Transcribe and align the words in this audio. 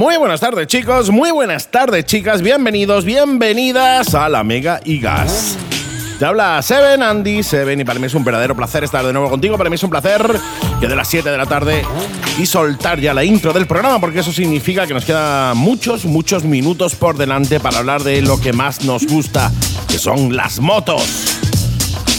Muy 0.00 0.16
buenas 0.16 0.40
tardes 0.40 0.66
chicos, 0.66 1.10
muy 1.10 1.30
buenas 1.30 1.70
tardes 1.70 2.06
chicas, 2.06 2.40
bienvenidos, 2.40 3.04
bienvenidas 3.04 4.14
a 4.14 4.30
la 4.30 4.42
Mega 4.42 4.80
y 4.82 4.98
Gas. 4.98 5.58
Te 6.18 6.24
habla 6.24 6.62
Seven, 6.62 7.02
Andy, 7.02 7.42
Seven, 7.42 7.78
y 7.78 7.84
para 7.84 7.98
mí 7.98 8.06
es 8.06 8.14
un 8.14 8.24
verdadero 8.24 8.56
placer 8.56 8.82
estar 8.82 9.04
de 9.04 9.12
nuevo 9.12 9.28
contigo. 9.28 9.58
Para 9.58 9.68
mí 9.68 9.74
es 9.74 9.82
un 9.82 9.90
placer 9.90 10.22
que 10.80 10.88
de 10.88 10.96
las 10.96 11.06
7 11.06 11.28
de 11.28 11.36
la 11.36 11.44
tarde 11.44 11.84
y 12.38 12.46
soltar 12.46 12.98
ya 12.98 13.12
la 13.12 13.24
intro 13.24 13.52
del 13.52 13.66
programa, 13.66 14.00
porque 14.00 14.20
eso 14.20 14.32
significa 14.32 14.86
que 14.86 14.94
nos 14.94 15.04
quedan 15.04 15.58
muchos, 15.58 16.06
muchos 16.06 16.44
minutos 16.44 16.94
por 16.94 17.18
delante 17.18 17.60
para 17.60 17.80
hablar 17.80 18.02
de 18.02 18.22
lo 18.22 18.40
que 18.40 18.54
más 18.54 18.82
nos 18.86 19.06
gusta, 19.06 19.52
que 19.86 19.98
son 19.98 20.34
las 20.34 20.60
motos. 20.60 21.38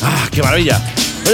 ¡Ah, 0.04 0.28
qué 0.32 0.44
maravilla! 0.44 0.80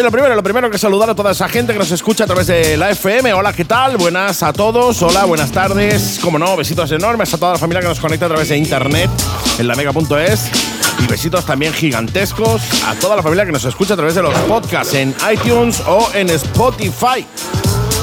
Lo 0.04 0.12
primero, 0.12 0.36
lo 0.36 0.44
primero 0.44 0.70
que 0.70 0.78
saludar 0.78 1.10
a 1.10 1.16
toda 1.16 1.32
esa 1.32 1.50
gente 1.50 1.74
que 1.74 1.80
nos 1.80 1.90
escucha 1.92 2.26
a 2.26 2.28
través 2.28 2.46
de 2.46 2.78
la 2.78 2.92
FM. 2.92 3.34
Hola, 3.34 3.52
¿qué 3.52 3.66
tal? 3.66 3.98
Buenas 3.98 4.44
a 4.44 4.54
todos. 4.54 5.02
Hola, 5.02 5.26
buenas 5.26 5.52
tardes. 5.52 6.20
Como 6.22 6.38
no, 6.38 6.56
besitos 6.56 6.92
enormes 6.92 7.34
a 7.34 7.38
toda 7.40 7.54
la 7.54 7.58
familia 7.58 7.82
que 7.82 7.88
nos 7.88 8.00
conecta 8.00 8.28
a 8.28 8.30
través 8.30 8.50
de 8.50 8.58
internet 8.58 9.10
en 9.58 9.68
la 9.68 9.76
mega.es. 9.76 10.52
Y 11.00 11.08
besitos 11.08 11.46
también 11.46 11.74
gigantescos 11.74 12.62
a 12.86 12.94
toda 12.96 13.16
la 13.16 13.24
familia 13.24 13.46
que 13.46 13.52
nos 13.52 13.66
escucha 13.66 13.96
a 13.96 13.98
través 13.98 14.14
de 14.14 14.22
los 14.22 14.34
podcasts 14.42 14.94
en 14.94 15.16
iTunes 15.34 15.82
o 15.88 16.10
en 16.14 16.30
Spotify. 16.30 17.26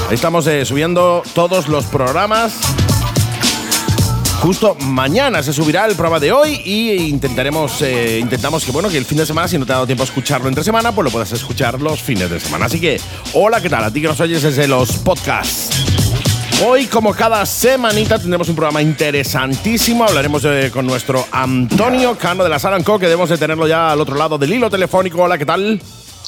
Ahí 0.09 0.15
estamos 0.15 0.45
eh, 0.47 0.65
subiendo 0.65 1.23
todos 1.33 1.69
los 1.69 1.85
programas. 1.85 2.59
Justo 4.41 4.75
mañana 4.81 5.41
se 5.41 5.53
subirá 5.53 5.85
el 5.85 5.95
programa 5.95 6.19
de 6.19 6.31
hoy 6.31 6.61
y 6.63 6.91
intentaremos, 7.09 7.81
eh, 7.81 8.19
intentamos 8.19 8.63
que 8.63 8.71
bueno 8.71 8.89
que 8.89 8.97
el 8.97 9.05
fin 9.05 9.17
de 9.17 9.25
semana, 9.25 9.47
si 9.47 9.57
no 9.57 9.65
te 9.65 9.71
ha 9.71 9.75
dado 9.75 9.87
tiempo 9.87 10.03
a 10.03 10.05
escucharlo 10.05 10.47
entre 10.47 10.63
semana, 10.63 10.91
pues 10.91 11.05
lo 11.05 11.11
puedas 11.11 11.31
escuchar 11.31 11.81
los 11.81 12.01
fines 12.01 12.29
de 12.29 12.39
semana. 12.39 12.65
Así 12.65 12.79
que, 12.79 12.99
hola, 13.33 13.59
¿qué 13.61 13.69
tal? 13.69 13.83
A 13.83 13.91
ti 13.91 14.01
que 14.01 14.07
nos 14.07 14.19
oyes 14.19 14.43
desde 14.43 14.67
los 14.67 14.97
podcasts. 14.97 15.69
Hoy, 16.65 16.85
como 16.85 17.13
cada 17.13 17.45
semanita, 17.45 18.17
tendremos 18.19 18.47
un 18.47 18.55
programa 18.55 18.81
interesantísimo. 18.81 20.05
Hablaremos 20.05 20.45
con 20.71 20.85
nuestro 20.85 21.25
Antonio 21.31 22.15
Cano 22.17 22.43
de 22.43 22.49
la 22.49 22.59
Salanco, 22.59 22.97
que 22.97 23.07
debemos 23.07 23.29
de 23.29 23.37
tenerlo 23.37 23.67
ya 23.67 23.91
al 23.91 23.99
otro 23.99 24.15
lado 24.15 24.37
del 24.37 24.53
hilo 24.53 24.69
telefónico. 24.69 25.23
Hola, 25.23 25.37
¿qué 25.37 25.45
tal? 25.45 25.81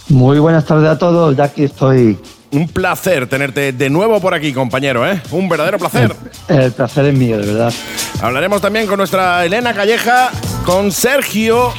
Muy 0.09 0.39
buenas 0.39 0.65
tardes 0.65 0.89
a 0.89 0.97
todos, 0.97 1.35
ya 1.35 1.45
aquí 1.45 1.63
estoy. 1.65 2.17
Un 2.51 2.67
placer 2.69 3.27
tenerte 3.27 3.73
de 3.73 3.89
nuevo 3.89 4.21
por 4.21 4.33
aquí, 4.33 4.53
compañero, 4.53 5.05
¿eh? 5.09 5.21
Un 5.31 5.49
verdadero 5.49 5.77
placer. 5.77 6.15
El, 6.47 6.59
el 6.61 6.71
placer 6.71 7.05
es 7.05 7.13
mío, 7.13 7.37
de 7.37 7.45
verdad. 7.45 7.73
Hablaremos 8.21 8.61
también 8.61 8.87
con 8.87 8.97
nuestra 8.97 9.45
Elena 9.45 9.73
Calleja, 9.73 10.31
con 10.65 10.91
Sergio, 10.91 11.71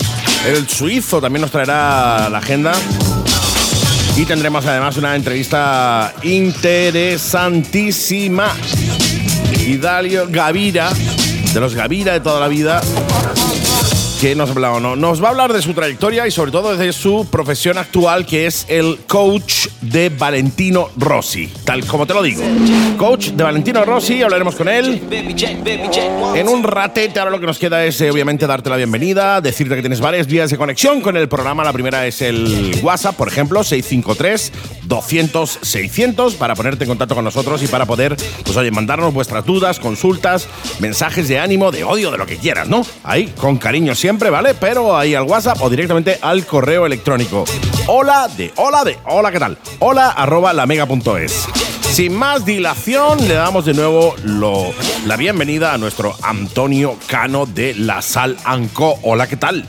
el 0.46 0.68
suizo, 0.68 1.20
también 1.20 1.40
nos 1.42 1.50
traerá 1.50 2.28
la 2.30 2.38
agenda. 2.38 2.72
Y 4.16 4.24
tendremos 4.24 4.64
además 4.66 4.96
una 4.96 5.16
entrevista 5.16 6.12
interesantísima. 6.22 8.54
Idalio 9.66 10.26
Gavira, 10.28 10.90
de 11.52 11.60
los 11.60 11.74
Gavira 11.74 12.12
de 12.14 12.20
toda 12.20 12.40
la 12.40 12.48
vida, 12.48 12.80
que 14.20 14.34
nos, 14.34 14.54
no, 14.56 14.96
nos 14.96 15.22
va 15.22 15.28
a 15.28 15.30
hablar 15.30 15.52
de 15.52 15.62
su 15.62 15.74
trayectoria 15.74 16.26
y 16.26 16.32
sobre 16.32 16.50
todo 16.50 16.76
de 16.76 16.92
su 16.92 17.28
profesión 17.30 17.78
actual, 17.78 18.26
que 18.26 18.46
es 18.46 18.66
el 18.68 18.98
coach 19.06 19.68
de 19.80 20.08
Valentino 20.08 20.88
Rossi, 20.96 21.46
tal 21.64 21.84
como 21.86 22.04
te 22.04 22.14
lo 22.14 22.22
digo. 22.22 22.42
Coach 22.96 23.28
de 23.28 23.44
Valentino 23.44 23.84
Rossi, 23.84 24.20
hablaremos 24.22 24.56
con 24.56 24.68
él. 24.68 25.00
En 26.34 26.48
un 26.48 26.64
ratete, 26.64 27.20
ahora 27.20 27.30
lo 27.30 27.38
que 27.38 27.46
nos 27.46 27.58
queda 27.58 27.84
es 27.84 28.00
eh, 28.00 28.10
obviamente 28.10 28.46
darte 28.48 28.68
la 28.70 28.76
bienvenida, 28.76 29.40
decirte 29.40 29.76
que 29.76 29.82
tienes 29.82 30.00
varias 30.00 30.26
vías 30.26 30.50
de 30.50 30.56
conexión 30.56 31.00
con 31.00 31.16
el 31.16 31.28
programa. 31.28 31.62
La 31.62 31.72
primera 31.72 32.04
es 32.04 32.20
el 32.20 32.80
WhatsApp, 32.82 33.14
por 33.14 33.28
ejemplo, 33.28 33.62
653 33.62 34.52
200 34.84 35.58
600 35.62 36.34
para 36.34 36.56
ponerte 36.56 36.84
en 36.84 36.88
contacto 36.88 37.14
con 37.14 37.24
nosotros 37.24 37.62
y 37.62 37.68
para 37.68 37.86
poder, 37.86 38.16
pues 38.44 38.56
oye, 38.56 38.72
mandarnos 38.72 39.14
vuestras 39.14 39.44
dudas, 39.44 39.78
consultas, 39.78 40.48
mensajes 40.80 41.28
de 41.28 41.38
ánimo, 41.38 41.70
de 41.70 41.84
odio, 41.84 42.10
de 42.10 42.18
lo 42.18 42.26
que 42.26 42.36
quieras, 42.36 42.68
¿no? 42.68 42.84
Ahí, 43.04 43.32
con 43.36 43.58
cariño 43.58 43.94
siempre, 43.94 44.07
¿vale? 44.16 44.54
Pero 44.54 44.96
ahí 44.96 45.14
al 45.14 45.24
WhatsApp 45.24 45.60
o 45.60 45.68
directamente 45.68 46.18
al 46.22 46.46
correo 46.46 46.86
electrónico. 46.86 47.44
Hola 47.88 48.28
de, 48.36 48.52
hola 48.56 48.82
de, 48.84 48.96
hola, 49.06 49.30
¿qué 49.30 49.38
tal? 49.38 49.58
Hola 49.80 50.10
arroba 50.10 50.52
lamega.es. 50.52 51.46
Sin 51.82 52.14
más 52.14 52.44
dilación, 52.44 53.18
le 53.26 53.34
damos 53.34 53.66
de 53.66 53.74
nuevo 53.74 54.14
lo, 54.24 54.72
la 55.06 55.16
bienvenida 55.16 55.74
a 55.74 55.78
nuestro 55.78 56.14
Antonio 56.22 56.96
Cano 57.06 57.44
de 57.44 57.74
La 57.74 58.00
Sal 58.00 58.36
Anco. 58.44 58.98
Hola, 59.02 59.26
¿qué 59.26 59.36
tal? 59.36 59.64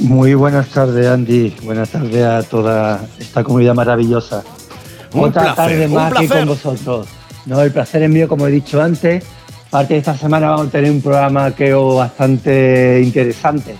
Muy 0.00 0.34
buenas 0.34 0.68
tardes, 0.68 1.06
Andy. 1.08 1.54
Buenas 1.62 1.90
tardes 1.90 2.24
a 2.24 2.42
toda 2.44 3.04
esta 3.18 3.42
comunidad 3.42 3.74
maravillosa. 3.74 4.44
Un 5.12 5.24
Otra 5.24 5.54
placer, 5.54 5.56
tarde 5.56 5.86
un 5.86 5.94
más 5.94 6.12
aquí 6.12 6.26
placer. 6.26 6.46
con 6.46 6.48
vosotros. 6.48 7.08
No, 7.46 7.60
el 7.60 7.72
placer 7.72 8.02
es 8.04 8.10
mío, 8.10 8.28
como 8.28 8.46
he 8.46 8.50
dicho 8.50 8.80
antes. 8.80 9.24
Parte 9.74 9.94
de 9.94 9.98
esta 9.98 10.16
semana 10.16 10.50
vamos 10.50 10.68
a 10.68 10.70
tener 10.70 10.88
un 10.88 11.02
programa 11.02 11.50
creo 11.50 11.96
bastante 11.96 13.00
interesante. 13.02 13.74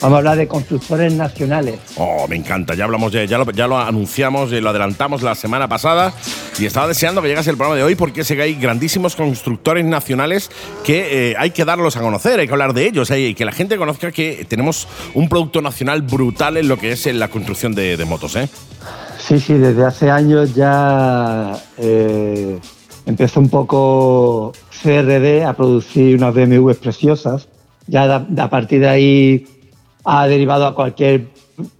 Vamos 0.00 0.14
a 0.14 0.18
hablar 0.18 0.36
de 0.36 0.46
constructores 0.46 1.12
nacionales. 1.12 1.80
Oh, 1.96 2.28
me 2.28 2.36
encanta. 2.36 2.76
Ya 2.76 2.84
hablamos 2.84 3.10
de, 3.10 3.26
ya 3.26 3.38
lo, 3.38 3.50
ya 3.50 3.66
lo 3.66 3.76
anunciamos, 3.76 4.52
eh, 4.52 4.60
lo 4.60 4.70
adelantamos 4.70 5.22
la 5.22 5.34
semana 5.34 5.66
pasada 5.66 6.12
y 6.56 6.66
estaba 6.66 6.86
deseando 6.86 7.20
que 7.20 7.26
llegase 7.26 7.50
el 7.50 7.56
programa 7.56 7.76
de 7.76 7.82
hoy 7.82 7.96
porque 7.96 8.22
sé 8.22 8.36
que 8.36 8.42
hay 8.42 8.54
grandísimos 8.54 9.16
constructores 9.16 9.84
nacionales 9.84 10.52
que 10.84 11.32
eh, 11.32 11.34
hay 11.36 11.50
que 11.50 11.64
darlos 11.64 11.96
a 11.96 12.00
conocer, 12.00 12.38
hay 12.38 12.46
que 12.46 12.52
hablar 12.52 12.72
de 12.72 12.86
ellos, 12.86 13.10
hay, 13.10 13.24
y 13.24 13.34
que 13.34 13.44
la 13.44 13.50
gente 13.50 13.76
conozca 13.76 14.12
que 14.12 14.46
tenemos 14.48 14.86
un 15.14 15.28
producto 15.28 15.60
nacional 15.60 16.02
brutal 16.02 16.58
en 16.58 16.68
lo 16.68 16.78
que 16.78 16.92
es 16.92 17.08
en 17.08 17.18
la 17.18 17.26
construcción 17.26 17.74
de, 17.74 17.96
de 17.96 18.04
motos, 18.04 18.36
¿eh? 18.36 18.48
Sí, 19.18 19.40
sí, 19.40 19.54
desde 19.54 19.84
hace 19.84 20.12
años 20.12 20.54
ya 20.54 21.60
eh, 21.78 22.56
empezó 23.06 23.40
un 23.40 23.48
poco 23.48 24.52
CRD 24.82 25.44
a 25.44 25.52
producir 25.54 26.16
unas 26.16 26.34
BMWs 26.34 26.76
preciosas. 26.78 27.48
Ya 27.86 28.14
a 28.38 28.50
partir 28.50 28.80
de 28.80 28.88
ahí 28.88 29.46
ha 30.04 30.26
derivado 30.26 30.66
a 30.66 30.74
cualquier 30.74 31.26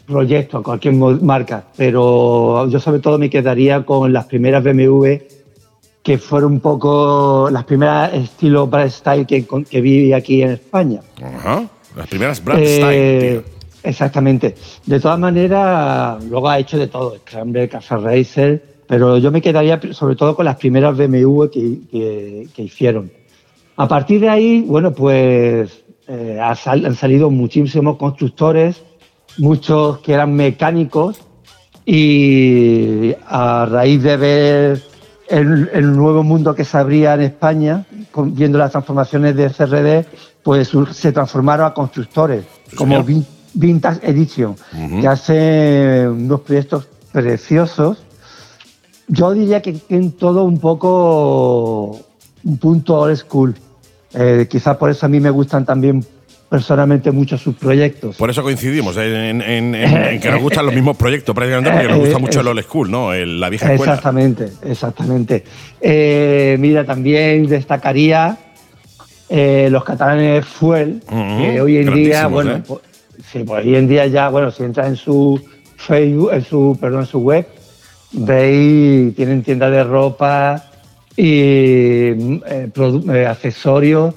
proyecto, 0.06 0.58
a 0.58 0.62
cualquier 0.62 0.94
marca. 0.94 1.64
Pero 1.76 2.68
yo 2.68 2.78
sobre 2.80 3.00
todo 3.00 3.18
me 3.18 3.30
quedaría 3.30 3.84
con 3.84 4.12
las 4.12 4.26
primeras 4.26 4.62
BMW 4.62 5.14
que 6.02 6.18
fueron 6.18 6.52
un 6.52 6.60
poco 6.60 7.48
las 7.50 7.64
primeras 7.64 8.12
estilo 8.12 8.66
Brad 8.66 8.90
Style 8.90 9.26
que, 9.26 9.46
que 9.70 9.80
vi 9.80 10.12
aquí 10.12 10.42
en 10.42 10.50
España. 10.50 11.00
Ajá. 11.22 11.64
Las 11.96 12.06
primeras 12.08 12.44
Brad 12.44 12.58
Eh, 12.60 12.76
Style, 12.76 13.42
tío. 13.42 13.54
Exactamente. 13.82 14.54
De 14.84 15.00
todas 15.00 15.18
maneras, 15.18 16.22
luego 16.24 16.48
ha 16.48 16.58
hecho 16.58 16.76
de 16.78 16.88
todo, 16.88 17.16
Scrambler, 17.18 17.68
Casa 17.70 17.96
Racer, 17.96 18.73
pero 18.94 19.18
yo 19.18 19.32
me 19.32 19.42
quedaría 19.42 19.80
sobre 19.92 20.14
todo 20.14 20.36
con 20.36 20.44
las 20.44 20.54
primeras 20.54 20.96
BMW 20.96 21.46
que, 21.48 21.78
que- 21.90 22.46
que 22.54 22.62
hicieron. 22.62 23.10
A 23.76 23.88
partir 23.88 24.20
de 24.20 24.28
ahí, 24.28 24.60
bueno, 24.64 24.92
pues 24.92 25.82
eh, 26.06 26.38
han 26.40 26.94
salido 26.94 27.28
muchísimos 27.28 27.96
constructores, 27.96 28.82
muchos 29.38 29.98
que 29.98 30.12
eran 30.12 30.32
mecánicos, 30.34 31.18
y 31.84 33.14
a 33.26 33.66
raíz 33.68 34.00
de 34.04 34.16
ver 34.16 34.82
el, 35.28 35.68
el 35.72 35.96
nuevo 35.96 36.22
mundo 36.22 36.54
que 36.54 36.64
se 36.64 36.78
abría 36.78 37.14
en 37.14 37.22
España, 37.22 37.84
con- 38.12 38.32
viendo 38.32 38.58
las 38.58 38.70
transformaciones 38.70 39.34
de 39.34 39.50
CRD, 39.50 40.04
pues 40.44 40.70
se 40.92 41.10
transformaron 41.10 41.66
a 41.66 41.74
constructores, 41.74 42.44
Sí, 42.68 42.76
como 42.76 42.92
señor. 43.02 43.06
Vin- 43.10 43.26
Vintage 43.54 44.08
Edition, 44.08 44.54
que 45.00 45.08
hace 45.08 46.06
unos 46.08 46.42
proyectos 46.42 46.86
preciosos. 47.12 47.98
Yo 49.08 49.32
diría 49.32 49.60
que 49.62 49.72
tienen 49.72 50.12
todo 50.12 50.44
un 50.44 50.58
poco 50.58 52.00
un 52.44 52.58
punto 52.58 52.98
old 53.00 53.16
school. 53.16 53.54
Eh, 54.14 54.46
quizás 54.48 54.76
por 54.76 54.90
eso 54.90 55.06
a 55.06 55.08
mí 55.08 55.20
me 55.20 55.30
gustan 55.30 55.64
también 55.64 56.04
personalmente 56.48 57.10
mucho 57.10 57.36
sus 57.36 57.56
proyectos. 57.56 58.16
Por 58.16 58.30
eso 58.30 58.42
coincidimos 58.42 58.96
en, 58.96 59.42
en- 59.42 59.42
en- 59.42 59.74
en 59.74 60.20
que 60.20 60.30
nos 60.30 60.40
gustan 60.40 60.64
los 60.66 60.74
mismos 60.74 60.96
proyectos, 60.96 61.34
prácticamente 61.34 61.70
porque 61.72 61.88
nos 61.88 61.98
gusta 61.98 62.18
mucho 62.24 62.40
el 62.40 62.46
old 62.48 62.62
school, 62.62 62.90
¿no? 62.90 63.12
El- 63.12 63.40
la 63.40 63.48
vieja 63.50 63.72
escuela. 63.72 63.92
Exactamente, 63.94 64.48
exactamente. 64.62 65.44
Eh, 65.80 66.56
mira, 66.60 66.84
también 66.84 67.46
destacaría 67.48 68.38
eh, 69.28 69.68
los 69.70 69.82
catalanes 69.84 70.44
Fuel, 70.46 71.02
que 71.08 71.60
hoy 71.60 71.78
en 71.78 71.94
día, 71.94 72.26
bueno, 72.28 72.52
¿eh? 72.56 72.62
pues, 72.66 72.80
sí, 73.32 73.42
pues 73.44 73.64
hoy 73.66 73.74
en 73.74 73.88
día 73.88 74.06
ya, 74.06 74.28
bueno, 74.28 74.50
si 74.52 74.62
entras 74.62 74.86
en 74.86 74.96
su 74.96 75.42
Facebook, 75.76 76.30
en 76.34 76.44
su, 76.44 76.78
perdón, 76.80 77.00
en 77.00 77.06
su 77.06 77.18
web, 77.18 77.46
veis, 78.14 79.14
tienen 79.14 79.42
tiendas 79.42 79.70
de 79.70 79.84
ropa 79.84 80.64
y 81.16 81.24
eh, 81.26 82.40
eh, 82.44 83.26
accesorios, 83.26 84.14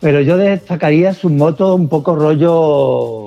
pero 0.00 0.20
yo 0.20 0.36
destacaría 0.36 1.12
sus 1.12 1.30
motos 1.30 1.78
un 1.78 1.88
poco 1.88 2.14
rollo 2.16 3.26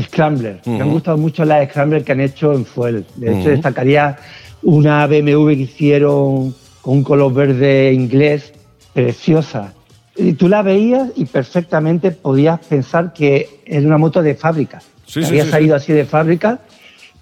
Scrambler. 0.00 0.60
Me 0.66 0.80
han 0.80 0.90
gustado 0.90 1.16
mucho 1.16 1.44
las 1.44 1.68
Scrambler 1.68 2.04
que 2.04 2.12
han 2.12 2.20
hecho 2.20 2.52
en 2.52 2.64
Fuel. 2.64 3.04
De 3.16 3.38
hecho, 3.38 3.50
destacaría 3.50 4.16
una 4.62 5.06
BMW 5.06 5.48
que 5.48 5.62
hicieron 5.62 6.54
con 6.82 6.98
un 6.98 7.02
color 7.02 7.32
verde 7.32 7.92
inglés, 7.92 8.52
preciosa. 8.92 9.72
Y 10.16 10.32
tú 10.32 10.48
la 10.48 10.62
veías 10.62 11.10
y 11.16 11.26
perfectamente 11.26 12.10
podías 12.10 12.60
pensar 12.60 13.12
que 13.12 13.60
era 13.64 13.86
una 13.86 13.98
moto 13.98 14.22
de 14.22 14.34
fábrica. 14.34 14.80
Sí, 15.06 15.20
Que 15.20 15.26
sí, 15.26 15.30
había 15.30 15.44
sí, 15.44 15.50
salido 15.50 15.76
así 15.76 15.92
de 15.92 16.04
fábrica 16.04 16.60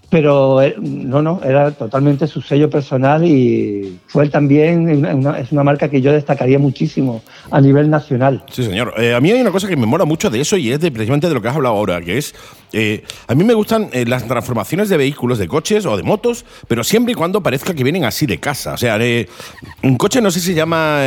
pero 0.08 0.62
eh, 0.62 0.76
no, 0.78 1.20
no, 1.20 1.40
era 1.42 1.72
totalmente 1.72 2.28
su 2.28 2.40
sello 2.40 2.70
personal 2.70 3.24
y 3.24 3.98
fue 4.06 4.28
también, 4.28 5.04
una, 5.04 5.38
es 5.38 5.50
una 5.50 5.64
marca 5.64 5.88
que 5.88 6.00
yo 6.00 6.12
destacaría 6.12 6.58
muchísimo 6.58 7.22
a 7.50 7.60
nivel 7.60 7.90
nacional. 7.90 8.44
Sí, 8.50 8.62
señor. 8.62 8.94
Eh, 8.98 9.14
a 9.14 9.20
mí 9.20 9.32
hay 9.32 9.40
una 9.40 9.50
cosa 9.50 9.66
que 9.66 9.76
me 9.76 9.86
mola 9.86 10.04
mucho 10.04 10.30
de 10.30 10.40
eso 10.40 10.56
y 10.56 10.70
es 10.70 10.80
de, 10.80 10.92
precisamente 10.92 11.28
de 11.28 11.34
lo 11.34 11.42
que 11.42 11.48
has 11.48 11.56
hablado 11.56 11.74
ahora, 11.74 12.00
que 12.00 12.18
es, 12.18 12.34
eh, 12.72 13.02
a 13.26 13.34
mí 13.34 13.42
me 13.42 13.54
gustan 13.54 13.90
las 14.06 14.26
transformaciones 14.26 14.88
de 14.88 14.96
vehículos, 14.96 15.38
de 15.38 15.48
coches 15.48 15.84
o 15.86 15.96
de 15.96 16.02
motos, 16.04 16.44
pero 16.68 16.84
siempre 16.84 17.12
y 17.12 17.14
cuando 17.14 17.42
parezca 17.42 17.74
que 17.74 17.82
vienen 17.82 18.04
así 18.04 18.26
de 18.26 18.38
casa. 18.38 18.74
O 18.74 18.76
sea, 18.76 18.98
un 19.82 19.96
coche 19.96 20.20
no 20.20 20.30
sé 20.30 20.40
si 20.40 20.46
se 20.48 20.54
llama 20.54 21.00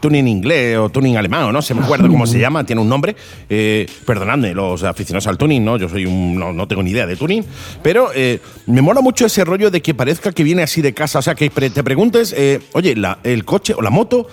tuning 0.00 0.28
inglés 0.28 0.76
o 0.78 0.88
tuning 0.90 1.16
alemán, 1.16 1.44
o 1.44 1.52
no 1.52 1.62
se 1.62 1.74
me 1.74 1.82
acuerda 1.82 2.08
cómo 2.08 2.26
se 2.26 2.38
llama, 2.40 2.64
tiene 2.64 2.82
un 2.82 2.88
nombre. 2.88 3.16
perdonadme, 3.48 4.52
los 4.52 4.82
aficionados 4.82 5.26
al 5.26 5.38
tuning, 5.38 5.64
¿no? 5.64 5.78
Yo 5.78 5.88
soy 5.88 6.06
un, 6.06 6.38
no, 6.38 6.52
no 6.52 6.68
tengo 6.68 6.82
ni 6.82 6.90
idea 6.90 7.06
de 7.06 7.13
tuning, 7.16 7.44
pero 7.82 8.10
eh, 8.14 8.40
me 8.66 8.82
mola 8.82 9.00
mucho 9.00 9.26
ese 9.26 9.44
rollo 9.44 9.70
de 9.70 9.82
que 9.82 9.94
parezca 9.94 10.32
que 10.32 10.42
viene 10.42 10.62
así 10.62 10.82
de 10.82 10.92
casa, 10.94 11.18
o 11.18 11.22
sea, 11.22 11.34
que 11.34 11.50
te 11.50 11.84
preguntes, 11.84 12.34
eh, 12.36 12.60
oye, 12.72 12.96
la, 12.96 13.18
el 13.24 13.44
coche 13.44 13.74
o 13.74 13.82
la 13.82 13.90
moto 13.90 14.26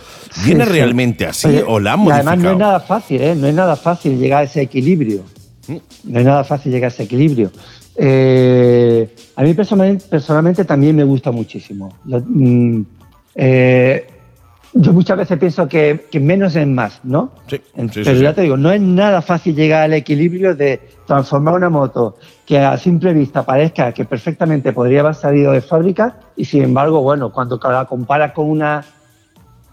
viene 0.45 0.65
realmente 0.65 1.25
así 1.25 1.61
o 1.65 1.79
la 1.79 1.93
han 1.93 1.99
modificado. 1.99 2.29
Además 2.29 2.43
no 2.43 2.51
es 2.51 2.57
nada 2.57 2.79
fácil, 2.79 3.21
¿eh? 3.21 3.35
no 3.35 3.47
es 3.47 3.53
nada 3.53 3.75
fácil 3.75 4.17
llegar 4.17 4.41
a 4.41 4.43
ese 4.43 4.61
equilibrio. 4.61 5.23
Mm. 5.67 5.77
No 6.05 6.19
es 6.19 6.25
nada 6.25 6.43
fácil 6.43 6.71
llegar 6.71 6.91
a 6.91 6.93
ese 6.93 7.03
equilibrio. 7.03 7.51
a 7.97 9.43
mí 9.43 9.53
personalmente, 9.53 10.05
personalmente, 10.09 10.65
también 10.65 10.95
me 10.95 11.03
gusta 11.03 11.31
muchísimo. 11.31 11.93
Mm, 12.05 12.81
yo 14.73 14.93
muchas 14.93 15.17
veces 15.17 15.37
pienso 15.37 15.67
que, 15.67 16.07
menos 16.13 16.55
es 16.55 16.67
más, 16.67 17.01
¿no? 17.03 17.31
Sí, 17.47 17.61
Pero 17.75 18.13
ya 18.13 18.33
te 18.33 18.41
digo, 18.41 18.57
no 18.57 18.71
es 18.71 18.81
nada 18.81 19.21
fácil 19.21 19.55
llegar 19.55 19.83
al 19.83 19.93
equilibrio 19.93 20.55
de 20.55 20.79
transformar 21.05 21.55
una 21.55 21.69
moto 21.69 22.17
que 22.45 22.59
a 22.59 22.77
simple 22.77 23.13
vista 23.13 23.43
parezca 23.45 23.91
que 23.91 24.05
perfectamente 24.05 24.71
podría 24.71 25.01
haber 25.01 25.15
salido 25.15 25.51
de 25.51 25.61
fábrica 25.61 26.19
y 26.37 26.45
sin 26.45 26.63
embargo, 26.63 27.01
bueno, 27.01 27.31
cuando 27.31 27.59
la 27.61 27.85
comparas 27.85 28.31
con 28.31 28.49
una 28.49 28.83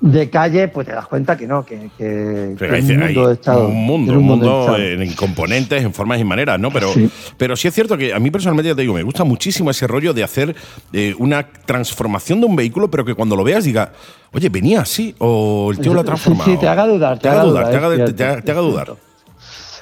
de 0.00 0.30
calle, 0.30 0.68
pues 0.68 0.86
te 0.86 0.92
das 0.92 1.06
cuenta 1.08 1.36
que 1.36 1.46
no, 1.46 1.64
que, 1.64 1.90
que, 1.98 2.52
es 2.52 2.90
un 2.90 2.98
mundo 2.98 3.28
de 3.28 3.34
estado. 3.34 3.66
Un 3.66 3.84
mundo, 3.84 4.12
un 4.12 4.24
mundo, 4.24 4.76
en 4.76 5.12
componentes, 5.14 5.82
en 5.82 5.92
formas 5.92 6.20
y 6.20 6.24
maneras, 6.24 6.58
¿no? 6.60 6.70
Pero 6.70 6.92
sí. 6.92 7.10
pero 7.36 7.56
sí 7.56 7.66
es 7.66 7.74
cierto 7.74 7.96
que 7.96 8.14
a 8.14 8.20
mí 8.20 8.30
personalmente, 8.30 8.68
ya 8.68 8.76
te 8.76 8.82
digo, 8.82 8.94
me 8.94 9.02
gusta 9.02 9.24
muchísimo 9.24 9.70
ese 9.70 9.88
rollo 9.88 10.14
de 10.14 10.22
hacer 10.22 10.54
eh, 10.92 11.14
una 11.18 11.44
transformación 11.44 12.40
de 12.40 12.46
un 12.46 12.54
vehículo, 12.54 12.88
pero 12.88 13.04
que 13.04 13.14
cuando 13.14 13.34
lo 13.34 13.42
veas 13.42 13.64
diga, 13.64 13.90
oye, 14.32 14.48
venía 14.48 14.82
así, 14.82 15.16
o 15.18 15.70
el 15.72 15.78
tío 15.78 15.92
lo 15.92 16.00
ha 16.00 16.04
transformado. 16.04 16.48
Sí, 16.48 16.56
te 16.56 16.68
haga 16.68 16.86
dudar, 16.86 17.18
te, 17.18 17.28
haga 17.28 17.42
dudar, 17.42 17.68
te, 17.68 18.52
haga, 18.52 18.60
dudar. 18.60 18.94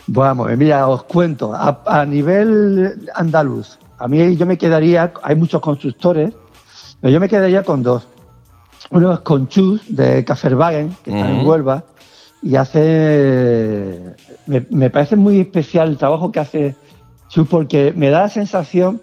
Vamos, 0.07 0.51
mira, 0.57 0.89
os 0.89 1.03
cuento, 1.03 1.53
a, 1.55 2.07
nivel 2.07 2.95
andaluz, 3.15 3.79
a 3.99 4.09
mí 4.09 4.35
yo 4.37 4.47
me 4.47 4.57
quedaría, 4.57 5.13
hay 5.23 5.37
muchos 5.37 5.61
constructores, 5.61 6.33
pero 7.03 7.13
yo 7.13 7.21
me 7.21 7.29
quedaría 7.29 7.63
con 7.63 7.83
dos 7.83 8.09
uno 8.91 9.13
es 9.13 9.21
con 9.21 9.49
Chus 9.49 9.83
de 9.89 10.25
Caferwagen, 10.25 10.97
que 11.05 11.11
está 11.11 11.31
en 11.31 11.47
Huelva, 11.47 11.85
y 12.43 12.57
hace. 12.57 14.15
Me, 14.47 14.91
parece 14.91 15.17
muy 15.17 15.41
especial 15.41 15.89
el 15.89 15.97
trabajo 15.97 16.31
que 16.31 16.41
hace 16.41 16.77
Chus 17.29 17.49
porque 17.49 17.93
me 17.97 18.11
da 18.11 18.23
la 18.23 18.29
sensación 18.29 19.03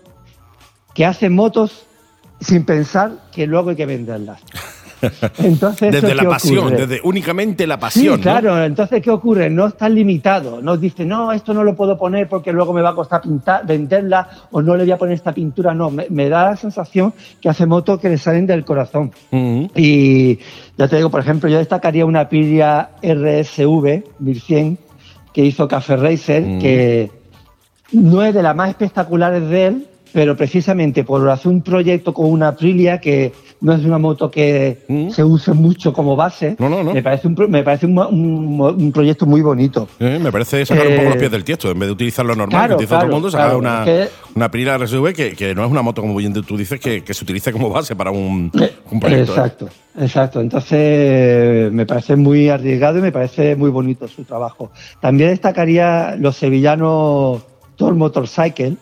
que 0.94 1.06
hace 1.06 1.30
motos 1.30 1.86
sin 2.40 2.66
pensar 2.66 3.18
que 3.32 3.48
luego 3.48 3.72
hay 3.72 3.76
que 3.76 3.86
venderlas. 3.86 4.42
Entonces, 5.40 5.92
desde 5.92 6.16
la 6.16 6.24
pasión, 6.24 6.76
desde 6.76 7.02
únicamente 7.04 7.68
la 7.68 7.78
pasión. 7.80 8.16
Sí, 8.16 8.22
claro, 8.22 8.64
entonces 8.64 9.02
¿qué 9.02 9.10
ocurre? 9.10 9.50
No 9.50 9.68
está 9.68 9.90
limitado, 9.90 10.62
no 10.62 10.78
dice, 10.78 11.06
no, 11.06 11.32
esto 11.32 11.54
no 11.54 11.64
lo 11.64 11.76
puedo 11.76 11.98
poner 11.98 12.28
porque 12.28 12.52
luego 12.52 12.74
me 12.74 12.82
va 12.82 12.90
a 12.90 12.96
costar 12.96 13.22
pintar, 13.22 13.66
venderla 13.66 14.28
o 14.52 14.62
no 14.62 14.76
le 14.76 14.84
voy 14.84 14.92
a 14.92 14.98
poner 14.98 15.16
esta 15.16 15.34
pintura, 15.34 15.74
no, 15.74 15.90
me, 15.90 16.30
da 16.30 16.52
la 16.52 16.56
sensación 16.56 17.14
que 17.42 17.50
hace 17.50 17.66
motos 17.66 18.00
que 18.00 18.10
le 18.10 18.18
salen 18.18 18.48
del 18.48 18.64
corazón. 18.64 19.12
Y 19.32 20.40
ya 20.78 20.88
te 20.88 20.98
digo, 20.98 21.10
por 21.10 21.20
ejemplo, 21.20 21.50
yo 21.50 21.58
destacaría 21.58 22.06
una 22.06 22.22
Aprilia 22.22 22.90
RSV 23.02 24.04
1100 24.20 24.78
que 25.34 25.44
hizo 25.44 25.68
Café 25.68 25.98
Racer, 25.98 26.60
que 26.60 27.12
no 27.92 28.24
es 28.24 28.34
de 28.34 28.44
las 28.44 28.56
más 28.56 28.70
espectaculares 28.70 29.48
de 29.50 29.66
él, 29.66 29.88
pero 30.14 30.38
precisamente 30.38 31.04
por 31.04 31.28
hacer 31.30 31.52
un 31.52 31.62
proyecto 31.62 32.14
con 32.14 32.30
una 32.30 32.50
Aprilia 32.50 33.02
que 33.02 33.34
no 33.62 33.74
es 33.74 33.84
una 33.84 33.98
moto 33.98 34.30
que 34.30 34.80
mm. 34.88 35.10
se 35.10 35.24
use 35.24 35.54
mucho 35.54 35.92
como 35.92 36.16
base, 36.16 36.56
me 36.60 37.02
parece 37.02 37.28
un, 37.28 37.36
me 37.50 37.64
parece 37.64 37.88
un, 37.88 38.92
proyecto 38.94 39.26
muy 39.26 39.42
bonito. 39.42 39.88
me 40.00 40.32
parece 40.32 40.66
sacar 40.66 40.86
un 40.86 40.96
poco 40.96 41.06
los 41.06 41.16
eh, 41.16 41.20
pies 41.20 41.32
del 41.32 41.44
tiesto, 41.44 41.72
en 41.72 41.80
vez 41.80 41.88
de 41.88 41.94
utilizar 41.94 42.26
lo 42.26 42.36
normal 42.36 42.68
que 42.68 42.74
utiliza 42.76 42.96
todo 42.98 43.06
el 43.06 43.12
mundo, 43.12 43.32
sacar 43.32 43.56
una, 43.56 43.86
una 44.36 44.46
Aprilia 44.46 44.78
RSV 44.78 45.14
que, 45.14 45.34
que, 45.34 45.56
no 45.56 45.66
es 45.66 45.72
una 45.72 45.82
moto, 45.82 46.02
como 46.02 46.16
bien 46.16 46.34
tú 46.34 46.58
dices, 46.58 46.80
que, 46.80 47.04
que 47.04 47.14
se 47.14 47.24
utilice 47.24 47.52
como 47.52 47.70
base 47.70 47.96
para 47.96 48.12
un, 48.12 48.52
eh, 48.62 48.72
proyecto. 49.00 49.34
¿eh? 49.34 49.36
Exacto. 49.36 49.70
Exacto, 49.96 50.42
entonces 50.42 51.72
me 51.72 51.86
parece 51.86 52.16
muy 52.16 52.50
arriesgado 52.50 52.98
y 52.98 53.02
me 53.02 53.12
parece 53.12 53.56
muy 53.56 53.70
bonito 53.70 54.08
su 54.08 54.24
trabajo. 54.24 54.72
También 55.00 55.30
destacaría 55.30 56.16
los 56.16 56.36
sevillanos 56.36 57.44
Tor 57.76 57.96
Motorcycle, 57.96 58.78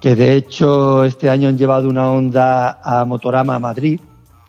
que 0.00 0.14
de 0.14 0.34
hecho 0.34 1.04
este 1.04 1.28
año 1.28 1.48
han 1.48 1.58
llevado 1.58 1.88
una 1.88 2.10
onda 2.10 2.80
a 2.82 3.04
Motorama 3.04 3.56
a 3.56 3.58
Madrid, 3.58 4.00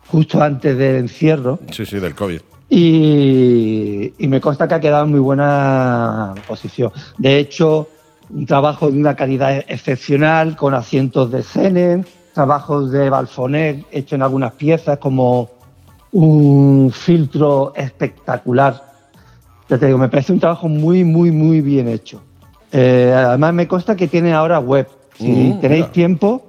justo 0.08 0.42
antes 0.42 0.76
del 0.76 0.96
encierro. 0.96 1.58
Sí, 1.70 1.84
sí, 1.84 1.98
del 1.98 2.14
COVID. 2.14 2.40
Y, 2.68 4.12
me 4.20 4.40
consta 4.40 4.68
que 4.68 4.74
ha 4.74 4.80
quedado 4.80 5.04
en 5.04 5.10
muy 5.10 5.20
buena 5.20 6.34
posición. 6.46 6.92
De 7.18 7.38
hecho, 7.38 7.88
un 8.30 8.46
trabajo 8.46 8.90
de 8.90 8.98
una 8.98 9.16
calidad 9.16 9.64
excepcional, 9.66 10.56
con 10.56 10.74
asientos 10.74 11.32
de 11.32 11.42
Senen, 11.42 12.06
trabajos 12.32 12.92
de 12.92 13.10
Balfonet 13.10 13.84
hecho 13.90 14.14
en 14.14 14.22
algunas 14.22 14.52
piezas, 14.52 14.98
como 14.98 15.50
un 16.12 16.92
filtro 16.92 17.72
espectacular. 17.74 18.84
Ya 19.68 19.78
te 19.78 19.86
digo, 19.86 19.98
me 19.98 20.08
parece 20.08 20.32
un 20.32 20.40
trabajo 20.40 20.68
muy, 20.68 21.02
muy, 21.02 21.32
muy 21.32 21.60
bien 21.60 21.88
hecho. 21.88 22.22
Eh, 22.72 23.12
además 23.14 23.54
me 23.54 23.66
consta 23.66 23.96
que 23.96 24.08
tiene 24.08 24.32
ahora 24.32 24.58
web. 24.58 24.88
Si 25.18 25.28
mm, 25.28 25.60
tenéis 25.60 25.90
tiempo, 25.92 26.46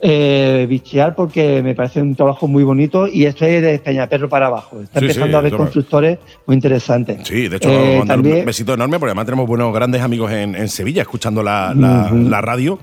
eh, 0.00 0.66
bichear 0.68 1.14
porque 1.14 1.62
me 1.62 1.74
parece 1.74 2.00
un 2.00 2.14
trabajo 2.14 2.46
muy 2.46 2.64
bonito 2.64 3.06
y 3.06 3.24
estoy 3.24 3.60
de 3.60 3.78
Peñaperro 3.78 4.28
para 4.28 4.46
abajo. 4.46 4.80
Está 4.80 5.00
empezando 5.00 5.36
a 5.36 5.40
haber 5.40 5.56
constructores 5.56 6.18
muy 6.46 6.54
interesantes. 6.54 7.26
Sí, 7.26 7.48
de 7.48 7.56
hecho, 7.56 7.70
eh, 7.70 8.00
un 8.00 8.44
besito 8.44 8.74
enorme 8.74 8.98
porque 8.98 9.10
además 9.10 9.26
tenemos 9.26 9.46
buenos 9.46 9.74
grandes 9.74 10.02
amigos 10.02 10.30
en, 10.32 10.68
Sevilla 10.68 11.02
escuchando 11.02 11.42
la, 11.42 11.74
la 11.74 12.40
radio 12.40 12.78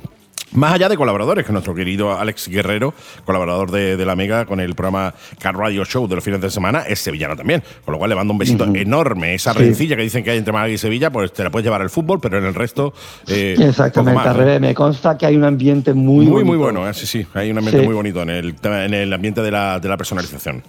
más 0.56 0.74
allá 0.74 0.90
de 0.90 0.98
colaboradores, 0.98 1.46
que 1.46 1.52
nuestro 1.52 1.76
querido 1.76 2.18
Alex 2.18 2.48
Guerrero, 2.48 2.94
colaborador 3.26 3.72
de, 3.72 4.06
la 4.06 4.16
Mega 4.16 4.46
con 4.46 4.60
el 4.60 4.76
programa 4.76 5.14
Car 5.40 5.56
Radio 5.56 5.86
Show 5.86 6.08
de 6.08 6.16
los 6.16 6.24
fines 6.24 6.42
de 6.42 6.50
semana, 6.50 6.82
es 6.82 7.00
sevillano 7.00 7.36
también. 7.36 7.64
Con 7.84 7.94
lo 7.94 7.98
cual 7.98 8.10
le 8.10 8.16
mando 8.16 8.34
un 8.34 8.38
besito 8.38 8.66
enorme. 8.66 9.34
Esa 9.36 9.54
rencilla 9.54 9.96
que 9.96 10.04
dicen 10.04 10.24
que 10.24 10.32
hay 10.32 10.38
entre 10.38 10.54
Málaga 10.54 10.74
y 10.74 10.78
Sevilla, 10.78 11.10
pues 11.12 11.34
te 11.34 11.44
la 11.44 11.50
puedes 11.50 11.66
llevar 11.66 11.82
al 11.82 11.90
fútbol, 11.90 12.20
pero 12.20 12.38
en 12.38 12.46
el 12.46 12.54
resto. 12.54 12.94
Eh, 13.28 13.56
Exactamente, 13.60 14.22
al 14.22 14.36
revés. 14.36 14.62
Me 14.62 14.74
consta 14.74 15.18
que 15.18 15.26
hay 15.26 15.36
un 15.36 15.44
ambiente 15.44 15.94
muy 15.94 16.26
Muy, 16.26 16.44
muy 16.44 16.58
bueno, 16.58 16.88
eh, 16.88 16.94
sí, 16.94 17.06
sí. 17.06 17.26
Hay 17.34 17.52
un 17.52 17.58
ambiente 17.58 17.84
muy 17.84 17.96
bonito 17.96 18.22
en 18.22 18.30
el, 18.30 18.56
en 18.64 18.94
el 18.94 19.14
ambiente 19.14 19.42
de 19.42 19.52
la, 19.52 19.80
de 19.80 19.90
la 19.90 19.98
personalización. 19.98 20.64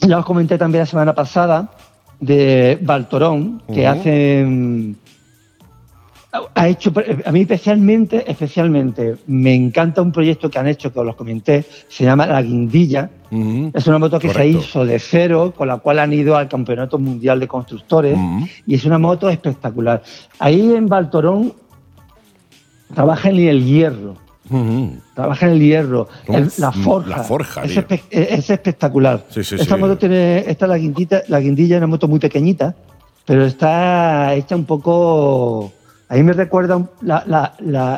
Ya 0.00 0.18
os 0.18 0.24
comenté 0.24 0.58
también 0.58 0.82
la 0.82 0.86
semana 0.86 1.14
pasada 1.14 1.70
de 2.20 2.78
Baltorón, 2.80 3.62
que 3.72 3.86
hacen 3.86 4.96
ha 6.54 6.68
hecho, 6.68 6.92
a 7.24 7.32
mí 7.32 7.40
especialmente, 7.42 8.30
especialmente, 8.30 9.16
me 9.26 9.54
encanta 9.54 10.02
un 10.02 10.12
proyecto 10.12 10.50
que 10.50 10.58
han 10.58 10.66
hecho, 10.68 10.92
que 10.92 11.00
os 11.00 11.06
lo 11.06 11.16
comenté, 11.16 11.64
se 11.88 12.04
llama 12.04 12.26
La 12.26 12.42
Guindilla. 12.42 13.10
Es 13.74 13.86
una 13.86 13.98
moto 13.98 14.18
que 14.18 14.32
se 14.32 14.46
hizo 14.46 14.84
de 14.84 14.98
cero, 14.98 15.52
con 15.56 15.68
la 15.68 15.78
cual 15.78 15.98
han 15.98 16.12
ido 16.12 16.36
al 16.36 16.48
Campeonato 16.48 16.98
Mundial 16.98 17.40
de 17.40 17.48
Constructores, 17.48 18.18
y 18.66 18.74
es 18.74 18.84
una 18.84 18.98
moto 18.98 19.28
espectacular. 19.28 20.02
Ahí 20.38 20.74
en 20.74 20.86
Baltorón 20.86 21.52
trabaja 22.94 23.30
en 23.30 23.36
el 23.36 23.64
hierro. 23.64 24.14
Trabaja 25.14 25.46
en 25.46 25.52
el 25.52 25.60
hierro, 25.60 26.08
la 26.58 26.72
forja. 26.72 27.10
La 27.10 27.24
forja 27.24 27.62
es, 28.10 28.50
espectacular. 28.50 29.24
esta 29.34 29.76
moto 29.76 29.98
tiene, 29.98 30.38
esta 30.46 30.66
la 30.66 30.78
guindilla, 30.78 31.22
la 31.28 31.40
guindilla 31.40 31.76
es 31.76 31.80
una 31.80 31.88
moto 31.88 32.06
muy 32.06 32.20
pequeñita, 32.20 32.76
pero 33.24 33.44
está 33.44 34.34
hecha 34.34 34.54
un 34.54 34.64
poco 34.64 35.72
a 36.08 36.14
mí 36.14 36.22
me 36.22 36.32
recuerda 36.32 36.88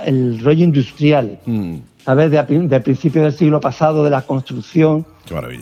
el 0.06 0.40
rollo 0.40 0.64
industrial, 0.64 1.38
mm. 1.44 1.74
¿sabes? 2.04 2.30
De, 2.30 2.80
principio 2.80 3.22
del 3.22 3.32
siglo 3.32 3.60
pasado, 3.60 4.04
de 4.04 4.10
la 4.10 4.22
construcción, 4.22 5.04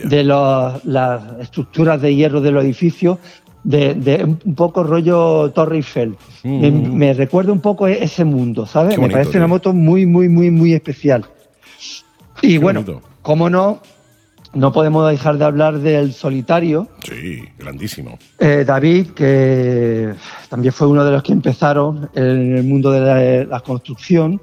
de 0.05 0.23
las 0.23 1.21
estructuras 1.41 2.01
de 2.01 2.15
hierro 2.15 2.39
de 2.39 2.51
los 2.51 2.63
edificios, 2.63 3.17
de, 3.63 4.23
un 4.45 4.55
poco 4.55 4.83
rollo 4.83 5.51
Torre 5.51 5.77
Eiffel. 5.77 6.15
Mm. 6.43 6.95
Me, 6.95 7.13
recuerda 7.13 7.51
un 7.51 7.59
poco 7.59 7.87
ese 7.87 8.23
mundo, 8.23 8.65
¿sabes? 8.65 8.97
me 8.97 9.09
parece 9.09 9.37
una 9.37 9.47
moto 9.47 9.73
muy, 9.73 10.05
muy, 10.05 10.29
muy, 10.29 10.49
muy 10.49 10.73
especial. 10.73 11.25
Y 12.41 12.59
bueno, 12.59 12.85
cómo 13.21 13.49
no, 13.49 13.81
no 14.53 14.71
podemos 14.71 15.09
dejar 15.09 15.37
de 15.37 15.45
hablar 15.45 15.79
del 15.79 16.13
solitario. 16.13 16.87
Sí, 17.03 17.43
grandísimo. 17.57 18.17
Eh, 18.39 18.63
David, 18.65 19.11
que 19.11 20.13
también 20.49 20.73
fue 20.73 20.87
uno 20.87 21.03
de 21.03 21.11
los 21.11 21.23
que 21.23 21.33
empezaron 21.33 22.09
en 22.13 22.57
el 22.57 22.63
mundo 22.63 22.91
de 22.91 23.45
la, 23.45 23.59
construcción. 23.59 24.41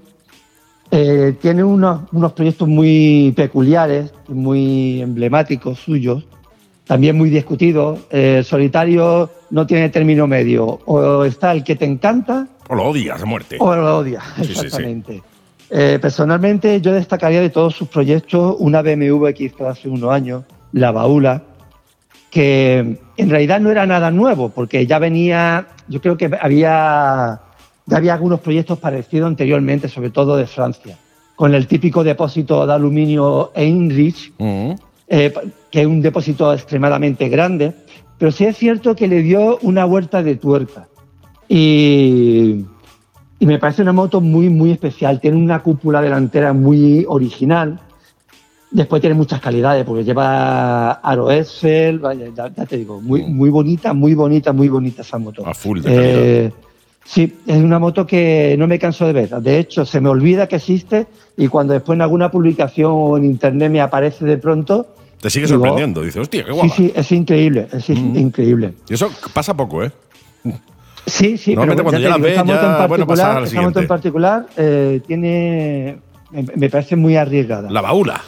Eh, 0.90 1.36
tiene 1.40 1.64
unos, 1.64 2.02
unos 2.12 2.32
proyectos 2.32 2.68
muy 2.68 3.32
peculiares, 3.34 4.12
muy 4.28 5.00
emblemáticos 5.00 5.78
suyos, 5.80 6.24
también 6.86 7.16
muy 7.16 7.30
discutidos. 7.30 8.00
Eh, 8.10 8.42
solitario 8.44 9.30
no 9.50 9.66
tiene 9.66 9.88
término 9.88 10.26
medio. 10.26 10.80
O 10.84 11.24
está 11.24 11.52
el 11.52 11.64
que 11.64 11.76
te 11.76 11.86
encanta. 11.86 12.46
O 12.68 12.74
lo 12.74 12.84
odias 12.84 13.22
a 13.22 13.24
muerte. 13.24 13.56
O 13.58 13.74
lo 13.74 13.98
odias, 13.98 14.22
exactamente. 14.38 15.22
Eh, 15.70 15.98
personalmente, 16.00 16.80
yo 16.80 16.92
destacaría 16.92 17.40
de 17.40 17.50
todos 17.50 17.74
sus 17.74 17.88
proyectos 17.88 18.56
una 18.58 18.82
BMW 18.82 19.30
que 19.30 19.44
hizo 19.44 19.68
hace 19.68 19.88
unos 19.88 20.10
años, 20.10 20.44
la 20.72 20.92
Baula, 20.92 21.42
que 22.30 22.98
en 23.16 23.30
realidad 23.30 23.60
no 23.60 23.70
era 23.70 23.86
nada 23.86 24.10
nuevo, 24.10 24.48
porque 24.48 24.86
ya 24.86 24.98
venía, 24.98 25.68
yo 25.88 26.00
creo 26.00 26.16
que 26.16 26.30
había, 26.40 27.40
ya 27.86 27.96
había 27.96 28.14
algunos 28.14 28.40
proyectos 28.40 28.78
parecidos 28.78 29.28
anteriormente, 29.28 29.88
sobre 29.88 30.10
todo 30.10 30.36
de 30.36 30.46
Francia, 30.46 30.98
con 31.36 31.54
el 31.54 31.66
típico 31.66 32.04
depósito 32.04 32.66
de 32.66 32.72
aluminio 32.72 33.52
Heinrich, 33.54 34.32
mm. 34.38 34.72
eh, 35.08 35.34
que 35.70 35.80
es 35.80 35.86
un 35.86 36.02
depósito 36.02 36.52
extremadamente 36.52 37.28
grande, 37.28 37.72
pero 38.18 38.32
sí 38.32 38.44
es 38.44 38.56
cierto 38.56 38.94
que 38.94 39.08
le 39.08 39.22
dio 39.22 39.58
una 39.62 39.84
vuelta 39.84 40.22
de 40.22 40.36
tuerca. 40.36 40.88
Y 41.48 42.64
y 43.44 43.46
me 43.46 43.58
parece 43.58 43.82
una 43.82 43.92
moto 43.92 44.22
muy, 44.22 44.48
muy 44.48 44.70
especial. 44.70 45.20
Tiene 45.20 45.36
una 45.36 45.62
cúpula 45.62 46.00
delantera 46.00 46.54
muy 46.54 47.04
original. 47.06 47.78
Después 48.70 49.02
tiene 49.02 49.14
muchas 49.14 49.38
calidades, 49.38 49.84
porque 49.84 50.02
lleva 50.02 50.92
aro 50.92 51.30
Excel, 51.30 52.00
ya, 52.34 52.48
te 52.48 52.78
digo, 52.78 53.02
muy, 53.02 53.22
muy 53.24 53.50
bonita, 53.50 53.92
muy 53.92 54.14
bonita, 54.14 54.54
muy 54.54 54.68
bonita 54.68 55.02
esa 55.02 55.18
moto. 55.18 55.46
A 55.46 55.52
full 55.52 55.82
de 55.82 56.46
eh, 56.46 56.52
sí, 57.04 57.34
es 57.46 57.58
una 57.58 57.78
moto 57.78 58.06
que 58.06 58.56
no 58.58 58.66
me 58.66 58.78
canso 58.78 59.06
de 59.06 59.12
ver. 59.12 59.28
De 59.28 59.58
hecho, 59.58 59.84
se 59.84 60.00
me 60.00 60.08
olvida 60.08 60.48
que 60.48 60.56
existe 60.56 61.06
y 61.36 61.48
cuando 61.48 61.74
después 61.74 61.98
en 61.98 62.00
alguna 62.00 62.30
publicación 62.30 62.92
o 62.94 63.18
en 63.18 63.26
internet 63.26 63.70
me 63.70 63.82
aparece 63.82 64.24
de 64.24 64.38
pronto. 64.38 64.86
Te 65.20 65.28
sigue 65.28 65.46
sorprendiendo, 65.46 66.00
dices, 66.00 66.22
hostia, 66.22 66.46
qué 66.46 66.50
guapa. 66.50 66.74
Sí, 66.74 66.86
sí, 66.86 66.92
es 66.96 67.12
increíble, 67.12 67.68
es 67.70 67.90
mm. 67.90 68.16
increíble. 68.16 68.72
Y 68.88 68.94
eso 68.94 69.10
pasa 69.34 69.54
poco, 69.54 69.84
¿eh? 69.84 69.92
Sí, 71.06 71.36
sí, 71.36 71.54
pero 71.54 71.74
cuando 71.82 72.00
ya, 72.00 72.08
la 72.10 72.18
ves, 72.18 72.42
bueno, 72.44 73.62
moto 73.62 73.80
en 73.80 73.86
particular 73.86 74.46
eh, 74.56 75.00
tiene, 75.06 75.98
me 76.56 76.70
parece 76.70 76.96
muy 76.96 77.16
arriesgada. 77.16 77.70
La 77.70 77.82
baula. 77.82 78.22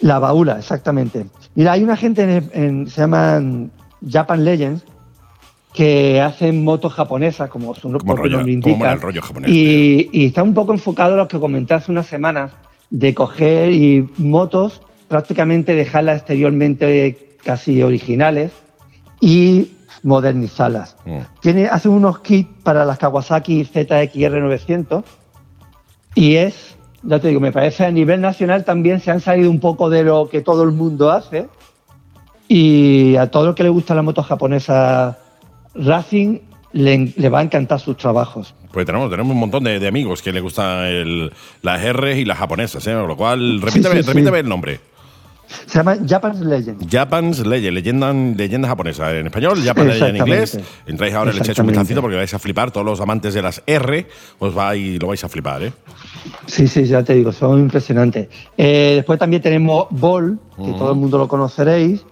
La 0.00 0.18
baula, 0.18 0.58
exactamente. 0.58 1.26
Mira, 1.54 1.72
hay 1.72 1.82
una 1.82 1.96
gente, 1.96 2.42
en, 2.52 2.88
se 2.88 3.00
llaman 3.00 3.70
Japan 4.08 4.44
Legends, 4.44 4.84
que 5.72 6.20
hacen 6.20 6.62
motos 6.62 6.92
japonesas, 6.92 7.50
como 7.50 7.74
su 7.74 7.88
nombre 7.88 8.52
indica. 8.52 8.92
el 8.92 9.00
rollo 9.00 9.20
japonés, 9.20 9.50
y, 9.50 10.08
y, 10.12 10.26
está 10.26 10.44
un 10.44 10.54
poco 10.54 10.72
enfocado 10.72 11.14
a 11.14 11.16
lo 11.16 11.28
que 11.28 11.40
comenté 11.40 11.74
hace 11.74 11.90
unas 11.90 12.06
semanas, 12.06 12.52
de 12.90 13.12
coger 13.12 13.72
y 13.72 14.08
motos, 14.18 14.82
prácticamente 15.08 15.74
dejarlas 15.74 16.18
exteriormente 16.18 17.36
casi 17.44 17.82
originales 17.82 18.52
y 19.20 19.73
modernizarlas. 20.04 20.96
Mm. 21.04 21.18
Tiene, 21.40 21.66
hace 21.66 21.88
unos 21.88 22.20
kits 22.20 22.50
para 22.62 22.84
las 22.84 22.98
Kawasaki 22.98 23.64
ZXR 23.64 24.40
900 24.40 25.02
y 26.14 26.36
es, 26.36 26.76
ya 27.02 27.18
te 27.18 27.28
digo, 27.28 27.40
me 27.40 27.50
parece 27.50 27.84
a 27.86 27.90
nivel 27.90 28.20
nacional 28.20 28.64
también 28.64 29.00
se 29.00 29.10
han 29.10 29.20
salido 29.20 29.50
un 29.50 29.58
poco 29.58 29.90
de 29.90 30.04
lo 30.04 30.28
que 30.28 30.42
todo 30.42 30.62
el 30.62 30.72
mundo 30.72 31.10
hace 31.10 31.48
y 32.46 33.16
a 33.16 33.30
todo 33.30 33.48
el 33.48 33.54
que 33.54 33.62
le 33.62 33.70
gusta 33.70 33.94
la 33.94 34.02
moto 34.02 34.22
japonesa 34.22 35.18
Racing 35.74 36.38
le, 36.72 37.28
va 37.30 37.40
a 37.40 37.42
encantar 37.42 37.80
sus 37.80 37.96
trabajos. 37.96 38.54
Pues 38.72 38.84
tenemos, 38.84 39.10
tenemos 39.10 39.32
un 39.32 39.38
montón 39.38 39.64
de, 39.64 39.86
amigos 39.86 40.20
que 40.20 40.32
le 40.32 40.40
gustan 40.40 41.30
las 41.62 41.82
R 41.82 42.18
y 42.18 42.24
las 42.24 42.38
japonesas, 42.38 42.86
¿eh? 42.86 42.92
lo 42.92 43.16
cual, 43.16 43.62
repíteme 43.62 44.40
el 44.40 44.48
nombre. 44.48 44.80
Se 45.66 45.78
llama 45.78 45.96
Japan's 46.06 46.40
Legend. 46.40 46.90
Japan's 46.90 47.46
Legend, 47.46 47.74
leyenda, 47.74 48.12
leyenda 48.12 48.68
japonesa. 48.68 49.16
En 49.16 49.26
español, 49.26 49.62
Japan's 49.62 49.88
Legend 49.88 50.10
en 50.10 50.16
inglés. 50.16 50.58
Entráis 50.86 51.14
ahora, 51.14 51.32
le 51.32 51.38
echáis 51.38 51.58
un 51.58 51.66
vistacito 51.66 52.00
porque 52.00 52.16
vais 52.16 52.32
a 52.34 52.38
flipar. 52.38 52.70
Todos 52.70 52.86
los 52.86 53.00
amantes 53.00 53.34
de 53.34 53.42
las 53.42 53.62
R, 53.66 54.06
os 54.38 54.54
vais, 54.54 55.00
lo 55.00 55.08
vais 55.08 55.22
a 55.24 55.28
flipar, 55.28 55.62
¿eh? 55.62 55.72
Sí, 56.46 56.68
sí, 56.68 56.84
ya 56.84 57.02
te 57.02 57.14
digo, 57.14 57.32
son 57.32 57.60
impresionantes. 57.60 58.28
Eh, 58.56 58.92
después 58.96 59.18
también 59.18 59.42
tenemos 59.42 59.86
Ball, 59.90 60.38
que 60.56 60.72
todo 60.72 60.92
el 60.92 60.98
mundo 60.98 61.18
lo 61.18 61.28
conoceréis. 61.28 62.04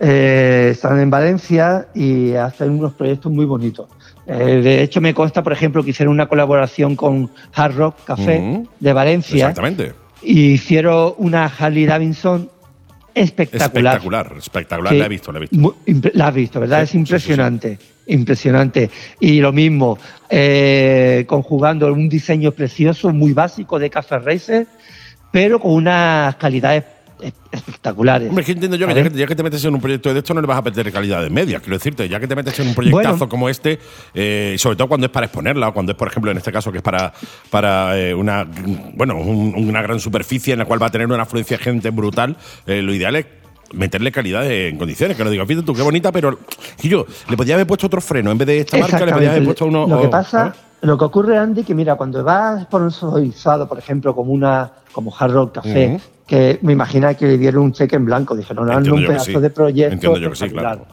Eh, 0.00 0.70
están 0.72 1.00
en 1.00 1.08
Valencia 1.08 1.88
y 1.94 2.34
hacen 2.34 2.70
unos 2.70 2.94
proyectos 2.94 3.30
muy 3.32 3.44
bonitos. 3.44 3.88
Eh, 4.26 4.60
de 4.62 4.82
hecho, 4.82 5.00
me 5.00 5.14
consta, 5.14 5.42
por 5.42 5.52
ejemplo, 5.52 5.82
que 5.84 5.90
hicieron 5.90 6.12
una 6.12 6.26
colaboración 6.28 6.96
con 6.96 7.30
Hard 7.54 7.76
Rock 7.76 7.96
Café 8.04 8.64
de 8.80 8.92
Valencia. 8.92 9.48
Exactamente 9.48 10.03
y 10.24 10.52
hicieron 10.52 11.14
una 11.18 11.46
Harley 11.46 11.86
Davidson 11.86 12.50
espectacular. 13.14 13.96
Espectacular, 13.96 14.38
espectacular. 14.38 14.94
la 14.94 15.06
he 15.06 15.08
visto, 15.08 15.32
la 15.32 15.38
he 15.38 15.42
visto. 15.42 15.76
la 16.14 16.28
has 16.28 16.34
visto, 16.34 16.60
¿verdad? 16.60 16.82
es 16.82 16.94
impresionante. 16.94 17.78
impresionante. 18.06 18.90
Y 19.20 19.40
lo 19.40 19.52
mismo, 19.52 19.98
eh, 20.28 21.24
conjugando 21.26 21.92
un 21.92 22.08
diseño 22.08 22.52
precioso, 22.52 23.12
muy 23.12 23.32
básico 23.32 23.78
de 23.78 23.90
Café 23.90 24.18
Racer, 24.18 24.66
pero 25.30 25.60
con 25.60 25.72
unas 25.72 26.36
calidades 26.36 26.84
espectaculares. 27.50 28.28
Hombre, 28.28 28.42
es 28.42 28.46
que 28.46 28.52
entiendo 28.52 28.76
yo 28.76 28.86
que 28.86 29.10
ya, 29.14 29.26
que 29.26 29.36
te 29.36 29.42
metes 29.42 29.64
en 29.64 29.74
un 29.74 29.80
proyecto 29.80 30.12
de 30.12 30.18
esto 30.18 30.34
no 30.34 30.40
le 30.40 30.46
vas 30.46 30.58
a 30.58 30.62
perder 30.62 30.92
calidad 30.92 31.22
de 31.22 31.30
media. 31.30 31.60
Quiero 31.60 31.76
decirte, 31.76 32.08
ya 32.08 32.20
que 32.20 32.26
te 32.26 32.36
metes 32.36 32.58
en 32.60 32.68
un 32.68 32.74
proyectazo 32.74 33.28
como 33.28 33.48
este, 33.48 33.78
eh, 34.14 34.56
sobre 34.58 34.76
todo 34.76 34.88
cuando 34.88 35.06
es 35.06 35.12
para 35.12 35.26
exponerla, 35.26 35.68
o 35.68 35.74
cuando 35.74 35.92
es, 35.92 35.98
por 35.98 36.08
ejemplo, 36.08 36.30
en 36.30 36.36
este 36.36 36.52
caso, 36.52 36.70
que 36.72 36.78
es 36.78 36.84
para, 36.84 37.12
para 37.50 37.98
eh, 37.98 38.14
una, 38.14 38.46
bueno, 38.94 39.16
una 39.16 39.82
gran 39.82 40.00
superficie 40.00 40.52
en 40.52 40.58
la 40.58 40.64
cual 40.64 40.82
va 40.82 40.86
a 40.86 40.90
tener 40.90 41.06
una 41.06 41.22
afluencia 41.22 41.56
de 41.56 41.62
gente 41.62 41.90
brutal, 41.90 42.36
eh, 42.66 42.82
lo 42.82 42.92
ideal 42.94 43.16
es 43.16 43.26
meterle 43.72 44.12
calidad 44.12 44.50
en 44.50 44.78
condiciones. 44.78 45.16
Que 45.16 45.24
no 45.24 45.30
digo, 45.30 45.46
fíjate 45.46 45.66
tú, 45.66 45.74
qué 45.74 45.82
bonita, 45.82 46.12
pero 46.12 46.38
y 46.82 46.88
yo 46.88 47.06
le 47.28 47.36
podía 47.36 47.54
haber 47.54 47.66
puesto 47.66 47.86
otro 47.86 48.00
freno. 48.00 48.30
En 48.30 48.38
vez 48.38 48.46
de 48.46 48.58
esta 48.60 48.78
marca, 48.78 49.04
le 49.04 49.12
podía 49.12 49.30
haber 49.30 49.44
puesto 49.44 49.66
uno. 49.66 49.86
Lo 49.86 50.02
que 50.02 50.08
pasa, 50.08 50.54
lo 50.84 50.98
que 50.98 51.04
ocurre, 51.04 51.38
Andy, 51.38 51.64
que 51.64 51.74
mira, 51.74 51.94
cuando 51.96 52.22
vas 52.22 52.62
sponsorizado, 52.64 53.66
por 53.66 53.78
ejemplo, 53.78 54.14
como 54.14 54.32
una 54.32 54.70
como 54.92 55.14
Hard 55.16 55.32
Rock 55.32 55.54
Café, 55.54 56.00
que 56.26 56.58
me 56.62 56.72
imagina 56.72 57.14
que 57.14 57.26
le 57.26 57.38
dieron 57.38 57.64
un 57.64 57.72
cheque 57.72 57.96
en 57.96 58.04
blanco. 58.04 58.36
Dijeron, 58.36 58.66
no, 58.66 58.80
no 58.80 58.94
un 58.94 59.06
pedazo 59.06 59.40
de 59.40 59.50
proyecto. 59.50 59.94
Entiendo 59.94 60.18
yo 60.18 60.30
que 60.30 60.36
sí, 60.36 60.50
claro. 60.50 60.86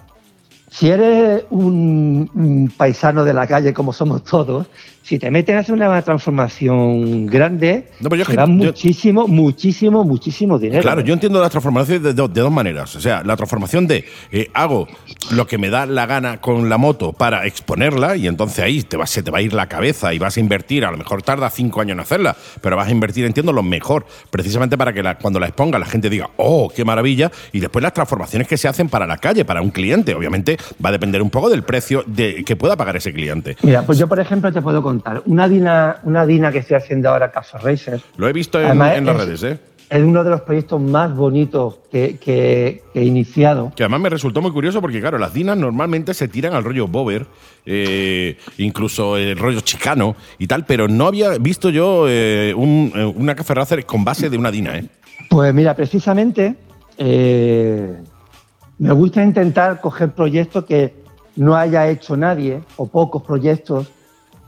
Si 0.69 0.89
eres 0.89 1.43
un, 1.49 2.73
paisano 2.77 3.25
de 3.25 3.33
la 3.33 3.45
calle, 3.45 3.73
como 3.73 3.91
somos 3.91 4.23
todos, 4.23 4.67
si 5.03 5.19
te 5.19 5.31
metes 5.31 5.55
a 5.55 5.59
hacer 5.59 5.73
una 5.75 6.01
transformación 6.01 7.25
grande, 7.25 7.87
no, 7.99 8.09
será 8.23 8.45
muchísimo, 8.45 9.27
muchísimo, 9.27 10.03
muchísimo 10.03 10.59
dinero. 10.59 10.81
Claro, 10.81 11.01
yo 11.01 11.13
entiendo 11.13 11.41
las 11.41 11.51
transformaciones 11.51 12.03
de, 12.03 12.13
dos 12.13 12.51
maneras. 12.51 12.95
O 12.95 13.01
sea, 13.01 13.23
la 13.23 13.35
transformación 13.35 13.87
de 13.87 14.05
eh, 14.31 14.49
hago 14.53 14.87
lo 15.31 15.47
que 15.47 15.57
me 15.57 15.69
da 15.69 15.85
la 15.85 16.05
gana 16.05 16.39
con 16.39 16.69
la 16.69 16.77
moto 16.77 17.13
para 17.13 17.45
exponerla 17.45 18.15
y 18.15 18.27
entonces 18.27 18.59
ahí 18.59 18.83
te 18.83 18.97
va, 18.97 19.07
se 19.07 19.23
te 19.23 19.31
va 19.31 19.39
a 19.39 19.41
ir 19.41 19.53
la 19.53 19.67
cabeza 19.67 20.13
y 20.13 20.19
vas 20.19 20.37
a 20.37 20.39
invertir, 20.39 20.85
a 20.85 20.91
lo 20.91 20.97
mejor 20.97 21.23
tarda 21.23 21.49
cinco 21.49 21.81
años 21.81 21.93
en 21.93 21.99
hacerla, 21.99 22.35
pero 22.61 22.75
vas 22.75 22.87
a 22.87 22.91
invertir, 22.91 23.25
entiendo, 23.25 23.53
lo 23.53 23.63
mejor, 23.63 24.05
precisamente 24.29 24.77
para 24.77 24.93
que 24.93 25.01
cuando 25.21 25.39
la 25.39 25.47
exponga 25.47 25.79
la 25.79 25.85
gente 25.85 26.09
diga, 26.09 26.29
oh, 26.37 26.71
qué 26.73 26.85
maravilla, 26.85 27.31
y 27.51 27.59
después 27.59 27.81
las 27.81 27.93
transformaciones 27.93 28.47
que 28.47 28.57
se 28.57 28.67
hacen 28.67 28.89
para 28.89 29.07
la 29.07 29.17
calle, 29.17 29.45
para 29.45 29.61
un 29.61 29.71
cliente, 29.71 30.13
obviamente 30.13 30.57
va 30.83 30.89
a 30.89 30.91
depender 30.91 31.21
un 31.21 31.29
poco 31.29 31.49
del 31.49 31.63
precio 31.63 32.03
de, 32.05 32.43
que 32.43 32.55
pueda 32.55 32.75
pagar 32.75 32.95
ese 32.95 33.11
cliente. 33.11 33.57
Mira, 33.63 33.83
pues 33.85 33.97
yo, 33.97 34.07
por 34.07 34.19
ejemplo, 34.19 34.51
te 34.51 34.61
puedo 34.61 34.81
contar. 34.91 35.23
Una 35.25 35.47
Dina, 35.47 35.99
una 36.03 36.25
Dina 36.25 36.51
que 36.51 36.59
estoy 36.59 36.75
haciendo 36.75 37.09
ahora, 37.09 37.31
Casa 37.31 37.57
Racer. 37.57 38.01
Lo 38.17 38.27
he 38.27 38.33
visto 38.33 38.59
en, 38.59 38.77
las 38.77 39.17
redes, 39.17 39.43
¿eh? 39.43 39.59
Es 39.89 40.01
uno 40.01 40.23
de 40.23 40.29
los 40.29 40.41
proyectos 40.41 40.81
más 40.81 41.13
bonitos 41.15 41.79
que, 41.91 42.81
he 42.93 43.03
iniciado. 43.03 43.71
Que 43.75 43.83
además 43.83 44.01
me 44.01 44.09
resultó 44.09 44.41
muy 44.41 44.51
curioso 44.51 44.79
porque, 44.81 44.99
claro, 45.01 45.17
las 45.17 45.33
Dinas 45.33 45.57
normalmente 45.57 46.13
se 46.13 46.27
tiran 46.27 46.53
al 46.53 46.63
rollo 46.63 46.87
Bober, 46.87 47.25
eh, 47.65 48.37
incluso 48.57 49.17
el 49.17 49.37
rollo 49.37 49.61
chicano 49.61 50.15
y 50.37 50.47
tal, 50.47 50.65
pero 50.65 50.87
no 50.87 51.07
había 51.07 51.37
visto 51.37 51.69
yo 51.69 52.05
eh, 52.07 52.53
una 52.55 53.35
Café 53.35 53.53
Racer 53.53 53.85
con 53.85 54.03
base 54.05 54.29
de 54.29 54.37
una 54.37 54.51
Dina, 54.51 54.77
¿eh? 54.77 54.85
Pues 55.29 55.53
mira, 55.53 55.73
precisamente 55.73 56.55
me 56.97 58.91
gusta 58.93 59.23
intentar 59.23 59.79
coger 59.79 60.11
proyectos 60.11 60.65
que 60.65 60.93
no 61.35 61.55
haya 61.55 61.87
hecho 61.89 62.15
nadie 62.17 62.61
o 62.77 62.87
pocos 62.87 63.23
proyectos 63.23 63.89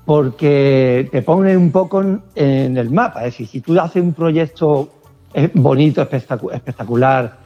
porque 0.06 1.08
te 1.12 1.22
ponen 1.22 1.58
un 1.58 1.72
poco 1.72 2.02
en, 2.36 2.78
el 2.78 2.90
mapa. 2.90 3.22
Es 3.22 3.34
decir, 3.34 3.48
si 3.48 3.62
tú 3.62 3.80
haces 3.80 4.02
un 4.04 4.14
proyecto 4.14 4.90
eh, 5.34 5.50
bonito, 5.54 6.02
espectacular, 6.02 7.38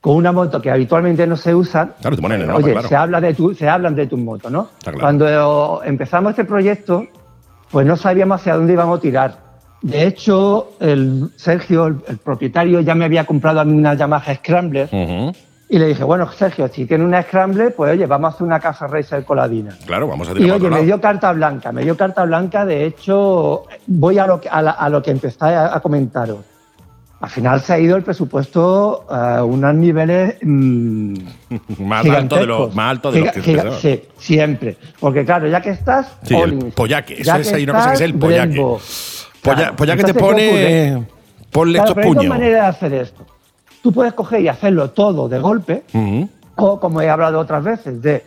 con 0.00 0.16
una 0.16 0.30
moto 0.30 0.62
que 0.62 0.70
habitualmente 0.70 1.26
no 1.26 1.36
se 1.36 1.54
usa, 1.54 1.94
claro, 2.00 2.16
te 2.16 2.22
ponen 2.22 2.42
en 2.42 2.50
el 2.50 2.54
oye, 2.54 2.74
mapa, 2.74 2.88
se, 2.88 2.94
habla 2.94 3.20
de 3.20 3.34
tu, 3.34 3.54
se 3.54 3.68
hablan 3.68 3.94
de 3.96 4.06
tu 4.06 4.16
moto, 4.16 4.48
¿no? 4.50 4.68
Cuando 5.00 5.82
empezamos 5.84 6.30
este 6.30 6.44
proyecto, 6.44 7.06
pues 7.70 7.86
no 7.86 7.96
sabíamos 7.96 8.40
hacia 8.40 8.54
dónde 8.54 8.72
íbamos 8.72 8.98
a 8.98 9.02
tirar. 9.02 9.46
De 9.82 10.06
hecho, 10.06 10.72
el 10.80 11.30
Sergio, 11.36 11.86
el, 11.86 12.18
propietario, 12.18 12.80
ya 12.80 12.94
me 12.94 13.04
había 13.04 13.24
comprado 13.24 13.60
a 13.60 13.64
mí 13.64 13.76
una 13.76 13.94
Yamaha 13.94 14.34
Scrambler 14.36 14.88
Y 15.68 15.78
le 15.80 15.86
dije, 15.88 16.04
bueno, 16.04 16.30
Sergio, 16.30 16.68
si 16.68 16.86
tiene 16.86 17.04
una 17.04 17.22
Scramble, 17.22 17.70
pues 17.70 17.90
oye, 17.92 18.06
vamos 18.06 18.30
a 18.32 18.34
hacer 18.36 18.46
una 18.46 18.60
Cafe 18.60 18.86
Racer 18.86 19.24
coladina. 19.24 19.76
Claro, 19.84 20.06
vamos 20.06 20.28
a 20.28 20.32
Y 20.32 20.34
tirar 20.36 20.58
para 20.60 20.68
oye, 20.70 20.80
me 20.80 20.86
dio 20.86 21.00
carta 21.00 21.32
blanca, 21.32 21.72
me 21.72 21.82
dio 21.82 21.96
carta 21.96 22.24
blanca. 22.24 22.64
De 22.64 22.84
hecho, 22.86 23.64
voy 23.88 24.18
a 24.18 24.26
lo 24.28 24.40
que, 24.40 24.48
a 24.48 24.62
la- 24.62 24.70
a 24.70 24.88
lo 24.88 25.02
que 25.02 25.10
empezáis 25.10 25.56
a, 25.56 25.74
a 25.76 25.80
comentaros. 25.80 26.38
Al 27.18 27.30
final 27.30 27.60
se 27.62 27.72
ha 27.72 27.78
ido 27.80 27.96
el 27.96 28.02
presupuesto 28.04 29.06
a 29.10 29.42
unos 29.42 29.74
niveles 29.74 30.36
mm, 30.42 31.14
más 31.80 32.04
alto 32.06 32.36
de 32.36 32.42
gigantescos. 32.42 32.74
más 32.76 32.90
alto 32.90 33.10
de 33.10 33.20
los 33.22 33.32
que 33.32 33.40
giga-. 33.42 33.72
Sí, 33.80 34.02
siempre. 34.18 34.76
Porque 35.00 35.24
claro, 35.24 35.48
ya 35.48 35.60
que 35.60 35.70
estás, 35.70 36.16
Sí, 36.22 36.36
el 36.36 36.58
pollaque. 36.76 37.24
Ya 37.24 37.38
Eso 37.38 37.50
es- 37.50 37.52
hay 37.54 37.64
una 37.64 37.72
cosa 37.72 37.88
que 37.88 37.94
es 37.94 38.00
el 38.02 38.14
pollaque. 38.14 38.48
Brembo. 38.52 38.78
Polla- 39.42 39.56
Claro, 39.56 39.76
pollaque 39.76 40.04
te 40.04 40.14
pone. 40.14 41.06
Ponle 41.50 41.78
Claro, 41.78 41.88
estos 41.90 41.94
pero 41.94 42.06
hay 42.08 42.14
dos 42.14 42.16
puños. 42.24 42.28
maneras 42.28 42.62
de 42.62 42.68
hacer 42.68 42.92
esto. 42.94 43.26
Tú 43.86 43.92
puedes 43.92 44.14
coger 44.14 44.40
y 44.40 44.48
hacerlo 44.48 44.90
todo 44.90 45.28
de 45.28 45.38
golpe, 45.38 45.84
o 46.56 46.80
como 46.80 47.00
he 47.02 47.08
hablado 47.08 47.38
otras 47.38 47.62
veces, 47.62 48.02
de 48.02 48.24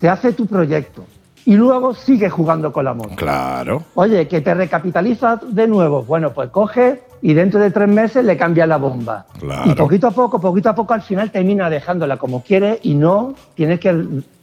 te 0.00 0.08
hace 0.08 0.32
tu 0.32 0.44
proyecto 0.44 1.04
y 1.44 1.54
luego 1.54 1.94
sigues 1.94 2.32
jugando 2.32 2.72
con 2.72 2.84
la 2.84 2.94
moto. 2.94 3.14
Claro. 3.14 3.84
Oye, 3.94 4.26
que 4.26 4.40
te 4.40 4.52
recapitalizas 4.54 5.38
de 5.54 5.68
nuevo. 5.68 6.02
Bueno, 6.02 6.32
pues 6.32 6.50
coge 6.50 7.00
y 7.22 7.32
dentro 7.32 7.60
de 7.60 7.70
tres 7.70 7.88
meses 7.88 8.24
le 8.24 8.36
cambias 8.36 8.66
la 8.66 8.76
bomba. 8.76 9.26
Claro. 9.38 9.70
Y 9.70 9.74
poquito 9.76 10.08
a 10.08 10.10
poco, 10.10 10.40
poquito 10.40 10.70
a 10.70 10.74
poco, 10.74 10.94
al 10.94 11.02
final 11.02 11.30
termina 11.30 11.70
dejándola 11.70 12.16
como 12.16 12.42
quieres 12.42 12.80
y 12.82 12.96
no 12.96 13.34
tienes 13.54 13.78
que 13.78 13.90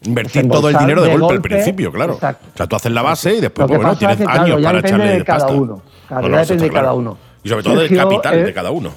Invertir 0.04 0.48
todo 0.48 0.70
el 0.70 0.78
dinero 0.78 1.02
de, 1.04 1.18
golpe, 1.18 1.36
al 1.36 1.42
principio, 1.42 1.92
claro. 1.92 2.14
Exacto. 2.14 2.48
O 2.54 2.58
sea, 2.58 2.68
tú 2.68 2.78
haces 2.78 2.94
la 2.94 3.02
base 3.02 3.36
y 3.36 3.42
después, 3.42 3.68
pues, 3.68 3.78
bueno, 3.78 3.98
tienes 3.98 4.22
es 4.22 4.26
que, 4.26 4.32
claro, 4.32 4.44
años 4.44 4.62
ya 4.62 4.68
para 4.70 4.78
depende 4.78 4.96
echarle 5.04 5.18
de 5.20 5.26
cada 5.26 5.40
pasta. 5.40 5.54
uno. 5.54 5.82
Claro, 6.08 6.22
No, 6.22 6.28
ya 6.30 6.36
no, 6.36 6.40
depende 6.40 6.64
de 6.64 6.72
cada 6.72 6.94
uno. 6.94 7.18
Y 7.44 7.50
sobre 7.50 7.64
todo 7.64 7.76
del 7.76 7.90
Sergio, 7.90 8.08
capital 8.08 8.40
eh, 8.40 8.44
de 8.46 8.54
cada 8.54 8.72
uno. 8.72 8.92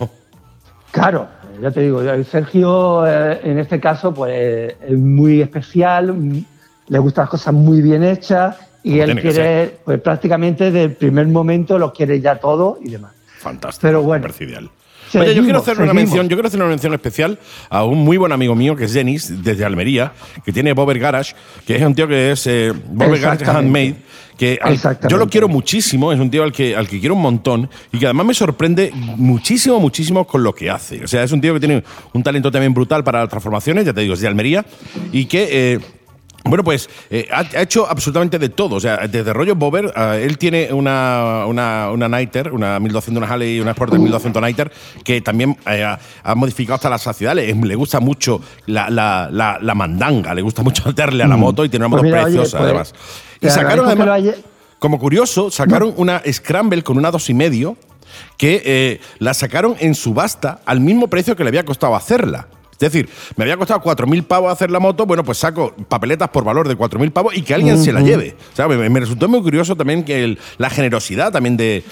Claro, 0.91 1.29
ya 1.61 1.71
te 1.71 1.81
digo, 1.81 2.03
Sergio 2.25 3.07
eh, 3.07 3.41
en 3.45 3.59
este 3.59 3.81
caso 3.81 4.13
pues 4.13 4.75
es 4.81 4.99
muy 4.99 5.41
especial, 5.41 6.15
le 6.89 6.99
gustan 6.99 7.23
las 7.23 7.31
cosas 7.31 7.55
muy 7.55 7.83
bien 7.83 8.03
hechas 8.03 8.57
y 8.83 9.01
él 9.01 9.21
quiere, 9.21 9.79
pues 9.85 10.01
prácticamente 10.01 10.65
desde 10.65 10.85
el 10.85 10.93
primer 10.93 11.27
momento 11.27 11.79
lo 11.79 11.93
quiere 11.93 12.21
ya 12.21 12.37
todo 12.37 12.79
y 12.81 12.91
demás. 12.91 13.13
Fantástico. 13.39 13.83
Pero 13.83 14.03
bueno. 14.03 14.27
ideal. 14.41 14.71
Oye, 15.15 15.35
yo 15.35 15.43
quiero 15.45 15.59
hacer 15.61 15.75
una 15.85 15.93
mención, 15.95 16.29
yo 16.29 16.37
quiero 16.37 16.49
hacer 16.49 16.61
una 16.61 16.69
mención 16.69 16.93
especial 16.95 17.39
a 17.71 17.85
un 17.85 17.99
muy 17.99 18.17
buen 18.17 18.33
amigo 18.33 18.55
mío 18.55 18.77
que 18.77 18.85
es 18.85 18.93
Denis, 18.93 19.43
desde 19.43 19.65
Almería, 19.65 20.13
que 20.45 20.53
tiene 20.53 20.73
Bobber 20.73 20.99
Garage, 20.99 21.35
que 21.67 21.77
es 21.77 21.83
un 21.83 21.95
tío 21.95 22.07
que 22.09 22.33
es 22.33 22.47
eh, 22.47 22.73
Bobber 22.73 23.21
Garage. 23.21 23.45
Handmade, 23.59 23.95
que 24.37 24.59
al- 24.63 24.73
yo 25.09 25.17
lo 25.17 25.29
quiero 25.29 25.49
muchísimo, 25.49 26.13
es 26.13 26.21
un 26.21 26.31
tío 26.31 26.43
al 26.45 26.53
que, 26.53 26.77
al 26.77 26.87
que 26.89 27.01
quiero 27.01 27.15
un 27.15 27.23
montón 27.23 27.69
y 27.93 27.99
que 27.99 28.07
además 28.07 28.27
me 28.27 28.35
sorprende 28.35 28.91
muchísimo, 28.95 29.81
muchísimo 29.81 30.27
con 30.27 30.43
lo 30.43 30.55
que 30.55 30.71
hace. 30.71 31.03
O 31.03 31.09
sea, 31.09 31.23
es 31.25 31.33
un 31.33 31.41
tío 31.41 31.55
que 31.55 31.61
tiene 31.61 31.83
un 32.13 32.23
talento 32.23 32.51
también 32.51 32.73
brutal 32.75 33.03
para 33.03 33.21
las 33.21 33.29
transformaciones, 33.29 33.85
ya 33.87 33.93
te 33.93 34.01
digo, 34.03 34.15
es 34.15 34.21
de 34.21 34.29
Almería, 34.29 34.65
y 35.13 35.25
que... 35.27 35.49
eh, 35.75 35.81
bueno, 36.45 36.65
pues 36.65 36.89
eh, 37.11 37.29
ha, 37.31 37.41
ha 37.41 37.63
hecho 37.63 37.89
absolutamente 37.89 38.39
de 38.39 38.49
todo. 38.49 38.77
O 38.77 38.81
sea, 38.81 39.07
desde 39.09 39.33
rollo 39.33 39.55
Bobber, 39.55 39.93
eh, 39.95 40.25
él 40.25 40.39
tiene 40.39 40.73
una, 40.73 41.45
una, 41.47 41.91
una 41.91 42.09
Niter, 42.09 42.53
una 42.53 42.79
1200, 42.81 43.23
una 43.23 43.33
Halley 43.33 43.57
y 43.57 43.61
una 43.61 43.73
Sport 43.73 43.95
1200 43.95 44.43
Niter, 44.43 44.73
que 45.05 45.21
también 45.21 45.57
eh, 45.67 45.85
ha, 45.85 45.99
ha 46.23 46.35
modificado 46.35 46.77
hasta 46.77 46.89
las 46.91 47.03
saciedad. 47.03 47.35
Le, 47.35 47.53
le 47.55 47.75
gusta 47.75 48.01
mucho 48.01 48.41
la, 48.67 48.89
la, 48.89 49.29
la, 49.31 49.59
la 49.61 49.75
mandanga, 49.75 50.35
le 50.35 50.43
gusta 50.43 50.63
mucho 50.63 50.93
darle 50.93 51.25
a 51.25 51.29
la 51.29 51.37
moto 51.37 51.65
y 51.65 51.69
tiene 51.69 51.87
una 51.87 51.97
Pues 51.97 52.03
moto 52.05 52.15
oye, 52.15 52.23
preciosa, 52.25 52.59
pues, 52.59 52.65
además. 52.69 52.95
Y 53.41 53.49
sacaron 53.49 53.87
además. 53.87 54.37
Como 54.79 55.01
curioso, 55.01 55.51
sacaron 55.51 55.93
una 55.97 56.23
Scramble 56.31 56.83
con 56.85 56.97
una 56.99 57.11
dos 57.11 57.29
y 57.31 57.35
medio 57.35 57.77
que 58.37 59.01
la 59.19 59.35
sacaron 59.35 59.75
en 59.81 59.97
subasta 59.97 60.61
al 60.65 60.81
mismo 60.81 61.09
precio 61.09 61.35
que 61.35 61.43
le 61.43 61.49
había 61.49 61.65
costado 61.65 61.97
hacerla. 61.97 62.47
Es 62.81 62.93
decir, 62.93 63.09
me 63.37 63.43
había 63.43 63.57
costado 63.57 63.81
4.000 63.81 64.23
pavos 64.25 64.53
hacer 64.53 64.71
la 64.71 64.79
moto, 64.79 65.05
bueno, 65.05 65.25
pues 65.25 65.39
saco 65.39 65.75
papeletas 65.89 66.29
por 66.29 66.45
valor 66.45 66.69
de 66.69 66.77
4.000 66.79 67.11
pavos 67.11 67.37
y 67.37 67.43
que 67.43 67.53
alguien 67.55 67.77
se 67.83 67.93
la 67.93 68.01
lleve. 68.01 68.37
O 68.53 68.57
sea, 68.57 68.69
me, 68.69 68.89
me 68.89 69.01
resultó 69.01 69.29
muy 69.29 69.43
curioso 69.43 69.75
también 69.75 70.05
que 70.05 70.23
el- 70.23 70.39
la 70.59 70.71
generosidad 70.71 71.33
también 71.33 71.57
de, 71.57 71.83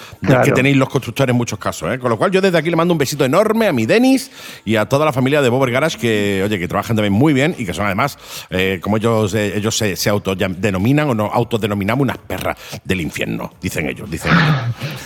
que 0.43 0.51
tenéis 0.53 0.77
los 0.77 0.87
constructores 0.87 1.31
en 1.33 1.37
muchos 1.37 1.59
casos. 1.59 1.93
¿eh? 1.93 1.99
Con 1.99 2.09
lo 2.09 2.17
cual 2.17 2.31
yo 2.31 2.39
desde 2.39 2.57
aquí 2.57 2.69
le 2.69 2.77
mando 2.77 2.93
un 2.93 2.97
besito 2.97 3.25
enorme 3.25 3.67
a 3.67 3.73
mi 3.73 3.85
Denis 3.85 4.31
y 4.63 4.77
a 4.77 4.85
toda 4.87 5.05
la 5.05 5.11
familia 5.11 5.41
de 5.41 5.49
Bobber 5.49 5.71
Garage 5.71 5.97
que, 5.97 6.41
oye, 6.45 6.57
que 6.57 6.67
trabajan 6.69 6.95
también 6.95 7.11
muy 7.11 7.33
bien 7.33 7.53
y 7.57 7.65
que 7.65 7.73
son 7.73 7.85
además, 7.85 8.17
eh, 8.49 8.79
como 8.81 8.95
ellos, 8.95 9.33
eh, 9.33 9.57
ellos 9.57 9.77
se, 9.77 9.97
se 9.97 10.09
autodenominan 10.09 11.09
o 11.09 11.13
no 11.13 11.25
autodenominamos 11.25 12.03
unas 12.03 12.17
perras 12.17 12.57
del 12.85 13.01
infierno, 13.01 13.51
dicen 13.61 13.89
ellos, 13.89 14.09
dicen 14.09 14.31
ellos. 14.31 14.45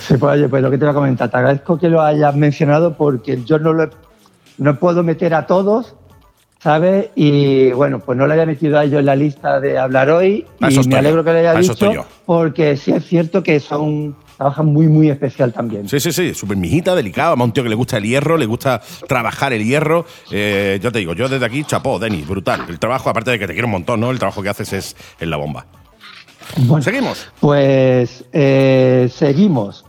Sí, 0.07 0.13
pues 0.17 0.33
oye, 0.37 0.47
pues 0.47 0.61
lo 0.61 0.69
que 0.69 0.77
te 0.77 0.85
voy 0.85 0.91
a 0.91 0.93
comentar, 0.95 1.31
te 1.31 1.37
agradezco 1.37 1.79
que 1.79 1.89
lo 1.89 2.01
hayas 2.01 2.35
mencionado 2.35 2.95
porque 2.95 3.39
yo 3.43 3.57
no 3.57 3.73
lo 3.73 3.83
he- 3.85 3.89
no 4.61 4.77
puedo 4.77 5.01
meter 5.01 5.33
a 5.33 5.47
todos, 5.47 5.95
¿sabes? 6.59 7.09
Y 7.15 7.71
bueno, 7.71 7.99
pues 7.99 8.15
no 8.15 8.27
lo 8.27 8.33
había 8.33 8.45
metido 8.45 8.77
a 8.77 8.83
ellos 8.83 8.99
en 8.99 9.07
la 9.07 9.15
lista 9.15 9.59
de 9.59 9.79
hablar 9.79 10.11
hoy 10.11 10.45
A 10.61 10.69
y 10.69 10.87
me 10.87 10.97
alegro 10.97 11.23
que 11.23 11.31
lo 11.31 11.39
haya 11.39 11.51
a 11.51 11.55
dicho 11.55 12.05
porque 12.27 12.77
sí 12.77 12.91
es 12.91 13.03
cierto 13.07 13.41
que 13.41 13.59
son 13.59 14.15
trabajan 14.37 14.67
muy 14.67 14.87
muy 14.87 15.09
especial 15.09 15.51
también. 15.51 15.89
Sí, 15.89 15.99
sí, 15.99 16.11
sí, 16.11 16.35
súper 16.35 16.57
mijita, 16.57 16.93
delicada, 16.93 17.29
además 17.29 17.45
un 17.45 17.53
tío 17.53 17.63
que 17.63 17.69
le 17.69 17.75
gusta 17.75 17.97
el 17.97 18.03
hierro, 18.03 18.37
le 18.37 18.45
gusta 18.45 18.81
trabajar 19.07 19.51
el 19.51 19.65
hierro. 19.65 20.05
Eh, 20.29 20.79
yo 20.81 20.91
te 20.91 20.99
digo, 20.99 21.13
yo 21.13 21.27
desde 21.27 21.45
aquí, 21.45 21.63
chapó, 21.63 21.97
Denis, 21.97 22.27
brutal. 22.27 22.65
El 22.69 22.77
trabajo, 22.77 23.09
aparte 23.09 23.31
de 23.31 23.39
que 23.39 23.47
te 23.47 23.53
quiero 23.53 23.67
un 23.67 23.71
montón, 23.71 23.99
¿no? 23.99 24.11
El 24.11 24.19
trabajo 24.19 24.43
que 24.43 24.49
haces 24.49 24.73
es 24.73 24.95
en 25.19 25.31
la 25.31 25.37
bomba. 25.37 25.65
Bueno, 26.57 26.83
Seguimos. 26.83 27.31
Pues 27.39 28.25
eh, 28.31 29.09
seguimos. 29.11 29.85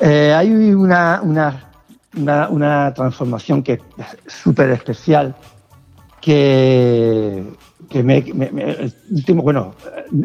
Eh, 0.00 0.34
hay 0.36 0.50
una, 0.50 1.20
una, 1.22 1.73
una, 2.16 2.48
una 2.48 2.94
transformación 2.94 3.62
que 3.62 3.74
es 3.74 3.80
súper 4.32 4.70
especial 4.70 5.34
que, 6.20 7.44
que 7.90 8.02
me, 8.02 8.22
me- 8.34 8.50
me- 8.50 8.62
el 8.70 8.94
último, 9.10 9.42
bueno, 9.42 9.74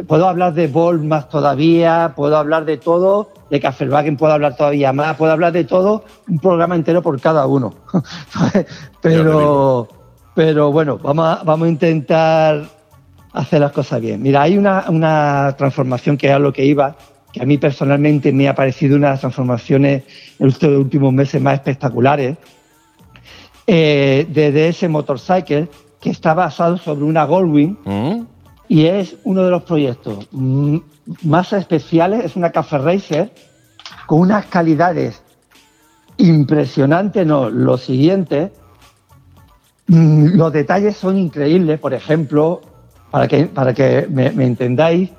puedo 0.08 0.28
hablar 0.28 0.54
de 0.54 0.68
Bolt 0.68 1.04
más 1.04 1.28
todavía, 1.30 2.14
puedo 2.16 2.38
hablar 2.38 2.66
de 2.66 2.78
todo, 2.78 3.32
de 3.50 3.60
Kasselwagen 3.60 4.16
puedo 4.18 4.34
hablar 4.34 4.56
todavía 4.56 4.94
más, 4.94 5.18
puedo 5.18 5.32
hablar 5.32 5.52
de 5.52 5.66
todo, 5.66 6.04
un 6.28 6.40
programa 6.40 6.76
entero 6.76 7.02
por 7.02 7.20
cada 7.20 7.46
uno. 7.48 7.74
pero, 9.02 9.88
pero 10.36 10.72
bueno, 10.72 10.98
vamos 10.98 11.26
a, 11.40 11.44
vamos 11.44 11.66
a 11.68 11.70
intentar 11.70 12.64
hacer 13.34 13.60
las 13.62 13.72
cosas 13.72 14.00
bien. 14.02 14.22
Mira, 14.22 14.42
hay 14.44 14.58
una, 14.58 14.86
una 14.90 15.54
transformación 15.58 16.18
que 16.18 16.28
es 16.28 16.34
a 16.34 16.40
lo 16.40 16.54
que 16.54 16.66
iba, 16.66 16.96
que 17.32 17.42
a 17.42 17.46
mí 17.46 17.58
personalmente 17.58 18.32
me 18.34 18.48
ha 18.48 18.56
parecido 18.56 18.96
una 18.96 19.08
de 19.08 19.14
las 19.14 19.20
transformaciones 19.22 20.04
en 20.40 20.48
estos 20.48 20.70
últimos 20.70 21.14
meses 21.14 21.42
más 21.42 21.56
espectaculares, 21.56 22.38
eh, 23.68 24.26
de 24.30 24.52
DS 24.52 24.90
Motorcycle, 24.90 25.68
que 26.02 26.10
está 26.10 26.34
basado 26.34 26.78
sobre 26.78 27.04
una 27.04 27.26
Goldwing 27.26 27.78
¿Mm? 27.86 28.26
y 28.68 28.86
es 28.86 29.18
uno 29.24 29.44
de 29.44 29.52
los 29.52 29.64
proyectos 29.64 30.28
más 30.32 31.54
especiales, 31.54 32.26
es 32.26 32.36
una 32.36 32.52
Café 32.52 32.78
Racer 32.80 33.32
con 34.08 34.22
unas 34.22 34.46
calidades 34.48 35.22
impresionantes, 36.18 37.26
no, 37.26 37.50
lo 37.50 37.78
siguiente, 37.78 38.52
los 39.88 40.52
detalles 40.54 40.98
son 40.98 41.18
increíbles, 41.18 41.80
por 41.80 41.94
ejemplo, 41.94 42.62
para 43.12 43.28
que, 43.28 43.46
para 43.46 43.74
que 43.74 44.08
me, 44.10 44.32
me 44.32 44.46
entendáis, 44.46 45.12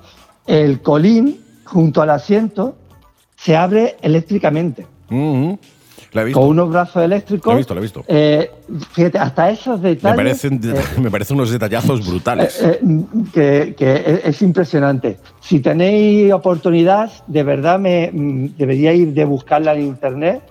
el 0.46 0.80
colín 0.82 1.40
junto 1.70 2.02
al 2.02 2.10
asiento 2.10 2.76
se 3.36 3.56
abre 3.56 3.96
eléctricamente 4.02 4.86
Mm, 5.08 5.54
La 6.12 6.22
he 6.22 6.24
visto. 6.26 6.40
con 6.40 6.50
unos 6.50 6.70
brazos 6.70 7.02
eléctricos. 7.02 7.46
Lo 7.52 7.54
he 7.54 7.58
visto, 7.58 7.74
lo 7.74 7.80
he 7.80 7.82
visto. 7.82 8.04
Eh, 8.06 8.50
fíjate, 8.92 9.18
hasta 9.18 9.50
esos 9.50 9.80
Me 9.80 9.90
detalles. 9.90 10.16
parecen, 10.16 10.60
eh, 10.64 10.74
me 11.00 11.10
parecen 11.10 11.36
unos 11.36 11.50
detallazos 11.50 12.06
brutales. 12.06 12.60
eh, 12.62 12.80
eh, 12.82 13.04
que, 13.32 13.74
que 13.76 13.94
es, 14.06 14.20
es 14.24 14.42
impresionante. 14.42 15.18
Si 15.40 15.58
tenéis 15.60 16.32
oportunidad, 16.32 17.10
de 17.26 17.42
verdad 17.42 17.78
me 17.80 18.10
mm, 18.12 18.56
deberíais 18.56 19.14
de 19.14 19.24
buscarla 19.24 19.74
en 19.74 19.82
internet 19.82 20.42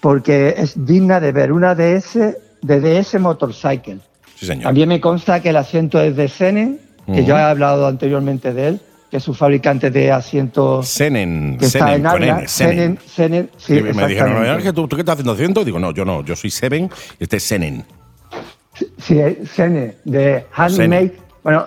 porque 0.00 0.54
es 0.56 0.74
digna 0.86 1.20
de 1.20 1.30
ver 1.32 1.52
una 1.52 1.74
DS 1.74 2.14
de 2.62 2.80
DS 2.80 3.18
Motorcycle. 3.20 3.98
Sí, 4.36 4.46
señor. 4.46 4.64
También 4.64 4.88
me 4.88 5.00
consta 5.00 5.40
que 5.40 5.50
el 5.50 5.56
asiento 5.56 6.00
es 6.00 6.16
de 6.16 6.26
Senen, 6.28 6.80
que 7.06 7.12
Ujú. 7.20 7.22
yo 7.22 7.36
he 7.36 7.42
hablado 7.42 7.86
anteriormente 7.86 8.52
de 8.54 8.68
él, 8.68 8.80
que 9.10 9.16
es 9.16 9.22
su 9.22 9.34
fabricante 9.34 9.90
de 9.90 10.12
asientos 10.12 10.86
Senen, 10.88 11.58
que 11.58 11.66
está 11.66 11.86
Senen, 11.88 12.06
en 12.06 12.12
con. 12.12 12.22
N, 12.22 12.48
Senen. 12.48 12.48
Senen, 12.48 12.98
Senen, 13.06 13.50
sí, 13.56 13.74
Sí, 13.76 13.82
me 13.82 13.88
dijeron, 13.90 14.08
exactamente. 14.08 14.50
Ángel, 14.50 14.74
¿tú, 14.74 14.88
¿tú 14.88 14.96
qué 14.96 15.02
estás 15.02 15.14
haciendo 15.14 15.32
asiento? 15.32 15.64
Digo, 15.64 15.78
no, 15.78 15.92
yo 15.92 16.04
no, 16.04 16.24
yo 16.24 16.36
soy 16.36 16.50
Seven 16.50 16.90
y 17.18 17.24
este 17.24 17.38
es 17.38 17.42
Senen. 17.42 17.84
Sí, 18.98 19.20
Sene, 19.52 19.96
de 20.04 20.46
handmade. 20.52 21.16
Bueno, 21.42 21.66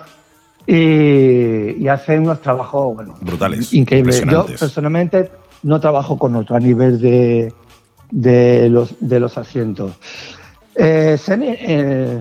y, 0.66 1.82
y 1.82 1.88
hacen 1.88 2.22
unos 2.22 2.40
trabajos, 2.40 2.94
bueno, 2.94 3.16
Brutales, 3.20 3.72
increíbles. 3.74 4.24
Yo 4.24 4.46
personalmente 4.46 5.30
no 5.62 5.78
trabajo 5.80 6.18
con 6.18 6.34
otro 6.36 6.56
a 6.56 6.60
nivel 6.60 7.00
de, 7.00 7.52
de, 8.10 8.68
los, 8.70 8.94
de 9.00 9.20
los 9.20 9.36
asientos. 9.36 9.92
Eh, 10.74 11.18
Sene, 11.18 11.58
eh, 11.60 12.20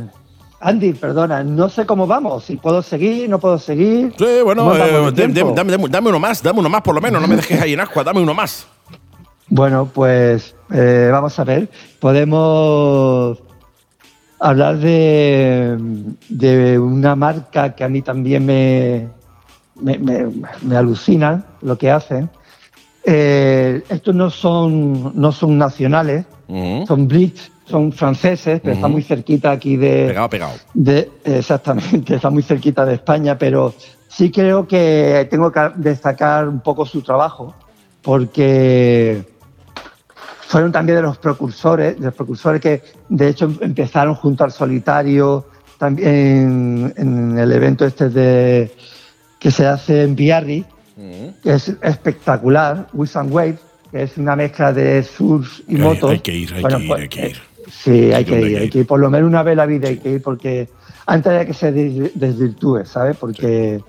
Andy, 0.65 0.93
perdona, 0.93 1.43
no 1.43 1.67
sé 1.67 1.85
cómo 1.85 2.07
vamos, 2.07 2.45
si 2.45 2.55
puedo 2.55 2.81
seguir, 2.81 3.29
no 3.29 3.37
puedo 3.37 3.59
seguir. 3.59 4.13
Sí, 4.17 4.25
bueno, 4.43 4.63
¿Cómo 4.63 4.71
andamos 4.71 5.11
eh, 5.19 5.27
dame, 5.53 5.71
dame- 5.73 5.89
dame 5.89 6.09
uno 6.09 6.19
más, 6.19 6.41
dame 6.41 6.59
uno 6.59 6.69
más 6.69 6.81
por 6.81 6.95
lo 6.95 7.01
menos, 7.01 7.21
no 7.21 7.27
me 7.27 7.35
dejes 7.35 7.61
ahí 7.61 7.73
en 7.73 7.81
ascua, 7.81 8.03
dame 8.03 8.21
uno 8.21 8.33
más. 8.33 8.65
Bueno, 9.49 9.89
pues 9.93 10.55
eh, 10.73 11.09
vamos 11.11 11.37
a 11.37 11.43
ver. 11.43 11.69
Podemos 11.99 13.39
hablar 14.39 14.77
de, 14.77 15.77
de 16.29 16.79
una 16.79 17.15
marca 17.15 17.75
que 17.75 17.83
a 17.83 17.89
mí 17.89 18.01
también 18.01 18.45
me, 18.45 19.09
me, 19.75 19.97
me, 19.99 20.75
alucina 20.75 21.43
lo 21.61 21.77
que 21.77 21.91
hacen. 21.91 22.29
Eh, 23.05 23.83
estos 23.89 24.15
no 24.15 24.29
son, 24.29 25.11
no 25.13 25.31
son 25.33 25.57
nacionales, 25.57 26.25
son 26.87 27.07
Blitz, 27.07 27.51
son 27.65 27.91
franceses, 27.91 28.59
pero 28.61 28.75
está 28.75 28.87
muy 28.87 29.03
cerquita 29.03 29.51
aquí 29.51 29.77
de. 29.77 30.07
Pegado, 30.07 30.29
pegado. 30.29 30.53
De, 30.73 31.09
exactamente, 31.23 32.15
está 32.17 32.29
muy 32.29 32.43
cerquita 32.43 32.85
de 32.85 32.95
España, 32.95 33.37
pero 33.37 33.73
sí 34.07 34.31
creo 34.31 34.67
que 34.67 35.27
tengo 35.29 35.51
que 35.51 35.71
destacar 35.75 36.47
un 36.47 36.59
poco 36.59 36.85
su 36.85 37.01
trabajo, 37.01 37.53
porque 38.01 39.23
fueron 40.47 40.71
también 40.71 40.97
de 40.97 41.01
los 41.01 41.17
precursores, 41.17 41.99
de 41.99 42.05
los 42.05 42.13
precursores 42.13 42.61
que 42.61 42.83
de 43.09 43.29
hecho 43.29 43.51
empezaron 43.61 44.13
junto 44.13 44.43
al 44.43 44.51
solitario 44.51 45.47
también 45.79 46.93
en, 46.95 47.37
el 47.37 47.51
evento 47.51 47.85
este 47.85 48.09
de 48.09 48.71
que 49.39 49.51
se 49.51 49.65
hace 49.65 50.03
en 50.03 50.15
Biarritz, 50.15 50.67
que 51.41 51.53
es 51.53 51.69
espectacular, 51.81 52.87
Wiz 52.93 53.15
and 53.15 53.31
Wave, 53.31 53.57
que 53.91 54.03
es 54.03 54.17
una 54.17 54.35
mezcla 54.35 54.71
de 54.71 55.03
surf 55.03 55.59
y 55.67 55.75
motos. 55.75 56.11
Hay 56.11 56.19
que 56.19 56.33
ir, 56.33 56.53
hay 56.53 56.63
que 56.63 56.77
ir, 56.77 56.87
pues, 56.87 57.01
hay 57.01 57.09
que 57.09 57.29
ir. 57.29 57.52
Sí, 57.67 58.11
hay, 58.11 58.25
que, 58.25 58.41
ir, 58.41 58.57
hay 58.57 58.69
que 58.69 58.79
ir. 58.79 58.87
Por 58.87 58.99
lo 58.99 59.09
menos 59.09 59.27
una 59.27 59.43
vez 59.43 59.55
la 59.55 59.65
vida 59.65 59.87
hay 59.87 59.97
que 59.97 60.11
ir 60.11 60.21
porque 60.21 60.69
antes 61.05 61.33
de 61.33 61.45
que 61.45 61.53
se 61.53 61.71
desvirtúe, 61.71 62.85
¿sabes? 62.85 63.17
Porque, 63.17 63.81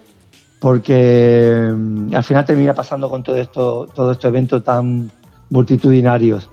porque 0.61 1.73
mm, 1.75 2.15
al 2.15 2.25
final 2.25 2.45
termina 2.45 2.75
pasando 2.75 3.09
con 3.09 3.23
todo 3.23 3.37
esto, 3.37 3.89
todo 3.95 4.13
este 4.13 4.29
evento 4.29 4.63
tan 4.63 5.11
multitudinarios. 5.51 6.51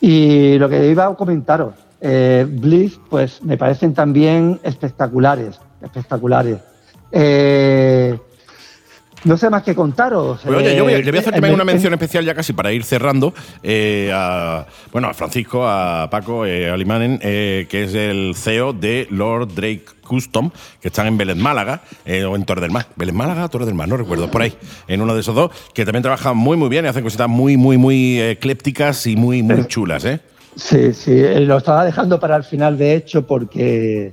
Y 0.00 0.58
lo 0.58 0.68
que 0.68 0.88
iba 0.88 1.06
a 1.06 1.14
comentaros, 1.14 1.74
eh, 2.00 2.46
Blitz, 2.48 2.98
pues 3.08 3.42
me 3.42 3.56
parecen 3.56 3.94
también 3.94 4.58
espectaculares, 4.62 5.60
espectaculares. 5.80 6.58
Eh, 7.12 8.18
no 9.24 9.36
sé 9.36 9.50
más 9.50 9.62
que 9.62 9.74
contaros. 9.74 10.40
Pues 10.44 10.56
oye, 10.56 10.76
yo 10.76 10.84
voy, 10.84 11.02
le 11.02 11.10
voy 11.10 11.18
a 11.18 11.20
hacer 11.20 11.32
también 11.32 11.54
una 11.54 11.64
mención 11.64 11.92
especial 11.92 12.24
ya 12.24 12.34
casi 12.34 12.52
para 12.52 12.72
ir 12.72 12.84
cerrando. 12.84 13.32
Eh, 13.62 14.10
a, 14.12 14.66
bueno, 14.90 15.08
a 15.08 15.14
Francisco, 15.14 15.66
a 15.66 16.08
Paco 16.10 16.44
eh, 16.44 16.70
Alimanen, 16.70 17.18
eh, 17.22 17.66
que 17.68 17.84
es 17.84 17.94
el 17.94 18.34
CEO 18.36 18.72
de 18.72 19.06
Lord 19.10 19.54
Drake 19.54 19.84
Custom, 20.06 20.50
que 20.80 20.88
están 20.88 21.06
en 21.06 21.16
Vélez 21.16 21.36
Málaga, 21.36 21.82
o 22.26 22.36
en 22.36 22.44
Torre 22.44 22.60
del 22.60 22.70
Mar. 22.70 22.86
Vélez 22.96 23.14
Málaga, 23.14 23.48
Torre 23.48 23.66
del 23.66 23.74
Mar, 23.74 23.88
no 23.88 23.96
recuerdo, 23.96 24.30
por 24.30 24.42
ahí, 24.42 24.54
en 24.88 25.00
uno 25.00 25.14
de 25.14 25.20
esos 25.20 25.34
dos, 25.34 25.50
que 25.72 25.84
también 25.84 26.02
trabajan 26.02 26.36
muy, 26.36 26.56
muy 26.56 26.68
bien 26.68 26.84
y 26.84 26.88
hacen 26.88 27.04
cositas 27.04 27.28
muy, 27.28 27.56
muy, 27.56 27.78
muy 27.78 28.20
eclépticas 28.20 29.06
y 29.06 29.16
muy, 29.16 29.42
muy 29.42 29.66
chulas, 29.66 30.04
¿eh? 30.04 30.20
Sí, 30.56 30.92
sí, 30.92 31.18
lo 31.46 31.56
estaba 31.56 31.84
dejando 31.84 32.20
para 32.20 32.36
el 32.36 32.44
final, 32.44 32.76
de 32.76 32.94
hecho, 32.94 33.26
porque 33.26 34.12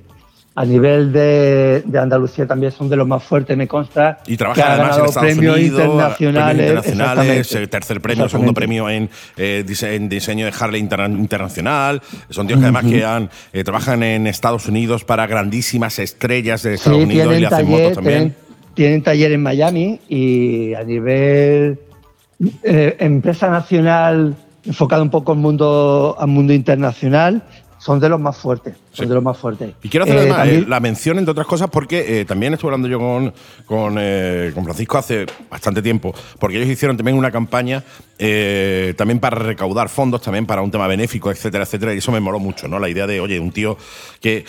a 0.59 0.65
nivel 0.65 1.13
de, 1.13 1.81
Andalucía 1.97 2.45
también 2.45 2.73
son 2.73 2.89
de 2.89 2.97
los 2.97 3.07
más 3.07 3.23
fuertes, 3.23 3.55
me 3.55 3.65
consta. 3.65 4.19
Y 4.27 4.35
trabajan 4.35 4.71
además 4.71 4.97
en 4.97 5.05
Estados 5.05 5.31
premios 5.31 5.55
Unidos, 5.55 5.81
internacionales, 5.85 6.67
internacionales 6.67 7.55
eh, 7.55 7.67
tercer 7.67 8.01
premio, 8.01 8.27
segundo 8.27 8.53
premio 8.53 8.89
en, 8.89 9.09
eh, 9.37 9.63
diseño 9.65 10.45
de 10.45 10.53
Harley 10.59 10.81
Internacional. 10.81 12.01
Son 12.29 12.45
tíos 12.45 12.59
que 12.59 12.65
además 12.65 12.83
que 12.83 13.05
han, 13.05 13.29
eh, 13.53 13.63
trabajan 13.63 14.03
en 14.03 14.27
Estados 14.27 14.67
Unidos 14.67 15.05
para 15.05 15.27
grandísimas 15.27 15.97
estrellas 15.97 16.63
de 16.63 16.73
Estados 16.73 17.03
Unidos 17.03 17.37
y 17.37 17.39
le 17.39 17.47
hacen 17.47 17.69
motos 17.69 17.93
también. 17.93 18.35
Tienen, 18.73 19.01
taller 19.01 19.31
en 19.31 19.41
Miami 19.41 20.01
y 20.09 20.73
a 20.73 20.83
nivel 20.83 21.79
empresa 22.63 23.49
nacional 23.49 24.35
enfocada 24.65 25.03
un 25.03 25.09
poco 25.09 25.31
al 25.31 25.37
mundo, 25.37 26.17
al 26.19 26.27
mundo 26.27 26.51
internacional, 26.51 27.43
son 27.79 27.99
de 27.99 28.09
los 28.09 28.19
más 28.19 28.37
fuertes. 28.37 28.75
Son 28.91 29.07
de 29.07 29.15
los 29.15 29.23
más 29.23 29.37
fuertes. 29.37 29.73
Y 29.81 29.89
quiero 29.89 30.03
hacer 30.03 30.17
eh, 30.17 30.19
además, 30.19 30.47
eh, 30.47 30.65
la 30.67 30.79
mención, 30.79 31.17
entre 31.17 31.31
otras 31.31 31.47
cosas, 31.47 31.69
porque 31.69 32.21
eh, 32.21 32.25
también 32.25 32.53
estuve 32.53 32.69
hablando 32.69 32.87
yo 32.87 32.99
con, 32.99 33.33
con, 33.65 33.95
con, 33.95 34.63
Francisco 34.65 34.97
hace 34.97 35.25
bastante 35.49 35.81
tiempo, 35.81 36.13
porque 36.37 36.57
ellos 36.57 36.69
hicieron 36.69 36.97
también 36.97 37.17
una 37.17 37.31
campaña 37.31 37.83
también 38.97 39.19
para 39.19 39.37
recaudar 39.37 39.89
fondos, 39.89 40.21
también 40.21 40.45
para 40.45 40.61
un 40.61 40.71
tema 40.71 40.87
benéfico, 40.87 41.31
etcétera, 41.31 41.63
etcétera. 41.63 41.93
Y 41.93 41.99
eso 41.99 42.11
me 42.11 42.19
moló 42.19 42.39
mucho, 42.39 42.67
¿no? 42.67 42.77
La 42.79 42.89
idea 42.89 43.07
de, 43.07 43.19
oye, 43.19 43.39
un 43.39 43.51
tío 43.51 43.77
que, 44.19 44.45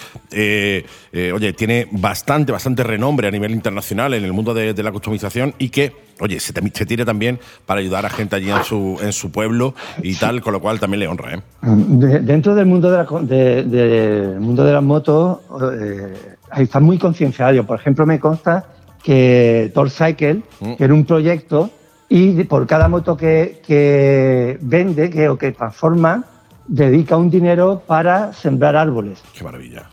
oye, 1.33 1.53
tiene 1.53 1.87
bastante, 1.93 2.53
bastante 2.53 2.83
renombre 2.83 3.29
a 3.29 3.31
nivel 3.31 3.53
internacional 3.53 4.15
en 4.15 4.25
el 4.25 4.33
mundo 4.33 4.55
de, 4.55 4.81
la 4.81 4.93
customización 4.93 5.55
y 5.59 5.69
que, 5.69 5.93
oye, 6.21 6.41
se, 6.41 6.53
se, 6.53 6.87
tire 6.87 7.05
también 7.05 7.39
para 7.67 7.81
ayudar 7.81 8.07
a 8.07 8.11
gente 8.11 8.37
allí 8.37 8.51
en 8.51 8.65
su, 8.65 8.99
en 9.03 9.13
su 9.13 9.31
pueblo 9.31 9.75
y 10.03 10.15
tal, 10.15 10.41
con 10.41 10.53
lo 10.53 10.61
cual 10.61 10.81
también 10.81 11.01
le 11.01 11.09
honra, 11.09 11.35
¿eh? 11.35 11.41
dentro 11.63 12.55
del 12.55 12.67
mundo 12.67 12.91
de 12.91 12.97
la 12.97 13.07
de, 13.23 14.33
el 14.35 14.41
mundo 14.41 14.65
de 14.65 14.73
las 14.73 14.83
motos 14.83 15.39
eh, 15.81 16.37
está 16.57 16.81
muy 16.81 16.99
concienciado. 16.99 17.65
Por 17.65 17.79
ejemplo, 17.79 18.07
me 18.07 18.19
consta 18.19 18.67
que 19.03 19.71
Tor 19.75 19.91
Cycle, 19.91 20.43
mm. 20.61 20.75
que 20.75 20.85
era 20.85 20.95
un 20.95 21.05
proyecto, 21.05 21.71
y 22.11 22.45
por 22.45 22.67
cada 22.67 22.89
moto 22.89 23.17
que, 23.17 24.59
vende 24.61 25.09
que, 25.09 25.29
o 25.31 25.39
que 25.39 25.53
transforma, 25.53 26.25
dedica 26.67 27.17
un 27.17 27.31
dinero 27.31 27.83
para 27.87 28.35
sembrar 28.35 28.77
árboles. 28.77 29.23
Qué 29.33 29.43
maravilla. 29.43 29.89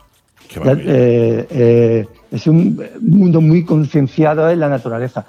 Eh, 0.65 1.47
eh, 1.49 2.08
es 2.32 2.47
un 2.47 2.82
mundo 3.01 3.39
muy 3.39 3.63
concienciado 3.63 4.49
en 4.49 4.60
la 4.60 4.67
naturaleza. 4.67 5.25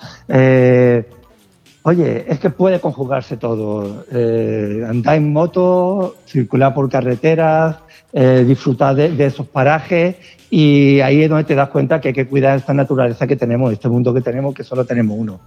oye, 1.82 2.24
es 2.26 2.38
que 2.40 2.50
puede 2.50 2.80
conjugarse 2.80 3.36
todo. 3.36 4.04
andar 4.88 5.16
en 5.16 5.32
moto, 5.32 6.16
circular 6.26 6.74
por 6.74 6.88
carreteras, 6.88 7.76
eh, 8.10 8.42
disfrutar 8.48 8.94
de, 8.94 9.26
esos 9.26 9.46
parajes 9.46 10.16
y 10.48 10.98
ahí 11.00 11.24
es 11.24 11.28
donde 11.28 11.44
te 11.44 11.54
das 11.54 11.68
cuenta 11.68 12.00
que 12.00 12.08
hay 12.08 12.14
que 12.14 12.26
cuidar 12.26 12.56
esta 12.56 12.72
naturaleza 12.72 13.26
que 13.26 13.36
tenemos, 13.36 13.70
este 13.70 13.90
mundo 13.90 14.14
que 14.14 14.22
tenemos, 14.22 14.54
que 14.54 14.64
solo 14.64 14.86
tenemos 14.86 15.14
uno. 15.18 15.38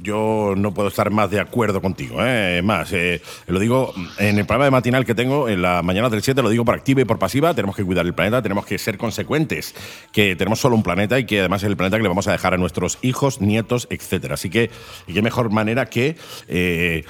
Yo 0.00 0.54
no 0.56 0.72
puedo 0.72 0.88
estar 0.88 1.10
más 1.10 1.30
de 1.30 1.40
acuerdo 1.40 1.82
contigo. 1.82 2.18
¿eh? 2.20 2.62
Más, 2.62 2.92
eh, 2.92 3.20
lo 3.48 3.58
digo 3.58 3.92
en 4.18 4.38
el 4.38 4.46
programa 4.46 4.66
de 4.66 4.70
matinal 4.70 5.04
que 5.04 5.14
tengo 5.14 5.48
en 5.48 5.60
la 5.60 5.82
mañana 5.82 6.08
del 6.08 6.22
7, 6.22 6.40
lo 6.40 6.50
digo 6.50 6.64
por 6.64 6.76
activa 6.76 7.00
y 7.00 7.04
por 7.04 7.18
pasiva. 7.18 7.52
Tenemos 7.52 7.74
que 7.74 7.84
cuidar 7.84 8.06
el 8.06 8.14
planeta, 8.14 8.40
tenemos 8.40 8.64
que 8.64 8.78
ser 8.78 8.96
consecuentes, 8.96 9.74
que 10.12 10.36
tenemos 10.36 10.60
solo 10.60 10.76
un 10.76 10.84
planeta 10.84 11.18
y 11.18 11.26
que 11.26 11.40
además 11.40 11.62
es 11.64 11.68
el 11.68 11.76
planeta 11.76 11.96
que 11.96 12.04
le 12.04 12.08
vamos 12.08 12.28
a 12.28 12.32
dejar 12.32 12.54
a 12.54 12.56
nuestros 12.56 12.98
hijos, 13.02 13.40
nietos, 13.40 13.88
etcétera. 13.90 14.34
Así 14.34 14.50
que, 14.50 14.70
y 15.08 15.14
qué 15.14 15.22
mejor 15.22 15.50
manera 15.50 15.86
que 15.86 16.16
eh, 16.46 17.04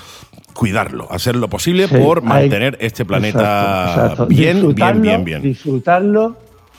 cuidarlo, 0.55 1.13
hacer 1.13 1.37
lo 1.37 1.49
posible 1.49 1.89
por 1.89 2.23
mantener 2.23 2.79
este 2.81 3.05
planeta 3.05 4.27
bien, 4.29 4.75
bien, 4.75 5.03
bien, 5.03 5.25
bien. 5.25 5.43
Disfrutarlo 5.43 6.37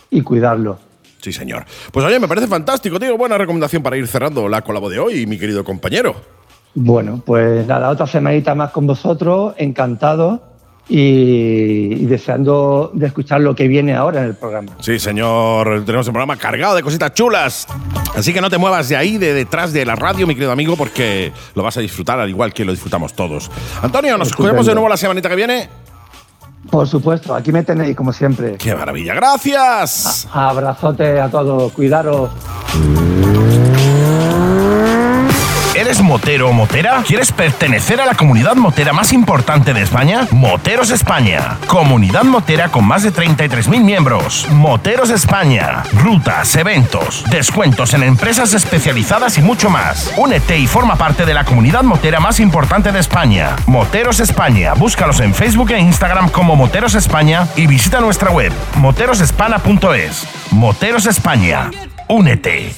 y 0.09 0.21
cuidarlo. 0.21 0.88
Sí, 1.21 1.33
señor. 1.33 1.65
Pues 1.91 2.05
oye, 2.05 2.19
me 2.19 2.27
parece 2.27 2.47
fantástico, 2.47 2.99
tío. 2.99 3.17
Buena 3.17 3.37
recomendación 3.37 3.83
para 3.83 3.97
ir 3.97 4.07
cerrando 4.07 4.47
la 4.47 4.61
colabo 4.61 4.89
de 4.89 4.99
hoy, 4.99 5.25
mi 5.25 5.37
querido 5.37 5.63
compañero. 5.63 6.15
Bueno, 6.73 7.21
pues 7.25 7.65
nada, 7.67 7.89
otra 7.89 8.07
semanita 8.07 8.55
más 8.55 8.71
con 8.71 8.87
vosotros, 8.87 9.53
encantado 9.57 10.41
y, 10.87 12.05
deseando 12.05 12.91
de 12.93 13.07
escuchar 13.07 13.41
lo 13.41 13.55
que 13.55 13.67
viene 13.67 13.95
ahora 13.95 14.21
en 14.21 14.27
el 14.27 14.35
programa. 14.35 14.71
Sí, 14.79 14.99
señor, 14.99 15.83
tenemos 15.85 16.07
un 16.07 16.13
programa 16.13 16.37
cargado 16.37 16.75
de 16.75 16.83
cositas 16.83 17.13
chulas. 17.13 17.67
Así 18.15 18.33
que 18.33 18.41
no 18.41 18.49
te 18.49 18.57
muevas 18.57 18.87
de 18.87 18.95
ahí, 18.95 19.17
de 19.17 19.33
detrás 19.33 19.73
de 19.73 19.85
la 19.85 19.95
radio, 19.95 20.25
mi 20.25 20.35
querido 20.35 20.51
amigo, 20.51 20.75
porque 20.75 21.31
lo 21.53 21.63
vas 21.63 21.77
a 21.77 21.81
disfrutar 21.81 22.19
al 22.19 22.29
igual 22.29 22.53
que 22.53 22.65
lo 22.65 22.71
disfrutamos 22.71 23.13
todos. 23.13 23.51
Antonio, 23.81 24.17
nos 24.17 24.29
escuchamos 24.29 24.65
de 24.65 24.73
nuevo 24.73 24.89
la 24.89 24.97
semanita 24.97 25.27
que 25.29 25.35
viene. 25.35 25.69
Por 26.69 26.87
supuesto, 26.87 27.33
aquí 27.33 27.51
me 27.51 27.63
tenéis 27.63 27.95
como 27.95 28.13
siempre. 28.13 28.57
¡Qué 28.57 28.75
maravilla! 28.75 29.15
¡Gracias! 29.15 30.27
abrazote 30.31 31.19
a 31.19 31.29
todos, 31.29 31.71
cuidaros. 31.71 32.29
¿Eres 35.79 36.01
motero 36.01 36.49
o 36.49 36.51
motera? 36.51 37.03
¿Quieres 37.07 37.31
pertenecer 37.31 38.01
a 38.01 38.05
la 38.05 38.13
comunidad 38.13 38.57
motera 38.57 38.91
más 38.91 39.13
importante 39.13 39.73
de 39.73 39.81
España? 39.81 40.27
Moteros 40.29 40.91
España. 40.91 41.57
Comunidad 41.67 42.25
motera 42.25 42.67
con 42.67 42.83
más 42.83 43.03
de 43.03 43.13
33.000 43.13 43.81
miembros. 43.81 44.45
Moteros 44.51 45.09
España. 45.09 45.83
Rutas, 45.93 46.53
eventos, 46.57 47.23
descuentos 47.29 47.93
en 47.93 48.03
empresas 48.03 48.53
especializadas 48.53 49.37
y 49.37 49.41
mucho 49.41 49.69
más. 49.69 50.11
Únete 50.17 50.59
y 50.59 50.67
forma 50.67 50.97
parte 50.97 51.25
de 51.25 51.33
la 51.33 51.45
comunidad 51.45 51.83
motera 51.83 52.19
más 52.19 52.41
importante 52.41 52.91
de 52.91 52.99
España. 52.99 53.55
Moteros 53.65 54.19
España. 54.19 54.73
Búscalos 54.73 55.21
en 55.21 55.33
Facebook 55.33 55.71
e 55.71 55.79
Instagram 55.79 56.27
como 56.27 56.57
Moteros 56.57 56.93
España 56.93 57.47
y 57.55 57.67
visita 57.67 58.01
nuestra 58.01 58.31
web 58.31 58.51
moterosespana.es. 58.75 60.27
Moteros 60.51 61.05
España. 61.05 61.71
Únete. 62.09 62.75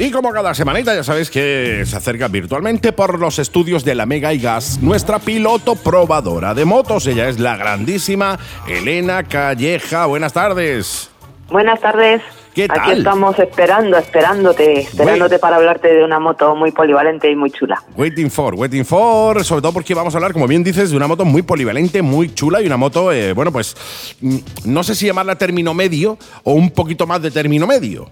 Y 0.00 0.12
como 0.12 0.30
cada 0.30 0.54
semanita 0.54 0.94
ya 0.94 1.02
sabéis 1.02 1.28
que 1.28 1.82
se 1.84 1.96
acerca 1.96 2.28
virtualmente 2.28 2.92
por 2.92 3.18
los 3.18 3.40
estudios 3.40 3.84
de 3.84 3.96
la 3.96 4.06
Mega 4.06 4.32
y 4.32 4.38
Gas 4.38 4.78
nuestra 4.80 5.18
piloto 5.18 5.74
probadora 5.74 6.54
de 6.54 6.64
motos. 6.64 7.08
Ella 7.08 7.28
es 7.28 7.40
la 7.40 7.56
grandísima 7.56 8.38
Elena 8.68 9.24
Calleja. 9.24 10.06
Buenas 10.06 10.32
tardes. 10.32 11.10
Buenas 11.50 11.80
tardes. 11.80 12.22
¿Qué 12.54 12.64
Aquí 12.64 12.74
tal? 12.74 12.98
estamos 12.98 13.38
esperando, 13.40 13.98
esperándote, 13.98 14.82
esperándote 14.82 15.40
para 15.40 15.56
hablarte 15.56 15.88
de 15.92 16.04
una 16.04 16.20
moto 16.20 16.54
muy 16.54 16.70
polivalente 16.70 17.28
y 17.28 17.34
muy 17.34 17.50
chula. 17.50 17.82
Waiting 17.96 18.30
for, 18.30 18.54
waiting 18.54 18.84
for, 18.84 19.44
sobre 19.44 19.62
todo 19.62 19.72
porque 19.72 19.94
vamos 19.94 20.14
a 20.14 20.18
hablar, 20.18 20.32
como 20.32 20.46
bien 20.46 20.62
dices, 20.62 20.90
de 20.90 20.96
una 20.96 21.08
moto 21.08 21.24
muy 21.24 21.42
polivalente, 21.42 22.02
muy 22.02 22.32
chula 22.34 22.62
y 22.62 22.66
una 22.66 22.76
moto, 22.76 23.10
eh, 23.12 23.32
bueno, 23.32 23.50
pues 23.50 23.76
mm, 24.20 24.36
no 24.66 24.84
sé 24.84 24.94
si 24.94 25.06
llamarla 25.06 25.36
término 25.36 25.74
medio 25.74 26.18
o 26.44 26.52
un 26.52 26.70
poquito 26.70 27.04
más 27.04 27.20
de 27.20 27.32
término 27.32 27.66
medio. 27.66 28.08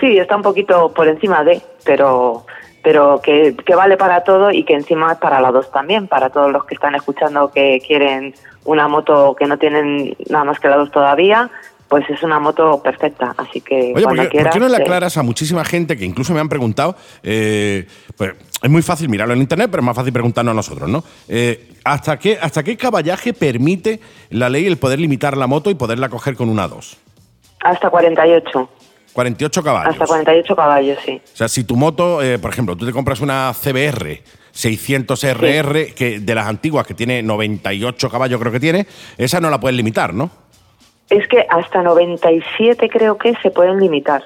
Sí, 0.00 0.18
está 0.18 0.36
un 0.36 0.42
poquito 0.42 0.92
por 0.92 1.08
encima 1.08 1.44
de, 1.44 1.60
pero 1.84 2.44
pero 2.82 3.18
que, 3.22 3.56
que 3.64 3.74
vale 3.74 3.96
para 3.96 4.24
todo 4.24 4.50
y 4.50 4.62
que 4.62 4.74
encima 4.74 5.12
es 5.12 5.18
para 5.18 5.40
las 5.40 5.54
dos 5.54 5.72
también, 5.72 6.06
para 6.06 6.28
todos 6.28 6.52
los 6.52 6.66
que 6.66 6.74
están 6.74 6.94
escuchando 6.94 7.50
que 7.50 7.80
quieren 7.86 8.34
una 8.66 8.88
moto 8.88 9.34
que 9.38 9.46
no 9.46 9.56
tienen 9.56 10.14
nada 10.28 10.44
más 10.44 10.60
que 10.60 10.68
la 10.68 10.76
dos 10.76 10.90
todavía, 10.90 11.50
pues 11.88 12.04
es 12.10 12.22
una 12.22 12.38
moto 12.38 12.82
perfecta. 12.82 13.34
Así 13.38 13.62
que 13.62 13.94
Oye, 13.94 14.04
cuando 14.04 14.08
¿por 14.08 14.16
qué, 14.24 14.28
quieras. 14.28 14.52
por 14.52 14.60
qué 14.60 14.60
no 14.60 14.68
le 14.68 14.82
aclaras 14.82 15.16
a 15.16 15.22
muchísima 15.22 15.64
gente 15.64 15.96
que 15.96 16.04
incluso 16.04 16.34
me 16.34 16.40
han 16.40 16.48
preguntado? 16.50 16.94
eh, 17.22 17.86
pues, 18.18 18.34
es 18.62 18.70
muy 18.70 18.82
fácil 18.82 19.08
mirarlo 19.08 19.32
en 19.34 19.40
internet, 19.40 19.68
pero 19.70 19.80
es 19.82 19.86
más 19.86 19.96
fácil 19.96 20.12
preguntarnos 20.12 20.52
a 20.52 20.54
nosotros, 20.54 20.88
¿no? 20.88 21.04
Eh, 21.28 21.72
¿hasta, 21.84 22.18
qué, 22.18 22.38
¿Hasta 22.40 22.62
qué 22.62 22.76
caballaje 22.76 23.32
permite 23.32 24.00
la 24.30 24.48
ley 24.48 24.66
el 24.66 24.76
poder 24.76 24.98
limitar 24.98 25.36
la 25.36 25.46
moto 25.46 25.70
y 25.70 25.74
poderla 25.74 26.08
coger 26.08 26.34
con 26.34 26.48
una 26.48 26.66
2? 26.68 26.96
Hasta 27.60 27.90
48. 27.90 28.68
48 29.14 29.62
caballos. 29.62 29.92
Hasta 29.92 30.06
48 30.06 30.56
caballos, 30.56 30.98
sí. 31.04 31.22
O 31.24 31.36
sea, 31.36 31.48
si 31.48 31.64
tu 31.64 31.76
moto, 31.76 32.22
eh, 32.22 32.38
por 32.38 32.50
ejemplo, 32.52 32.76
tú 32.76 32.84
te 32.84 32.92
compras 32.92 33.20
una 33.20 33.52
CBR 33.54 34.22
600RR, 34.54 35.94
que 35.94 36.20
de 36.20 36.34
las 36.34 36.46
antiguas, 36.46 36.86
que 36.86 36.94
tiene 36.94 37.22
98 37.22 38.10
caballos, 38.10 38.38
creo 38.40 38.52
que 38.52 38.60
tiene, 38.60 38.86
esa 39.18 39.40
no 39.40 39.50
la 39.50 39.58
puedes 39.58 39.76
limitar, 39.76 40.14
¿no? 40.14 40.30
Es 41.10 41.28
que 41.28 41.44
hasta 41.50 41.82
97 41.82 42.88
creo 42.88 43.18
que 43.18 43.34
se 43.42 43.50
pueden 43.50 43.78
limitar. 43.78 44.22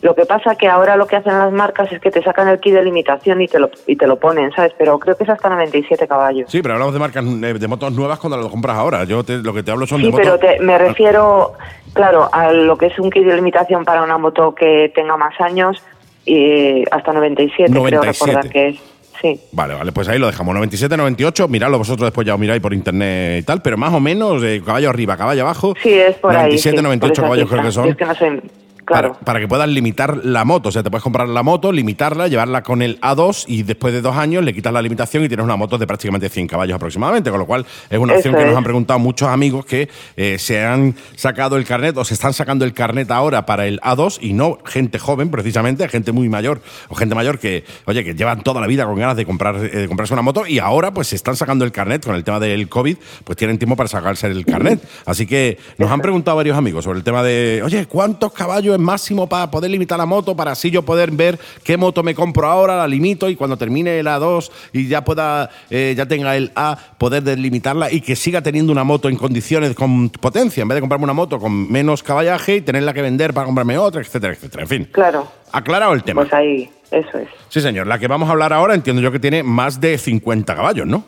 Lo 0.00 0.14
que 0.14 0.24
pasa 0.24 0.54
que 0.56 0.66
ahora 0.66 0.96
lo 0.96 1.06
que 1.06 1.16
hacen 1.16 1.36
las 1.36 1.52
marcas 1.52 1.92
es 1.92 2.00
que 2.00 2.10
te 2.10 2.22
sacan 2.22 2.48
el 2.48 2.58
kit 2.60 2.72
de 2.74 2.82
limitación 2.82 3.40
y 3.42 3.46
te 3.48 3.58
lo, 3.58 3.70
y 3.86 3.94
te 3.96 4.06
lo 4.06 4.18
ponen, 4.18 4.50
¿sabes? 4.52 4.72
Pero 4.78 4.98
creo 4.98 5.16
que 5.16 5.24
es 5.24 5.30
hasta 5.30 5.50
97 5.50 6.08
caballos. 6.08 6.50
Sí, 6.50 6.62
pero 6.62 6.74
hablamos 6.74 6.94
de 6.94 7.00
marcas 7.00 7.24
eh, 7.24 7.54
de 7.54 7.68
motos 7.68 7.92
nuevas 7.92 8.18
cuando 8.18 8.38
las 8.38 8.48
compras 8.50 8.76
ahora. 8.78 9.04
Yo 9.04 9.22
te- 9.22 9.38
lo 9.38 9.52
que 9.52 9.62
te 9.62 9.70
hablo 9.70 9.86
son 9.86 10.00
Sí, 10.00 10.06
de 10.10 10.16
pero 10.16 10.32
motos. 10.32 10.40
te- 10.48 10.60
me 10.60 10.78
refiero, 10.78 11.52
claro, 11.92 12.28
a 12.32 12.52
lo 12.52 12.78
que 12.78 12.86
es 12.86 12.98
un 12.98 13.10
kit 13.10 13.24
de 13.24 13.34
limitación 13.36 13.84
para 13.84 14.02
una 14.02 14.16
moto 14.16 14.54
que 14.54 14.90
tenga 14.94 15.16
más 15.18 15.38
años 15.40 15.82
y 16.24 16.84
hasta 16.90 17.12
97, 17.12 17.70
creo 17.70 17.82
97. 17.84 18.24
recordar 18.32 18.50
que 18.52 18.68
es. 18.68 18.76
Sí. 19.20 19.40
Vale, 19.52 19.74
vale, 19.74 19.92
pues 19.92 20.08
ahí 20.08 20.18
lo 20.18 20.26
dejamos. 20.26 20.54
97, 20.54 20.96
98, 20.96 21.48
miradlo 21.48 21.78
vosotros 21.78 22.06
después 22.06 22.26
ya 22.26 22.34
os 22.34 22.40
miráis 22.40 22.60
por 22.60 22.72
internet 22.72 23.42
y 23.42 23.42
tal, 23.44 23.62
pero 23.62 23.76
más 23.76 23.92
o 23.92 24.00
menos 24.00 24.42
eh, 24.44 24.62
caballo 24.64 24.90
arriba, 24.90 25.16
caballo 25.16 25.42
abajo. 25.42 25.74
Sí, 25.82 25.92
es 25.92 26.16
por 26.16 26.30
ahí. 26.30 26.56
97, 26.56 26.76
sí, 26.76 26.82
98 26.82 27.00
por 27.00 27.12
esa 27.12 27.22
caballos 27.22 27.50
creo 27.50 27.62
que 27.62 27.72
son. 27.72 27.84
Yo 27.86 27.90
es 27.90 27.96
que 27.96 28.04
no 28.04 28.14
sé, 28.14 28.42
claro. 28.88 29.12
Para, 29.12 29.24
para 29.24 29.40
que 29.40 29.48
puedas 29.48 29.68
limitar 29.68 30.24
la 30.24 30.44
moto. 30.44 30.70
O 30.70 30.72
sea, 30.72 30.82
te 30.82 30.90
puedes 30.90 31.02
comprar 31.02 31.28
la 31.28 31.42
moto, 31.42 31.72
limitarla, 31.72 32.28
llevarla 32.28 32.62
con 32.62 32.82
el 32.82 33.00
A2 33.00 33.44
y 33.46 33.62
después 33.62 33.92
de 33.92 34.00
dos 34.00 34.16
años 34.16 34.44
le 34.44 34.52
quitas 34.52 34.72
la 34.72 34.82
limitación 34.82 35.24
y 35.24 35.28
tienes 35.28 35.44
una 35.44 35.56
moto 35.56 35.78
de 35.78 35.86
prácticamente 35.86 36.28
100 36.28 36.46
caballos 36.48 36.74
aproximadamente. 36.74 37.30
Con 37.30 37.38
lo 37.38 37.46
cual 37.46 37.66
es 37.90 37.98
una 37.98 38.14
opción 38.14 38.34
Eso 38.34 38.42
que 38.42 38.48
nos 38.48 38.56
han 38.56 38.64
preguntado 38.64 38.98
muchos 38.98 39.28
amigos 39.28 39.64
que 39.64 39.88
eh, 40.16 40.38
se 40.38 40.64
han 40.64 40.94
sacado 41.16 41.56
el 41.56 41.64
carnet 41.64 41.96
o 41.96 42.04
se 42.04 42.14
están 42.14 42.32
sacando 42.32 42.64
el 42.64 42.72
carnet 42.72 43.10
ahora 43.10 43.46
para 43.46 43.66
el 43.66 43.80
A2 43.80 44.18
y 44.20 44.32
no 44.32 44.58
gente 44.64 44.98
joven, 44.98 45.30
precisamente, 45.30 45.88
gente 45.88 46.12
muy 46.12 46.28
mayor 46.28 46.60
o 46.88 46.94
gente 46.94 47.14
mayor 47.14 47.38
que, 47.38 47.64
oye, 47.84 48.04
que 48.04 48.14
llevan 48.14 48.42
toda 48.42 48.60
la 48.60 48.66
vida 48.66 48.84
con 48.84 48.96
ganas 48.96 49.16
de, 49.16 49.26
comprar, 49.26 49.56
eh, 49.56 49.68
de 49.68 49.88
comprarse 49.88 50.14
una 50.14 50.22
moto 50.22 50.46
y 50.46 50.58
ahora 50.58 50.92
pues 50.92 51.08
se 51.08 51.16
están 51.16 51.36
sacando 51.36 51.64
el 51.64 51.72
carnet 51.72 52.04
con 52.04 52.14
el 52.14 52.24
tema 52.24 52.40
del 52.40 52.68
COVID, 52.68 52.96
pues 53.24 53.36
tienen 53.36 53.58
tiempo 53.58 53.76
para 53.76 53.88
sacarse 53.88 54.26
el 54.26 54.44
carnet. 54.44 54.82
Así 55.06 55.26
que 55.26 55.58
nos 55.76 55.90
han 55.90 56.00
preguntado 56.00 56.36
varios 56.36 56.56
amigos 56.56 56.84
sobre 56.84 56.98
el 56.98 57.04
tema 57.04 57.22
de, 57.22 57.62
oye, 57.64 57.86
¿cuántos 57.86 58.32
caballos 58.32 58.77
máximo 58.78 59.28
para 59.28 59.50
poder 59.50 59.70
limitar 59.70 59.98
la 59.98 60.06
moto? 60.06 60.34
Para 60.36 60.52
así 60.52 60.70
yo 60.70 60.82
poder 60.82 61.10
ver 61.10 61.38
qué 61.64 61.76
moto 61.76 62.02
me 62.02 62.14
compro 62.14 62.46
ahora, 62.46 62.76
la 62.76 62.86
limito 62.88 63.28
y 63.28 63.36
cuando 63.36 63.56
termine 63.56 63.98
el 63.98 64.06
A2 64.06 64.50
y 64.72 64.88
ya 64.88 65.04
pueda, 65.04 65.50
eh, 65.70 65.94
ya 65.96 66.06
tenga 66.06 66.36
el 66.36 66.50
A, 66.54 66.78
poder 66.98 67.22
delimitarla 67.22 67.92
y 67.92 68.00
que 68.00 68.16
siga 68.16 68.42
teniendo 68.42 68.72
una 68.72 68.84
moto 68.84 69.08
en 69.08 69.16
condiciones 69.16 69.74
con 69.74 70.08
potencia, 70.10 70.62
en 70.62 70.68
vez 70.68 70.76
de 70.76 70.80
comprarme 70.80 71.04
una 71.04 71.12
moto 71.12 71.38
con 71.38 71.70
menos 71.70 72.02
caballaje 72.02 72.56
y 72.56 72.60
tenerla 72.60 72.92
que 72.94 73.02
vender 73.02 73.34
para 73.34 73.46
comprarme 73.46 73.76
otra, 73.78 74.00
etcétera, 74.00 74.32
etcétera. 74.32 74.62
En 74.62 74.68
fin, 74.68 74.88
Claro. 74.92 75.28
aclarado 75.52 75.92
el 75.92 76.02
tema. 76.02 76.22
Pues 76.22 76.32
ahí, 76.32 76.70
eso 76.90 77.18
es. 77.18 77.28
Sí, 77.48 77.60
señor. 77.60 77.86
La 77.86 77.98
que 77.98 78.06
vamos 78.08 78.28
a 78.28 78.32
hablar 78.32 78.52
ahora 78.52 78.74
entiendo 78.74 79.02
yo 79.02 79.12
que 79.12 79.18
tiene 79.18 79.42
más 79.42 79.80
de 79.80 79.98
50 79.98 80.54
caballos, 80.54 80.86
¿no? 80.86 81.04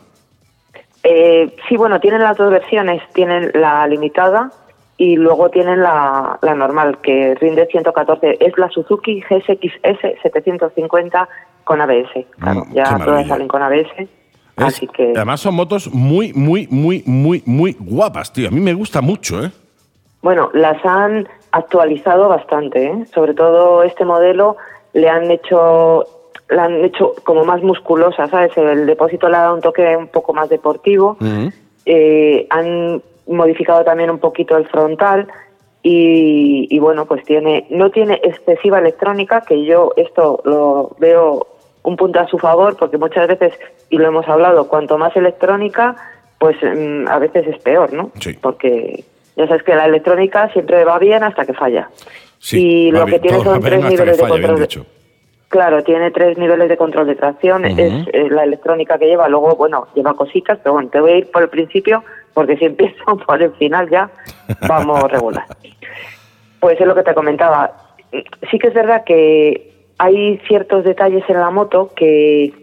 Eh, 1.03 1.55
sí, 1.67 1.77
bueno, 1.77 1.99
tienen 1.99 2.21
las 2.21 2.37
dos 2.37 2.51
versiones. 2.51 3.01
Tienen 3.13 3.51
la 3.55 3.87
limitada 3.87 4.51
y 5.03 5.15
luego 5.15 5.49
tienen 5.49 5.81
la, 5.81 6.37
la 6.43 6.53
normal, 6.53 6.99
que 7.01 7.33
rinde 7.41 7.65
114. 7.71 8.37
Es 8.39 8.55
la 8.57 8.69
Suzuki 8.69 9.21
GSX-S 9.21 10.17
750 10.21 11.27
con 11.63 11.81
ABS. 11.81 12.25
Claro, 12.39 12.65
Mm, 12.65 12.73
ya 12.73 12.99
todas 13.03 13.27
salen 13.27 13.47
con 13.47 13.63
ABS. 13.63 13.89
Es- 13.97 14.09
Así 14.57 14.87
que, 14.87 15.13
Además 15.15 15.39
son 15.39 15.55
motos 15.55 15.91
muy, 15.91 16.33
muy, 16.33 16.67
muy, 16.69 17.01
muy, 17.07 17.41
muy 17.47 17.75
guapas, 17.79 18.31
tío. 18.31 18.47
A 18.49 18.51
mí 18.51 18.59
me 18.59 18.75
gusta 18.75 19.01
mucho, 19.01 19.43
¿eh? 19.43 19.49
bueno, 20.21 20.51
las 20.53 20.77
han 20.85 21.27
actualizado 21.51 22.29
bastante. 22.29 22.85
¿eh? 22.85 23.05
Sobre 23.11 23.33
todo 23.33 23.81
este 23.81 24.05
modelo 24.05 24.57
le 24.93 25.09
han 25.09 25.31
hecho 25.31 26.05
la 26.49 26.65
han 26.65 26.83
hecho 26.85 27.13
como 27.23 27.43
más 27.43 27.63
musculosa, 27.63 28.27
¿sabes? 28.27 28.55
El 28.57 28.85
depósito 28.85 29.29
le 29.29 29.37
ha 29.37 29.41
dado 29.41 29.55
un 29.55 29.61
toque 29.61 29.95
un 29.97 30.09
poco 30.09 30.31
más 30.33 30.47
deportivo. 30.49 31.17
Eh, 31.85 32.45
han 32.51 33.01
modificado 33.27 33.83
también 33.83 34.09
un 34.09 34.19
poquito 34.19 34.57
el 34.57 34.67
frontal 34.67 35.27
y, 35.83 36.67
y 36.69 36.79
bueno, 36.79 37.05
pues 37.05 37.23
tiene 37.23 37.65
no 37.69 37.89
tiene 37.89 38.19
excesiva 38.23 38.79
electrónica, 38.79 39.41
que 39.41 39.65
yo 39.65 39.93
esto 39.95 40.41
lo 40.45 40.95
veo 40.99 41.47
un 41.83 41.95
punto 41.95 42.19
a 42.19 42.27
su 42.27 42.37
favor, 42.37 42.77
porque 42.77 42.97
muchas 42.97 43.27
veces, 43.27 43.53
y 43.89 43.97
lo 43.97 44.07
hemos 44.07 44.27
hablado, 44.27 44.67
cuanto 44.67 44.97
más 44.97 45.15
electrónica, 45.15 45.95
pues 46.37 46.55
mm, 46.61 47.07
a 47.07 47.19
veces 47.19 47.47
es 47.47 47.57
peor, 47.59 47.93
¿no? 47.93 48.11
Sí. 48.19 48.37
Porque 48.39 49.03
ya 49.35 49.47
sabes 49.47 49.63
que 49.63 49.75
la 49.75 49.85
electrónica 49.85 50.49
siempre 50.53 50.83
va 50.85 50.99
bien 50.99 51.23
hasta 51.23 51.45
que 51.45 51.53
falla. 51.53 51.89
Sí, 52.39 52.87
y 52.87 52.91
lo 52.91 53.05
bien, 53.05 53.21
que 53.21 53.27
tiene 53.27 53.43
son 53.43 53.61
tres 53.61 53.83
niveles 53.83 54.17
de 54.17 54.23
falla, 54.27 54.47
control. 54.47 54.59
de-. 54.59 54.85
Claro, 55.49 55.83
tiene 55.83 56.11
tres 56.11 56.37
niveles 56.37 56.69
de 56.69 56.77
control 56.77 57.07
de 57.07 57.15
tracción, 57.15 57.65
es 57.65 58.31
la 58.31 58.45
electrónica 58.45 58.97
que 58.97 59.07
lleva, 59.07 59.27
luego, 59.27 59.55
bueno, 59.57 59.87
lleva 59.93 60.13
cositas, 60.13 60.57
pero 60.63 60.73
bueno, 60.73 60.89
te 60.89 61.01
voy 61.01 61.11
a 61.11 61.17
ir 61.17 61.29
por 61.29 61.41
el 61.41 61.49
principio, 61.49 62.05
porque 62.33 62.57
si 62.57 62.65
empiezo 62.65 63.17
por 63.27 63.41
el 63.41 63.51
final 63.53 63.89
ya 63.89 64.09
vamos 64.67 65.03
regular. 65.11 65.45
Pues 66.59 66.79
es 66.79 66.87
lo 66.87 66.95
que 66.95 67.03
te 67.03 67.13
comentaba. 67.13 67.71
Sí 68.49 68.59
que 68.59 68.67
es 68.67 68.73
verdad 68.73 69.03
que 69.03 69.71
hay 69.97 70.37
ciertos 70.47 70.83
detalles 70.83 71.23
en 71.29 71.37
la 71.39 71.49
moto 71.49 71.91
que 71.95 72.53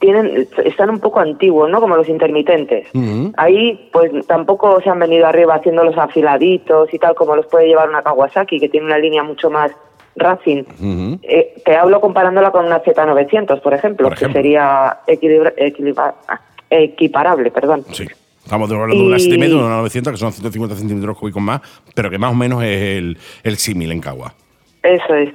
tienen 0.00 0.48
están 0.64 0.90
un 0.90 0.98
poco 0.98 1.20
antiguos, 1.20 1.70
¿no? 1.70 1.80
Como 1.80 1.96
los 1.96 2.08
intermitentes. 2.08 2.88
Ahí, 3.36 3.88
pues 3.92 4.10
tampoco 4.26 4.80
se 4.80 4.90
han 4.90 4.98
venido 4.98 5.26
arriba 5.26 5.54
haciéndolos 5.54 5.96
afiladitos 5.96 6.92
y 6.92 6.98
tal, 6.98 7.14
como 7.14 7.36
los 7.36 7.46
puede 7.46 7.68
llevar 7.68 7.88
una 7.88 8.02
Kawasaki, 8.02 8.58
que 8.58 8.68
tiene 8.68 8.86
una 8.86 8.98
línea 8.98 9.22
mucho 9.22 9.48
más 9.50 9.70
racing. 10.16 10.64
Eh, 11.22 11.54
te 11.64 11.76
hablo 11.76 12.00
comparándola 12.00 12.50
con 12.50 12.66
una 12.66 12.82
Z900, 12.82 13.60
por 13.60 13.74
ejemplo, 13.74 14.08
Por 14.08 14.14
ejemplo. 14.16 14.34
que 14.34 14.42
sería 14.42 14.98
equilibra- 15.06 15.54
equilibra- 15.56 16.14
equiparable, 16.68 17.50
perdón. 17.52 17.84
Sí. 17.92 18.06
Estamos 18.44 18.70
hablando 18.70 18.96
de 18.96 19.02
una 19.08 19.16
Y- 19.18 19.28
7,5 19.30 19.48
de 19.48 19.54
una 19.54 19.76
900, 19.76 20.12
que 20.12 20.16
son 20.18 20.32
150 20.32 20.76
centímetros 20.76 21.16
cúbicos 21.18 21.42
más, 21.42 21.60
pero 21.94 22.10
que 22.10 22.18
más 22.18 22.32
o 22.32 22.34
menos 22.34 22.62
es 22.62 22.98
el, 22.98 23.18
el 23.44 23.56
símil 23.56 23.92
en 23.92 24.00
Cagua. 24.00 24.34
Eso 24.82 25.14
es. 25.14 25.30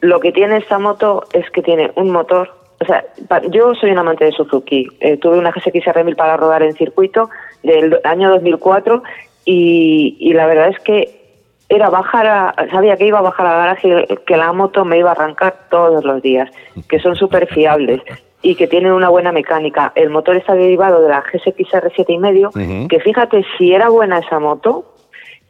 Lo 0.00 0.20
que 0.20 0.32
tiene 0.32 0.58
esta 0.58 0.78
moto 0.78 1.24
es 1.32 1.50
que 1.50 1.62
tiene 1.62 1.90
un 1.96 2.10
motor. 2.10 2.50
O 2.80 2.84
sea, 2.86 3.04
yo 3.50 3.74
soy 3.74 3.90
un 3.90 3.98
amante 3.98 4.24
de 4.26 4.32
Suzuki. 4.32 4.86
Eh, 5.00 5.16
tuve 5.16 5.38
una 5.38 5.50
GSX 5.50 5.72
R1000 5.86 6.16
para 6.16 6.36
rodar 6.36 6.62
en 6.62 6.74
circuito 6.74 7.30
del 7.62 7.98
año 8.04 8.28
2004 8.30 9.02
y, 9.46 10.16
y 10.20 10.32
la 10.34 10.46
verdad 10.46 10.68
es 10.68 10.78
que 10.80 11.22
era 11.70 11.88
bajar 11.88 12.26
a, 12.26 12.54
sabía 12.70 12.96
que 12.96 13.06
iba 13.06 13.18
a 13.18 13.22
bajar 13.22 13.46
al 13.46 13.56
garaje 13.56 14.06
y 14.10 14.16
que 14.26 14.36
la 14.36 14.52
moto 14.52 14.84
me 14.84 14.98
iba 14.98 15.08
a 15.10 15.12
arrancar 15.12 15.66
todos 15.70 16.04
los 16.04 16.20
días, 16.20 16.50
que 16.88 16.98
son 17.00 17.16
súper 17.16 17.46
fiables 17.46 18.02
y 18.44 18.56
que 18.56 18.66
tienen 18.66 18.92
una 18.92 19.08
buena 19.08 19.32
mecánica. 19.32 19.90
El 19.94 20.10
motor 20.10 20.36
está 20.36 20.54
derivado 20.54 21.00
de 21.00 21.08
la 21.08 21.22
GSX 21.22 21.72
R7 21.72 22.04
y 22.08 22.18
medio, 22.18 22.48
Ujú. 22.50 22.88
que 22.88 23.00
fíjate 23.00 23.42
si 23.56 23.72
era 23.72 23.88
buena 23.88 24.18
esa 24.18 24.38
moto, 24.38 24.84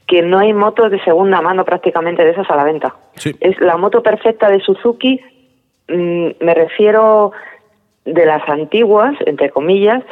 que 0.07 0.23
no 0.23 0.39
hay 0.39 0.53
motos 0.53 0.93
de 0.93 1.03
segunda 1.03 1.41
mano 1.41 1.65
prácticamente 1.65 2.25
de 2.25 2.31
esas 2.31 2.49
a 2.49 2.55
la 2.55 2.63
venta. 2.63 2.95
Sí. 3.17 3.35
Es 3.41 3.61
la 3.61 3.77
moto 3.77 4.01
perfecta 4.01 4.49
de 4.49 4.61
Suzuki, 4.61 5.21
mm, 5.89 6.29
me 6.39 6.55
refiero 6.55 7.33
de 8.05 8.27
las 8.27 8.49
antiguas, 8.49 9.17
entre 9.27 9.51
comillas, 9.51 10.05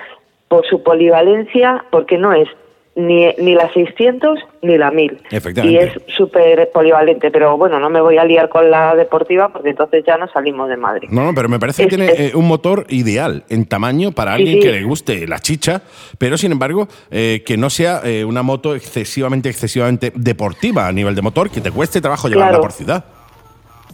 por 0.49 0.67
su 0.67 0.83
polivalencia, 0.83 1.85
porque 1.93 2.19
no 2.19 2.33
es 2.33 2.49
ni, 2.95 3.27
ni 3.39 3.55
la 3.55 3.73
600 3.73 4.39
ni 4.63 4.77
la 4.77 4.91
1000. 4.91 5.23
Efectivamente. 5.31 5.69
Y 5.73 5.77
es 5.77 6.17
súper 6.17 6.71
polivalente, 6.73 7.31
pero 7.31 7.57
bueno, 7.57 7.81
no 7.81 7.89
me 7.89 8.01
voy 8.01 8.19
a 8.19 8.25
liar 8.25 8.49
con 8.49 8.71
la 8.71 8.95
deportiva 8.95 9.49
porque 9.49 9.71
entonces 9.71 10.05
ya 10.07 10.19
no 10.19 10.29
salimos 10.29 10.69
de 10.69 10.77
Madrid. 10.77 11.09
No, 11.11 11.25
no, 11.25 11.35
pero 11.35 11.49
me 11.49 11.59
parece 11.59 11.85
que 11.85 11.89
tiene 11.89 12.11
eh, 12.11 12.33
un 12.35 12.47
motor 12.47 12.85
ideal 12.91 13.45
en 13.49 13.67
tamaño 13.67 14.13
para 14.13 14.35
alguien 14.35 14.57
sí. 14.57 14.61
que 14.61 14.73
le 14.73 14.83
guste 14.83 15.27
la 15.27 15.39
chicha, 15.39 15.83
pero 16.19 16.37
sin 16.37 16.53
embargo 16.53 16.87
eh, 17.11 17.43
que 17.47 17.57
no 17.57 17.71
sea 17.71 18.03
eh, 18.05 18.25
una 18.25 18.43
moto 18.43 18.75
excesivamente, 18.75 19.49
excesivamente 19.49 20.13
deportiva 20.15 20.87
a 20.87 20.93
nivel 20.93 21.15
de 21.15 21.23
motor, 21.23 21.51
que 21.51 21.61
te 21.61 21.71
cueste 21.71 22.01
trabajo 22.01 22.29
llevarla 22.29 22.61
por 22.61 22.73
ciudad. 22.73 23.05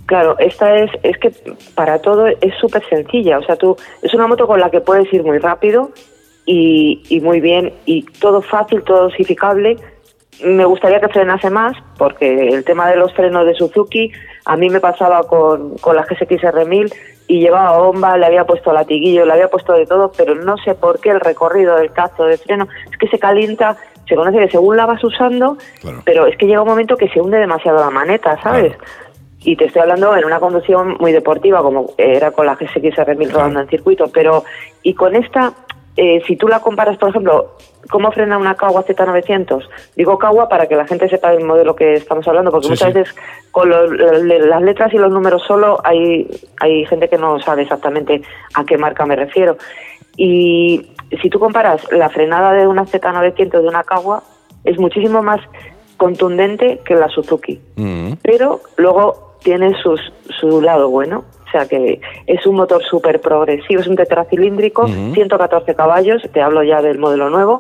Claro, 0.07 0.39
esta 0.39 0.75
es, 0.79 0.91
es 1.03 1.19
que 1.19 1.31
para 1.75 2.01
todo 2.01 2.27
es 2.27 2.55
súper 2.59 2.83
sencilla. 2.89 3.39
O 3.39 3.43
sea, 3.43 3.57
tú, 3.57 3.77
es 4.01 4.13
una 4.15 4.27
moto 4.27 4.47
con 4.47 4.59
la 4.59 4.71
que 4.71 4.81
puedes 4.81 5.13
ir 5.13 5.23
muy 5.23 5.37
rápido 5.37 5.93
y, 6.51 7.03
y 7.11 7.21
muy 7.21 7.41
bien, 7.41 7.75
y 7.85 8.03
todo 8.21 8.41
fácil, 8.41 8.83
todo 8.83 9.03
dosificable. 9.03 9.77
Me 10.43 10.65
gustaría 10.65 10.99
que 11.01 11.09
frenase 11.09 11.51
más, 11.51 11.77
porque 11.99 12.49
el 12.49 12.65
tema 12.65 12.89
de 12.89 12.97
los 12.97 13.13
frenos 13.13 13.45
de 13.45 13.55
Suzuki, 13.55 14.11
a 14.47 14.57
mí 14.57 14.71
me 14.71 14.81
pasaba 14.81 15.25
con, 15.25 15.77
con 15.79 15.95
la 15.95 16.05
GSX 16.05 16.43
R1000 16.43 16.95
y 17.27 17.41
llevaba 17.41 17.77
bomba, 17.79 18.17
le 18.17 18.25
había 18.25 18.47
puesto 18.47 18.73
latiguillo, 18.73 19.27
le 19.27 19.33
había 19.33 19.49
puesto 19.49 19.75
de 19.75 19.85
todo, 19.85 20.11
pero 20.17 20.35
no 20.37 20.57
sé 20.59 20.75
por 20.75 21.01
qué 21.01 21.11
el 21.11 21.21
recorrido 21.21 21.77
del 21.77 21.93
cazo 21.93 22.25
de 22.25 22.39
freno 22.39 22.67
es 22.91 22.97
que 22.97 23.09
se 23.09 23.19
calienta, 23.19 23.77
se 24.09 24.15
conoce 24.15 24.39
que 24.39 24.49
según 24.49 24.77
la 24.79 24.87
vas 24.87 25.05
usando, 25.05 25.59
Claro. 25.83 26.01
pero 26.07 26.27
es 26.27 26.39
que 26.39 26.47
llega 26.47 26.63
un 26.63 26.69
momento 26.69 26.97
que 26.97 27.09
se 27.11 27.21
hunde 27.21 27.37
demasiado 27.39 27.79
la 27.81 27.91
maneta, 27.91 28.41
¿sabes? 28.43 28.75
Claro. 28.75 28.93
Y 29.41 29.57
te 29.57 29.67
estoy 29.67 29.83
hablando 29.83 30.17
en 30.17 30.25
una 30.25 30.41
conducción 30.41 30.97
muy 30.99 31.13
deportiva, 31.13 31.63
como 31.63 31.91
era 31.99 32.31
con 32.31 32.47
la 32.47 32.55
GSX 32.55 32.97
R1000 32.97 33.31
rodando 33.31 33.61
en 33.61 33.69
circuito, 33.69 34.07
pero 34.13 34.45
y 34.83 34.95
con 34.95 35.15
esta, 35.15 35.53
eh, 36.01 36.23
si 36.27 36.37
tú 36.37 36.47
la 36.47 36.61
comparas, 36.61 36.97
por 36.97 37.09
ejemplo, 37.11 37.57
¿cómo 37.91 38.13
frena 38.13 38.39
una 38.39 38.55
Kawa 38.55 38.85
Z900? 38.85 39.69
Digo 39.97 40.17
Kawa 40.17 40.49
para 40.49 40.67
que 40.69 40.77
la 40.77 40.87
gente 40.87 41.09
sepa 41.09 41.33
el 41.33 41.45
modelo 41.45 41.75
que 41.75 41.95
estamos 41.95 42.27
hablando, 42.29 42.53
porque 42.53 42.67
Sí, 42.67 42.73
muchas 42.73 42.93
sí. 42.93 42.99
veces 42.99 43.17
con 43.51 43.69
lo- 43.69 43.87
las 43.91 44.63
letras 44.63 44.95
y 44.95 44.99
los 44.99 45.11
números 45.13 45.43
solo 45.47 45.79
hay, 45.83 46.29
hay 46.61 46.85
gente 46.87 47.09
que 47.09 47.19
no 47.19 47.41
sabe 47.41 47.63
exactamente 47.63 48.23
a 48.55 48.65
qué 48.65 48.79
marca 48.79 49.05
me 49.07 49.17
refiero. 49.17 49.57
Y 50.17 50.87
si 51.21 51.29
tú 51.31 51.39
comparas 51.41 51.83
la 51.91 52.09
frenada 52.11 52.53
de 52.53 52.67
una 52.69 52.85
Z900 52.85 53.61
de 53.63 53.69
una 53.69 53.83
Kawa, 53.83 54.23
es 54.65 54.79
muchísimo 54.79 55.23
más 55.23 55.41
contundente 55.97 56.81
que 56.85 56.95
la 56.95 57.09
Suzuki 57.09 57.61
Mm. 57.77 58.13
pero 58.23 58.61
luego 58.77 59.35
tiene 59.43 59.75
sus, 59.83 60.01
su 60.39 60.61
lado 60.63 60.89
bueno. 60.91 61.25
O 61.49 61.51
sea 61.51 61.67
que 61.67 62.01
es 62.27 62.47
un 62.47 62.57
motor 62.57 62.83
súper 62.85 63.21
progresivo, 63.21 63.81
es 63.81 63.87
un 63.87 63.97
tetracilíndrico, 63.97 64.83
Ujú. 64.83 65.15
114 65.15 65.75
caballos, 65.75 66.23
te 66.33 66.43
hablo 66.43 66.63
ya 66.63 66.83
del 66.83 66.99
modelo 66.99 67.31
nuevo, 67.31 67.59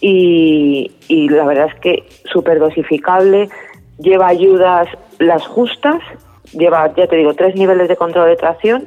y, 0.00 0.92
y 1.08 1.28
la 1.28 1.44
verdad 1.44 1.68
es 1.74 1.80
que 1.80 2.04
súper 2.32 2.60
dosificable, 2.60 3.48
lleva 3.98 4.28
ayudas 4.28 4.88
las 5.18 5.44
justas, 5.46 6.00
lleva, 6.52 6.92
ya 6.94 7.08
te 7.08 7.16
digo, 7.16 7.34
tres 7.34 7.56
niveles 7.56 7.88
de 7.88 7.96
control 7.96 8.28
de 8.28 8.36
tracción, 8.36 8.86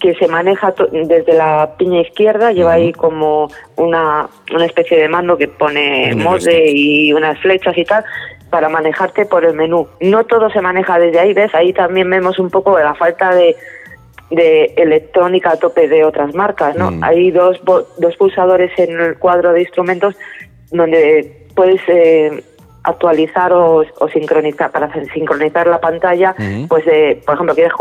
que 0.00 0.14
se 0.14 0.28
maneja 0.28 0.74
desde 0.92 1.32
la 1.32 1.76
piña 1.78 2.02
izquierda, 2.02 2.52
lleva 2.52 2.74
ahí 2.74 2.92
como 2.92 3.48
una, 3.76 4.28
una 4.54 4.66
especie 4.66 4.98
de 4.98 5.08
mando 5.08 5.36
que 5.36 5.48
pone 5.48 6.12
joystick. 6.22 6.52
y 6.74 7.12
unas 7.12 7.38
flechas 7.40 7.76
y 7.78 7.84
tal 7.84 8.04
para 8.54 8.68
manejarte 8.68 9.26
por 9.26 9.44
el 9.44 9.54
menú. 9.54 9.88
No 10.00 10.22
todo 10.26 10.48
se 10.48 10.60
maneja 10.60 10.96
desde 10.96 11.18
ahí, 11.18 11.34
¿ves? 11.34 11.52
Ahí 11.56 11.72
también 11.72 12.08
vemos 12.08 12.38
un 12.38 12.50
poco 12.50 12.78
la 12.78 12.94
falta 12.94 13.34
de, 13.34 13.56
de 14.30 14.66
electrónica 14.76 15.50
a 15.50 15.56
tope 15.56 15.88
de 15.88 16.04
otras 16.04 16.32
marcas, 16.36 16.76
¿no? 16.76 16.92
Mm. 16.92 17.02
Hay 17.02 17.32
dos, 17.32 17.60
dos 17.64 18.16
pulsadores 18.16 18.70
en 18.78 19.00
el 19.00 19.18
cuadro 19.18 19.52
de 19.52 19.62
instrumentos 19.62 20.14
donde 20.70 21.48
puedes 21.56 21.80
eh, 21.88 22.44
actualizar 22.84 23.52
o, 23.52 23.82
o 23.98 24.08
sincronizar, 24.08 24.70
para 24.70 24.88
sincronizar 25.12 25.66
la 25.66 25.80
pantalla, 25.80 26.36
Ujú. 26.38 26.68
pues 26.68 26.84
eh, 26.86 27.20
por 27.26 27.34
ejemplo, 27.34 27.56
quieres 27.56 27.72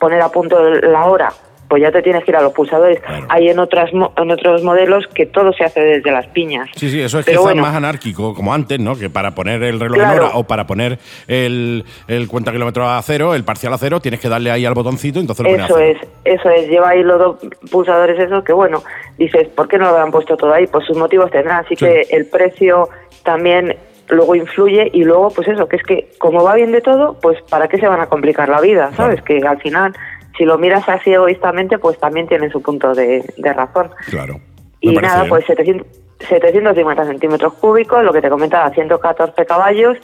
poner 0.00 0.22
a 0.22 0.30
punto 0.30 0.58
la 0.80 1.04
hora, 1.04 1.30
pues 1.68 1.82
ya 1.82 1.90
te 1.90 2.02
tienes 2.02 2.24
que 2.24 2.30
ir 2.30 2.36
a 2.36 2.42
los 2.42 2.52
pulsadores. 2.52 3.00
Claro. 3.00 3.26
Hay 3.28 3.48
en 3.48 3.58
otras 3.58 3.90
en 3.92 4.30
otros 4.30 4.62
modelos 4.62 5.06
que 5.14 5.26
todo 5.26 5.52
se 5.52 5.64
hace 5.64 5.80
desde 5.80 6.10
las 6.12 6.26
piñas. 6.28 6.68
Sí, 6.76 6.90
sí, 6.90 7.00
eso 7.00 7.18
es 7.18 7.24
Pero 7.26 7.40
quizás 7.40 7.52
bueno. 7.54 7.62
más 7.62 7.74
anarquíco, 7.74 8.34
como 8.34 8.54
antes, 8.54 8.78
¿no? 8.78 8.96
Que 8.96 9.10
para 9.10 9.34
poner 9.34 9.62
el 9.62 9.80
reloj 9.80 9.96
en 9.98 10.02
Claro. 10.04 10.26
hora 10.26 10.36
o 10.36 10.44
para 10.44 10.66
poner 10.66 10.98
el, 11.28 11.84
el 12.08 12.28
cuenta 12.28 12.52
kilómetros 12.52 12.86
a 12.88 13.00
cero, 13.02 13.34
el 13.34 13.44
parcial 13.44 13.72
a 13.72 13.78
cero, 13.78 14.00
tienes 14.00 14.20
que 14.20 14.28
darle 14.28 14.50
ahí 14.50 14.64
al 14.64 14.74
botoncito, 14.74 15.18
entonces 15.20 15.44
lo 15.46 15.50
Eso 15.64 15.78
es, 15.78 15.98
eso 16.24 16.50
es, 16.50 16.68
lleva 16.68 16.90
ahí 16.90 17.02
los 17.02 17.18
dos 17.18 17.36
pulsadores 17.70 18.18
esos 18.18 18.44
que 18.44 18.52
bueno, 18.52 18.82
dices, 19.18 19.48
¿por 19.48 19.68
qué 19.68 19.78
no 19.78 19.84
lo 19.84 19.90
habrán 19.90 20.10
puesto 20.10 20.36
todo 20.36 20.52
ahí? 20.52 20.66
Pues 20.66 20.86
sus 20.86 20.96
motivos 20.96 21.30
tendrán, 21.30 21.64
así 21.64 21.74
Sí. 21.76 21.84
que 21.84 22.06
el 22.10 22.26
precio 22.26 22.88
también 23.24 23.76
luego 24.08 24.36
influye 24.36 24.88
y 24.92 25.02
luego 25.02 25.30
pues 25.30 25.48
eso, 25.48 25.66
que 25.68 25.76
es 25.76 25.82
que 25.82 26.08
como 26.18 26.44
va 26.44 26.54
bien 26.54 26.70
de 26.70 26.80
todo, 26.80 27.18
pues 27.20 27.42
¿para 27.50 27.66
qué 27.66 27.76
se 27.78 27.88
van 27.88 28.00
a 28.00 28.06
complicar 28.06 28.48
la 28.48 28.60
vida? 28.60 28.92
¿Sabes? 28.96 29.20
Que 29.22 29.38
al 29.38 29.58
final, 29.60 29.94
si 30.36 30.44
lo 30.44 30.58
miras 30.58 30.88
así 30.88 31.12
egoístamente, 31.12 31.78
pues 31.78 31.98
también 31.98 32.26
tiene 32.26 32.50
su 32.50 32.62
punto 32.62 32.94
de, 32.94 33.24
de 33.36 33.52
razón. 33.52 33.90
Claro. 34.10 34.40
Y 34.80 34.94
nada, 34.96 35.22
bien. 35.22 35.30
pues 35.30 35.46
700, 35.46 35.86
750 36.28 37.04
centímetros 37.06 37.54
cúbicos, 37.54 38.04
lo 38.04 38.12
que 38.12 38.20
te 38.20 38.28
comentaba, 38.28 38.70
114 38.70 39.46
caballos 39.46 39.96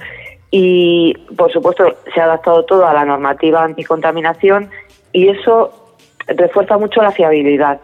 y, 0.50 1.14
por 1.36 1.50
supuesto, 1.52 1.84
se 2.14 2.20
ha 2.20 2.24
adaptado 2.24 2.64
todo 2.64 2.86
a 2.86 2.92
la 2.92 3.04
normativa 3.04 3.64
anticontaminación 3.64 4.70
y 5.12 5.28
eso 5.28 5.96
refuerza 6.26 6.78
mucho 6.78 7.02
la 7.02 7.10
fiabilidad. 7.12 7.80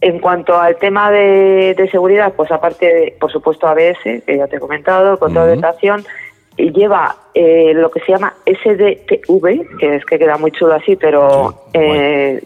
En 0.00 0.20
cuanto 0.20 0.58
al 0.58 0.76
tema 0.76 1.10
de, 1.10 1.74
de 1.76 1.90
seguridad, 1.90 2.32
pues 2.36 2.52
aparte, 2.52 2.86
de, 2.86 3.16
por 3.20 3.32
supuesto, 3.32 3.66
ABS, 3.66 4.22
que 4.24 4.36
ya 4.36 4.46
te 4.46 4.56
he 4.56 4.60
comentado, 4.60 5.18
control 5.18 5.46
de 5.46 5.52
Ujú. 5.54 5.60
tracción, 5.60 6.04
y 6.04 6.27
lleva 6.58 7.16
eh, 7.34 7.72
lo 7.74 7.90
que 7.90 8.00
se 8.00 8.12
llama 8.12 8.34
SDTV, 8.46 9.78
que 9.78 9.96
es 9.96 10.04
que 10.04 10.18
queda 10.18 10.36
muy 10.36 10.50
chulo 10.50 10.74
así, 10.74 10.96
pero 10.96 11.50
Sí, 11.72 11.78
eh, 11.80 12.42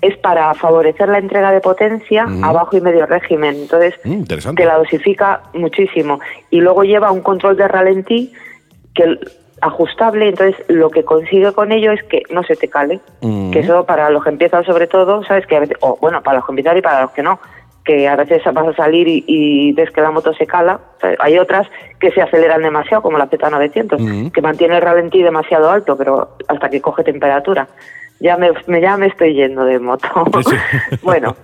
es 0.00 0.16
para 0.18 0.54
favorecer 0.54 1.08
la 1.08 1.18
entrega 1.18 1.52
de 1.52 1.60
potencia 1.60 2.24
Ujú. 2.26 2.44
a 2.44 2.52
bajo 2.52 2.76
y 2.76 2.80
medio 2.80 3.06
régimen. 3.06 3.56
Entonces, 3.56 3.94
Mm, 4.04 4.22
te 4.24 4.64
la 4.64 4.78
dosifica 4.78 5.42
muchísimo. 5.52 6.20
Y 6.50 6.60
luego 6.60 6.84
lleva 6.84 7.12
un 7.12 7.20
control 7.20 7.56
de 7.56 7.68
ralentí 7.68 8.32
que 8.94 9.18
ajustable, 9.60 10.28
entonces 10.28 10.56
lo 10.68 10.90
que 10.90 11.04
consigue 11.04 11.52
con 11.52 11.70
ello 11.70 11.92
es 11.92 12.02
que 12.04 12.22
no 12.30 12.42
se 12.44 12.56
te 12.56 12.68
cale. 12.68 13.00
Que 13.52 13.58
eso 13.60 13.84
para 13.84 14.08
los 14.08 14.24
que 14.24 14.30
empiezan 14.30 14.64
sobre 14.64 14.86
todo, 14.86 15.22
sabes 15.24 15.46
que 15.46 15.56
a 15.56 15.60
veces, 15.60 15.76
o 15.80 15.98
bueno, 16.00 16.22
para 16.22 16.38
los 16.38 16.46
que 16.46 16.52
empiezan 16.52 16.78
y 16.78 16.82
para 16.82 17.02
los 17.02 17.10
que 17.10 17.22
no, 17.22 17.38
que 17.84 18.06
a 18.08 18.14
veces 18.16 18.42
vas 18.52 18.68
a 18.68 18.74
salir 18.74 19.08
y, 19.08 19.24
y 19.26 19.72
ves 19.72 19.90
que 19.90 20.00
la 20.02 20.10
moto 20.10 20.32
se 20.34 20.46
cala. 20.46 20.80
Hay 21.18 21.38
otras 21.38 21.66
que 21.98 22.10
se 22.12 22.20
aceleran 22.22 22.62
demasiado, 22.62 23.02
como 23.02 23.16
la 23.18 23.28
Z900, 23.30 23.94
Ujú. 24.00 24.30
que 24.32 24.42
mantiene 24.42 24.76
el 24.76 24.82
ralentí 24.82 25.22
demasiado 25.22 25.70
alto, 25.70 25.96
pero 25.96 26.36
hasta 26.48 26.68
que 26.68 26.80
coge 26.80 27.02
temperatura. 27.04 27.68
Ya 28.20 28.36
me, 28.36 28.50
me- 28.66 28.80
ya 28.82 28.96
me 28.98 29.06
estoy 29.06 29.34
yendo 29.34 29.64
de 29.64 29.78
moto. 29.78 30.08
Bueno, 31.02 31.34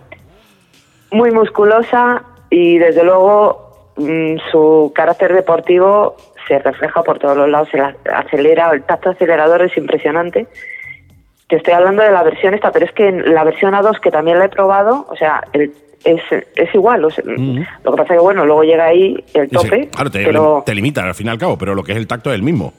muy 1.11 1.31
musculosa 1.31 2.23
y 2.51 2.79
desde 2.79 3.03
luego 3.03 3.93
mm, 3.97 4.37
su 4.51 4.93
carácter 4.95 5.33
deportivo 5.33 6.17
se 6.47 6.59
refleja 6.59 7.03
por 7.03 7.19
todos 7.19 7.37
los 7.37 7.49
lados, 7.49 7.69
se 7.71 7.79
la- 7.79 7.97
acelera, 8.15 8.71
el 8.73 8.83
tacto 8.83 9.11
acelerador 9.11 9.63
es 9.63 9.77
impresionante. 9.77 10.47
Te 11.49 11.57
estoy 11.57 11.75
hablando 11.75 12.03
de 12.03 12.11
la 12.11 12.23
versión 12.25 12.55
esta, 12.55 12.73
pero 12.73 12.85
es 12.87 12.93
que 12.93 13.09
en 13.09 13.33
la 13.35 13.45
versión 13.45 13.73
A2 13.73 14.01
que 14.01 14.11
también 14.11 14.39
la 14.39 14.47
he 14.47 14.49
probado, 14.49 15.07
o 15.09 15.17
sea, 15.17 15.45
el- 15.53 15.73
es, 16.07 16.45
es 16.55 16.75
igual. 16.75 17.05
o 17.05 17.11
sea, 17.11 17.25
Ujú. 17.25 17.65
Lo 17.85 17.91
que 17.93 17.97
pasa 17.97 18.15
es 18.15 18.19
que, 18.19 18.23
bueno, 18.25 18.47
luego 18.47 18.63
llega 18.63 18.87
ahí 18.87 19.23
el 19.35 19.49
tope, 19.51 19.89
claro, 19.89 20.11
te, 20.11 20.25
pero, 20.25 20.63
te 20.65 20.75
limita 20.75 21.03
al 21.03 21.15
fin 21.15 21.27
y 21.27 21.31
al 21.31 21.39
cabo, 21.39 21.59
pero 21.59 21.75
lo 21.75 21.83
que 21.83 21.93
es 21.93 21.99
el 21.99 22.07
tacto 22.07 22.31
es 22.31 22.37
el 22.37 22.43
mismo. 22.43 22.73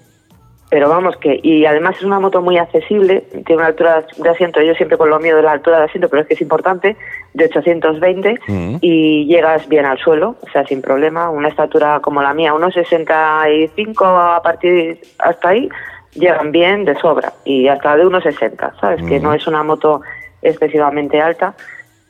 pero 0.70 0.90
vamos 0.90 1.16
que, 1.18 1.40
y 1.42 1.66
además 1.66 1.96
es 1.98 2.04
una 2.04 2.20
moto 2.20 2.42
muy 2.42 2.58
accesible, 2.58 3.22
tiene 3.46 3.58
una 3.62 3.68
altura 3.68 4.04
de 4.18 4.30
asiento, 4.30 4.62
yo 4.62 4.74
siempre 4.76 4.98
con 4.98 5.10
lo 5.10 5.18
mío 5.20 5.36
de 5.38 5.42
la 5.44 5.52
altura 5.54 5.78
de 5.80 5.86
asiento, 5.86 6.10
pero 6.10 6.24
es 6.24 6.28
que 6.28 6.34
es 6.34 6.42
importante, 6.42 6.98
de 7.34 7.46
820 7.46 8.40
Ujú. 8.48 8.78
y 8.82 9.26
llegas 9.28 9.68
bien 9.70 9.86
al 9.86 9.98
suelo, 9.98 10.36
o 10.42 10.50
sea, 10.52 10.66
sin 10.66 10.82
problema, 10.82 11.30
una 11.30 11.48
estatura 11.50 12.00
como 12.02 12.22
la 12.22 12.34
mía, 12.34 12.54
unos 12.54 12.74
65 12.74 14.06
a 14.06 14.42
partir 14.42 15.00
hasta 15.20 15.50
ahí, 15.50 15.70
llegan 16.16 16.52
bien 16.52 16.84
de 16.84 16.96
sobra, 17.00 17.32
y 17.46 17.68
hasta 17.70 17.96
de 17.96 18.06
unos 18.06 18.24
60, 18.24 18.74
¿sabes? 18.82 19.02
Que 19.08 19.20
no 19.20 19.34
es 19.34 19.46
una 19.48 19.63
moto 19.63 20.02
excesivamente 20.42 21.22
alta. 21.22 21.54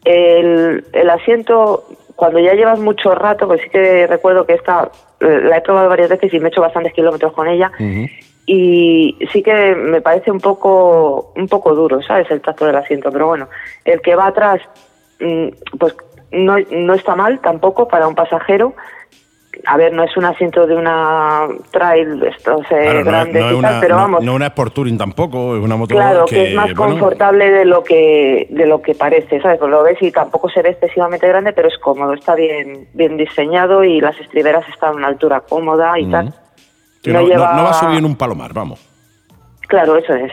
El, 0.10 0.86
el 0.94 1.10
asiento, 1.10 1.84
cuando 2.16 2.40
ya 2.40 2.54
llevas 2.54 2.80
mucho 2.80 3.14
rato, 3.14 3.46
pues 3.46 3.62
sí 3.62 3.70
que 3.70 4.08
recuerdo 4.08 4.46
que 4.46 4.54
esta 4.54 4.90
eh, 5.20 5.42
la 5.44 5.58
he 5.58 5.62
probado 5.62 5.90
varias 5.90 6.10
veces 6.10 6.34
y 6.34 6.40
me 6.40 6.46
he 6.46 6.50
hecho 6.50 6.62
bastantes 6.62 6.94
kilómetros 6.94 7.34
con 7.34 7.48
ella, 7.50 7.70
y 8.46 9.18
sí 9.34 9.44
que 9.44 9.76
me 9.76 10.00
parece 10.00 10.32
un 10.32 10.40
poco 10.40 11.34
un 11.36 11.50
poco 11.50 11.76
duro, 11.76 12.02
¿sabes? 12.02 12.32
El 12.32 12.40
tacto 12.40 12.66
del 12.66 12.78
asiento, 12.78 13.12
pero 13.12 13.28
bueno, 13.28 13.50
el 13.84 14.00
que 14.00 14.16
va 14.16 14.28
atrás, 14.28 14.62
mm, 15.20 15.48
pues 15.78 15.94
no, 16.32 16.56
no 16.72 16.94
está 16.94 17.18
mal 17.18 17.40
tampoco 17.42 17.90
para 17.90 18.08
un 18.08 18.16
pasajero 18.16 18.76
a 19.66 19.76
ver, 19.78 19.92
no 19.92 20.04
es 20.04 20.16
un 20.16 20.26
asiento 20.26 20.68
de 20.68 20.76
una 20.76 21.48
trail 21.72 22.22
estos, 22.24 22.62
eh, 22.62 22.66
Claro, 22.68 22.94
no, 22.94 23.00
es- 23.00 23.06
grandes 23.06 23.44
no 23.52 23.58
una, 23.58 23.80
pero 23.82 23.96
no- 23.96 24.02
vamos, 24.02 24.24
no 24.24 24.36
una 24.36 24.46
Sport 24.48 24.74
Touring 24.74 24.98
tampoco, 24.98 25.58
es 25.58 25.64
una 25.64 25.76
moto 25.76 25.96
claro, 25.96 26.26
que, 26.26 26.50
es 26.50 26.56
más 26.56 26.74
bueno, 26.76 26.92
confortable 26.94 27.50
de 27.50 27.66
lo 27.66 27.84
que 27.84 28.48
de 28.50 28.66
lo 28.68 28.82
que 28.82 28.94
parece, 28.94 29.42
¿sabes? 29.42 29.58
Pues 29.60 29.72
lo 29.72 29.82
ves 29.84 29.98
y 30.02 30.12
tampoco 30.12 30.50
se 30.50 30.62
ve 30.62 30.70
excesivamente 30.70 31.28
grande, 31.28 31.54
pero 31.54 31.68
es 31.70 31.78
cómodo, 31.80 32.14
está 32.14 32.36
bien 32.36 32.88
bien 32.94 33.18
diseñado 33.18 33.84
y 33.84 34.00
las 34.00 34.20
estriberas 34.20 34.68
están 34.70 34.94
a 34.94 34.96
una 34.98 35.08
altura 35.08 35.42
cómoda 35.42 35.98
y 36.00 36.10
tal. 36.10 36.34
que 37.04 37.12
no 37.14 37.22
no, 37.22 37.28
no- 37.28 37.34
lleva- 37.34 37.54
no 37.54 37.64
va 37.64 37.70
a 37.72 37.74
subir 37.74 37.98
en 38.00 38.06
un 38.06 38.16
palomar, 38.16 38.54
vamos. 38.54 38.80
Claro, 39.68 39.98
eso 39.98 40.14
es. 40.14 40.32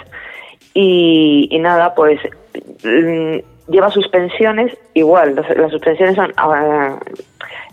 Y, 0.75 1.49
y 1.51 1.59
nada, 1.61 1.95
pues 1.95 2.21
mm, 2.85 3.37
lleva 3.71 3.91
suspensiones 3.91 4.77
igual. 4.95 5.35
Las, 5.37 5.57
las 5.57 5.71
suspensiones 5.71 6.17
son 6.17 6.33
ah, 6.37 6.99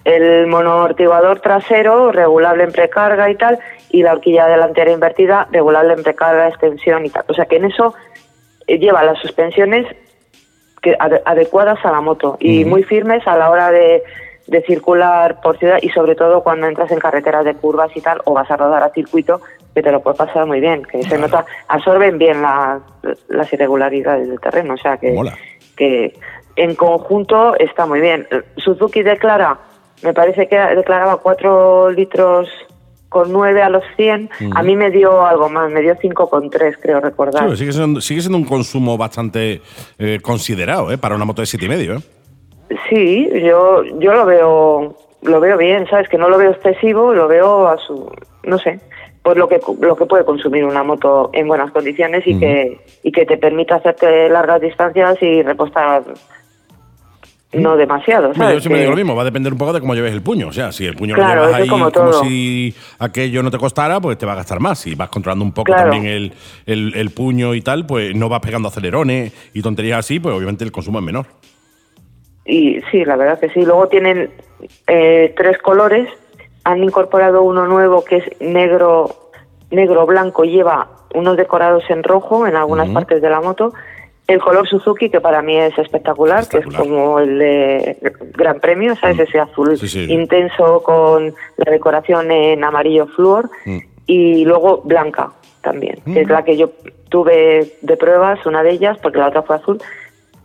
el 0.06 0.48
monoamortiguador 0.48 1.40
trasero 1.42 2.12
regulable 2.12 2.64
en 2.64 2.72
precarga 2.72 3.30
y 3.30 3.36
tal, 3.36 3.60
y 3.90 4.04
la 4.04 4.14
horquilla 4.14 4.48
delantera 4.48 4.92
invertida 4.92 5.48
regulable 5.52 5.94
en 5.94 6.04
precarga, 6.04 6.48
extensión 6.48 7.06
y 7.06 7.10
tal. 7.10 7.24
O 7.28 7.34
sea 7.34 7.46
que 7.46 7.58
en 7.58 7.66
eso 7.66 7.94
eh, 8.68 8.80
lleva 8.80 9.04
las 9.04 9.20
suspensiones 9.20 9.86
que 10.82 10.98
ade- 10.98 11.22
adecuadas 11.26 11.78
a 11.86 11.92
la 11.92 12.02
moto 12.02 12.38
y 12.40 12.66
muy 12.66 12.84
firmes 12.84 13.28
a 13.28 13.38
la 13.38 13.52
hora 13.52 13.70
de, 13.70 14.02
de 14.48 14.62
circular 14.64 15.40
por 15.42 15.58
ciudad 15.60 15.78
y 15.82 15.90
sobre 15.90 16.16
todo 16.16 16.42
cuando 16.42 16.66
entras 16.68 16.92
en 16.92 16.98
carreteras 17.00 17.46
de 17.46 17.54
curvas 17.54 17.92
y 17.96 18.02
tal 18.02 18.20
o 18.26 18.34
vas 18.34 18.50
a 18.50 18.58
rodar 18.58 18.82
a 18.82 18.90
circuito 18.90 19.42
que 19.76 19.84
te 19.84 19.92
lo 19.92 20.02
puede 20.02 20.18
pasar 20.18 20.48
muy 20.48 20.60
bien 20.60 20.84
que 20.84 21.04
se 21.04 21.18
nota 21.20 21.46
absorben 21.68 22.18
bien 22.18 22.42
la- 22.42 22.80
las 23.30 23.54
irregularidades 23.54 24.28
del 24.28 24.40
terreno 24.40 24.74
o 24.74 24.78
sea 24.78 24.98
que 24.98 25.12
Mola. 25.14 25.34
que 25.78 26.14
en 26.56 26.74
conjunto 26.76 27.56
está 27.60 27.86
muy 27.86 28.02
bien 28.02 28.28
Suzuki 28.58 29.04
declara 29.04 29.58
me 30.04 30.14
parece 30.14 30.48
que 30.48 30.58
declaraba 30.58 31.18
4 31.18 31.92
litros 31.92 32.50
con 33.10 33.32
9 33.34 33.62
a 33.62 33.70
los 33.70 33.84
100 33.98 34.30
a 34.56 34.64
mí 34.64 34.76
me 34.78 34.90
dio 34.90 35.26
algo 35.26 35.50
más 35.50 35.70
me 35.70 35.82
dio 35.82 35.96
5 36.00 36.30
con 36.30 36.50
3 36.50 36.78
creo 36.82 37.02
recordar 37.02 37.44
pero 37.44 37.58
sigue, 37.58 37.74
siendo, 37.74 38.00
sigue 38.00 38.22
siendo 38.22 38.38
un 38.38 38.46
consumo 38.46 38.98
bastante 38.98 39.62
eh, 40.00 40.20
considerado 40.22 40.92
¿eh? 40.92 40.98
para 40.98 41.16
una 41.16 41.26
moto 41.26 41.42
de 41.42 41.48
7,5. 41.48 42.00
¿eh? 42.00 42.78
Sí, 42.90 43.30
yo 43.44 43.84
yo 44.00 44.14
lo 44.14 44.26
veo 44.26 44.96
lo 45.24 45.40
veo 45.40 45.58
bien, 45.58 45.88
sabes 45.88 46.10
que 46.10 46.18
no 46.18 46.30
lo 46.30 46.38
veo 46.38 46.52
excesivo, 46.52 47.14
lo 47.14 47.28
veo 47.28 47.68
a 47.68 47.78
su 47.78 48.10
no 48.44 48.58
sé, 48.58 48.80
pues 49.24 49.38
lo 49.38 49.48
que 49.48 49.60
lo 49.82 49.96
que 49.96 50.06
puede 50.06 50.26
consumir 50.26 50.64
una 50.64 50.84
moto 50.84 51.30
en 51.34 51.48
buenas 51.48 51.72
condiciones 51.72 52.26
y 52.26 52.40
que 52.40 52.80
y 53.04 53.12
que 53.12 53.26
te 53.26 53.38
permita 53.38 53.76
hacerte 53.76 54.30
largas 54.30 54.62
distancias 54.62 55.18
y 55.22 55.44
repostar 55.44 56.04
no 57.54 57.76
demasiado, 57.76 58.28
Hombre, 58.28 58.40
¿sabes? 58.40 58.56
yo 58.56 58.60
siempre 58.62 58.78
Que- 58.80 58.84
digo 58.84 58.92
lo 58.92 58.98
mismo, 58.98 59.16
va 59.16 59.24
a 59.24 59.26
depender 59.26 59.52
un 59.52 59.58
poco 59.60 59.74
de 59.74 59.82
cómo 59.82 59.94
lleves 59.94 60.14
el 60.14 60.22
puño. 60.22 60.48
O 60.48 60.54
sea, 60.54 60.72
si 60.72 60.86
el 60.86 60.96
puño 60.96 61.16
Claro, 61.16 61.42
lo 61.42 61.46
llevas 61.48 61.62
ahí 61.62 61.68
como 61.68 61.92
como, 61.92 62.14
si 62.24 62.74
aquello 63.00 63.44
no 63.44 63.52
te 63.52 63.58
costara, 63.58 64.00
pues 64.00 64.18
te 64.18 64.26
va 64.26 64.32
a 64.34 64.36
gastar 64.36 64.60
más. 64.62 64.80
Si 64.80 64.96
vas 64.96 65.10
controlando 65.10 65.44
un 65.44 65.52
poco 65.52 65.66
Claro. 65.66 65.92
también 65.92 66.06
el, 66.06 66.34
el- 66.66 66.94
el 66.96 67.10
puño 67.12 67.54
y 67.54 67.62
tal, 67.62 67.86
pues 67.86 68.16
no 68.16 68.30
vas 68.30 68.40
pegando 68.40 68.70
acelerones 68.70 69.34
y 69.54 69.62
tonterías 69.62 70.00
así, 70.00 70.20
pues 70.20 70.34
obviamente 70.36 70.64
el 70.64 70.72
consumo 70.72 71.00
es 71.00 71.06
menor. 71.06 71.26
Y 72.46 72.80
sí, 72.92 73.06
la 73.06 73.16
verdad 73.16 73.40
que 73.40 73.50
sí. 73.50 73.62
Luego 73.64 73.88
tienen 73.88 74.32
eh, 74.88 75.34
tres 75.38 75.58
colores. 75.60 76.08
Han 76.64 76.84
incorporado 76.84 77.44
uno 77.44 77.66
nuevo 77.68 78.04
que 78.04 78.18
es 78.18 78.24
negro, 78.42 79.30
negro 79.70 80.06
blanco. 80.06 80.44
Lleva 80.44 80.90
unos 81.14 81.38
decorados 81.38 81.84
en 81.90 82.04
rojo 82.04 82.48
en 82.48 82.56
algunas 82.56 82.90
partes 82.90 83.22
de 83.22 83.30
la 83.30 83.42
moto. 83.42 83.74
El 84.32 84.40
color 84.42 84.68
Suzuki, 84.68 85.10
que 85.10 85.20
para 85.20 85.42
mí 85.42 85.58
es 85.58 85.78
espectacular, 85.78 86.48
que 86.48 86.60
es 86.60 86.66
como 86.66 87.20
el 87.20 87.38
de 87.40 87.98
Gran 88.34 88.60
Premio, 88.60 88.96
¿sabes? 88.96 89.20
Ese 89.20 89.40
azul 89.40 89.78
Sí, 89.78 89.88
sí. 89.88 90.12
intenso 90.12 90.82
con 90.84 91.34
la 91.58 91.72
decoración 91.72 92.32
en 92.32 92.64
amarillo 92.64 93.08
flúor. 93.08 93.50
Mm. 93.66 93.78
Y 94.08 94.46
luego 94.46 94.82
blanca 94.84 95.32
también, 95.62 96.02
que 96.06 96.22
es 96.22 96.30
la 96.30 96.44
que 96.44 96.58
yo 96.58 96.72
tuve 97.10 97.74
de 97.82 97.98
pruebas, 97.98 98.46
una 98.46 98.64
de 98.64 98.72
ellas, 98.72 98.98
porque 99.02 99.20
la 99.20 99.28
otra 99.28 99.44
fue 99.44 99.58
azul 99.58 99.82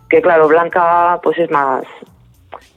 que 0.09 0.23
claro, 0.23 0.49
blanca 0.49 1.21
pues 1.23 1.39
es 1.39 1.51
más 1.51 1.85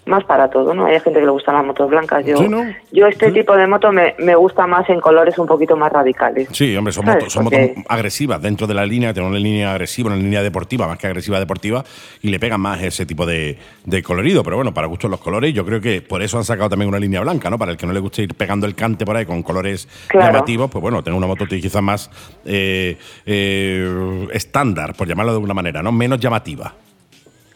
más 0.10 0.24
para 0.26 0.50
todo, 0.50 0.74
¿no? 0.74 0.86
Hay 0.86 1.00
gente 1.00 1.20
que 1.20 1.26
le 1.26 1.32
gustan 1.32 1.56
las 1.56 1.66
motos 1.66 1.90
blancas. 1.90 2.26
Yo, 2.26 2.38
Sí, 2.38 2.48
¿no? 2.50 2.64
yo 2.92 3.08
este 3.08 3.32
tipo 3.32 3.56
de 3.56 3.68
moto 3.68 3.92
me, 3.92 4.16
me 4.20 4.36
gusta 4.36 4.68
más 4.68 4.90
en 4.90 5.00
colores 5.00 5.38
un 5.38 5.48
poquito 5.48 5.78
más 5.78 5.92
radicales. 5.92 6.50
Sí, 6.52 6.76
hombre, 6.76 6.92
son, 6.92 7.06
motos, 7.06 7.32
son 7.32 7.46
motos 7.46 7.60
agresivas 7.88 8.42
dentro 8.42 8.68
de 8.68 8.74
la 8.74 8.86
línea, 8.86 9.14
tienen 9.14 9.30
una 9.32 9.40
línea 9.40 9.72
agresiva, 9.72 10.08
una 10.08 10.18
línea 10.18 10.42
deportiva, 10.44 10.88
más 10.88 10.98
que 10.98 11.08
agresiva 11.08 11.40
deportiva, 11.40 11.84
y 12.22 12.30
le 12.30 12.40
pegan 12.40 12.60
más 12.60 12.82
ese 12.82 13.06
tipo 13.06 13.26
de, 13.26 13.58
de 13.86 14.04
colorido. 14.04 14.44
Pero 14.44 14.56
bueno, 14.58 14.74
para 14.74 14.88
gustos 14.88 15.10
los 15.10 15.20
colores, 15.20 15.54
yo 15.54 15.66
creo 15.66 15.80
que 15.80 16.02
por 16.02 16.22
eso 16.22 16.38
han 16.38 16.44
sacado 16.44 16.70
también 16.70 16.90
una 16.90 17.00
línea 17.00 17.22
blanca, 17.22 17.50
¿no? 17.50 17.58
Para 17.58 17.72
el 17.72 17.78
que 17.78 17.86
no 17.86 17.94
le 17.94 18.00
guste 18.00 18.24
ir 18.24 18.34
pegando 18.36 18.66
el 18.66 18.76
cante 18.76 19.06
por 19.06 19.16
ahí 19.16 19.26
con 19.26 19.44
colores 19.44 19.88
Claro. 20.08 20.34
llamativos, 20.34 20.70
pues 20.72 20.82
bueno, 20.82 21.04
tener 21.04 21.18
una 21.18 21.28
moto 21.28 21.46
quizás 21.46 21.82
más 21.82 22.10
eh, 22.46 22.98
eh, 23.26 24.28
estándar, 24.34 24.94
por 24.96 25.08
llamarlo 25.08 25.32
de 25.34 25.36
alguna 25.38 25.54
manera, 25.54 25.82
¿no? 25.84 25.92
Menos 25.92 26.20
llamativa. 26.20 26.74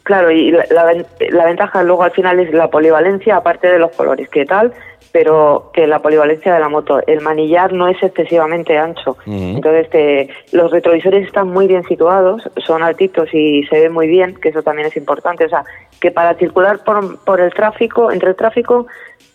Claro, 0.04 0.32
y 0.32 0.52
la, 0.52 0.66
la 0.70 0.84
ven- 0.86 1.06
la 1.32 1.46
ventaja 1.46 1.82
luego 1.84 2.04
al 2.04 2.12
final 2.12 2.40
es 2.40 2.54
la 2.54 2.70
polivalencia, 2.70 3.38
aparte 3.38 3.68
de 3.70 3.80
los 3.80 3.92
colores, 3.96 4.28
que 4.30 4.46
tal, 4.46 4.74
pero 5.14 5.70
que 5.74 5.88
la 5.88 6.02
polivalencia 6.02 6.54
de 6.54 6.60
la 6.60 6.68
moto, 6.70 7.00
el 7.08 7.22
manillar 7.22 7.72
no 7.72 7.88
es 7.88 8.02
excesivamente 8.04 8.78
ancho. 8.78 9.16
Entonces, 9.56 9.90
te- 9.90 10.30
los 10.52 10.72
retrovisores 10.72 11.26
están 11.26 11.48
muy 11.50 11.68
bien 11.68 11.84
situados, 11.84 12.42
son 12.66 12.84
altitos 12.84 13.30
y 13.34 13.64
se 13.68 13.80
ve 13.80 13.90
muy 13.90 14.08
bien, 14.08 14.36
que 14.36 14.50
eso 14.50 14.62
también 14.64 14.88
es 14.88 14.98
importante. 14.98 15.46
O 15.46 15.50
sea, 15.50 15.64
que 16.02 16.12
para 16.12 16.34
circular 16.36 16.84
por, 16.84 17.24
por 17.24 17.40
el 17.40 17.54
tráfico, 17.54 18.12
entre 18.12 18.30
el 18.30 18.36
tráfico, 18.36 18.88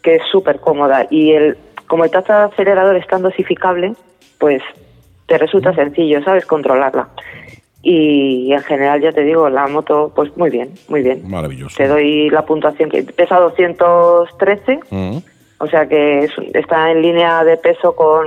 que 0.02 0.16
es 0.16 0.22
súper 0.30 0.60
cómoda. 0.60 1.06
Y 1.10 1.32
el 1.32 1.56
como 1.86 2.04
el 2.04 2.10
tasa 2.10 2.40
de 2.40 2.44
acelerador 2.52 2.96
es 2.96 3.06
tan 3.06 3.22
dosificable, 3.22 3.94
pues 4.38 4.60
te 5.26 5.38
resulta 5.38 5.72
sencillo, 5.74 6.22
¿sabes? 6.22 6.44
Controlarla. 6.44 7.08
Y 7.82 8.52
en 8.52 8.62
general, 8.62 9.00
ya 9.00 9.12
te 9.12 9.22
digo, 9.22 9.48
la 9.48 9.66
moto, 9.68 10.12
pues 10.14 10.36
muy 10.36 10.50
bien, 10.50 10.70
muy 10.88 11.02
bien. 11.02 11.22
Maravilloso. 11.28 11.76
Te 11.76 11.86
doy 11.86 12.28
la 12.30 12.44
puntuación 12.44 12.90
que 12.90 13.02
pesa 13.04 13.38
213, 13.38 14.80
Mm. 14.90 15.18
o 15.58 15.66
sea 15.68 15.86
que 15.88 16.20
es- 16.24 16.32
está 16.54 16.90
en 16.90 17.02
línea 17.02 17.44
de 17.44 17.56
peso 17.56 17.94
con 17.94 18.26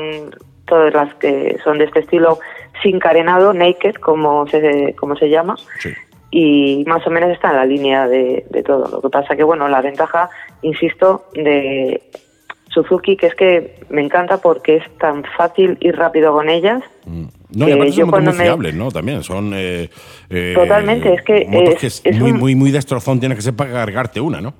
todas 0.66 0.94
las 0.94 1.14
que 1.16 1.58
son 1.64 1.78
de 1.80 1.86
este 1.86 2.00
estilo 2.00 2.40
sin 2.82 3.00
carenado, 3.00 3.54
naked, 3.54 3.96
como 3.96 4.48
se, 4.48 4.96
como 4.98 5.16
se 5.18 5.30
llama, 5.30 5.56
Sí. 5.80 5.90
y 6.32 6.84
más 6.88 7.06
o 7.06 7.10
menos 7.10 7.30
está 7.30 7.50
en 7.52 7.58
la 7.58 7.66
línea 7.66 8.08
de, 8.08 8.46
de 8.50 8.64
todo. 8.64 8.88
Lo 8.90 9.02
que 9.02 9.10
pasa 9.10 9.36
que, 9.36 9.44
bueno, 9.44 9.68
la 9.68 9.82
ventaja, 9.82 10.30
insisto, 10.62 11.26
de 11.34 12.02
Suzuki, 12.74 13.18
que 13.18 13.28
es 13.28 13.36
que 13.36 13.76
me 13.90 14.02
encanta 14.02 14.38
porque 14.38 14.78
es 14.78 14.98
tan 14.98 15.24
fácil 15.38 15.78
y 15.82 15.92
rápido 15.92 16.32
con 16.34 16.50
ellas. 16.50 16.82
Mm. 17.06 17.26
No, 17.56 17.68
y 17.68 17.72
aparte 17.74 17.92
yo 17.92 18.02
son 18.06 18.12
motos 18.12 18.24
muy 18.26 18.34
me- 18.38 18.44
fiables, 18.44 18.74
¿no? 18.76 18.92
También 18.92 19.24
son. 19.24 19.52
eh, 19.54 19.90
eh, 20.30 20.54
Totalmente, 20.56 21.14
es 21.14 21.22
que 21.24 21.46
Motos 21.50 21.84
es- 21.84 22.02
que 22.02 22.10
es 22.12 22.20
muy, 22.20 22.32
un- 22.32 22.40
muy, 22.40 22.56
muy 22.56 22.72
destrozón 22.72 23.20
tienes 23.20 23.38
que 23.38 23.42
ser 23.42 23.56
para 23.56 23.72
cargarte 23.72 24.22
una, 24.22 24.40
¿no? 24.40 24.54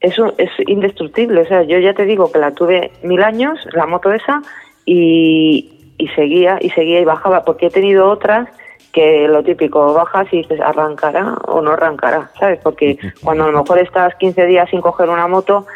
Eso 0.00 0.34
es 0.36 0.50
indestructible. 0.66 1.40
O 1.40 1.46
sea, 1.46 1.62
yo 1.62 1.78
ya 1.78 1.94
te 1.94 2.04
digo 2.04 2.30
que 2.30 2.38
la 2.38 2.50
tuve 2.52 2.90
mil 3.02 3.22
años, 3.22 3.58
la 3.72 3.86
moto 3.86 4.12
esa, 4.12 4.42
y, 4.84 5.94
y 5.98 6.08
seguía, 6.08 6.58
y 6.60 6.70
seguía 6.70 7.00
y 7.00 7.04
bajaba, 7.04 7.44
porque 7.44 7.66
he 7.66 7.70
tenido 7.70 8.08
otras 8.10 8.48
que 8.92 9.28
lo 9.28 9.42
típico, 9.42 9.92
bajas 9.92 10.26
y 10.32 10.38
dices, 10.38 10.58
arrancará 10.60 11.34
o 11.48 11.60
no 11.60 11.72
arrancará, 11.72 12.30
¿sabes? 12.38 12.60
Porque 12.62 12.96
cuando 13.22 13.44
a 13.44 13.50
lo 13.50 13.62
mejor 13.62 13.78
estás 13.78 14.14
15 14.16 14.46
días 14.46 14.70
sin 14.70 14.80
coger 14.80 15.08
una 15.10 15.26
moto, 15.26 15.66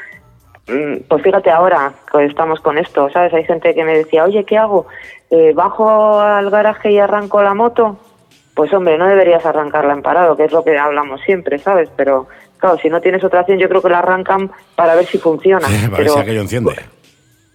pues 0.67 1.23
fíjate 1.23 1.51
ahora 1.51 1.93
que 2.13 2.25
estamos 2.25 2.61
con 2.61 2.79
esto, 2.79 3.09
¿sabes? 3.11 3.33
Hay 3.35 3.45
gente 3.45 3.75
que 3.75 3.85
me 3.85 3.99
decía, 3.99 4.25
oye, 4.25 4.45
¿qué 4.45 4.57
hago? 4.57 4.87
Eh, 5.31 5.53
¿Bajo 5.55 6.21
al 6.21 6.51
garaje 6.51 6.93
y 6.93 6.99
arranco 6.99 7.43
la 7.43 7.55
moto? 7.55 7.99
Pues 8.55 8.73
hombre, 8.73 8.99
no 8.99 9.07
deberías 9.07 9.45
arrancarla 9.45 9.93
en 9.93 10.03
parado, 10.03 10.37
que 10.37 10.45
es 10.45 10.53
lo 10.53 10.63
que 10.63 10.77
hablamos 10.77 11.21
siempre, 11.23 11.59
¿sabes? 11.59 11.89
Pero 11.97 12.29
claro, 12.59 12.79
si 12.79 12.89
no 12.89 13.01
tienes 13.01 13.25
otra 13.25 13.41
opción, 13.41 13.59
yo 13.59 13.69
creo 13.69 13.83
que 13.83 13.89
la 13.89 13.99
arrancan 14.01 14.51
para 14.77 14.95
ver 14.95 15.07
si 15.07 15.19
funciona. 15.19 15.67
para 15.91 16.03
ver 16.03 16.11
si 16.11 16.19
aquello 16.19 16.41
enciende. 16.41 17.00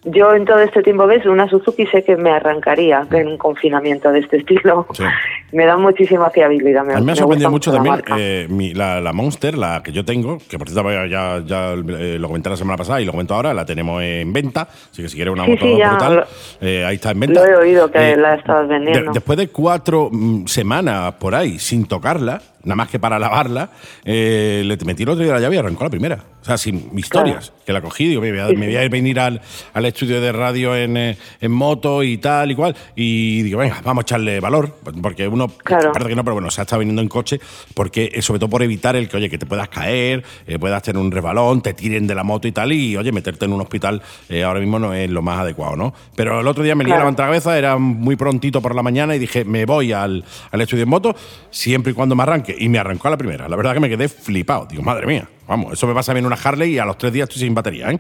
Yo 0.06 0.34
en 0.34 0.46
todo 0.46 0.60
este 0.60 0.82
tiempo, 0.84 1.06
¿ves? 1.08 1.26
Una 1.26 1.50
Suzuki 1.50 1.86
sé 1.88 2.04
que 2.04 2.16
me 2.16 2.32
arrancaría 2.32 3.06
en 3.12 3.28
un 3.28 3.38
confinamiento 3.38 4.12
de 4.12 4.20
este 4.20 4.38
estilo. 4.38 4.88
Sí. 4.94 5.04
Me 5.52 5.66
da 5.66 5.78
muchísima 5.78 6.30
fiabilidad. 6.32 6.84
Me, 6.84 6.96
A 6.96 7.00
mí 7.00 7.06
me 7.06 7.14
ha 7.14 7.16
sorprendido 7.16 7.50
mucho 7.50 7.70
la 7.72 7.76
también 7.78 7.96
marca. 7.96 8.16
eh, 8.20 8.46
mi- 8.50 8.74
la, 8.74 9.00
la 9.00 9.14
Monster, 9.14 9.58
la 9.58 9.82
que 9.82 9.94
yo 9.94 10.04
tengo, 10.04 10.38
que 10.50 10.58
por 10.60 10.68
cierto 10.70 10.92
ya, 11.06 11.40
ya, 11.46 11.74
eh, 11.74 12.18
lo 12.20 12.28
comenté 12.28 12.50
la 12.50 12.58
semana 12.58 12.76
pasada 12.76 13.00
y 13.00 13.06
lo 13.06 13.12
comento 13.14 13.36
ahora, 13.36 13.54
la 13.54 13.66
tenemos 13.66 14.02
en 14.04 14.34
venta, 14.34 14.64
así 14.92 15.02
que 15.04 15.08
si 15.08 15.16
quieres 15.16 15.34
una 15.34 15.46
Sí, 15.46 15.52
moto 15.52 15.66
sí, 15.66 15.82
brutal, 15.88 16.16
lo- 16.16 16.68
eh, 16.68 16.84
ahí 16.84 16.96
está 16.96 17.12
en 17.12 17.20
venta. 17.22 17.40
lo 17.40 17.46
he 17.48 17.56
oído 17.56 17.90
que 17.90 18.12
Eh, 18.14 18.18
la 18.18 18.34
estabas 18.36 18.68
vendiendo. 18.68 19.12
de- 19.12 19.14
después 19.14 19.38
de 19.38 19.48
cuatro 19.48 20.10
mm, 20.12 20.46
semanas 20.48 21.14
por 21.14 21.34
ahí 21.36 21.58
sin 21.58 21.88
tocarla, 21.88 22.42
nada 22.66 22.76
más 22.76 22.90
que 22.90 23.00
para 23.00 23.18
lavarla, 23.18 23.70
eh, 24.04 24.64
le 24.66 24.78
metí 24.86 25.04
el 25.04 25.10
otro 25.10 25.24
día 25.24 25.34
la 25.34 25.40
llave 25.40 25.56
y 25.56 25.60
arrancó 25.60 25.84
la 25.84 25.90
primera. 25.90 26.24
O 26.42 26.46
sea, 26.46 26.60
sin 26.60 26.92
historias. 26.96 27.52
Que 27.66 27.74
la 27.74 27.82
cogí, 27.82 28.08
digo, 28.08 28.22
me 28.22 28.30
voy 28.30 28.40
a, 28.40 28.48
me 28.50 28.68
voy 28.68 28.76
a 28.76 28.88
venir 28.88 29.20
al, 29.20 29.42
al, 29.74 29.86
estudio 29.86 30.22
de 30.22 30.32
radio 30.32 30.76
en, 30.76 30.96
eh, 30.96 31.18
en, 31.42 31.52
moto 31.52 32.04
y 32.04 32.20
tal 32.20 32.52
y 32.52 32.56
cual. 32.56 32.76
Y 32.96 33.42
digo, 33.42 33.58
venga, 33.58 33.82
vamos 33.84 34.04
a 34.04 34.06
echarle 34.06 34.40
valor. 34.40 34.78
Porque 35.02 35.28
uno, 35.28 35.48
claro. 35.48 35.92
parece 35.92 36.10
que 36.10 36.16
no, 36.16 36.24
pero 36.24 36.36
bueno, 36.36 36.52
se 36.52 36.62
ha 36.62 36.64
estado 36.64 36.82
viniendo 36.82 37.02
en 37.02 37.08
coche, 37.08 37.40
porque 37.74 38.12
eh, 38.14 38.22
sobre 38.22 38.40
todo 38.40 38.50
por 38.52 38.62
evitar 38.62 38.96
el 38.96 39.10
que, 39.10 39.18
oye, 39.18 39.28
que 39.28 39.40
te 39.40 39.48
puedas 39.48 39.70
caer, 39.70 40.24
eh, 40.46 40.60
puedas 40.60 40.84
tener 40.84 41.02
un 41.02 41.12
resbalón, 41.12 41.62
te 41.62 41.74
tiren 41.74 42.06
de 42.06 42.14
la 42.14 42.24
moto 42.24 42.48
y 42.48 42.52
tal, 42.52 42.72
y 42.72 42.96
oye, 42.96 43.12
meterte 43.12 43.46
en 43.46 43.54
un 43.54 43.62
hospital 43.62 44.04
eh, 44.30 44.44
ahora 44.44 44.60
mismo 44.60 44.78
no 44.78 44.94
es 44.94 45.10
lo 45.10 45.24
más 45.24 45.40
adecuado, 45.40 45.76
¿no? 45.76 45.94
Pero 46.16 46.42
el 46.42 46.48
otro 46.48 46.64
día 46.64 46.76
me 46.76 46.84
lié 46.84 46.94
Claro. 46.94 47.10
la 47.10 47.16
cabeza, 47.16 47.58
era 47.58 47.78
muy 47.78 48.16
prontito 48.16 48.62
por 48.62 48.76
la 48.76 48.84
mañana 48.84 49.16
y 49.16 49.20
dije, 49.20 49.44
me 49.46 49.66
voy 49.66 49.92
al, 49.92 50.24
al 50.52 50.62
estudio 50.62 50.84
en 50.84 50.90
moto 50.90 51.16
siempre 51.50 51.92
y 51.92 51.96
cuando 51.96 52.16
me 52.16 52.24
arranque. 52.24 52.55
Y 52.58 52.70
me 52.70 52.80
arrancó 52.80 53.08
a 53.08 53.12
la 53.12 53.18
primera. 53.18 53.48
La 53.50 53.56
verdad 53.56 53.74
que 53.74 53.80
me 53.80 53.90
quedé 53.90 54.08
flipado. 54.10 54.66
Digo, 54.70 54.84
madre 54.84 55.06
mía, 55.08 55.28
vamos, 55.48 55.74
eso 55.74 55.88
me 55.88 55.94
pasa 55.94 56.14
bien 56.14 56.26
una 56.26 56.36
Harley 56.42 56.74
y 56.74 56.80
a 56.80 56.86
los 56.86 56.98
tres 56.98 57.14
días 57.14 57.30
estoy 57.30 57.42
sin 57.44 57.54
batería, 57.54 57.92
¿eh? 57.92 58.00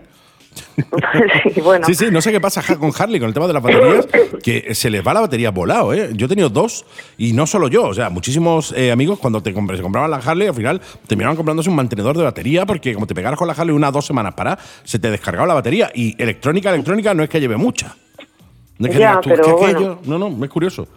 sí, 1.53 1.61
bueno. 1.61 1.85
Sí, 1.85 1.95
sí, 1.95 2.05
no 2.11 2.21
sé 2.21 2.31
qué 2.31 2.39
pasa 2.39 2.61
con 2.77 2.91
Harley 2.97 3.19
con 3.19 3.27
el 3.27 3.33
tema 3.33 3.47
de 3.47 3.53
las 3.53 3.61
baterías, 3.61 4.07
que 4.41 4.73
se 4.73 4.89
les 4.89 5.05
va 5.05 5.13
la 5.13 5.21
batería 5.21 5.51
volado, 5.51 5.93
¿eh? 5.93 6.11
Yo 6.13 6.27
he 6.27 6.29
tenido 6.29 6.49
dos 6.49 6.85
y 7.17 7.33
no 7.33 7.45
solo 7.45 7.67
yo, 7.67 7.83
o 7.87 7.93
sea, 7.93 8.09
muchísimos 8.09 8.73
eh, 8.77 8.91
amigos 8.91 9.19
cuando 9.19 9.41
te 9.43 9.53
se 9.53 9.81
compraban 9.81 10.09
la 10.09 10.17
Harley, 10.17 10.47
al 10.47 10.53
final 10.55 10.81
terminaban 11.07 11.35
comprándose 11.35 11.69
un 11.69 11.75
mantenedor 11.75 12.17
de 12.17 12.23
batería 12.23 12.65
porque 12.65 12.93
como 12.93 13.05
te 13.05 13.13
pegaras 13.13 13.37
con 13.37 13.47
la 13.47 13.53
Harley 13.53 13.75
unas 13.75 13.91
dos 13.91 14.05
semanas 14.05 14.33
para, 14.33 14.57
se 14.85 14.97
te 14.97 15.11
descargaba 15.11 15.45
la 15.47 15.55
batería 15.55 15.91
y 15.93 16.15
electrónica, 16.21 16.69
electrónica 16.69 17.13
no 17.13 17.23
es 17.23 17.29
que 17.29 17.39
lleve 17.41 17.57
mucha. 17.57 17.95
No 18.77 18.87
es 18.87 18.93
que 18.93 18.99
Ya, 18.99 19.09
digas 19.09 19.21
tú, 19.21 19.29
pero 19.29 19.41
"Es 19.41 19.47
que 19.47 19.53
bueno. 19.53 19.77
aquello-". 19.77 19.99
No, 20.05 20.17
no, 20.29 20.45
es 20.45 20.51
curioso. 20.51 20.87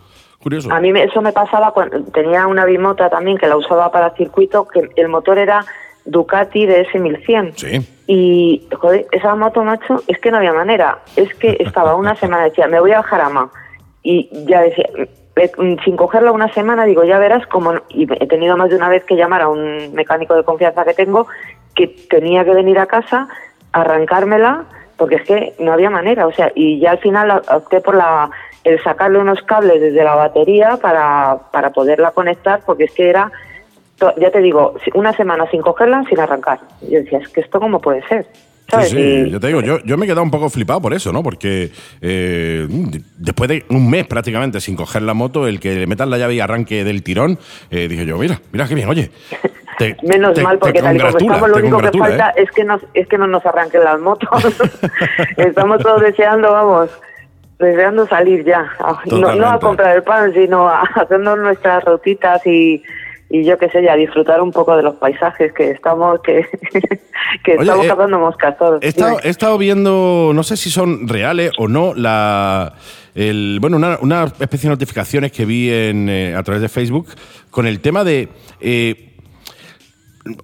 Curioso. 0.42 0.72
A 0.72 0.80
mí 0.80 0.92
me- 0.92 1.04
eso 1.04 1.20
me 1.20 1.32
pasaba 1.32 1.72
cuando 1.72 2.02
tenía 2.12 2.46
una 2.46 2.64
bimota 2.64 3.08
también 3.10 3.38
que 3.38 3.46
la 3.48 3.56
usaba 3.56 3.90
para 3.90 4.10
circuito, 4.10 4.66
que 4.68 4.88
el 4.96 5.08
motor 5.08 5.38
era 5.38 5.64
Ducati 6.04 6.66
DS1100. 6.66 7.52
Sí. 7.56 8.02
Y, 8.06 8.68
joder, 8.80 9.06
esa 9.12 9.34
moto, 9.34 9.62
macho, 9.64 10.02
es 10.06 10.18
que 10.20 10.30
no 10.30 10.38
había 10.38 10.52
manera. 10.52 11.00
Es 11.16 11.34
que 11.34 11.56
estaba 11.60 11.94
una 11.96 12.14
semana, 12.20 12.44
decía, 12.44 12.66
me 12.68 12.80
voy 12.80 12.92
a 12.92 13.02
Jarama. 13.02 13.50
Y 14.02 14.30
ya 14.46 14.62
decía, 14.62 14.86
eh, 14.96 15.50
sin 15.84 15.96
cogerla 15.96 16.32
una 16.32 16.52
semana, 16.54 16.84
digo, 16.84 17.04
ya 17.04 17.18
verás 17.18 17.46
cómo. 17.48 17.72
no- 17.74 17.82
Y 17.90 18.06
he 18.22 18.26
tenido 18.26 18.56
más 18.56 18.70
de 18.70 18.76
una 18.76 18.88
vez 18.88 19.04
que 19.04 19.16
llamar 19.16 19.42
a 19.42 19.48
un 19.48 19.92
mecánico 19.92 20.34
de 20.34 20.44
confianza 20.44 20.84
que 20.84 20.94
tengo, 20.94 21.26
que 21.74 21.88
tenía 22.08 22.44
que 22.44 22.54
venir 22.54 22.78
a 22.78 22.86
casa, 22.86 23.28
arrancármela, 23.72 24.64
porque 24.96 25.16
es 25.16 25.22
que 25.24 25.54
no 25.58 25.72
había 25.72 25.90
manera. 25.90 26.26
O 26.26 26.32
sea, 26.32 26.50
y 26.54 26.80
ya 26.80 26.92
al 26.92 26.98
final 26.98 27.42
opté 27.50 27.80
por 27.80 27.94
la 27.94 28.30
el 28.68 28.82
sacarle 28.82 29.18
unos 29.18 29.42
cables 29.42 29.80
desde 29.80 30.02
la 30.04 30.14
batería 30.14 30.78
para, 30.80 31.38
para 31.52 31.70
poderla 31.70 32.10
conectar, 32.12 32.60
porque 32.66 32.84
es 32.84 32.92
que 32.92 33.08
era 33.10 33.30
ya 34.16 34.30
te 34.30 34.38
digo, 34.40 34.74
una 34.94 35.12
semana 35.12 35.50
sin 35.50 35.60
cogerla, 35.60 36.04
sin 36.08 36.20
arrancar. 36.20 36.60
Yo 36.82 37.00
decía, 37.00 37.18
es 37.18 37.28
que 37.30 37.40
esto 37.40 37.58
cómo 37.58 37.80
puede 37.80 38.06
ser. 38.06 38.26
¿Sabes? 38.70 38.90
Sí, 38.90 38.96
sí, 38.96 39.02
Y- 39.26 39.30
yo 39.30 39.40
te 39.40 39.48
digo, 39.48 39.60
yo, 39.60 39.78
yo 39.80 39.96
me 39.96 40.04
he 40.04 40.08
quedado 40.08 40.22
un 40.22 40.30
poco 40.30 40.48
flipado 40.50 40.80
por 40.80 40.94
eso, 40.94 41.10
¿no? 41.12 41.20
Porque 41.24 41.72
eh, 42.00 42.66
de- 42.68 43.00
después 43.16 43.48
de 43.48 43.64
un 43.70 43.90
mes 43.90 44.06
prácticamente 44.06 44.60
sin 44.60 44.76
coger 44.76 45.02
la 45.02 45.14
moto, 45.14 45.48
el 45.48 45.58
que 45.58 45.74
le 45.74 45.86
metas 45.88 46.06
la 46.06 46.16
llave 46.18 46.34
y 46.34 46.40
arranque 46.40 46.84
del 46.84 47.02
tirón, 47.02 47.38
eh, 47.72 47.88
dije 47.88 48.06
yo, 48.06 48.18
mira, 48.18 48.38
mira 48.52 48.68
qué 48.68 48.74
bien, 48.76 48.88
oye. 48.88 49.10
te- 49.78 49.96
Menos 50.02 50.34
te- 50.34 50.42
mal, 50.42 50.58
porque 50.60 50.80
tal 50.80 50.94
y 50.94 51.00
como 51.00 51.18
estamos, 51.18 51.48
lo 51.48 51.56
único 51.56 51.78
que 51.78 51.90
congratula, 51.90 52.04
falta 52.06 52.28
¿eh? 52.36 52.44
es, 52.44 52.50
que 52.52 52.62
nos, 52.62 52.82
es 52.94 53.08
que 53.08 53.18
no 53.18 53.26
nos 53.26 53.44
arranquen 53.46 53.82
las 53.82 53.98
motos. 53.98 54.28
estamos 55.38 55.82
todos 55.82 56.02
deseando, 56.02 56.52
vamos, 56.52 56.90
deseando 57.58 58.06
salir 58.06 58.44
ya. 58.44 58.70
No, 59.06 59.34
no 59.34 59.48
a 59.48 59.58
comprar 59.58 59.96
el 59.96 60.02
pan, 60.02 60.32
sino 60.32 60.68
a 60.68 60.82
hacernos 60.94 61.38
nuestras 61.38 61.84
rutitas 61.84 62.44
y, 62.46 62.82
y 63.30 63.44
yo 63.44 63.58
qué 63.58 63.68
sé, 63.68 63.82
ya 63.82 63.96
disfrutar 63.96 64.40
un 64.40 64.52
poco 64.52 64.76
de 64.76 64.82
los 64.82 64.94
paisajes 64.96 65.52
que 65.52 65.70
estamos, 65.70 66.20
que, 66.22 66.46
que 67.44 67.52
Oye, 67.52 67.62
estamos 67.62 67.84
eh, 67.84 67.88
cazando 67.88 68.18
moscas 68.18 68.56
todos. 68.56 68.82
He 68.82 68.88
estado, 68.88 69.18
he 69.22 69.28
estado 69.28 69.58
viendo, 69.58 70.32
no 70.34 70.42
sé 70.42 70.56
si 70.56 70.70
son 70.70 71.08
reales 71.08 71.52
o 71.58 71.68
no, 71.68 71.94
la, 71.94 72.74
el, 73.14 73.58
bueno, 73.60 73.76
una, 73.76 73.98
una 74.00 74.24
especie 74.24 74.68
de 74.68 74.74
notificaciones 74.74 75.32
que 75.32 75.44
vi 75.44 75.70
en, 75.70 76.08
eh, 76.08 76.34
a 76.34 76.42
través 76.42 76.62
de 76.62 76.68
Facebook 76.68 77.08
con 77.50 77.66
el 77.66 77.80
tema 77.80 78.04
de 78.04 78.28
eh, 78.60 79.07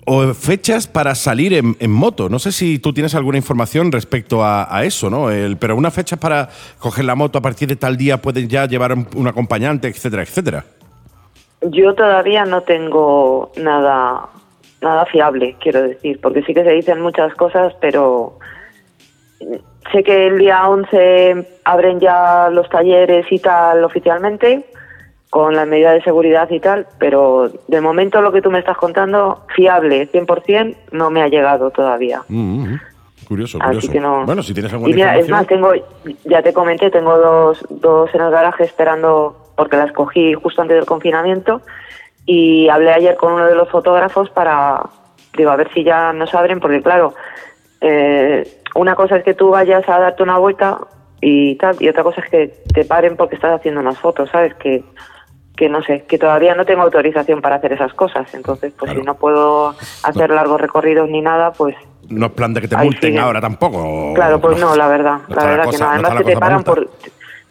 o 0.07 0.35
fechas 0.35 0.87
para 0.87 1.15
salir 1.15 1.53
en, 1.55 1.91
moto. 1.91 2.29
No 2.29 2.39
sé 2.39 2.53
si 2.53 2.79
tú 2.79 2.93
tienes 2.93 3.15
alguna 3.15 3.39
información 3.39 3.93
respecto 3.93 4.45
a, 4.45 4.85
eso, 4.85 5.11
¿no? 5.11 5.31
El- 5.31 5.57
pero 5.57 5.77
unas 5.77 5.95
fechas 5.95 6.19
para 6.19 6.49
coger 6.79 7.05
la 7.05 7.15
moto 7.15 7.39
a 7.39 7.43
partir 7.43 7.69
de 7.69 7.77
tal 7.77 7.97
día 7.97 8.21
pueden 8.21 8.49
ya 8.49 8.67
llevar 8.67 8.93
un, 8.93 9.07
un 9.15 9.29
acompañante, 9.29 9.89
etcétera, 9.89 10.23
etcétera. 10.23 10.65
Yo 11.63 11.95
todavía 11.95 12.45
no 12.45 12.63
tengo 12.63 13.51
nada 13.57 14.29
nada 14.85 15.07
fiable, 15.07 15.57
quiero 15.61 15.83
decir, 15.83 16.21
porque 16.21 16.43
sí 16.43 16.55
que 16.55 16.63
se 16.63 16.71
dicen 16.71 17.01
muchas 17.01 17.35
cosas, 17.35 17.73
pero 17.81 18.39
sé 19.93 20.03
que 20.05 20.27
el 20.29 20.39
día 20.39 20.69
11 20.69 21.61
abren 21.65 22.01
ya 22.01 22.49
los 22.51 22.69
talleres 22.69 23.27
y 23.31 23.39
tal 23.39 23.83
oficialmente, 23.83 24.67
con 25.35 25.57
las 25.57 25.67
medidas 25.67 25.95
de 25.95 26.03
seguridad 26.03 26.49
y 26.49 26.61
tal, 26.61 26.87
pero 26.97 27.51
de 27.67 27.81
momento 27.81 28.21
lo 28.21 28.31
que 28.31 28.41
tú 28.41 28.53
me 28.53 28.61
estás 28.61 28.77
contando, 28.77 29.43
fiable, 29.53 30.09
100%, 30.13 30.77
no 30.93 31.11
me 31.11 31.23
ha 31.23 31.27
llegado 31.27 31.73
todavía. 31.73 32.23
Mm, 32.29 32.63
mm, 32.63 32.81
curioso, 33.27 33.59
Así 33.61 33.67
curioso. 33.67 33.93
que 33.93 33.99
no. 33.99 34.25
Bueno, 34.27 34.45
si 34.45 34.55
tienes 34.55 34.73
alguna 34.73 34.93
Y 34.93 34.95
mira, 34.95 35.19
es 35.19 35.29
más, 35.29 35.45
tengo, 35.49 35.73
ya 36.23 36.41
te 36.41 36.53
comenté, 36.53 36.89
tengo 36.89 37.19
dos, 37.19 37.67
dos 37.69 38.15
en 38.15 38.21
el 38.21 38.31
garaje 38.31 38.63
esperando, 38.63 39.51
porque 39.57 39.77
las 39.77 39.91
cogí 39.91 40.35
justo 40.35 40.63
antes 40.63 40.77
del 40.77 40.87
confinamiento, 40.87 41.63
y 42.25 42.69
hablé 42.69 42.93
ayer 42.93 43.17
con 43.17 43.33
uno 43.33 43.47
de 43.47 43.57
los 43.57 43.69
fotógrafos 43.69 44.31
para, 44.31 44.85
digo, 45.37 45.51
a 45.51 45.57
ver 45.57 45.69
si 45.75 45.83
ya 45.83 46.13
nos 46.13 46.33
abren, 46.33 46.61
porque 46.61 46.81
claro, 46.81 47.13
eh, 47.81 48.45
una 48.77 48.95
cosa 48.95 49.17
es 49.17 49.25
que 49.25 49.35
tú 49.35 49.51
vayas 49.51 49.83
a 49.89 49.99
darte 49.99 50.23
una 50.23 50.39
vuelta 50.39 50.79
y 51.21 51.57
tal, 51.57 51.75
y 51.81 51.89
otra 51.89 52.05
cosa 52.05 52.21
es 52.21 52.31
que 52.31 52.55
te 52.73 52.85
paren 52.85 53.17
porque 53.17 53.35
estás 53.35 53.59
haciendo 53.59 53.81
unas 53.81 53.99
fotos, 53.99 54.31
¿sabes? 54.31 54.55
Que, 54.55 54.85
que 55.57 55.69
no 55.69 55.83
sé, 55.83 56.05
que 56.09 56.19
todavía 56.19 56.55
no 56.55 56.65
tengo 56.65 56.83
autorización 56.83 57.41
para 57.41 57.57
hacer 57.57 57.73
esas 57.73 57.95
cosas, 57.95 58.33
entonces, 58.35 58.73
pues 58.77 58.91
Claro. 58.91 59.01
si 59.01 59.07
no 59.07 59.15
puedo 59.15 59.75
hacer 60.03 60.31
largos 60.31 60.61
recorridos 60.61 61.09
ni 61.09 61.21
nada, 61.21 61.53
pues 61.53 61.77
No 62.09 62.27
es 62.27 62.33
plan 62.33 62.53
de 62.53 62.61
que 62.61 62.69
te 62.69 62.77
multen 62.77 63.11
sigue. 63.13 63.19
ahora 63.21 63.41
tampoco. 63.41 64.13
Claro, 64.15 64.41
pues 64.41 64.59
no, 64.59 64.75
la 64.77 64.89
verdad, 64.89 65.19
No 65.29 65.37
la 65.37 65.45
verdad 65.47 65.65
cosa- 65.67 65.79
que 65.79 65.85
no. 65.85 65.91
Además 66.09 66.15
que 66.19 66.25
te 66.25 66.37
paran 66.41 66.63
para 66.65 66.75
por 66.83 66.91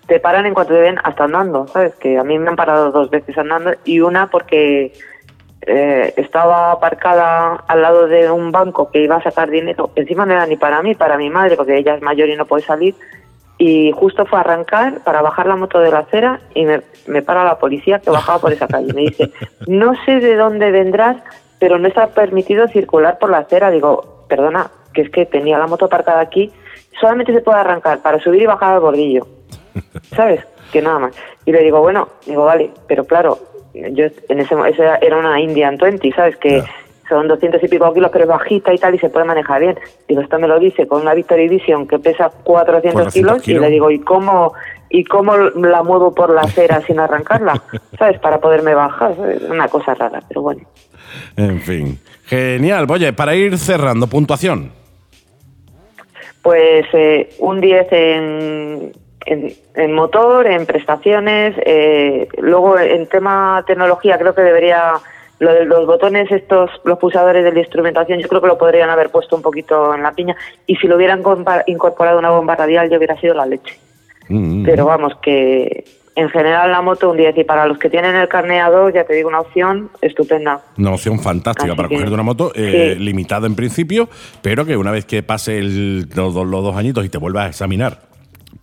te 0.06 0.20
paran 0.20 0.46
en 0.46 0.54
cuanto 0.54 0.74
te 0.74 0.82
ven 0.82 0.98
hasta 1.02 1.24
andando, 1.24 1.66
¿sabes? 1.68 1.96
Que 1.96 2.18
a 2.18 2.24
mí 2.26 2.38
me 2.38 2.50
han 2.50 2.58
parado 2.58 2.92
dos 2.92 3.10
veces 3.10 3.38
andando 3.38 3.72
y 3.86 4.02
una 4.02 4.30
porque 4.30 4.92
eh, 5.66 6.14
estaba 6.18 6.74
aparcada 6.74 7.64
al 7.68 7.82
lado 7.82 8.08
de 8.08 8.30
un 8.30 8.52
banco 8.52 8.92
que 8.92 9.02
iba 9.02 9.16
a 9.16 9.24
sacar 9.24 9.50
dinero. 9.50 9.92
Encima 9.96 10.26
no 10.26 10.34
era 10.34 10.46
ni 10.46 10.58
para 10.58 10.82
mí, 10.84 10.94
para 10.94 11.18
mi 11.18 11.30
madre, 11.30 11.56
porque 11.56 11.78
ella 11.78 11.96
es 11.96 12.02
mayor 12.02 12.28
y 12.28 12.36
no 12.36 12.46
puede 12.46 12.64
salir. 12.64 12.96
Y 13.66 13.94
justo 13.94 14.26
fue 14.26 14.40
a 14.40 14.42
arrancar 14.42 15.00
para 15.06 15.22
bajar 15.22 15.46
la 15.46 15.56
moto 15.56 15.80
de 15.80 15.90
la 15.90 16.00
acera 16.00 16.42
y 16.54 16.66
me, 16.66 16.82
me 17.08 17.22
para 17.22 17.46
la 17.46 17.60
policía 17.60 18.00
que 18.00 18.10
bajaba 18.10 18.40
por 18.40 18.52
esa 18.52 18.68
calle. 18.68 18.92
Me 18.94 19.04
dice, 19.04 19.32
no 19.68 19.94
sé 20.04 20.20
de 20.20 20.36
dónde 20.36 20.70
vendrás, 20.70 21.16
pero 21.60 21.80
no 21.80 21.88
está 21.88 22.08
permitido 22.08 22.68
circular 22.68 23.20
por 23.20 23.30
la 23.30 23.38
acera. 23.38 23.72
Digo, 23.72 24.26
perdona, 24.28 24.70
que 24.94 25.04
es 25.04 25.10
que 25.10 25.26
tenía 25.26 25.58
la 25.58 25.68
moto 25.68 25.86
aparcada 25.86 26.20
aquí, 26.20 26.52
solamente 27.00 27.32
se 27.32 27.40
puede 27.40 27.58
arrancar 27.58 28.02
para 28.02 28.20
subir 28.20 28.42
y 28.42 28.48
bajar 28.48 28.74
al 28.74 28.82
bordillo. 28.82 29.26
¿Sabes? 30.14 30.42
Que 30.74 30.82
nada 30.82 31.00
más. 31.00 31.16
Y 31.46 31.54
le 31.54 31.64
digo, 31.64 31.80
bueno, 31.80 32.10
digo, 32.26 32.44
vale, 32.44 32.70
pero 32.86 33.06
claro, 33.06 33.40
yo 33.74 34.08
en 34.28 34.40
ese 34.40 34.56
esa 34.72 34.98
era 34.98 35.18
una 35.18 35.40
Indian 35.40 35.78
20, 35.78 36.12
¿sabes? 36.12 36.36
Que. 36.36 36.62
Son 37.10 37.28
200 37.28 37.62
y 37.64 37.68
pico 37.68 37.94
kilos, 37.94 38.10
pero 38.12 38.24
es 38.24 38.30
bajita 38.30 38.74
y 38.74 38.78
tal, 38.78 38.96
y 38.96 39.00
se 39.00 39.10
puede 39.10 39.26
manejar 39.26 39.62
bien. 39.62 39.80
Digo, 40.08 40.22
esto 40.22 40.40
me 40.40 40.48
lo 40.48 40.60
dice 40.60 40.88
con 40.88 41.02
una 41.02 41.14
Victory 41.14 41.48
Vision 41.50 41.88
que 41.88 42.00
pesa 42.00 42.30
400, 42.44 42.94
400 42.94 43.14
kilos, 43.14 43.48
y 43.48 43.54
le 43.60 43.70
digo, 43.70 43.92
¿y 43.92 44.00
cómo, 44.00 44.54
¿y 44.90 45.04
cómo 45.04 45.38
la 45.38 45.84
muevo 45.84 46.14
por 46.14 46.34
la 46.34 46.42
acera 46.42 46.82
sin 46.82 47.00
arrancarla? 47.00 47.62
¿Sabes? 48.00 48.20
Para 48.20 48.40
poderme 48.40 48.74
bajar. 48.74 49.16
Una 49.50 49.68
cosa 49.68 49.94
rara, 49.94 50.22
pero 50.28 50.42
bueno. 50.42 50.62
En 51.36 51.60
fin. 51.62 52.00
Genial. 52.26 52.88
Oye, 52.90 53.14
para 53.14 53.36
ir 53.36 53.58
cerrando, 53.58 54.08
puntuación. 54.08 54.72
Pues 56.42 56.86
eh, 56.94 57.30
un 57.40 57.62
10 57.62 57.88
en, 57.92 58.92
en, 59.26 59.54
en 59.76 59.94
motor, 59.94 60.48
en 60.48 60.66
prestaciones. 60.66 61.56
eh, 61.66 62.28
luego, 62.38 62.80
en 62.80 63.08
tema 63.08 63.64
tecnología, 63.68 64.18
creo 64.18 64.34
que 64.34 64.42
debería. 64.42 64.94
Lo 65.44 65.54
de 65.54 65.66
los 65.66 65.86
botones, 65.86 66.32
estos, 66.32 66.70
los 66.86 66.98
pulsadores 67.00 67.44
de 67.44 67.52
la 67.52 67.60
instrumentación, 67.60 68.20
yo 68.20 68.28
creo 68.28 68.42
que 68.42 68.48
lo 68.48 68.58
podrían 68.58 68.90
haber 68.90 69.10
puesto 69.10 69.36
un 69.36 69.42
poquito 69.42 69.94
en 69.94 70.02
la 70.04 70.12
piña. 70.14 70.36
Y 70.68 70.76
si 70.78 70.88
lo 70.88 70.96
hubieran 70.96 71.22
incorporado 71.68 72.18
una 72.20 72.30
bomba 72.30 72.56
radial, 72.56 72.90
yo 72.90 72.98
hubiera 72.98 73.20
sido 73.20 73.34
la 73.34 73.46
leche. 73.46 73.78
Mm, 74.30 74.64
Pero 74.64 74.86
vamos, 74.86 75.14
que 75.22 75.84
en 76.16 76.30
general 76.30 76.72
la 76.72 76.82
moto 76.82 77.10
un 77.10 77.18
10. 77.18 77.38
Y 77.38 77.44
para 77.44 77.66
los 77.66 77.78
que 77.78 77.90
tienen 77.90 78.16
el 78.16 78.28
carneado, 78.28 78.90
ya 78.90 79.04
te 79.04 79.14
digo, 79.16 79.28
una 79.30 79.42
opción 79.42 79.90
estupenda. 80.02 80.62
Una 80.78 80.92
opción 80.92 81.20
fantástica 81.20 81.72
Así 81.72 81.76
para 81.76 81.90
que- 81.90 81.96
cogerte 81.96 82.14
una 82.14 82.24
moto, 82.24 82.52
eh, 82.56 82.94
sí. 82.98 83.04
limitada 83.04 83.48
en 83.48 83.56
principio, 83.56 84.08
pero 84.42 84.64
que 84.66 84.78
una 84.78 84.92
vez 84.92 85.06
que 85.06 85.24
pase 85.24 85.58
el- 85.60 86.08
los, 86.16 86.34
los 86.34 86.64
dos 86.64 86.76
añitos 86.78 87.04
y 87.04 87.10
te 87.10 87.18
vuelvas 87.18 87.46
a 87.46 87.50
examinar 87.50 87.98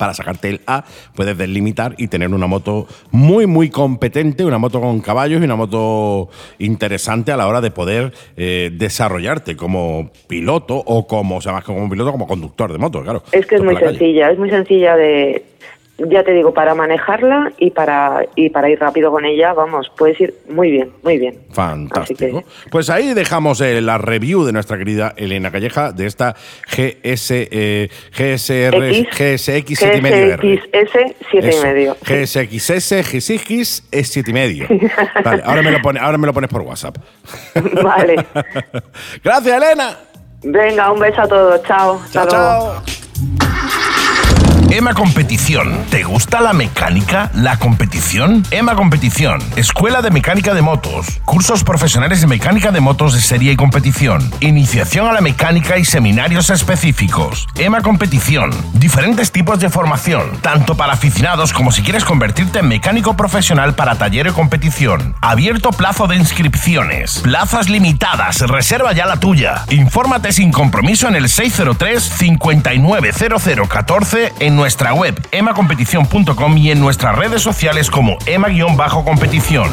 para 0.01 0.15
sacarte 0.15 0.49
el 0.49 0.61
A, 0.65 0.83
puedes 1.13 1.37
delimitar 1.37 1.93
y 1.95 2.07
tener 2.07 2.33
una 2.33 2.47
moto 2.47 2.87
muy, 3.11 3.45
muy 3.45 3.69
competente, 3.69 4.43
una 4.43 4.57
moto 4.57 4.81
con 4.81 4.99
caballos 4.99 5.39
y 5.39 5.45
una 5.45 5.55
moto 5.55 6.27
interesante 6.57 7.31
a 7.31 7.37
la 7.37 7.47
hora 7.47 7.61
de 7.61 7.69
poder 7.69 8.11
eh, 8.35 8.71
desarrollarte 8.73 9.55
como 9.55 10.09
piloto 10.27 10.75
o 10.75 11.05
como, 11.05 11.37
o 11.37 11.41
sea, 11.41 11.51
más 11.51 11.63
que 11.63 11.71
como 11.71 11.87
piloto, 11.87 12.13
como 12.13 12.25
conductor 12.25 12.71
de 12.71 12.79
moto, 12.79 13.03
claro. 13.03 13.21
Es 13.31 13.45
que 13.45 13.57
es 13.57 13.63
muy 13.63 13.77
sencilla, 13.77 14.31
es 14.31 14.39
muy 14.39 14.49
sencilla 14.49 14.95
de, 14.95 15.45
ya 16.09 16.23
te 16.23 16.31
digo, 16.31 16.53
para 16.53 16.75
manejarla 16.75 17.51
y 17.57 17.71
para, 17.71 18.25
y 18.35 18.49
para 18.49 18.69
ir 18.69 18.79
rápido 18.79 19.11
con 19.11 19.25
ella, 19.25 19.53
vamos, 19.53 19.91
puedes 19.97 20.19
ir 20.19 20.33
muy 20.49 20.71
bien, 20.71 20.91
muy 21.03 21.17
bien. 21.17 21.39
Fantástico. 21.51 22.39
que, 22.39 22.45
Pues 22.69 22.89
ahí 22.89 23.13
dejamos 23.13 23.61
eh, 23.61 23.81
la 23.81 23.97
review 23.97 24.43
de 24.43 24.51
nuestra 24.51 24.77
querida 24.77 25.13
Elena 25.15 25.51
Calleja 25.51 25.91
de 25.91 26.05
esta 26.05 26.35
GS, 26.67 27.47
eh, 27.51 27.89
GSR, 28.11 28.83
X, 28.83 29.07
GSX 29.11 29.81
7,5R. 29.81 30.37
GSXS 30.41 31.15
7 31.31 31.47
y 31.47 31.49
Eso, 31.49 31.63
medio. 31.63 31.95
GSXS, 32.01 33.11
GSX 33.11 33.83
es 33.91 34.17
7,5. 34.17 35.23
Vale, 35.23 35.43
ahora 35.45 35.61
me, 35.61 35.71
lo 35.71 35.81
pone, 35.81 35.99
ahora 35.99 36.17
me 36.17 36.27
lo 36.27 36.33
pones 36.33 36.49
por 36.49 36.61
WhatsApp. 36.61 36.97
Vale. 37.83 38.15
Gracias, 39.23 39.57
Elena. 39.57 39.97
Venga, 40.43 40.91
un 40.91 40.99
beso 40.99 41.21
a 41.21 41.27
todos, 41.27 41.63
chao. 41.63 42.01
Chao, 42.11 42.23
Hasta 42.23 42.25
luego. 42.25 42.81
chao. 42.83 43.70
EMA 44.71 44.93
Competición. 44.93 45.83
¿Te 45.89 46.03
gusta 46.03 46.39
la 46.39 46.53
mecánica? 46.53 47.29
¿La 47.33 47.59
competición? 47.59 48.45
EMA 48.51 48.75
Competición. 48.75 49.41
Escuela 49.57 50.01
de 50.01 50.11
Mecánica 50.11 50.53
de 50.53 50.61
Motos. 50.61 51.19
Cursos 51.25 51.65
profesionales 51.65 52.21
de 52.21 52.27
mecánica 52.27 52.71
de 52.71 52.79
motos 52.79 53.13
de 53.13 53.19
serie 53.19 53.51
y 53.51 53.57
competición. 53.57 54.31
Iniciación 54.39 55.07
a 55.07 55.11
la 55.11 55.19
mecánica 55.19 55.77
y 55.77 55.83
seminarios 55.83 56.49
específicos. 56.49 57.49
EMA 57.57 57.81
Competición. 57.81 58.51
Diferentes 58.71 59.33
tipos 59.33 59.59
de 59.59 59.69
formación, 59.69 60.37
tanto 60.39 60.77
para 60.77 60.93
aficionados 60.93 61.51
como 61.51 61.73
si 61.73 61.81
quieres 61.81 62.05
convertirte 62.05 62.59
en 62.59 62.69
mecánico 62.69 63.17
profesional 63.17 63.75
para 63.75 63.95
taller 63.95 64.27
y 64.27 64.31
competición. 64.31 65.15
Abierto 65.19 65.71
plazo 65.71 66.07
de 66.07 66.15
inscripciones. 66.15 67.19
Plazas 67.19 67.67
limitadas. 67.67 68.39
Reserva 68.39 68.93
ya 68.93 69.05
la 69.05 69.19
tuya. 69.19 69.65
Infórmate 69.69 70.31
sin 70.31 70.53
compromiso 70.53 71.09
en 71.09 71.17
el 71.17 71.27
603 71.27 72.01
590014 72.01 74.31
en 74.39 74.60
nuestra 74.61 74.93
web 74.93 75.19
emacompetición.com 75.31 76.55
y 76.55 76.69
en 76.69 76.79
nuestras 76.79 77.15
redes 77.15 77.41
sociales 77.41 77.89
como 77.89 78.19
ema-competición. 78.27 79.67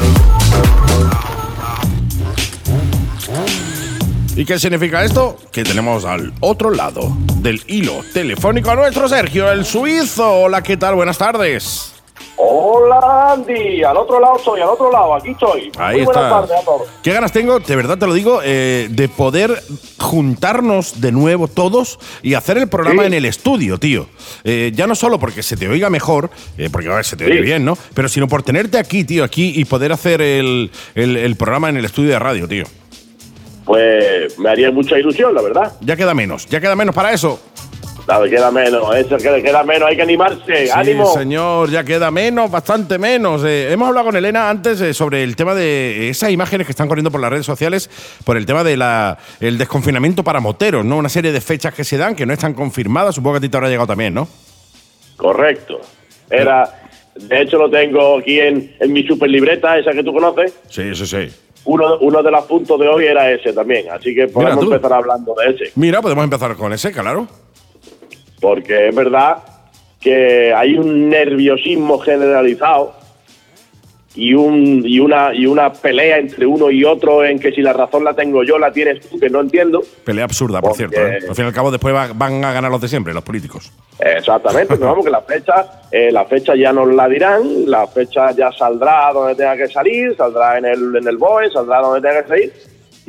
¿Y 4.35 4.45
qué 4.45 4.57
significa 4.57 5.03
esto? 5.03 5.37
Que 5.51 5.63
tenemos 5.63 6.05
al 6.05 6.33
otro 6.39 6.71
lado 6.71 7.15
del 7.35 7.61
hilo 7.67 8.01
telefónico 8.15 8.71
a 8.71 8.75
nuestro 8.77 9.07
Sergio, 9.07 9.51
el 9.51 9.63
suizo. 9.63 10.27
Hola, 10.27 10.63
¿qué 10.63 10.75
tal? 10.75 10.95
Buenas 10.95 11.19
tardes. 11.19 11.98
Hola 12.35 13.33
Andy, 13.33 13.83
al 13.83 13.97
otro 13.97 14.19
lado 14.19 14.37
estoy, 14.37 14.61
al 14.61 14.69
otro 14.69 14.91
lado, 14.91 15.13
aquí 15.15 15.31
estoy. 15.31 15.71
Ahí 15.77 15.97
Muy 15.97 16.05
buenas 16.05 16.23
está. 16.23 16.39
tardes 16.41 16.57
a 16.61 16.65
todos. 16.65 16.87
Qué 17.03 17.11
ganas 17.13 17.31
tengo, 17.31 17.59
de 17.59 17.75
verdad 17.75 17.97
te 17.97 18.07
lo 18.07 18.13
digo, 18.13 18.39
eh, 18.43 18.87
de 18.89 19.09
poder 19.09 19.61
juntarnos 19.99 21.01
de 21.01 21.11
nuevo 21.11 21.47
todos 21.47 21.99
y 22.23 22.33
hacer 22.35 22.57
el 22.57 22.67
programa 22.69 23.03
Sí. 23.03 23.07
en 23.07 23.13
el 23.13 23.25
estudio, 23.25 23.77
tío. 23.77 24.07
Eh, 24.43 24.71
ya 24.73 24.87
no 24.87 24.95
solo 24.95 25.19
porque 25.19 25.43
se 25.43 25.57
te 25.57 25.67
oiga 25.67 25.89
mejor, 25.89 26.29
eh, 26.57 26.69
porque 26.71 26.89
a 26.89 26.95
ver, 26.95 27.05
se 27.05 27.15
te 27.17 27.25
Sí. 27.25 27.31
oye 27.31 27.41
bien, 27.41 27.65
¿no? 27.65 27.77
Pero 27.93 28.07
sino 28.09 28.27
por 28.27 28.41
tenerte 28.43 28.77
aquí, 28.77 29.03
tío, 29.03 29.23
aquí 29.23 29.53
y 29.55 29.65
poder 29.65 29.91
hacer 29.91 30.21
el, 30.21 30.71
el- 30.95 31.17
el 31.17 31.35
programa 31.35 31.69
en 31.69 31.77
el 31.77 31.85
estudio 31.85 32.11
de 32.11 32.19
radio, 32.19 32.47
tío. 32.47 32.63
Pues 33.65 34.39
me 34.39 34.49
haría 34.49 34.71
mucha 34.71 34.97
ilusión, 34.97 35.33
la 35.35 35.41
verdad. 35.41 35.73
Ya 35.81 35.95
queda 35.95 36.13
menos, 36.13 36.47
ya 36.47 36.59
queda 36.59 36.75
menos 36.75 36.95
para 36.95 37.11
eso. 37.13 37.39
Nada, 38.09 38.27
queda 38.27 38.49
menos, 38.49 38.95
eso 38.95 39.17
queda, 39.17 39.39
queda 39.39 39.63
menos, 39.63 39.87
hay 39.87 39.95
que 39.95 40.01
animarse, 40.01 40.65
Sí, 40.65 40.71
ánimo. 40.73 41.13
señor, 41.13 41.69
ya 41.69 41.83
queda 41.83 42.09
menos, 42.09 42.49
bastante 42.49 42.97
menos. 42.97 43.43
Eh, 43.45 43.71
hemos 43.71 43.87
hablado 43.87 44.07
con 44.07 44.15
Elena 44.15 44.49
antes 44.49 44.81
eh, 44.81 44.95
sobre 44.95 45.21
el 45.21 45.35
tema 45.35 45.53
de 45.53 46.09
esas 46.09 46.31
imágenes 46.31 46.65
que 46.65 46.71
están 46.71 46.87
corriendo 46.87 47.11
por 47.11 47.21
las 47.21 47.29
redes 47.29 47.45
sociales 47.45 47.87
por 48.25 48.35
el 48.35 48.47
tema 48.47 48.63
del 48.63 48.81
el 49.39 49.59
desconfinamiento 49.59 50.23
para 50.23 50.39
moteros, 50.39 50.83
¿no? 50.83 50.97
Una 50.97 51.07
serie 51.09 51.31
de 51.31 51.39
fechas 51.39 51.71
que 51.75 51.83
se 51.83 51.97
dan 51.97 52.15
que 52.15 52.25
no 52.25 52.33
están 52.33 52.55
confirmadas. 52.55 53.13
Supongo 53.13 53.33
que 53.35 53.37
a 53.37 53.41
ti 53.41 53.49
te 53.49 53.57
habrá 53.57 53.69
llegado 53.69 53.85
también, 53.85 54.15
¿no? 54.15 54.27
Correcto. 55.15 55.79
Era, 56.31 56.81
de 57.15 57.41
hecho 57.43 57.57
lo 57.59 57.69
tengo 57.69 58.17
aquí 58.17 58.39
en, 58.39 58.75
en 58.79 58.91
mi 58.91 59.05
super 59.05 59.29
libreta, 59.29 59.77
esa 59.77 59.91
que 59.91 60.03
tú 60.03 60.13
conoces. 60.13 60.51
Sí, 60.67 60.95
sí, 60.95 61.05
sí. 61.05 61.29
Uno, 61.65 61.97
uno 61.99 62.23
de 62.23 62.31
los 62.31 62.45
puntos 62.45 62.79
de 62.79 62.87
hoy 62.87 63.05
era 63.05 63.29
ese 63.31 63.53
también, 63.53 63.85
así 63.91 64.15
que 64.15 64.27
podemos 64.29 64.63
empezar 64.63 64.93
hablando 64.93 65.35
de 65.35 65.51
ese. 65.51 65.71
Mira, 65.75 66.01
podemos 66.01 66.23
empezar 66.23 66.55
con 66.55 66.71
ese, 66.73 66.91
claro. 66.91 67.27
Porque 68.41 68.89
es 68.89 68.95
verdad 68.95 69.37
que 69.99 70.53
hay 70.53 70.75
un 70.77 71.09
nerviosismo 71.09 71.99
generalizado 71.99 72.93
y 74.15 74.33
un 74.33 74.81
y 74.85 74.99
una 74.99 75.33
y 75.35 75.45
una 75.45 75.71
pelea 75.71 76.17
entre 76.17 76.45
uno 76.45 76.71
y 76.71 76.83
otro 76.83 77.23
en 77.23 77.37
que 77.39 77.51
si 77.51 77.61
la 77.61 77.73
razón 77.73 78.03
la 78.03 78.13
tengo 78.15 78.43
yo 78.43 78.57
la 78.57 78.71
tienes 78.71 79.07
tú 79.07 79.19
que 79.19 79.29
no 79.29 79.39
entiendo 79.39 79.81
Pelea 80.03 80.25
absurda, 80.25 80.61
por 80.61 80.71
Porque- 80.71 80.87
cierto. 80.87 81.07
¿eh? 81.07 81.29
Al 81.29 81.35
fin 81.35 81.45
y 81.45 81.47
al 81.49 81.53
cabo, 81.53 81.69
después 81.69 81.93
va- 81.93 82.09
van 82.15 82.43
a 82.43 82.51
ganar 82.51 82.71
los 82.71 82.81
de 82.81 82.87
siempre, 82.87 83.13
los 83.13 83.23
políticos. 83.23 83.71
exactamente 83.99 84.75
pero 84.75 84.87
vamos 84.87 85.05
que 85.05 85.11
la 85.11 85.21
fecha 85.21 85.81
eh, 85.91 86.11
la 86.11 86.25
fecha 86.25 86.55
ya 86.55 86.73
nos 86.73 86.87
la 86.93 87.07
dirán 87.07 87.41
la 87.69 87.85
fecha 87.87 88.31
ya 88.31 88.51
saldrá 88.51 89.11
donde 89.13 89.35
tenga 89.35 89.55
que 89.55 89.67
salir 89.67 90.15
saldrá 90.17 90.57
en 90.57 90.65
el 90.65 90.95
en 90.95 91.07
el 91.07 91.17
BOE 91.17 91.51
saldrá 91.51 91.79
donde 91.79 92.01
tenga 92.07 92.23
que 92.23 92.29
salir 92.29 92.53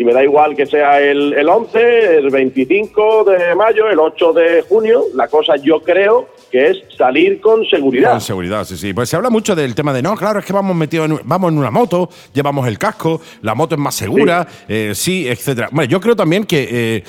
y 0.00 0.04
me 0.04 0.14
da 0.14 0.24
igual 0.24 0.56
que 0.56 0.64
sea 0.64 0.98
el, 0.98 1.34
el 1.34 1.46
11, 1.46 2.16
el 2.16 2.30
25 2.30 3.24
de 3.24 3.54
mayo, 3.54 3.86
el 3.90 3.98
8 3.98 4.32
de 4.32 4.62
junio, 4.62 5.04
la 5.14 5.28
cosa 5.28 5.56
yo 5.56 5.82
creo 5.82 6.26
que 6.50 6.68
es 6.70 6.78
salir 6.96 7.38
con 7.38 7.66
seguridad. 7.66 8.12
Con 8.12 8.20
seguridad, 8.22 8.64
sí, 8.64 8.78
sí. 8.78 8.94
Pues 8.94 9.10
se 9.10 9.16
habla 9.16 9.28
mucho 9.28 9.54
del 9.54 9.74
tema 9.74 9.92
de, 9.92 10.00
no, 10.00 10.16
claro, 10.16 10.38
es 10.40 10.46
que 10.46 10.54
vamos 10.54 10.74
metidos 10.74 11.10
en, 11.10 11.20
vamos 11.24 11.52
en 11.52 11.58
una 11.58 11.70
moto, 11.70 12.08
llevamos 12.32 12.66
el 12.66 12.78
casco, 12.78 13.20
la 13.42 13.54
moto 13.54 13.74
es 13.74 13.80
más 13.80 13.94
segura, 13.94 14.48
eh, 14.68 14.92
sí, 14.94 15.28
etcétera. 15.28 15.68
Bueno, 15.70 15.90
yo 15.90 16.00
creo 16.00 16.16
también 16.16 16.44
que 16.44 16.66
eh, 16.96 17.04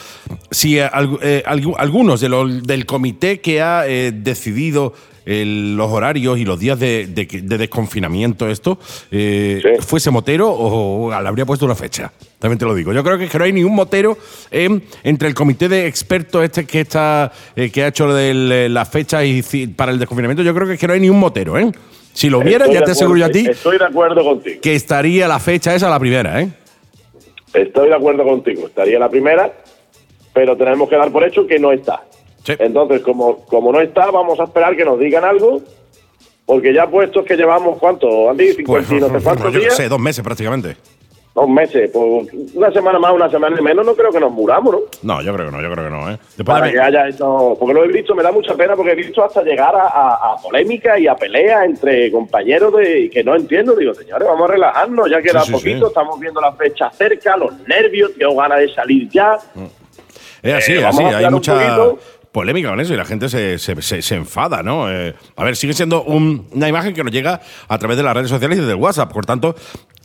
si 0.51 0.77
eh, 0.77 0.83
algu- 0.91 1.43
algu- 1.45 1.75
algunos 1.77 2.19
de 2.19 2.27
los, 2.27 2.61
del 2.63 2.85
comité 2.85 3.39
que 3.39 3.61
ha 3.61 3.87
eh, 3.87 4.11
decidido 4.13 4.91
el- 5.25 5.75
los 5.77 5.91
horarios 5.91 6.37
y 6.39 6.45
los 6.45 6.59
días 6.59 6.79
de, 6.79 7.07
de 7.07 7.27
que- 7.27 7.41
de 7.41 7.57
desconfinamiento, 7.57 8.49
esto, 8.49 8.79
eh, 9.11 9.61
Sí. 9.61 9.85
fuese 9.85 10.11
motero 10.11 10.49
o, 10.49 11.05
o 11.07 11.21
le 11.21 11.27
habría 11.27 11.45
puesto 11.45 11.65
una 11.65 11.75
fecha. 11.75 12.11
También 12.39 12.57
te 12.57 12.65
lo 12.65 12.73
digo. 12.73 12.91
Yo 12.93 13.03
creo 13.03 13.17
que, 13.17 13.25
es 13.25 13.29
que 13.31 13.37
no 13.37 13.43
hay 13.43 13.53
ningún 13.53 13.75
motero 13.75 14.17
eh, 14.49 14.81
entre 15.03 15.27
el 15.27 15.33
comité 15.33 15.69
de 15.69 15.85
expertos 15.87 16.43
este 16.43 16.65
que 16.65 16.81
está 16.81 17.31
eh, 17.55 17.69
que 17.69 17.83
ha 17.83 17.87
hecho 17.87 18.07
lo 18.07 18.15
de 18.15 18.67
la 18.69 18.85
fecha 18.85 19.23
y 19.23 19.41
ci- 19.41 19.75
para 19.75 19.91
el 19.91 19.99
desconfinamiento. 19.99 20.41
Yo 20.43 20.53
creo 20.55 20.67
que, 20.67 20.73
es 20.73 20.79
que 20.79 20.87
no 20.87 20.93
hay 20.93 20.99
ningún 20.99 21.19
motero, 21.19 21.57
¿eh? 21.57 21.71
Si 22.13 22.29
lo 22.29 22.39
hubiera, 22.39 22.65
Estoy 22.65 22.79
ya 22.79 22.83
te 22.83 22.91
aseguro 22.91 23.17
yo 23.19 23.25
a 23.25 23.29
ti 23.29 23.45
Estoy 23.49 23.77
de 23.77 23.85
acuerdo 23.85 24.21
contigo. 24.23 24.59
que 24.61 24.75
estaría 24.75 25.27
la 25.29 25.39
fecha 25.39 25.73
esa 25.73 25.89
la 25.89 25.99
primera, 25.99 26.41
¿eh? 26.41 26.49
Estoy 27.53 27.89
de 27.89 27.95
acuerdo 27.95 28.23
contigo. 28.23 28.67
Estaría 28.67 28.97
la 28.99 29.09
primera, 29.09 29.51
pero 30.33 30.55
tenemos 30.57 30.89
que 30.89 30.95
dar 30.97 31.11
por 31.11 31.23
hecho 31.23 31.45
que 31.47 31.59
no 31.59 31.71
está. 31.71 32.01
Sí. 32.43 32.53
Entonces, 32.59 33.01
como, 33.01 33.37
como 33.45 33.71
no 33.71 33.79
está, 33.81 34.09
vamos 34.11 34.39
a 34.39 34.43
esperar 34.45 34.75
que 34.75 34.83
nos 34.85 34.99
digan 34.99 35.23
algo, 35.23 35.61
porque 36.45 36.73
ya 36.73 36.87
puestos 36.87 37.25
que 37.25 37.35
llevamos, 37.37 37.77
¿cuánto, 37.79 38.29
Andy? 38.29 38.53
50 38.53 38.65
Pues, 38.65 38.91
y 38.91 38.95
no 39.01 39.07
sé 39.19 39.23
cuántos 39.23 39.53
yo 39.53 39.59
días. 39.59 39.75
sé, 39.75 39.87
dos 39.87 39.99
meses 39.99 40.23
prácticamente. 40.23 40.75
Dos 41.33 41.47
meses. 41.47 41.89
Pues 41.93 42.27
una 42.55 42.71
semana 42.73 42.99
más, 42.99 43.13
una 43.13 43.29
semana 43.29 43.55
menos, 43.61 43.85
no 43.85 43.95
creo 43.95 44.11
que 44.11 44.19
nos 44.19 44.33
muramos, 44.33 44.73
¿no? 44.73 44.79
No, 45.03 45.21
yo 45.21 45.33
creo 45.33 45.45
que 45.45 45.51
no, 45.55 45.61
yo 45.61 45.71
creo 45.71 45.85
que 45.85 45.89
no, 45.91 46.11
¿eh? 46.11 46.17
Después 46.35 46.45
Para 46.45 46.65
de- 46.65 46.73
que 46.73 46.79
haya 46.81 47.07
hecho. 47.07 47.55
Porque 47.57 47.73
lo 47.73 47.85
he 47.85 47.87
visto, 47.87 48.13
me 48.15 48.21
da 48.23 48.33
mucha 48.33 48.53
pena, 48.55 48.75
porque 48.75 48.91
he 48.91 48.95
visto 48.95 49.23
hasta 49.23 49.41
llegar 49.41 49.73
a, 49.73 49.83
a- 49.87 50.33
a 50.33 50.35
polémica 50.41 50.99
y 50.99 51.07
a 51.07 51.15
pelea 51.15 51.63
entre 51.63 52.11
compañeros 52.11 52.73
de 52.75 53.09
que 53.09 53.23
no 53.23 53.33
entiendo. 53.37 53.75
Digo, 53.77 53.93
señores, 53.93 54.27
vamos 54.27 54.49
a 54.49 54.51
relajarnos, 54.51 55.09
ya 55.09 55.21
queda 55.21 55.39
Sí, 55.41 55.45
sí, 55.47 55.51
poquito, 55.53 55.79
sí. 55.85 55.85
estamos 55.87 56.19
viendo 56.19 56.41
la 56.41 56.51
fecha 56.51 56.89
cerca, 56.91 57.37
los 57.37 57.57
nervios, 57.65 58.11
tengo 58.17 58.35
ganas 58.35 58.59
de 58.59 58.73
salir 58.73 59.07
ya. 59.09 59.37
Es 60.43 60.53
así, 60.55 60.73
Eh, 60.73 60.85
así. 60.85 61.01
Hay 61.03 61.29
mucha 61.29 61.53
poquito. 61.53 61.99
Polémica 62.31 62.69
con 62.69 62.79
eso 62.79 62.93
y 62.93 62.97
la 62.97 63.05
gente 63.05 63.27
se, 63.29 63.57
se- 63.59 63.81
se- 63.81 64.01
se 64.01 64.15
enfada, 64.15 64.63
¿no? 64.63 64.91
Eh, 64.91 65.13
a 65.35 65.43
ver, 65.43 65.55
sigue 65.55 65.73
siendo 65.73 66.03
un- 66.03 66.47
una 66.51 66.67
imagen 66.69 66.93
que 66.93 67.03
nos 67.03 67.11
llega 67.13 67.41
a 67.67 67.77
través 67.77 67.97
de 67.97 68.03
las 68.03 68.13
redes 68.15 68.29
sociales 68.29 68.57
y 68.57 68.61
del 68.61 68.75
WhatsApp. 68.75 69.11
Por 69.11 69.25
tanto, 69.25 69.55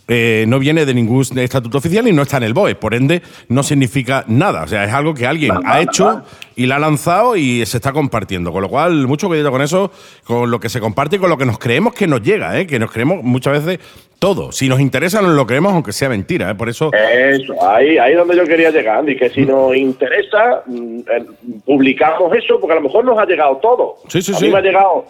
eh, 0.09 0.45
no 0.47 0.61
viene 0.61 0.87
de 0.87 0.95
ningún 0.95 1.25
estatuto 1.37 1.79
oficial 1.79 2.07
y 2.07 2.13
no 2.13 2.23
está 2.23 2.37
en 2.37 2.45
el 2.45 2.55
BOE. 2.55 2.77
Por 2.77 2.95
ende, 2.95 3.23
no 3.49 3.63
significa 3.65 4.25
nada. 4.29 4.63
O 4.63 4.69
sea, 4.69 4.85
es 4.85 4.93
algo 4.93 5.15
que 5.15 5.27
alguien 5.27 5.53
ha 5.65 5.81
hecho 5.81 6.23
y 6.55 6.67
la 6.67 6.77
ha 6.77 6.79
lanzado 6.79 7.37
y 7.37 7.67
se 7.67 7.77
está 7.79 7.93
compartiendo. 7.93 8.53
Con 8.53 8.63
lo 8.63 8.69
cual, 8.69 9.07
mucho 9.09 9.27
cuidado 9.27 9.51
con 9.51 9.63
eso, 9.63 9.91
con 10.25 10.49
lo 10.51 10.61
que 10.61 10.69
se 10.69 10.81
comparte 10.81 11.17
y 11.17 11.19
con 11.19 11.29
lo 11.31 11.37
que 11.37 11.47
nos 11.47 11.59
creemos 11.59 11.93
que 11.95 12.07
nos 12.07 12.23
llega, 12.23 12.59
¿eh? 12.59 12.67
que 12.69 12.79
nos 12.79 12.91
creemos 12.93 13.23
muchas 13.25 13.65
veces 13.65 13.85
todo. 14.19 14.53
Si 14.53 14.69
nos 14.69 14.81
interesa, 14.81 15.21
nos 15.23 15.33
lo 15.35 15.47
creemos, 15.47 15.73
aunque 15.73 15.93
sea 15.93 16.09
mentira. 16.09 16.51
¿eh? 16.51 16.55
Por 16.55 16.69
eso. 16.69 16.91
Eso, 16.93 17.55
ahí, 17.69 17.99
ahí 17.99 18.13
es 18.13 18.19
donde 18.19 18.37
yo 18.37 18.45
quería 18.45 18.71
llegar, 18.71 18.99
Andy, 18.99 19.17
que 19.17 19.31
si 19.31 19.45
nos 19.45 19.77
interesa, 19.77 20.63
mm, 20.67 20.99
eh, 21.01 21.25
publicamos 21.65 22.35
eso, 22.35 22.59
porque 22.61 22.73
a 22.73 22.77
lo 22.77 22.83
mejor 22.83 23.05
nos 23.05 23.19
ha 23.19 23.27
llegado 23.27 23.57
todo. 23.59 23.97
Sí, 24.09 24.23
sí, 24.23 24.33
a 24.33 24.35
sí. 24.37 24.45
mí 24.47 24.51
me 24.53 24.59
ha 24.59 24.63
llegado, 24.63 25.05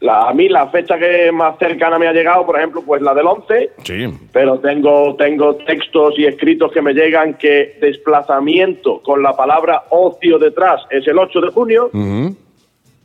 la, 0.00 0.28
a 0.28 0.34
mí 0.34 0.48
la 0.48 0.68
fecha 0.68 0.98
que 0.98 1.32
más 1.32 1.58
cercana 1.58 1.98
me 1.98 2.06
ha 2.08 2.12
llegado, 2.12 2.46
por 2.46 2.56
ejemplo, 2.56 2.82
pues 2.86 3.02
la 3.02 3.14
del 3.14 3.26
11, 3.26 3.70
Sí. 3.84 4.06
pero 4.32 4.58
tengo, 4.60 5.16
tengo 5.16 5.56
textos 5.56 6.14
y 6.18 6.26
escritos 6.26 6.70
que 6.72 6.82
me 6.82 6.92
llegan 6.94 7.34
que 7.34 7.78
desplazamiento 7.80 9.00
con 9.02 9.22
la 9.22 9.36
palabra 9.36 9.84
ocio 9.90 10.38
detrás 10.38 10.82
es 10.90 11.06
el 11.06 11.18
8 11.18 11.40
de 11.40 11.48
junio. 11.50 11.90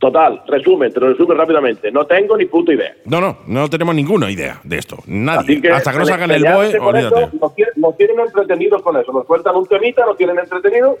Total, 0.04 0.42
resumen, 0.46 0.92
te 0.92 1.00
lo 1.00 1.08
resumen 1.08 1.38
rápidamente. 1.38 1.90
No 1.90 2.04
tengo 2.04 2.36
ni 2.36 2.44
puta 2.44 2.74
idea. 2.74 2.94
No, 3.06 3.22
no, 3.22 3.38
no 3.46 3.70
tenemos 3.70 3.94
ninguna 3.94 4.30
idea 4.30 4.60
de 4.62 4.76
esto. 4.76 4.98
Nadie. 5.06 5.62
Que 5.62 5.70
Hasta 5.70 5.92
que 5.92 5.98
no 5.98 6.04
sacan 6.04 6.30
el 6.30 6.44
BOE, 6.44 6.78
olvídate. 6.78 7.38
nos, 7.40 7.54
tienen, 7.54 7.72
nos 7.76 7.96
tienen 7.96 8.20
entretenidos 8.20 8.82
con 8.82 8.98
eso. 8.98 9.10
Nos 9.14 9.26
sueltan 9.26 9.56
un 9.56 9.64
temita, 9.64 10.04
nos 10.04 10.18
tienen 10.18 10.38
entretenidos 10.38 10.98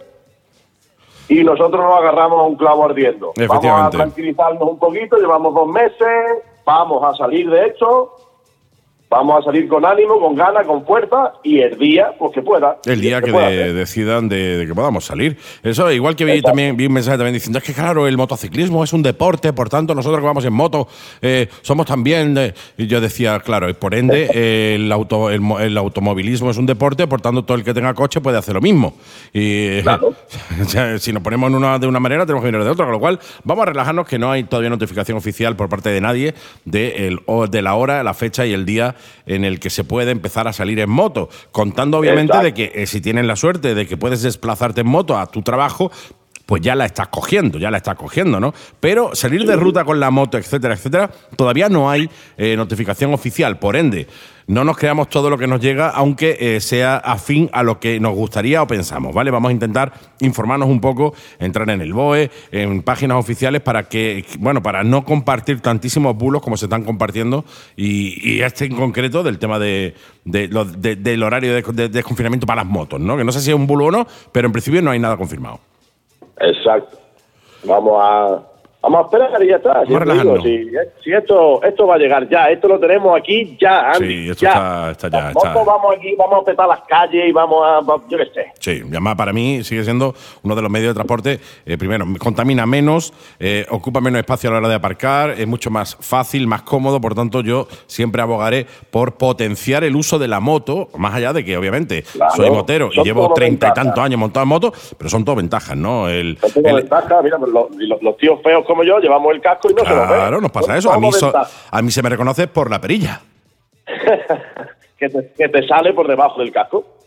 y 1.28 1.44
nosotros 1.44 1.82
nos 1.84 1.98
agarramos 1.98 2.40
a 2.40 2.42
un 2.44 2.56
clavo 2.56 2.86
ardiendo. 2.86 3.34
Vamos 3.46 3.66
a 3.66 3.90
tranquilizarnos 3.90 4.62
un 4.62 4.78
poquito, 4.78 5.18
llevamos 5.18 5.52
dos 5.52 5.68
meses, 5.68 6.42
vamos 6.64 7.04
a 7.04 7.14
salir 7.14 7.50
de 7.50 7.66
hecho, 7.66 8.10
vamos 9.10 9.38
a 9.40 9.44
salir 9.44 9.68
con 9.68 9.84
ánimo, 9.84 10.18
con 10.18 10.34
ganas, 10.34 10.66
con 10.66 10.84
fuerza 10.84 11.34
y 11.44 11.60
el 11.60 11.78
día, 11.78 12.12
pues 12.18 12.32
que 12.32 12.42
pueda. 12.42 12.78
El 12.84 13.00
día 13.00 13.20
que 13.22 13.30
pueda 13.30 13.48
de- 13.48 13.62
hacer. 13.62 13.74
decidan 13.74 14.28
de, 14.28 14.56
de 14.58 14.66
que 14.66 14.74
podamos 14.74 15.04
salir. 15.04 15.36
Eso, 15.62 15.90
igual 15.92 16.16
que 16.16 16.24
vi 16.24 16.32
Exacto. 16.32 16.48
también 16.48 16.76
vi 16.76 16.86
un 16.86 16.94
mensaje 16.94 17.16
también 17.16 17.34
diciendo, 17.34 17.58
es 17.58 17.64
que 17.64 17.72
claro, 17.72 18.08
el 18.08 18.16
motociclismo 18.16 18.82
es 18.82 18.92
un 18.92 19.02
deporte, 19.04 19.52
por 19.52 19.68
tanto, 19.68 19.94
nosotros 19.94 20.18
que 20.20 20.26
vamos 20.26 20.44
en 20.44 20.52
moto 20.52 20.88
eh, 21.22 21.48
somos 21.62 21.86
también... 21.86 22.34
de-". 22.34 22.54
Y 22.76 22.88
yo 22.88 23.00
decía, 23.00 23.38
claro, 23.40 23.68
y 23.68 23.74
por 23.74 23.94
ende, 23.94 24.28
eh, 24.34 24.74
el, 24.76 24.90
auto, 24.90 25.30
el, 25.30 25.40
el 25.60 25.76
automovilismo 25.78 26.50
es 26.50 26.56
un 26.56 26.66
deporte, 26.66 27.06
por 27.06 27.20
tanto, 27.20 27.44
todo 27.44 27.56
el 27.56 27.62
que 27.62 27.72
tenga 27.72 27.94
coche 27.94 28.20
puede 28.20 28.38
hacer 28.38 28.54
lo 28.54 28.60
mismo. 28.60 28.94
Y 29.32 29.80
Claro. 29.82 30.12
o 30.60 30.64
sea, 30.64 30.98
si 30.98 31.12
nos 31.12 31.22
ponemos 31.22 31.50
en 31.50 31.56
una, 31.56 31.78
de 31.78 31.86
una 31.86 32.00
manera, 32.00 32.26
tenemos 32.26 32.42
que 32.44 32.50
venir 32.50 32.64
de 32.64 32.70
otra, 32.70 32.84
con 32.86 32.92
lo 32.92 33.00
cual 33.00 33.20
vamos 33.44 33.62
a 33.62 33.66
relajarnos 33.66 34.08
que 34.08 34.18
no 34.18 34.30
hay 34.32 34.42
todavía 34.44 34.70
notificación 34.70 35.16
oficial 35.18 35.54
por 35.54 35.68
parte 35.68 35.90
de 35.90 36.00
nadie 36.00 36.34
de, 36.64 37.06
el, 37.08 37.20
de 37.50 37.62
la 37.62 37.74
hora, 37.74 38.02
la 38.02 38.14
fecha 38.14 38.44
y 38.44 38.52
el 38.52 38.64
día 38.66 38.96
en 39.26 39.44
el 39.44 39.60
que 39.60 39.70
se 39.70 39.84
puede 39.84 40.10
empezar 40.10 40.48
a 40.48 40.52
salir 40.52 40.78
en 40.80 40.90
moto, 40.90 41.28
contando 41.52 41.98
obviamente 41.98 42.32
Exacto. 42.32 42.44
de 42.44 42.54
que 42.54 42.82
eh, 42.82 42.86
si 42.86 43.00
tienes 43.00 43.24
la 43.24 43.36
suerte 43.36 43.74
de 43.74 43.86
que 43.86 43.96
puedes 43.96 44.22
desplazarte 44.22 44.82
en 44.82 44.88
moto 44.88 45.18
a 45.18 45.26
tu 45.26 45.42
trabajo, 45.42 45.90
pues 46.46 46.62
ya 46.62 46.74
la 46.74 46.84
estás 46.84 47.08
cogiendo, 47.08 47.58
ya 47.58 47.70
la 47.70 47.78
estás 47.78 47.96
cogiendo, 47.96 48.38
¿no? 48.38 48.52
Pero 48.80 49.14
salir 49.14 49.46
de 49.46 49.56
ruta 49.56 49.84
con 49.84 49.98
la 49.98 50.10
moto, 50.10 50.36
etcétera, 50.36 50.74
etcétera, 50.74 51.10
todavía 51.36 51.68
no 51.68 51.90
hay 51.90 52.10
eh, 52.36 52.56
notificación 52.56 53.14
oficial. 53.14 53.58
Por 53.58 53.76
ende, 53.76 54.06
no 54.46 54.64
nos 54.64 54.76
creamos 54.76 55.08
todo 55.08 55.30
lo 55.30 55.38
que 55.38 55.46
nos 55.46 55.60
llega, 55.60 55.90
aunque 55.90 56.36
eh, 56.38 56.60
sea 56.60 56.96
afín 56.96 57.48
a 57.52 57.62
lo 57.62 57.80
que 57.80 58.00
nos 58.00 58.14
gustaría 58.14 58.62
o 58.62 58.66
pensamos, 58.66 59.14
¿vale? 59.14 59.30
Vamos 59.30 59.50
a 59.50 59.52
intentar 59.52 59.92
informarnos 60.20 60.68
un 60.68 60.80
poco, 60.80 61.14
entrar 61.38 61.68
en 61.70 61.80
el 61.80 61.92
BOE, 61.92 62.30
en 62.52 62.82
páginas 62.82 63.18
oficiales 63.18 63.60
para 63.62 63.84
que, 63.84 64.24
bueno, 64.38 64.62
para 64.62 64.84
no 64.84 65.04
compartir 65.04 65.60
tantísimos 65.60 66.16
bulos 66.16 66.42
como 66.42 66.56
se 66.56 66.66
están 66.66 66.84
compartiendo 66.84 67.44
y, 67.76 68.42
este 68.42 68.66
en 68.66 68.76
concreto 68.76 69.22
del 69.22 69.38
tema 69.38 69.58
de, 69.58 69.94
del 70.24 71.22
horario 71.22 71.54
de 71.54 71.88
desconfinamiento 71.88 72.46
para 72.46 72.62
las 72.62 72.70
motos, 72.70 73.00
¿no? 73.00 73.16
Que 73.16 73.24
no 73.24 73.32
sé 73.32 73.40
si 73.40 73.50
es 73.50 73.56
un 73.56 73.66
bulo 73.66 73.86
o 73.86 73.90
no, 73.90 74.06
pero 74.32 74.46
en 74.46 74.52
principio 74.52 74.82
no 74.82 74.90
hay 74.90 74.98
nada 74.98 75.16
confirmado. 75.16 75.60
Exacto. 76.40 76.98
Vamos 77.64 77.94
a, 78.02 78.42
vamos 78.84 79.00
a 79.00 79.04
esperar 79.06 79.42
y 79.44 79.48
ya 79.48 79.56
está. 79.56 79.82
Digo, 79.84 80.40
si, 80.42 80.70
si 81.02 81.12
esto, 81.12 81.62
esto 81.62 81.86
va 81.86 81.94
a 81.96 81.98
llegar 81.98 82.28
ya, 82.28 82.50
esto 82.50 82.68
lo 82.68 82.78
tenemos 82.78 83.18
aquí 83.18 83.56
ya, 83.60 83.92
Andy. 83.92 84.06
Sí, 84.24 84.30
esto 84.30 84.42
ya. 84.44 84.48
está- 84.52 84.90
está 84.90 85.08
ya, 85.08 85.24
Tampoco 85.24 85.46
está. 85.46 85.62
vamos 85.64 85.94
aquí, 85.96 86.14
vamos 86.16 86.42
a 86.42 86.44
petar 86.44 86.68
las 86.68 86.80
calles 86.82 87.28
y 87.28 87.32
vamos 87.32 87.58
a, 87.64 87.80
yo 88.08 88.18
qué 88.18 88.26
sé. 88.34 88.52
Sí, 88.60 88.82
además 88.88 89.16
para 89.16 89.32
mí 89.32 89.64
sigue 89.64 89.84
siendo 89.84 90.14
uno 90.42 90.54
de 90.54 90.62
los 90.62 90.70
medios 90.70 90.90
de 90.90 90.94
transporte, 90.94 91.40
eh, 91.66 91.76
primero, 91.78 92.04
contamina 92.18 92.66
menos, 92.66 93.12
eh, 93.40 93.66
ocupa 93.70 94.00
menos 94.00 94.18
espacio 94.20 94.50
a 94.50 94.52
la 94.52 94.58
hora 94.60 94.68
de 94.68 94.74
aparcar, 94.74 95.30
es 95.30 95.46
mucho 95.46 95.70
más 95.70 95.96
fácil, 96.00 96.46
más 96.46 96.62
cómodo, 96.62 97.00
por 97.00 97.14
tanto 97.14 97.40
yo 97.40 97.66
siempre 97.86 98.22
abogaré 98.22 98.66
por 98.90 99.14
potenciar 99.16 99.84
el 99.84 99.96
uso 99.96 100.18
de 100.18 100.28
la 100.28 100.40
moto, 100.40 100.88
más 100.96 101.14
allá 101.14 101.32
de 101.32 101.44
que 101.44 101.56
obviamente 101.56 102.02
Claro, 102.02 102.32
soy 102.36 102.50
motero 102.50 102.90
y 102.92 103.02
llevo 103.02 103.32
treinta 103.34 103.68
y 103.68 103.72
tantos 103.72 103.98
años 104.04 104.18
montado 104.20 104.42
en 104.44 104.48
moto, 104.48 104.72
pero 104.98 105.08
son 105.10 105.24
todo 105.24 105.36
ventajas, 105.36 105.76
¿no? 105.76 106.08
El, 106.08 106.38
el- 106.64 106.74
ventaja, 106.74 107.20
mira, 107.22 107.38
los- 107.38 108.02
los 108.02 108.16
tíos 108.16 108.40
feos 108.42 108.64
como 108.74 108.82
yo 108.84 108.98
llevamos 108.98 109.32
el 109.32 109.40
casco 109.40 109.70
y 109.70 109.74
no 109.74 109.84
se 109.84 109.90
nos 109.94 110.08
ve. 110.08 110.14
claro, 110.16 110.40
nos 110.40 110.50
pasa 110.50 110.76
eso. 110.76 110.92
A 110.92 110.98
mí, 110.98 111.12
so- 111.12 111.32
a 111.70 111.82
mí 111.82 111.90
se 111.92 112.02
me 112.02 112.08
reconoce 112.08 112.48
por 112.48 112.68
la 112.70 112.80
perilla. 112.80 113.20
que, 114.98 115.08
te, 115.08 115.32
que 115.36 115.48
te 115.48 115.66
sale 115.68 115.92
por 115.92 116.08
debajo 116.08 116.40
del 116.40 116.52
casco. 116.52 116.98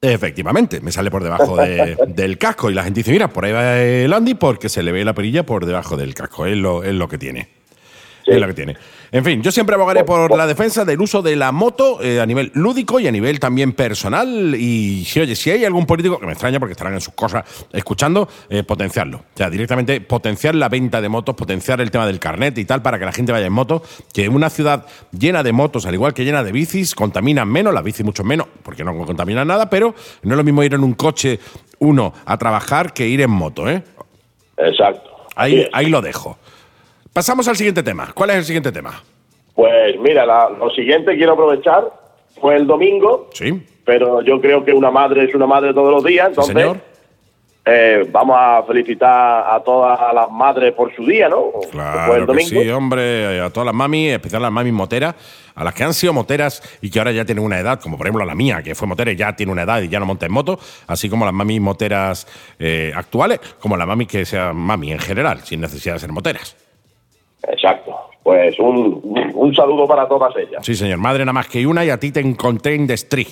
Efectivamente, 0.00 0.80
me 0.80 0.90
sale 0.90 1.10
por 1.12 1.22
debajo 1.22 1.56
de- 1.56 1.96
del 2.08 2.36
casco 2.38 2.70
y 2.70 2.74
la 2.74 2.82
gente 2.82 3.00
dice, 3.00 3.12
mira, 3.12 3.28
por 3.28 3.44
ahí 3.44 3.52
va 3.52 3.78
el 3.78 4.12
Andy 4.12 4.34
porque 4.34 4.68
se 4.68 4.82
le 4.82 4.90
ve 4.90 5.04
la 5.04 5.12
perilla 5.14 5.44
por 5.46 5.64
debajo 5.64 5.96
del 5.96 6.14
casco, 6.14 6.44
es 6.46 6.56
lo, 6.56 6.82
es 6.82 6.92
lo 6.94 7.06
que 7.08 7.18
tiene. 7.18 7.48
Sí. 8.24 8.32
Es 8.32 8.40
lo 8.40 8.46
que 8.48 8.54
tiene. 8.54 8.76
En 9.14 9.22
fin, 9.26 9.42
yo 9.42 9.52
siempre 9.52 9.74
abogaré 9.74 10.04
por 10.04 10.34
la 10.34 10.46
defensa 10.46 10.86
del 10.86 10.98
uso 10.98 11.20
de 11.20 11.36
la 11.36 11.52
moto 11.52 12.02
eh, 12.02 12.18
a 12.18 12.24
nivel 12.24 12.50
lúdico 12.54 12.98
y 12.98 13.06
a 13.06 13.12
nivel 13.12 13.38
también 13.38 13.74
personal. 13.74 14.54
Y 14.54 15.04
si, 15.04 15.20
oye, 15.20 15.36
si 15.36 15.50
hay 15.50 15.66
algún 15.66 15.84
político, 15.84 16.18
que 16.18 16.24
me 16.24 16.32
extraña 16.32 16.58
porque 16.58 16.72
estarán 16.72 16.94
en 16.94 17.02
sus 17.02 17.12
cosas 17.12 17.44
escuchando, 17.74 18.26
eh, 18.48 18.62
potenciarlo. 18.62 19.18
O 19.18 19.36
sea, 19.36 19.50
directamente 19.50 20.00
potenciar 20.00 20.54
la 20.54 20.70
venta 20.70 21.02
de 21.02 21.10
motos, 21.10 21.34
potenciar 21.34 21.82
el 21.82 21.90
tema 21.90 22.06
del 22.06 22.18
carnet 22.18 22.56
y 22.56 22.64
tal 22.64 22.80
para 22.80 22.98
que 22.98 23.04
la 23.04 23.12
gente 23.12 23.32
vaya 23.32 23.44
en 23.44 23.52
moto. 23.52 23.82
Que 24.14 24.30
una 24.30 24.48
ciudad 24.48 24.86
llena 25.10 25.42
de 25.42 25.52
motos, 25.52 25.84
al 25.84 25.92
igual 25.92 26.14
que 26.14 26.24
llena 26.24 26.42
de 26.42 26.50
bicis, 26.50 26.94
contaminan 26.94 27.50
menos, 27.50 27.74
las 27.74 27.84
bicis 27.84 28.06
mucho 28.06 28.24
menos, 28.24 28.46
porque 28.62 28.82
no 28.82 28.96
contaminan 29.04 29.46
nada, 29.46 29.68
pero 29.68 29.94
no 30.22 30.30
es 30.30 30.36
lo 30.38 30.42
mismo 30.42 30.62
ir 30.62 30.72
en 30.72 30.82
un 30.82 30.94
coche 30.94 31.38
uno 31.80 32.14
a 32.24 32.38
trabajar 32.38 32.94
que 32.94 33.06
ir 33.06 33.20
en 33.20 33.30
moto, 33.30 33.68
¿eh? 33.68 33.82
Exacto. 34.56 35.10
Ahí, 35.36 35.68
ahí 35.74 35.90
lo 35.90 36.00
dejo. 36.00 36.38
Pasamos 37.12 37.46
al 37.48 37.56
siguiente 37.56 37.82
tema. 37.82 38.10
¿Cuál 38.14 38.30
es 38.30 38.36
el 38.36 38.44
siguiente 38.44 38.72
tema? 38.72 39.02
Pues 39.54 39.98
mira, 40.00 40.24
la- 40.24 40.48
lo 40.50 40.70
siguiente 40.70 41.14
quiero 41.16 41.32
aprovechar. 41.32 41.84
Fue 42.40 42.56
el 42.56 42.66
domingo, 42.66 43.28
Sí. 43.34 43.62
pero 43.84 44.22
yo 44.22 44.40
creo 44.40 44.64
que 44.64 44.72
una 44.72 44.90
madre 44.90 45.24
es 45.24 45.34
una 45.34 45.46
madre 45.46 45.74
todos 45.74 45.90
los 45.90 46.02
días. 46.04 46.26
Sí, 46.28 46.30
Entonces, 46.30 46.54
señor. 46.56 46.80
eh, 47.66 48.08
vamos 48.10 48.36
a 48.40 48.62
felicitar 48.66 49.44
a 49.54 49.60
todas 49.62 50.00
las 50.14 50.30
madres 50.30 50.72
por 50.72 50.92
su 50.96 51.04
día, 51.04 51.28
¿no? 51.28 51.50
El 51.62 51.68
Claro 51.70 52.14
que 52.14 52.20
domingo. 52.26 52.62
sí, 52.62 52.68
hombre, 52.70 53.40
a 53.40 53.50
todas 53.50 53.66
las 53.66 53.74
mamis, 53.74 54.08
en 54.08 54.14
especial 54.14 54.40
a 54.42 54.46
las 54.46 54.52
mamis 54.52 54.72
moteras, 54.72 55.14
a 55.54 55.62
las 55.62 55.74
que 55.74 55.84
han 55.84 55.92
sido 55.92 56.14
moteras 56.14 56.62
y 56.80 56.90
que 56.90 56.98
ahora 56.98 57.12
ya 57.12 57.26
tienen 57.26 57.44
una 57.44 57.58
edad, 57.60 57.78
como 57.78 57.98
por 57.98 58.06
ejemplo 58.06 58.24
la 58.24 58.34
mía, 58.34 58.62
que 58.62 58.74
fue 58.74 58.88
motera 58.88 59.12
y 59.12 59.16
ya 59.16 59.36
tiene 59.36 59.52
una 59.52 59.62
edad 59.62 59.82
y 59.82 59.88
ya 59.88 60.00
no 60.00 60.06
monta 60.06 60.24
en 60.24 60.32
moto, 60.32 60.58
así 60.86 61.10
como 61.10 61.26
las 61.26 61.34
mamis 61.34 61.60
moteras 61.60 62.26
eh, 62.58 62.90
actuales, 62.96 63.38
como 63.60 63.76
las 63.76 63.86
mamis 63.86 64.08
que 64.08 64.24
sean 64.24 64.56
mami 64.56 64.90
en 64.90 64.98
general, 64.98 65.40
sin 65.44 65.60
necesidad 65.60 65.94
de 65.96 66.00
ser 66.00 66.10
moteras. 66.12 66.56
Exacto. 67.48 67.94
Pues 68.22 68.58
un, 68.60 69.32
un 69.34 69.54
saludo 69.54 69.86
para 69.86 70.06
todas 70.06 70.34
ellas. 70.36 70.64
Sí, 70.64 70.74
señor, 70.74 70.98
madre 70.98 71.24
nada 71.24 71.32
más 71.32 71.48
que 71.48 71.66
una 71.66 71.84
y 71.84 71.90
a 71.90 71.98
ti 71.98 72.12
te 72.12 72.20
encontré 72.20 72.74
en 72.76 72.86
Destrí. 72.86 73.26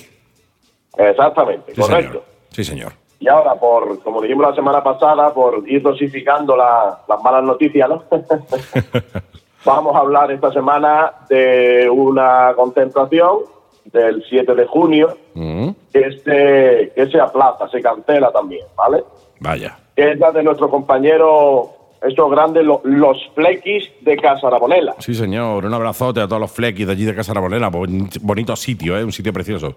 Exactamente, 0.97 1.73
Sí, 1.73 1.81
correcto. 1.81 2.11
señor. 2.11 2.23
Sí, 2.49 2.63
señor. 2.63 2.93
Y 3.19 3.27
ahora, 3.29 3.53
por 3.55 4.01
como 4.03 4.21
dijimos 4.21 4.49
la 4.49 4.55
semana 4.55 4.83
pasada, 4.83 5.33
por 5.33 5.63
ir 5.69 5.81
dosificando 5.81 6.57
la- 6.57 6.99
las 7.07 7.23
malas 7.23 7.43
noticias, 7.43 7.87
¿no? 7.87 8.03
Vamos 9.65 9.95
a 9.95 9.99
hablar 9.99 10.31
esta 10.31 10.51
semana 10.51 11.13
de 11.29 11.87
una 11.89 12.51
concentración 12.55 13.39
del 13.85 14.23
7 14.29 14.53
de 14.55 14.65
junio 14.65 15.17
Mm, 15.33 15.69
que 15.93 16.11
se, 16.23 16.91
que 16.93 17.09
se 17.09 17.19
aplaza, 17.19 17.69
se 17.69 17.81
cancela 17.81 18.31
también, 18.31 18.65
¿vale? 18.75 19.03
vaya. 19.39 19.77
Es 19.95 20.19
la 20.19 20.31
de 20.31 20.43
nuestro 20.43 20.69
compañero, 20.69 21.69
estos 22.01 22.31
grandes, 22.31 22.63
lo- 22.65 22.81
los 22.83 23.17
flequis 23.35 23.89
de 24.01 24.17
Casa 24.17 24.49
Rabonela. 24.49 24.95
Sí, 24.99 25.13
señor. 25.13 25.65
Un 25.65 25.73
abrazote 25.73 26.19
a 26.21 26.27
todos 26.27 26.39
los 26.41 26.51
flequis 26.51 26.85
de 26.87 26.93
allí 26.93 27.05
de 27.05 27.13
Casa 27.15 27.33
Rabolena. 27.33 27.69
Bonito 27.69 28.55
sitio, 28.55 28.97
¿eh? 28.97 29.03
Un 29.03 29.11
sitio 29.11 29.31
precioso. 29.33 29.75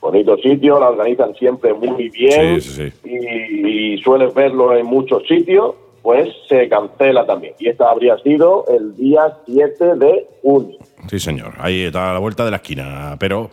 Bonito 0.00 0.36
sitio, 0.36 0.78
la 0.78 0.90
organizan 0.90 1.34
siempre 1.34 1.74
muy 1.74 2.08
bien 2.10 2.60
Sí, 2.60 2.70
sí, 2.70 2.90
sí. 3.02 3.08
Y, 3.10 3.94
y 3.94 3.98
sueles 4.02 4.32
verlo 4.32 4.76
en 4.76 4.86
muchos 4.86 5.26
sitios, 5.26 5.74
pues 6.02 6.28
se 6.48 6.68
cancela 6.68 7.26
también. 7.26 7.54
Y 7.58 7.68
esta 7.68 7.90
habría 7.90 8.16
sido 8.18 8.64
el 8.68 8.94
día 8.96 9.36
7 9.46 9.96
de 9.96 10.26
junio. 10.42 10.78
Sí, 11.10 11.18
señor. 11.18 11.52
Ahí 11.58 11.82
está 11.82 12.10
a 12.10 12.12
la 12.14 12.20
vuelta 12.20 12.44
de 12.44 12.52
la 12.52 12.58
esquina. 12.58 13.16
Pero, 13.18 13.50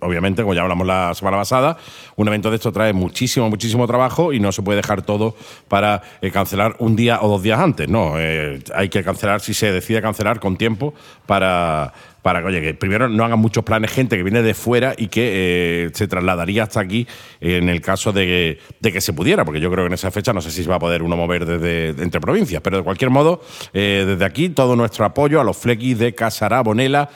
obviamente, 0.00 0.42
como 0.42 0.54
ya 0.54 0.62
hablamos 0.62 0.86
la 0.86 1.14
semana 1.14 1.38
pasada, 1.38 1.76
un 2.16 2.28
evento 2.28 2.50
de 2.50 2.56
esto 2.56 2.72
trae 2.72 2.92
muchísimo, 2.92 3.48
muchísimo 3.48 3.86
trabajo 3.86 4.32
y 4.32 4.40
no 4.40 4.52
se 4.52 4.62
puede 4.62 4.76
dejar 4.76 5.02
todo 5.02 5.34
para 5.68 6.02
eh, 6.20 6.30
cancelar 6.30 6.76
un 6.78 6.96
día 6.96 7.18
o 7.22 7.28
dos 7.28 7.42
días 7.42 7.58
antes. 7.60 7.88
No, 7.88 8.14
eh, 8.18 8.60
hay 8.74 8.88
que 8.88 9.02
cancelar, 9.02 9.40
si 9.40 9.54
se 9.54 9.72
decide 9.72 10.02
cancelar, 10.02 10.40
con 10.40 10.56
tiempo 10.56 10.94
para, 11.26 11.92
para 12.22 12.40
que, 12.40 12.46
oye, 12.46 12.60
que 12.60 12.74
primero 12.74 13.08
no 13.08 13.24
hagan 13.24 13.38
muchos 13.38 13.64
planes 13.64 13.90
gente 13.90 14.16
que 14.16 14.22
viene 14.22 14.42
de 14.42 14.54
fuera 14.54 14.94
y 14.96 15.08
que 15.08 15.86
eh, 15.86 15.90
se 15.94 16.08
trasladaría 16.08 16.64
hasta 16.64 16.80
aquí 16.80 17.06
en 17.40 17.68
el 17.68 17.80
caso 17.80 18.12
de, 18.12 18.58
de 18.80 18.92
que 18.92 19.00
se 19.00 19.12
pudiera, 19.12 19.44
porque 19.44 19.60
yo 19.60 19.70
creo 19.70 19.84
que 19.84 19.88
en 19.88 19.94
esa 19.94 20.10
fecha 20.10 20.32
no 20.32 20.40
sé 20.40 20.50
si 20.50 20.62
se 20.62 20.68
va 20.68 20.76
a 20.76 20.80
poder 20.80 21.02
uno 21.02 21.16
mover 21.16 21.46
desde 21.46 21.92
de- 21.94 22.02
entre 22.02 22.20
provincias, 22.20 22.60
pero 22.62 22.78
de 22.78 22.82
cualquier 22.82 23.10
modo, 23.10 23.40
desde 23.72 24.24
aquí 24.24 24.48
todo 24.50 24.76
nuestro 24.76 25.04
apoyo 25.04 25.40
a 25.40 25.44
los 25.44 25.56
flequis 25.56 25.98
de 25.98 26.14
Casará, 26.14 26.60
Bonela. 26.62 27.08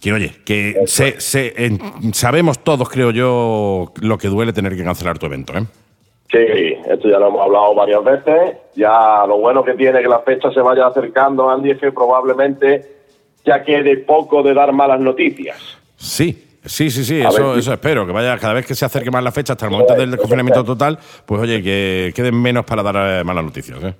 Que 0.00 0.12
oye, 0.12 0.32
que 0.44 0.82
se- 0.86 1.20
se- 1.20 1.54
en- 1.64 2.14
sabemos 2.14 2.60
todos, 2.60 2.88
creo 2.88 3.10
yo, 3.10 3.92
lo 4.00 4.16
que 4.18 4.28
duele 4.28 4.52
tener 4.52 4.76
que 4.76 4.84
cancelar 4.84 5.18
tu 5.18 5.26
evento, 5.26 5.54
¿eh? 5.56 5.64
Sí, 6.30 6.36
esto 6.88 7.08
ya 7.08 7.18
lo 7.18 7.28
hemos 7.28 7.40
hablado 7.42 7.74
varias 7.74 8.04
veces. 8.04 8.56
Ya 8.76 9.24
lo 9.26 9.38
bueno 9.38 9.64
que 9.64 9.74
tiene 9.74 10.00
que 10.02 10.08
la 10.08 10.20
fecha 10.20 10.52
se 10.52 10.60
vaya 10.60 10.86
acercando, 10.86 11.48
Andy, 11.50 11.70
es 11.72 11.78
que 11.78 11.90
probablemente 11.90 12.82
ya 13.44 13.64
quede 13.64 13.96
poco 13.98 14.42
de 14.42 14.52
dar 14.54 14.72
malas 14.72 15.00
noticias. 15.00 15.56
Sí. 15.96 16.44
Sí, 16.64 16.90
sí, 16.90 17.02
sí, 17.04 17.20
eso, 17.20 17.54
si- 17.54 17.60
eso 17.60 17.72
espero, 17.72 18.04
que 18.04 18.12
vaya 18.12 18.36
cada 18.36 18.52
vez 18.52 18.66
que 18.66 18.74
se 18.74 18.84
acerque 18.84 19.10
más 19.10 19.22
la 19.24 19.32
fecha 19.32 19.54
hasta 19.54 19.64
el 19.64 19.70
momento 19.72 19.94
del 19.94 20.18
confinamiento 20.18 20.62
total, 20.64 20.98
pues 21.24 21.40
oye, 21.40 21.62
que 21.62 22.12
queden 22.14 22.34
menos 22.42 22.66
para 22.66 22.82
dar 22.82 23.20
eh, 23.20 23.24
malas 23.24 23.44
noticias. 23.44 23.82
¿eh? 23.82 23.94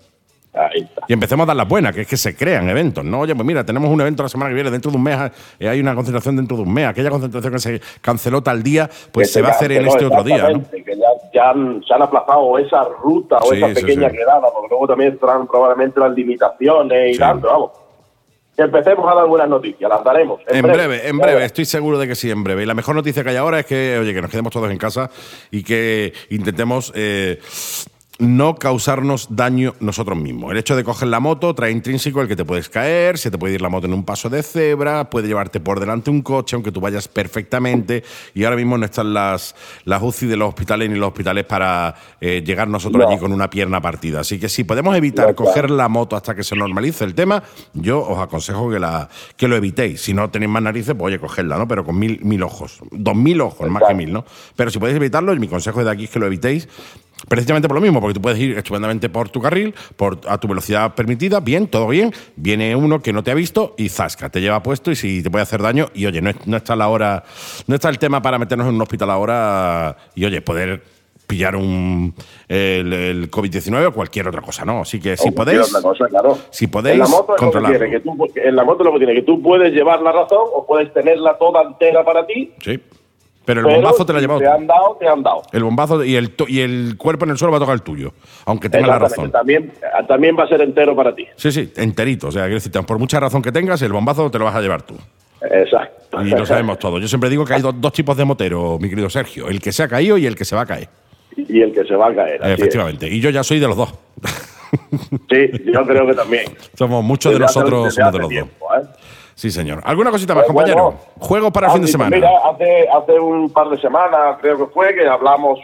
Ahí 0.59 0.81
está. 0.83 1.03
Y 1.07 1.13
empecemos 1.13 1.45
a 1.45 1.47
dar 1.49 1.57
las 1.57 1.69
buenas, 1.69 1.95
que 1.95 2.01
es 2.01 2.07
que 2.09 2.17
se 2.17 2.35
crean 2.35 2.69
eventos, 2.69 3.05
¿no? 3.05 3.21
Oye, 3.21 3.35
pues 3.35 3.47
mira, 3.47 3.65
tenemos 3.65 3.91
un 3.91 4.01
evento 4.01 4.23
la 4.25 4.29
semana 4.29 4.49
que 4.51 4.55
viene, 4.57 4.71
dentro 4.71 4.91
de 4.91 4.97
un 4.97 5.03
mes 5.05 5.31
eh, 5.61 5.69
hay 5.69 5.79
una 5.81 5.95
concentración 5.95 6.37
dentro 6.37 6.57
de 6.57 6.65
un 6.65 6.73
mes. 6.75 6.87
Aquella 6.87 7.11
concentración 7.11 7.53
que 7.53 7.59
se 7.61 7.81
canceló 8.01 8.43
tal 8.43 8.63
día, 8.63 8.91
pues 9.13 9.33
se 9.33 9.41
va 9.43 9.49
a 9.49 9.51
hacer 9.53 9.73
en 9.73 9.87
este 9.87 10.05
otro 10.07 10.25
día, 10.25 10.49
Que 10.71 10.97
ya, 10.97 11.07
ya 11.33 11.51
han- 11.51 11.83
se 11.87 11.95
han 11.95 12.03
aplazado 12.03 12.59
esa 12.59 12.85
ruta 13.03 13.39
o 13.39 13.51
Sí, 13.53 13.57
esa 13.63 13.69
pequeña 13.69 14.11
sí. 14.11 14.17
quedada, 14.17 14.43
porque 14.53 14.69
luego 14.71 14.87
también 14.89 15.13
estarán 15.13 15.47
probablemente 15.47 16.01
las 16.01 16.13
limitaciones 16.13 17.15
y 17.15 17.19
pero 17.19 17.41
vamos. 17.43 17.71
Empecemos 18.57 19.09
a 19.09 19.15
dar 19.15 19.27
buenas 19.29 19.49
noticias, 19.49 19.89
las 19.89 20.03
daremos. 20.03 20.41
En 20.49 20.63
breve, 20.63 21.09
en 21.09 21.17
breve, 21.17 21.45
estoy 21.45 21.65
seguro 21.65 21.97
de 21.97 22.09
que 22.09 22.17
sí, 22.17 22.29
en 22.29 22.43
breve. 22.43 22.65
Y 22.65 22.67
la 22.67 22.75
mejor 22.75 22.97
noticia 22.97 23.23
que 23.23 23.31
hay 23.31 23.37
ahora 23.37 23.61
es 23.61 23.67
que, 23.67 23.97
oye, 24.01 24.13
que 24.13 24.21
nos 24.21 24.29
quedemos 24.33 24.53
todos 24.53 24.69
en 24.69 24.79
casa 24.79 25.09
y 25.53 25.63
que 25.63 26.13
intentemos 26.31 26.93
eh, 26.97 27.39
no 28.19 28.57
causarnos 28.57 29.29
daño 29.31 29.75
nosotros 29.79 30.19
mismos. 30.19 30.51
El 30.51 30.59
hecho 30.59 30.75
de 30.75 30.83
coger 30.83 31.07
la 31.09 31.21
moto 31.21 31.55
trae 31.55 31.71
intrínseco 31.71 32.21
el 32.21 32.27
que 32.27 32.35
te 32.35 32.45
puedes 32.45 32.69
caer, 32.69 33.16
se 33.16 33.31
te 33.31 33.39
puede 33.39 33.55
ir 33.55 33.61
la 33.62 33.69
moto 33.69 33.87
en 33.87 33.93
un 33.95 34.05
paso 34.05 34.29
de 34.29 34.43
cebra, 34.43 35.09
puede 35.09 35.29
llevarte 35.29 35.61
por 35.61 35.79
delante 35.79 36.11
un 36.11 36.23
coche, 36.23 36.57
aunque 36.57 36.73
tú 36.73 36.81
vayas 36.81 37.07
perfectamente. 37.07 38.03
Y 38.35 38.43
ahora 38.43 38.57
mismo 38.57 38.77
no 38.77 38.85
están 38.85 39.14
las, 39.14 39.55
las 39.85 40.03
UCI 40.03 40.27
de 40.27 40.37
los 40.37 40.49
hospitales 40.49 40.91
ni 40.91 40.97
los 40.99 41.09
hospitales 41.09 41.45
para 41.45 41.95
eh, 42.21 42.43
llegar 42.45 42.66
nosotros 42.69 43.03
No. 43.05 43.09
allí 43.09 43.19
con 43.21 43.33
una 43.33 43.49
pierna 43.49 43.81
partida. 43.81 44.21
Así 44.21 44.41
que 44.41 44.49
si 44.49 44.64
podemos 44.64 44.97
evitar 44.97 45.29
No, 45.29 45.35
claro. 45.37 45.51
coger 45.53 45.71
la 45.71 45.89
moto 45.89 46.16
hasta 46.16 46.35
que 46.35 46.43
se 46.43 46.57
normalice 46.57 47.05
el 47.05 47.14
tema, 47.14 47.43
yo 47.75 48.01
os 48.01 48.19
aconsejo 48.19 48.69
que, 48.69 48.81
la, 48.81 49.09
que 49.37 49.47
lo 49.47 49.55
evitéis. 49.55 50.01
Si 50.01 50.12
no 50.12 50.29
tenéis 50.29 50.51
más 50.51 50.62
narices, 50.62 50.95
pues 50.99 51.07
oye, 51.12 51.21
cogerla, 51.21 51.57
¿no? 51.57 51.69
Pero 51.69 51.85
con 51.85 51.97
mil, 51.97 52.19
mil 52.25 52.43
ojos. 52.43 52.81
Dos 52.91 53.14
mil 53.14 53.41
ojos, 53.41 53.71
más 53.71 53.85
que 53.87 53.95
mil, 53.95 54.12
¿no? 54.12 54.25
Pero 54.57 54.73
si 54.73 54.81
podéis 54.81 54.97
evitarlo, 54.97 55.33
y 55.35 55.39
mi 55.39 55.47
consejo 55.47 55.85
de 55.85 55.91
aquí 55.93 56.05
es 56.05 56.11
que 56.11 56.19
lo 56.19 56.27
evitéis. 56.27 56.69
Precisamente 57.27 57.66
por 57.66 57.75
lo 57.75 57.81
mismo, 57.81 58.01
porque 58.01 58.14
tú 58.14 58.21
puedes 58.23 58.39
ir 58.39 58.57
estupendamente 58.57 59.09
por 59.09 59.29
tu 59.29 59.41
carril, 59.41 59.75
por, 59.97 60.21
a 60.29 60.39
tu 60.39 60.47
velocidad 60.47 60.95
permitida, 60.95 61.41
bien, 61.41 61.66
todo 61.66 61.89
bien. 61.89 62.12
Viene 62.37 62.77
uno 62.77 63.03
que 63.03 63.12
no 63.12 63.25
te 63.25 63.31
ha 63.31 63.35
visto 63.35 63.75
y 63.77 63.89
zasca, 63.89 64.31
te 64.31 64.41
lleva 64.41 64.62
puesto 64.62 64.91
y 64.91 64.97
si 64.97 65.23
te 65.23 65.31
puede 65.31 65.43
hacer 65.43 65.61
daño. 65.61 65.89
Y 65.95 66.07
oye, 66.07 66.23
no, 66.23 66.31
no 66.47 66.57
está 66.57 66.77
la 66.77 66.89
hora, 66.89 67.25
no 67.66 67.75
está 67.75 67.89
el 67.89 67.99
tema 67.99 68.23
para 68.23 68.39
meternos 68.39 68.69
en 68.69 68.75
un 68.77 68.83
hospital 68.83 69.11
ahora 69.11 69.97
y 70.14 70.25
oye, 70.25 70.41
poder 70.41 70.83
pillar 71.29 71.55
un 71.55 72.14
el, 72.49 72.93
el 72.93 73.31
COVID-19 73.31 73.89
o 73.89 73.93
cualquier 73.93 74.27
otra 74.27 74.41
cosa, 74.41 74.64
¿no? 74.64 74.81
Así 74.81 74.99
que 74.99 75.16
si 75.16 75.29
O 75.29 75.33
podéis, 75.33 75.73
cosa, 75.83 76.07
claro. 76.09 76.39
si 76.51 76.66
podéis, 76.66 76.95
en 76.95 77.01
la 77.01 77.09
moto 77.09 77.37
es 77.37 77.43
lo 77.43 77.53
que 77.53 77.79
tiene, 77.79 77.91
que 77.91 78.01
tú, 78.01 78.27
en 78.35 78.57
la 78.57 78.64
moto 78.64 78.85
lo 78.85 78.93
que 78.93 78.99
tiene, 78.99 79.14
que 79.14 79.23
tú 79.23 79.43
puedes 79.43 79.73
llevar 79.73 80.01
la 80.01 80.11
razón 80.11 80.47
o 80.55 80.66
puedes 80.66 80.93
tenerla 80.95 81.37
toda 81.37 81.62
entera 81.62 82.05
para 82.05 82.27
ti. 82.27 82.55
Sí. 82.61 82.81
Pero 83.49 83.61
el 83.61 83.66
pero 83.66 83.76
bombazo 83.80 84.05
te 84.05 84.12
lo 84.12 84.18
ha 84.18 84.20
llevado 84.20 84.40
Te 84.40 84.44
tú. 84.44 84.53
han 84.53 84.66
dado, 84.66 84.96
te 85.01 85.09
han 85.09 85.22
dado. 85.22 85.42
El 85.53 85.64
bombazo 85.64 86.05
y 86.05 86.16
el, 86.16 86.34
y 86.49 86.61
el 86.61 86.96
cuerpo 86.99 87.24
en 87.24 87.30
el 87.30 87.38
suelo 87.38 87.51
va 87.53 87.57
a 87.57 87.61
tocar 87.61 87.76
el 87.76 87.80
tuyo, 87.80 88.12
aunque 88.44 88.68
tenga 88.68 88.88
la 88.88 88.99
razón. 88.99 89.30
También, 89.30 89.72
también 90.07 90.36
va 90.38 90.44
a 90.44 90.49
ser 90.49 90.61
entero 90.61 90.94
para 90.94 91.14
ti. 91.14 91.26
Sí, 91.34 91.51
sí, 91.51 91.72
enterito. 91.76 92.28
O 92.28 92.30
sea, 92.30 92.42
quiero 92.42 92.57
decirte, 92.57 92.82
por 92.82 92.99
mucha 92.99 93.18
razón 93.18 93.40
que 93.40 93.51
tengas, 93.51 93.80
el 93.80 93.90
bombazo 93.90 94.30
te 94.30 94.38
lo 94.38 94.44
vas 94.44 94.55
a 94.55 94.61
llevar 94.61 94.82
tú. 94.82 94.96
Exacto. 95.40 96.22
Y 96.22 96.28
lo 96.28 96.44
sabemos 96.44 96.78
todos. 96.78 97.01
Yo 97.01 97.09
siempre 97.09 97.30
digo 97.30 97.46
que 97.46 97.55
hay 97.55 97.62
dos, 97.62 97.74
dos 97.80 97.94
tipos 97.94 98.18
de 98.18 98.26
motero, 98.26 98.78
mi 98.78 98.90
querido 98.90 99.09
Sergio. 99.09 99.49
El 99.49 99.62
que 99.62 99.72
se 99.72 99.82
ha 99.82 99.88
caído 99.88 100.18
y 100.18 100.26
el 100.26 100.36
que 100.36 100.44
se 100.44 100.55
va 100.55 100.61
a 100.62 100.66
caer. 100.66 100.90
y 101.34 101.62
el 101.62 101.72
que 101.72 101.84
se 101.86 101.96
va 101.96 102.09
a 102.09 102.14
caer. 102.14 102.42
es. 102.44 102.51
Efectivamente. 102.51 103.09
Y 103.09 103.18
yo 103.18 103.30
ya 103.30 103.42
soy 103.42 103.61
de 103.61 103.66
los 103.66 103.78
dos. 103.78 103.94
Sí, 105.30 105.51
yo 105.72 105.82
creo 105.86 106.07
que 106.07 106.12
también. 106.12 106.44
Somos 106.74 107.03
muchos 107.03 107.32
de 107.32 107.38
nosotros, 107.38 107.94
somos 107.94 108.12
de 108.12 108.18
los 108.18 108.28
dos. 108.28 108.42
¿eh? 108.42 108.86
Sí, 109.39 109.53
señor. 109.53 109.80
¿Alguna 109.84 110.11
cosita 110.11 110.34
más, 110.34 110.43
Pues 110.47 110.53
compañero? 110.53 110.82
bueno. 110.82 110.99
Juegos 111.20 111.53
para 111.53 111.68
el 111.68 111.72
fin 111.74 111.82
de 111.82 111.84
Andy, 111.84 111.93
semana. 111.93 112.16
Mira, 112.16 112.30
hace, 112.51 112.89
hace 112.89 113.20
un 113.20 113.49
par 113.53 113.68
de 113.68 113.78
semanas, 113.80 114.36
creo 114.41 114.59
que 114.59 114.66
fue, 114.66 114.93
que 114.97 115.07
hablamos, 115.07 115.61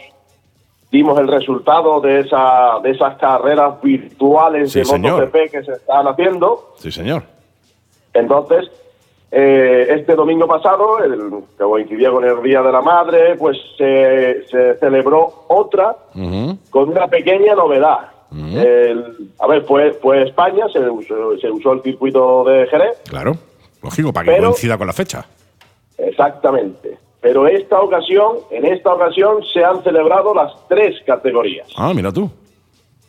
dimos 0.92 1.18
el 1.18 1.26
resultado 1.26 2.00
de, 2.00 2.20
esa, 2.20 2.78
de 2.84 2.92
esas 2.92 3.16
carreras 3.18 3.82
virtuales 3.82 4.70
Sí, 4.70 4.78
de 4.78 4.84
señor. 4.84 5.14
MotoGP 5.24 5.50
que 5.50 5.64
se 5.64 5.72
están 5.72 6.06
haciendo. 6.06 6.74
Sí, 6.78 6.92
señor. 6.92 7.24
Entonces, 8.12 8.70
eh, 9.32 9.88
este 9.90 10.14
domingo 10.14 10.46
pasado, 10.46 11.02
el, 11.02 11.18
que 11.58 11.64
coincidía 11.64 12.12
con 12.12 12.22
el 12.24 12.40
Día 12.44 12.62
de 12.62 12.70
la 12.70 12.80
Madre, 12.80 13.34
pues 13.34 13.56
se, 13.76 14.46
se 14.52 14.74
celebró 14.78 15.46
otra 15.48 15.96
con 16.70 16.88
una 16.90 17.08
pequeña 17.08 17.56
novedad. 17.56 18.08
El- 18.32 19.30
a 19.40 19.46
ver, 19.48 19.62
fue, 19.64 19.92
fue 19.94 20.22
España, 20.22 20.66
se 20.72 20.78
usó, 20.78 21.36
se 21.40 21.50
usó 21.50 21.72
el 21.72 21.82
circuito 21.82 22.44
de 22.44 22.66
Jerez, 22.68 23.00
Claro. 23.08 23.32
Lógico, 23.84 24.12
para 24.12 24.24
que 24.24 24.30
Pero- 24.32 24.48
coincida 24.50 24.76
con 24.78 24.86
la 24.88 24.92
fecha. 24.92 25.24
exactamente. 25.98 26.98
Pero 27.20 27.46
esta 27.46 27.80
ocasión, 27.80 28.36
en 28.50 28.66
esta 28.66 28.92
ocasión 28.92 29.42
se 29.52 29.64
han 29.64 29.82
celebrado 29.82 30.34
las 30.34 30.52
tres 30.68 30.96
categorías. 31.06 31.66
Ah, 31.76 31.92
mira 31.94 32.12
tú. 32.12 32.30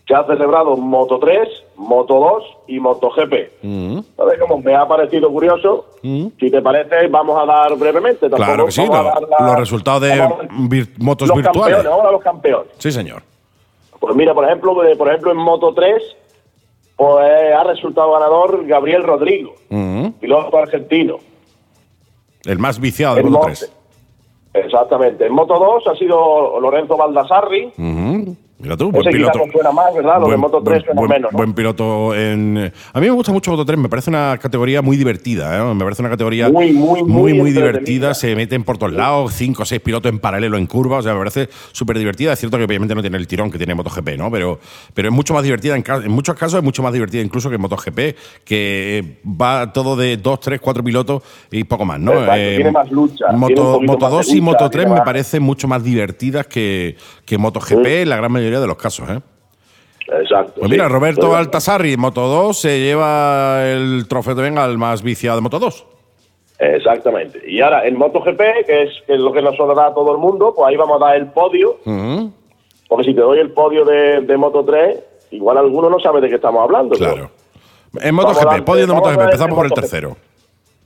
Se 0.08 0.14
ha 0.14 0.24
celebrado 0.26 0.78
Moto 0.78 1.18
3, 1.20 1.50
Moto 1.78 2.14
2 2.20 2.44
y 2.68 2.80
MotoGP. 2.80 3.34
Ujú. 3.64 4.06
¿Sabes 4.16 4.40
cómo 4.40 4.60
me 4.60 4.74
ha 4.76 4.88
parecido 4.88 5.30
curioso? 5.32 5.88
Mm. 6.04 6.28
Si 6.40 6.50
te 6.52 6.62
parece, 6.62 7.08
vamos 7.08 7.38
a 7.42 7.46
dar 7.46 7.76
brevemente. 7.76 8.30
tampoco 8.30 8.44
Claro 8.44 8.66
que 8.68 8.72
sí, 8.72 8.86
la- 8.88 9.20
los 9.40 9.56
resultados 9.58 10.02
de 10.04 10.12
vir- 10.14 10.90
motos 11.00 11.28
los 11.28 11.36
virtuales. 11.38 11.78
Campeones, 11.78 11.86
vamos 11.92 12.06
a 12.06 12.12
los 12.12 12.22
campeones. 12.22 12.68
Sí, 12.78 12.92
señor. 12.92 13.24
Pues 14.00 14.16
mira, 14.16 14.34
por 14.36 14.46
ejemplo, 14.46 14.84
eh, 14.84 14.96
por 14.96 15.08
ejemplo 15.10 15.32
en 15.32 15.38
Moto 15.38 15.74
3, 15.74 16.02
pues 16.96 17.54
ha 17.54 17.64
resultado 17.64 18.12
ganador 18.14 18.66
Gabriel 18.66 19.04
Rodrigo, 19.04 19.54
Ujú. 19.70 20.14
piloto 20.20 20.58
argentino. 20.58 21.18
El 22.46 22.60
más 22.60 22.80
viciado 22.80 23.16
de 23.16 23.24
Moto 23.24 23.34
Moto- 23.38 23.46
3. 23.48 23.72
Exactamente. 24.54 25.26
En 25.26 25.34
Moto 25.34 25.60
2 25.60 25.88
ha 25.88 25.96
sido 25.96 26.60
Lorenzo 26.60 26.96
Baldassarri. 26.96 27.74
Mira 28.66 28.76
tú, 28.78 28.92
buen 28.92 29.06
piloto. 29.06 29.40
no 29.46 29.52
suena 29.52 29.72
más, 29.72 29.94
¿verdad? 29.96 30.20
Lo 30.20 30.28
de 30.30 30.38
Moto 30.38 30.62
3 30.64 30.84
suena 30.84 31.00
buen- 31.00 31.12
menos, 31.12 31.32
¿no? 31.32 31.38
buen 31.38 31.54
piloto 31.54 32.16
en. 32.16 32.72
A 32.94 33.00
mí 33.00 33.06
me 33.06 33.12
gusta 33.12 33.32
mucho 33.32 33.52
Moto 33.52 33.64
3, 33.64 33.78
me 33.80 33.90
parece 33.90 34.10
una 34.10 34.38
categoría 34.42 34.82
muy 34.82 34.98
divertida, 34.98 35.58
¿eh? 35.58 35.74
Me 35.76 35.84
parece 35.84 36.02
una 36.02 36.10
categoría 36.10 36.50
Muy, 36.50 36.74
muy, 36.74 37.04
muy 37.04 37.34
muy, 37.34 37.50
entretenida. 37.52 37.62
divertida. 37.62 38.14
Se 38.16 38.36
meten 38.36 38.64
por 38.64 38.78
todos 38.80 38.94
lados, 38.94 39.34
cinco 39.34 39.62
o 39.64 39.66
seis 39.66 39.82
pilotos 39.82 40.12
en 40.12 40.18
paralelo 40.20 40.58
en 40.58 40.66
curva, 40.66 40.98
o 40.98 41.02
sea, 41.02 41.14
me 41.14 41.20
parece 41.20 41.48
súper 41.72 41.98
divertida. 42.00 42.34
Es 42.34 42.40
cierto 42.40 42.58
que 42.58 42.64
obviamente 42.64 42.96
no 42.96 43.02
tiene 43.02 43.18
el 43.18 43.28
tirón 43.28 43.52
que 43.52 43.58
tiene 43.58 43.76
MotoGP, 43.76 44.18
¿no? 44.18 44.32
Pero, 44.32 44.60
pero 44.94 45.10
es 45.10 45.14
mucho 45.14 45.34
más 45.36 45.44
divertida, 45.44 45.76
en, 45.76 45.84
muchos 46.12 46.36
casos 46.36 46.58
es 46.58 46.64
mucho 46.64 46.82
más 46.82 46.92
divertida 46.92 47.22
incluso 47.22 47.50
que 47.50 47.58
MotoGP, 47.60 48.00
que 48.44 49.20
va 49.26 49.72
todo 49.74 49.96
de 49.96 50.18
dos, 50.18 50.40
tres, 50.40 50.60
cuatro 50.60 50.84
pilotos 50.84 51.22
y 51.52 51.64
poco 51.64 51.86
más, 51.86 52.00
¿no? 52.00 52.14
Eh, 52.36 52.56
tiene 52.56 52.72
más 52.72 52.90
lucha, 52.92 53.32
Moto, 53.32 53.80
Moto 53.82 54.00
más 54.06 54.12
de 54.12 54.18
2 54.18 54.30
y 54.34 54.42
Moto 54.42 54.70
3 54.70 54.86
tiene 54.86 55.00
me 55.00 55.06
parecen 55.06 55.44
mucho 55.44 55.68
más 55.68 55.84
divertidas 55.84 56.48
que, 56.48 56.96
que 57.26 57.38
MotoGP 57.38 57.86
en 57.86 58.10
la 58.10 58.18
gran 58.18 58.32
mayoría 58.32 58.55
de 58.62 58.68
los 58.68 58.78
casos, 58.78 59.10
¿eh? 59.10 59.20
Exacto. 60.22 60.54
Pues 60.58 60.66
sí. 60.68 60.72
mira, 60.72 60.88
Roberto 60.88 61.22
Pero- 61.22 61.36
Altasarri 61.36 61.94
en 61.94 62.00
Moto 62.00 62.28
2 62.28 62.58
se 62.60 62.80
lleva 62.80 63.64
el 63.66 64.06
trofeo 64.08 64.36
de 64.36 64.44
venga 64.44 64.64
al 64.64 64.78
más 64.78 65.02
viciado 65.02 65.38
de 65.38 65.42
Moto 65.42 65.58
2. 65.60 65.86
Exactamente. 66.60 67.42
Y 67.46 67.60
ahora, 67.62 67.86
en 67.86 67.98
MotoGP, 67.98 68.40
que 68.66 68.84
es, 68.84 68.90
que 69.06 69.14
es 69.16 69.20
lo 69.20 69.34
que 69.34 69.42
nos 69.42 69.56
sonará 69.58 69.88
a 69.88 69.94
todo 69.94 70.14
el 70.14 70.20
mundo, 70.20 70.54
pues 70.56 70.68
ahí 70.70 70.78
vamos 70.78 71.02
a 71.02 71.06
dar 71.06 71.16
el 71.18 71.28
podio. 71.28 71.78
Porque 72.88 73.04
si 73.04 73.14
te 73.14 73.22
doy 73.22 73.40
el 73.40 73.52
podio 73.52 73.84
de, 73.84 74.22
de 74.22 74.38
Moto 74.38 74.64
3, 74.64 74.98
igual 75.32 75.58
alguno 75.58 75.90
no 75.90 76.00
sabe 76.00 76.22
de 76.22 76.30
qué 76.30 76.36
estamos 76.36 76.62
hablando. 76.64 76.96
Claro. 76.96 77.30
En 78.00 78.14
MotoGP, 78.16 78.46
dar- 78.46 78.64
podio 78.66 78.88
de 78.88 78.94
MotoGP, 78.94 79.22
empezamos 79.22 79.56
por 79.56 79.66
el 79.66 79.70
MotoGP. 79.72 79.90
tercero. 79.90 80.18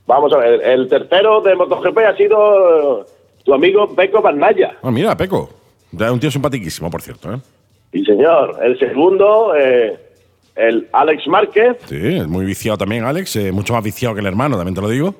Vamos 0.07 0.34
a 0.34 0.38
ver, 0.38 0.61
el 0.63 0.88
tercero 0.88 1.41
de 1.41 1.55
MotoGP 1.55 1.97
ha 1.99 2.15
sido 2.15 3.01
eh, 3.01 3.05
tu 3.43 3.53
amigo 3.53 3.93
Pecco 3.93 4.22
Bagnaia. 4.22 4.78
Ah, 4.82 4.89
mira, 4.89 5.15
Peco. 5.15 5.49
Un 5.91 6.20
tío 6.20 6.32
simpaticísimo, 6.32 6.89
por 6.89 7.01
cierto. 7.01 7.32
¿eh? 7.34 7.38
Sí, 7.91 8.03
señor. 8.05 8.57
El 8.61 8.77
segundo, 8.77 9.53
eh, 9.55 9.97
el 10.55 10.87
Alex 10.91 11.27
Márquez. 11.27 11.77
Sí, 11.87 12.17
es 12.17 12.27
muy 12.27 12.45
viciado 12.45 12.77
también, 12.77 13.03
Alex. 13.05 13.35
eh, 13.37 13.51
mucho 13.51 13.73
más 13.73 13.83
viciado 13.83 14.13
que 14.15 14.21
el 14.21 14.27
hermano, 14.27 14.55
también 14.57 14.75
te 14.75 14.81
lo 14.81 14.89
digo. 14.89 15.15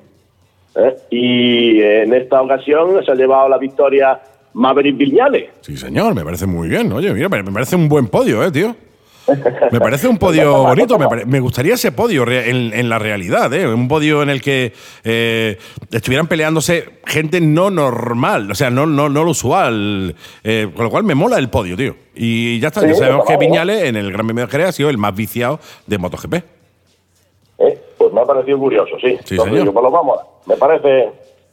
eh, 0.76 0.94
y 1.10 1.80
en 1.82 2.14
esta 2.14 2.40
ocasión 2.42 3.04
se 3.04 3.10
ha 3.10 3.14
llevado 3.14 3.48
la 3.48 3.58
victoria 3.58 4.20
Maverick 4.54 4.96
Viñales. 4.96 5.50
Sí, 5.62 5.76
señor, 5.76 6.14
me 6.14 6.24
parece 6.24 6.46
muy 6.46 6.68
bien. 6.68 6.92
Oye, 6.92 7.12
mira, 7.12 7.28
me 7.28 7.42
me 7.42 7.52
parece 7.52 7.74
un 7.76 7.88
buen 7.88 8.06
podio, 8.08 8.42
¿eh, 8.44 8.50
tío? 8.52 8.74
Me 9.72 9.80
parece 9.80 10.08
un 10.08 10.18
podio 10.18 10.64
bonito. 10.64 10.98
Me, 10.98 11.08
pare- 11.08 11.24
me 11.26 11.40
gustaría 11.40 11.74
ese 11.74 11.92
podio 11.92 12.24
re- 12.24 12.50
en, 12.50 12.72
en 12.72 12.88
la 12.88 12.98
realidad, 12.98 13.52
¿eh? 13.54 13.66
Un 13.66 13.88
podio 13.88 14.22
en 14.22 14.30
el 14.30 14.40
que 14.42 14.72
eh, 15.04 15.58
estuvieran 15.90 16.26
peleándose 16.26 17.00
gente 17.06 17.40
no 17.40 17.70
normal, 17.70 18.50
o 18.50 18.54
sea, 18.54 18.70
no, 18.70 18.86
no, 18.86 19.08
no 19.08 19.24
lo 19.24 19.30
usual. 19.30 20.14
eh, 20.44 20.68
con 20.74 20.84
lo 20.84 20.90
cual 20.90 21.04
me 21.04 21.14
mola 21.14 21.38
el 21.38 21.48
podio, 21.50 21.76
tío. 21.76 21.94
Y 22.14 22.58
ya 22.60 22.68
está, 22.68 22.80
Sí, 22.82 22.88
ya 22.88 22.94
sabemos 22.94 23.26
que. 23.26 23.36
Viñales 23.36 23.84
en 23.84 23.96
el 23.96 24.12
Gran 24.12 24.26
Premio 24.26 24.44
de 24.46 24.50
Jerez 24.50 24.68
ha 24.68 24.72
sido 24.72 24.90
el 24.90 24.98
más 24.98 25.14
viciado 25.14 25.60
de 25.86 25.98
MotoGP. 25.98 26.34
Eh, 27.58 27.78
Pues 27.98 28.12
me 28.12 28.20
ha 28.20 28.24
parecido 28.24 28.58
curioso, 28.58 28.96
sí. 29.00 29.16
Sí, 29.24 29.34
Entonces, 29.34 29.58
señor. 29.58 29.72
pues 29.72 29.82
lo 29.82 29.90
vamos. 29.90 30.18
Me 30.46 30.56
parece. 30.56 31.10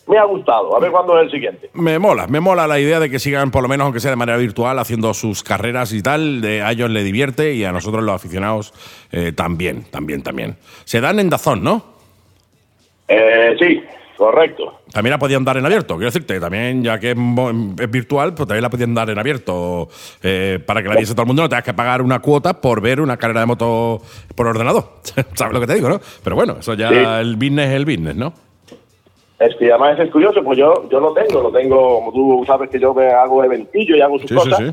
Me 0.08 0.18
ha 0.18 0.24
gustado. 0.24 0.76
A 0.76 0.80
ver 0.80 0.92
cuándo 0.92 1.18
es 1.20 1.26
el 1.26 1.32
siguiente. 1.32 1.70
Me 1.74 2.00
mola, 2.00 2.28
me 2.28 2.40
mola 2.40 2.66
la 2.66 2.80
idea 2.80 3.00
de 3.00 3.10
que 3.10 3.20
sigan, 3.20 3.52
por 3.52 3.62
lo 3.62 3.68
menos 3.68 3.86
aunque 3.86 4.00
sea 4.00 4.12
de 4.12 4.16
manera 4.18 4.38
virtual, 4.38 4.80
haciendo 4.80 5.14
sus 5.14 5.44
carreras 5.44 5.92
y 5.94 6.02
tal. 6.02 6.42
De, 6.42 6.62
a 6.62 6.72
ellos 6.72 6.90
les 6.90 7.04
divierte 7.04 7.54
y 7.54 7.64
a 7.66 7.72
nosotros 7.72 8.04
los 8.04 8.16
aficionados 8.16 8.74
eh, 9.12 9.34
también, 9.34 9.84
también, 9.92 10.24
también. 10.24 10.58
Se 10.86 11.02
dan 11.02 11.20
en 11.20 11.30
Dazón, 11.30 11.64
¿no? 11.64 11.84
Eh, 13.10 13.56
sí, 13.60 13.82
Correcto. 14.18 14.82
También 14.92 15.12
la 15.12 15.20
podían 15.20 15.46
dar 15.46 15.58
en 15.58 15.66
abierto, 15.68 15.94
quiero 15.94 16.08
decirte, 16.08 16.40
también 16.40 16.84
ya 16.84 17.00
que 17.00 17.12
es, 17.12 17.92
virtual, 17.92 18.34
pues 18.34 18.48
también 18.48 18.64
la 18.64 18.70
podían 18.72 18.96
dar 18.96 19.12
en 19.12 19.20
abierto 19.20 19.90
eh, 20.24 20.60
para 20.66 20.82
que 20.82 20.90
la 20.90 20.96
viese 20.96 21.14
todo 21.14 21.22
el 21.22 21.28
mundo, 21.28 21.44
no 21.44 21.50
tengas 21.50 21.64
que 21.64 21.76
pagar 21.76 22.02
una 22.02 22.18
cuota 22.18 22.60
por 22.60 22.82
ver 22.82 23.00
una 23.00 23.16
carrera 23.16 23.42
de 23.42 23.46
moto 23.46 24.02
por 24.34 24.48
ordenador. 24.48 24.94
¿Sabes 25.36 25.54
lo 25.54 25.60
que 25.60 25.68
te 25.68 25.76
digo, 25.76 25.88
no? 25.88 26.02
Pero 26.24 26.36
bueno, 26.36 26.58
eso 26.60 26.74
ya 26.74 26.90
Sí. 26.90 26.96
el 26.96 27.36
business 27.36 27.68
es 27.68 27.76
el 27.76 27.86
business, 27.86 28.16
¿no? 28.16 28.34
Es 29.40 29.56
que 29.58 29.72
además 29.72 30.00
es 30.00 30.10
curioso, 30.12 30.44
pues 30.44 30.58
yo, 30.58 30.90
yo 30.90 31.00
lo 31.00 31.14
tengo, 31.14 31.42
lo 31.42 31.52
tengo, 31.52 31.96
como 32.00 32.12
tú 32.12 32.44
sabes 32.48 32.70
que 32.72 32.80
yo 32.80 32.94
me 32.94 33.08
hago 33.08 33.44
eventillo 33.44 33.96
y 33.96 34.02
hago 34.02 34.18
sus 34.20 34.30
Sí, 34.30 34.36
cosas. 34.36 34.58
sí. 34.60 34.72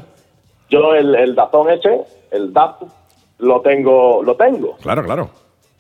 Yo 0.71 0.95
el, 0.95 1.15
el 1.15 1.35
Dazón 1.35 1.69
ese, 1.71 2.01
el 2.31 2.53
DAP, 2.53 2.83
lo 3.39 3.61
tengo, 3.61 4.23
lo 4.23 4.35
tengo. 4.37 4.77
Claro, 4.83 5.03
claro. 5.05 5.29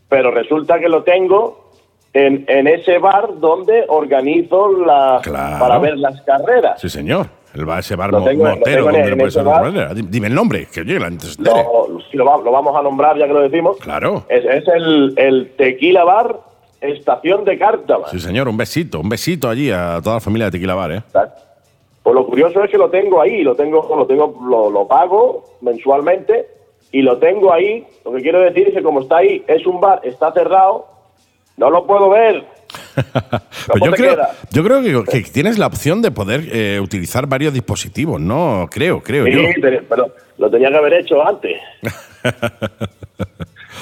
Pero 0.08 0.30
resulta 0.30 0.78
que 0.78 0.88
lo 0.90 1.02
tengo 1.02 1.70
en, 2.12 2.44
en 2.46 2.66
ese 2.68 2.98
bar 2.98 3.38
donde 3.40 3.84
organizo 3.88 4.70
las 4.84 5.22
Claro. 5.22 5.58
para 5.58 5.78
ver 5.78 5.96
las 5.98 6.20
carreras. 6.22 6.78
Sí, 6.80 6.88
señor. 6.90 7.26
El 7.54 7.64
bar, 7.64 7.78
ese 7.78 7.96
bar 7.96 8.10
Lo 8.10 8.22
tengo- 8.22 8.48
en- 8.48 8.60
donde 8.60 9.42
bar. 9.42 9.94
Dime 9.94 10.26
el 10.26 10.34
nombre, 10.34 10.66
que 10.72 10.80
oye, 10.82 10.98
la. 11.00 11.08
Lo, 11.38 11.88
lo, 12.12 12.42
lo 12.42 12.50
vamos 12.52 12.76
a 12.76 12.82
nombrar 12.82 13.16
ya 13.16 13.26
que 13.26 13.32
lo 13.32 13.40
decimos. 13.40 13.78
Claro. 13.78 14.24
Es, 14.28 14.44
es 14.44 14.66
el, 14.68 15.14
el 15.16 15.52
Tequila 15.56 16.04
Bar 16.04 16.36
Estación 16.80 17.44
de 17.44 17.58
Cártama. 17.58 18.08
Sí, 18.10 18.20
señor, 18.20 18.48
un 18.48 18.56
besito, 18.56 19.00
un 19.00 19.08
besito 19.08 19.48
allí 19.48 19.70
a 19.70 20.00
toda 20.02 20.16
la 20.16 20.20
familia 20.20 20.46
de 20.46 20.52
Tequila 20.52 20.74
Bar, 20.74 20.92
¿eh? 20.92 21.02
Pues 22.02 22.14
lo 22.14 22.26
curioso 22.26 22.62
es 22.62 22.70
que 22.70 22.76
lo 22.76 22.90
tengo 22.90 23.20
ahí, 23.22 23.42
lo 23.42 23.54
tengo, 23.54 23.94
lo 23.96 24.06
tengo, 24.06 24.38
lo, 24.48 24.70
lo 24.70 24.86
pago 24.86 25.56
mensualmente 25.62 26.46
y 26.92 27.00
lo 27.02 27.16
tengo 27.18 27.52
ahí. 27.52 27.86
Lo 28.04 28.12
que 28.12 28.20
quiero 28.20 28.40
decir 28.40 28.68
es 28.68 28.74
que 28.74 28.82
como 28.82 29.00
está 29.00 29.18
ahí, 29.18 29.42
es 29.48 29.66
un 29.66 29.80
bar, 29.80 30.00
está 30.04 30.30
cerrado, 30.32 30.86
no 31.56 31.70
lo 31.70 31.86
puedo 31.86 32.10
ver. 32.10 32.44
Pues 33.66 33.82
yo 33.82 33.92
creo, 33.92 34.16
yo 34.50 34.62
creo 34.64 35.04
que, 35.04 35.22
que 35.22 35.30
tienes 35.30 35.58
la 35.58 35.66
opción 35.68 36.02
de 36.02 36.10
poder 36.10 36.42
eh, 36.52 36.80
utilizar 36.82 37.26
varios 37.26 37.54
dispositivos, 37.54 38.20
¿no? 38.20 38.68
Creo, 38.70 39.00
creo 39.02 39.26
yo. 39.26 39.38
Sí, 39.38 39.60
te- 39.60 39.80
pero 39.88 40.08
lo 40.36 40.50
tenía 40.50 40.68
que 40.68 40.76
haber 40.76 40.92
hecho 40.94 41.26
antes. 41.26 41.56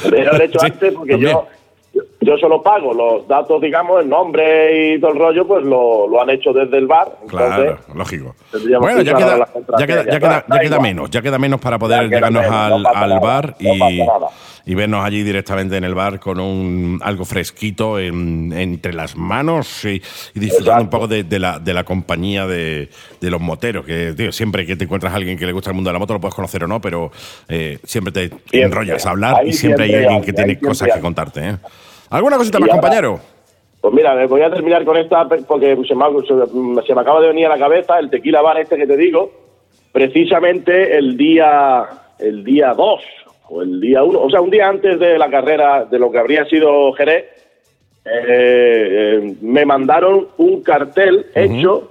Lo 0.04 0.10
tenía 0.10 0.24
que 0.24 0.28
haber 0.30 0.42
hecho 0.42 0.58
Sí, 0.60 0.66
antes 0.66 0.94
porque 0.94 1.18
yo, 1.18 1.46
yo, 1.94 2.02
yo 2.22 2.36
solo 2.38 2.62
pago 2.62 2.92
los 2.94 3.26
datos, 3.28 3.60
digamos, 3.60 4.02
el 4.02 4.08
nombre 4.08 4.94
y 4.94 5.00
todo 5.00 5.12
el 5.12 5.18
rollo, 5.18 5.46
pues 5.46 5.64
lo, 5.64 6.06
lo 6.08 6.22
han 6.22 6.30
hecho 6.30 6.52
desde 6.52 6.78
el 6.78 6.86
bar. 6.86 7.08
Claro, 7.28 7.62
Entonces, 7.62 7.94
lógico. 7.96 8.34
Bueno, 8.80 9.02
ya 9.02 9.14
queda, 9.14 9.48
ya 9.78 9.86
queda, 9.86 10.04
ya 10.04 10.18
queda, 10.18 10.44
ya 10.68 10.78
menos, 10.80 11.10
ya 11.10 11.22
queda 11.22 11.38
menos 11.38 11.60
para 11.60 11.78
poder 11.78 12.08
llegarnos 12.08 12.42
menos, 12.42 12.56
al, 12.56 12.82
no 12.82 12.88
al 12.88 13.08
nada, 13.10 13.20
bar 13.20 13.56
no 13.60 13.74
y, 14.64 14.74
vernos 14.76 15.04
allí 15.04 15.24
directamente 15.24 15.76
en 15.76 15.82
el 15.82 15.94
bar 15.94 16.20
con 16.20 16.38
un 16.38 17.00
algo 17.02 17.24
fresquito 17.24 17.98
en- 17.98 18.52
entre 18.52 18.92
las 18.92 19.16
manos 19.16 19.84
y, 19.84 20.00
y 20.34 20.38
disfrutando 20.40 20.84
un 20.84 20.90
poco 20.90 21.08
de, 21.08 21.24
de 21.24 21.38
la, 21.40 21.58
de 21.58 21.74
la 21.74 21.82
compañía 21.82 22.46
de, 22.46 22.88
de 23.20 23.30
los 23.30 23.40
moteros. 23.40 23.84
Que 23.84 24.12
tío, 24.16 24.30
siempre 24.30 24.64
que 24.64 24.76
te 24.76 24.84
encuentras 24.84 25.12
a 25.12 25.16
alguien 25.16 25.36
que 25.36 25.46
le 25.46 25.52
gusta 25.52 25.70
el 25.70 25.74
mundo 25.74 25.88
de 25.90 25.94
la 25.94 25.98
moto, 25.98 26.12
lo 26.14 26.20
puedes 26.20 26.34
conocer 26.36 26.62
o 26.62 26.68
no, 26.68 26.80
pero 26.80 27.10
eh, 27.48 27.78
siempre 27.82 28.12
te 28.12 28.30
enrollas 28.52 29.04
a 29.04 29.10
hablar 29.10 29.36
Ahí 29.40 29.48
y 29.48 29.52
siempre 29.52 29.84
hay 29.86 29.94
alguien 30.04 30.22
que 30.22 30.32
tiene 30.32 30.58
cosas 30.60 30.90
que 30.94 31.00
contarte. 31.00 31.40
¿eh? 31.40 31.56
¿Alguna 32.12 32.36
cosita 32.36 32.58
más, 32.58 32.68
ahora- 32.68 32.80
compañero? 32.80 33.20
Pues 33.80 33.94
mira, 33.94 34.14
me 34.14 34.26
voy 34.26 34.42
a 34.42 34.50
terminar 34.50 34.84
con 34.84 34.96
esta 34.96 35.26
porque 35.28 35.74
se 35.88 35.94
me, 35.94 36.04
se 36.86 36.94
me 36.94 37.00
acaba 37.00 37.20
de 37.20 37.28
venir 37.28 37.46
a 37.46 37.56
la 37.56 37.58
cabeza 37.58 37.98
el 37.98 38.10
tequila 38.10 38.40
bar 38.40 38.58
este 38.60 38.76
que 38.76 38.86
te 38.86 38.96
digo, 38.96 39.32
precisamente 39.90 40.96
el 40.96 41.16
día 41.16 41.84
el 42.20 42.44
día 42.44 42.74
2 42.74 43.00
o 43.48 43.62
el 43.62 43.80
día 43.80 44.04
1, 44.04 44.20
o 44.22 44.30
sea, 44.30 44.40
un 44.40 44.50
día 44.50 44.68
antes 44.68 45.00
de 45.00 45.18
la 45.18 45.28
carrera 45.28 45.84
de 45.84 45.98
lo 45.98 46.12
que 46.12 46.18
habría 46.18 46.44
sido 46.44 46.92
Jerez, 46.92 47.24
eh, 48.04 48.10
eh, 48.14 49.34
me 49.40 49.64
mandaron 49.66 50.28
un 50.38 50.62
cartel 50.62 51.26
hecho 51.34 51.90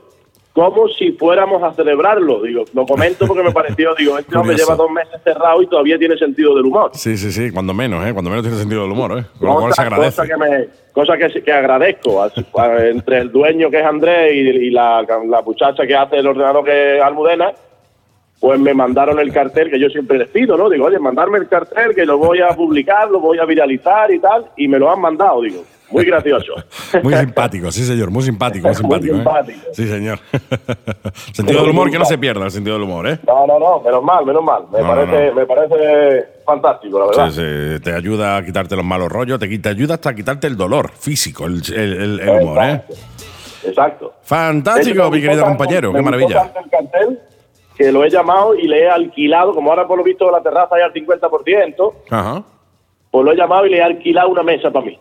como 0.54 0.88
si 0.89 1.12
fuéramos 1.14 1.64
a 1.64 1.74
celebrarlo. 1.74 2.41
Digo, 2.41 2.66
lo 2.74 2.86
comento 2.86 3.26
porque 3.28 3.43
me 3.43 3.52
pareció, 3.52 3.95
digo, 3.97 4.18
este 4.18 4.38
hombre 4.38 4.56
lleva 4.56 4.76
dos 4.76 4.91
meses 4.91 5.22
cerrado 5.24 5.62
y 5.62 5.68
todavía 5.68 5.97
tiene 5.97 6.18
sentido 6.18 6.56
del 6.56 6.66
humor. 6.66 6.91
Sí, 6.93 7.18
sí, 7.18 7.32
sí, 7.32 7.52
cuando 7.52 7.74
menos, 7.74 8.06
¿eh? 8.06 8.12
Cuando 8.14 8.30
menos 8.30 8.43
tiene 8.43 8.58
sentido 8.58 8.84
del 8.84 8.91
humor, 8.91 9.20
¿eh? 9.20 9.24
Con 9.39 9.47
lo 9.47 9.54
cual 9.56 9.70
Cosa, 9.70 9.82
se 9.82 9.88
agradece. 9.88 10.16
cosa 10.18 10.28
que, 10.28 10.38
me, 10.38 10.68
cosa 10.91 11.18
que, 11.18 11.43
que 11.43 11.52
agradezco 11.54 12.28
entre 12.80 13.20
el 13.20 13.32
dueño 13.32 13.70
que 13.70 13.80
es 13.80 13.86
Andrés 13.86 14.34
y, 14.36 14.39
y 14.39 14.70
la, 14.72 15.02
la 15.28 15.41
muchacha 15.41 15.88
que 15.88 15.95
hace 15.95 16.18
el 16.18 16.28
ordenador 16.28 16.66
que 16.66 16.97
es 16.97 17.04
Almudena, 17.04 17.52
pues 18.41 18.59
me 18.59 18.73
mandaron 18.73 19.19
el 19.19 19.31
cartel 19.31 19.69
que 19.71 19.79
yo 19.79 19.87
siempre 19.89 20.17
les 20.17 20.27
pido, 20.27 20.57
¿no? 20.57 20.67
Digo, 20.69 20.87
oye, 20.87 20.99
mandarme 20.99 21.37
el 21.37 21.47
cartel 21.47 21.93
que 21.95 22.05
lo 22.05 22.17
voy 22.17 22.41
a 22.41 22.49
publicar, 22.49 23.09
lo 23.09 23.19
voy 23.21 23.37
a 23.37 23.45
viralizar 23.45 24.11
y 24.11 24.19
tal, 24.19 24.47
y 24.57 24.67
me 24.67 24.77
lo 24.79 24.91
han 24.91 24.99
mandado, 24.99 25.41
digo, 25.43 25.63
muy 25.91 26.05
gracioso. 26.05 26.53
Muy 27.03 27.13
simpático, 27.13 27.71
sí, 27.71 27.83
señor, 27.85 28.09
muy 28.11 28.23
simpático, 28.23 28.67
muy 28.67 28.75
Muy 28.83 28.99
simpático. 29.01 29.13
¿eh? 29.13 29.17
simpático. 29.17 29.59
Sí, 29.73 29.87
señor. 29.87 30.19
sentido 31.33 31.61
del 31.61 31.69
humor, 31.69 31.91
que 31.91 31.99
no 31.99 32.05
se 32.05 32.17
pierda 32.17 32.45
el 32.45 32.51
sentido 32.51 32.75
del 32.77 32.83
humor, 32.83 33.07
¿eh? 33.07 33.19
No, 33.27 33.45
no, 33.45 33.59
no, 33.59 33.79
menos 33.81 34.03
mal, 34.03 34.25
menos 34.25 34.43
mal. 34.43 34.63
Me, 34.71 34.79
No, 34.81 34.87
parece, 34.87 35.27
no. 35.27 35.33
me 35.35 35.45
parece 35.45 36.25
fantástico, 36.45 36.97
la 36.99 37.05
verdad. 37.07 37.29
Sí, 37.31 37.41
sí, 37.75 37.83
te 37.83 37.93
ayuda 37.93 38.37
a 38.37 38.45
quitarte 38.45 38.75
los 38.75 38.85
malos 38.85 39.09
rollos, 39.09 39.37
te, 39.39 39.59
te 39.59 39.69
ayuda 39.69 39.95
hasta 39.95 40.09
a 40.11 40.15
quitarte 40.15 40.47
el 40.47 40.55
dolor 40.57 40.91
físico, 40.97 41.45
el, 41.45 41.61
el- 41.75 41.93
el- 42.01 42.19
el 42.21 42.29
humor, 42.41 42.63
¿eh? 42.63 42.81
Exacto. 43.65 44.13
Fantástico, 44.23 45.01
hecho, 45.03 45.11
mi 45.11 45.21
querido 45.21 45.43
compañero, 45.45 45.93
qué 45.93 46.01
maravilla. 46.01 46.51
el 46.63 46.69
cartel 46.71 47.19
que 47.82 47.91
lo 47.91 48.03
he 48.03 48.09
llamado 48.09 48.55
y 48.55 48.67
le 48.67 48.82
he 48.84 48.89
alquilado, 48.89 49.53
como 49.53 49.69
ahora 49.71 49.88
por 49.88 49.97
lo 49.97 50.03
visto 50.03 50.29
la 50.32 50.41
terraza 50.41 50.75
hay 50.75 50.82
al 50.84 50.93
50%, 50.93 51.93
Ajá. 52.09 52.43
pues 53.09 53.25
lo 53.25 53.32
he 53.32 53.36
llamado 53.36 53.65
y 53.65 53.69
le 53.71 53.77
he 53.77 53.84
alquilado 53.84 54.29
una 54.29 54.43
mesa 54.43 54.71
para 54.71 54.86
mí. 54.86 54.99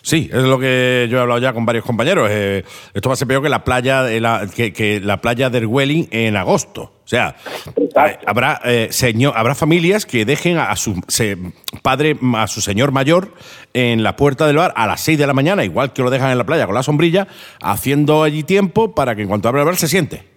Sí, 0.00 0.30
es 0.32 0.42
lo 0.44 0.60
que 0.60 1.08
yo 1.10 1.18
he 1.18 1.20
hablado 1.20 1.40
ya 1.40 1.52
con 1.52 1.66
varios 1.66 1.84
compañeros. 1.84 2.28
eh, 2.30 2.62
esto 2.94 3.08
va 3.08 3.14
a 3.14 3.16
ser 3.16 3.26
peor 3.26 3.42
que 3.42 3.48
la 3.48 3.64
playa 3.64 4.04
de 4.04 4.20
la, 4.20 4.46
que, 4.54 4.72
que 4.72 5.00
la 5.00 5.20
playa 5.20 5.50
del 5.50 5.66
Welling 5.66 6.06
en 6.12 6.36
agosto. 6.36 6.82
O 7.04 7.08
sea, 7.08 7.34
eh, 7.76 8.18
habrá 8.26 8.60
eh, 8.64 8.86
señor, 8.90 9.34
habrá 9.36 9.56
familias 9.56 10.06
que 10.06 10.24
dejen 10.24 10.58
a, 10.58 10.70
a 10.70 10.76
su 10.76 11.00
se- 11.08 11.36
padre, 11.82 12.16
a 12.36 12.46
su 12.46 12.60
señor 12.60 12.92
mayor 12.92 13.32
en 13.74 14.04
la 14.04 14.14
puerta 14.14 14.46
del 14.46 14.56
bar 14.56 14.72
a 14.76 14.86
las 14.86 15.00
6 15.00 15.18
de 15.18 15.26
la 15.26 15.32
mañana, 15.34 15.64
igual 15.64 15.92
que 15.92 16.02
lo 16.02 16.10
dejan 16.10 16.30
en 16.30 16.38
la 16.38 16.44
playa 16.46 16.66
con 16.66 16.74
la 16.76 16.84
sombrilla, 16.84 17.26
haciendo 17.60 18.22
allí 18.22 18.44
tiempo 18.44 18.94
para 18.94 19.16
que 19.16 19.22
en 19.22 19.28
cuanto 19.28 19.48
abra 19.48 19.62
el 19.62 19.66
bar 19.66 19.76
se 19.76 19.88
siente. 19.88 20.35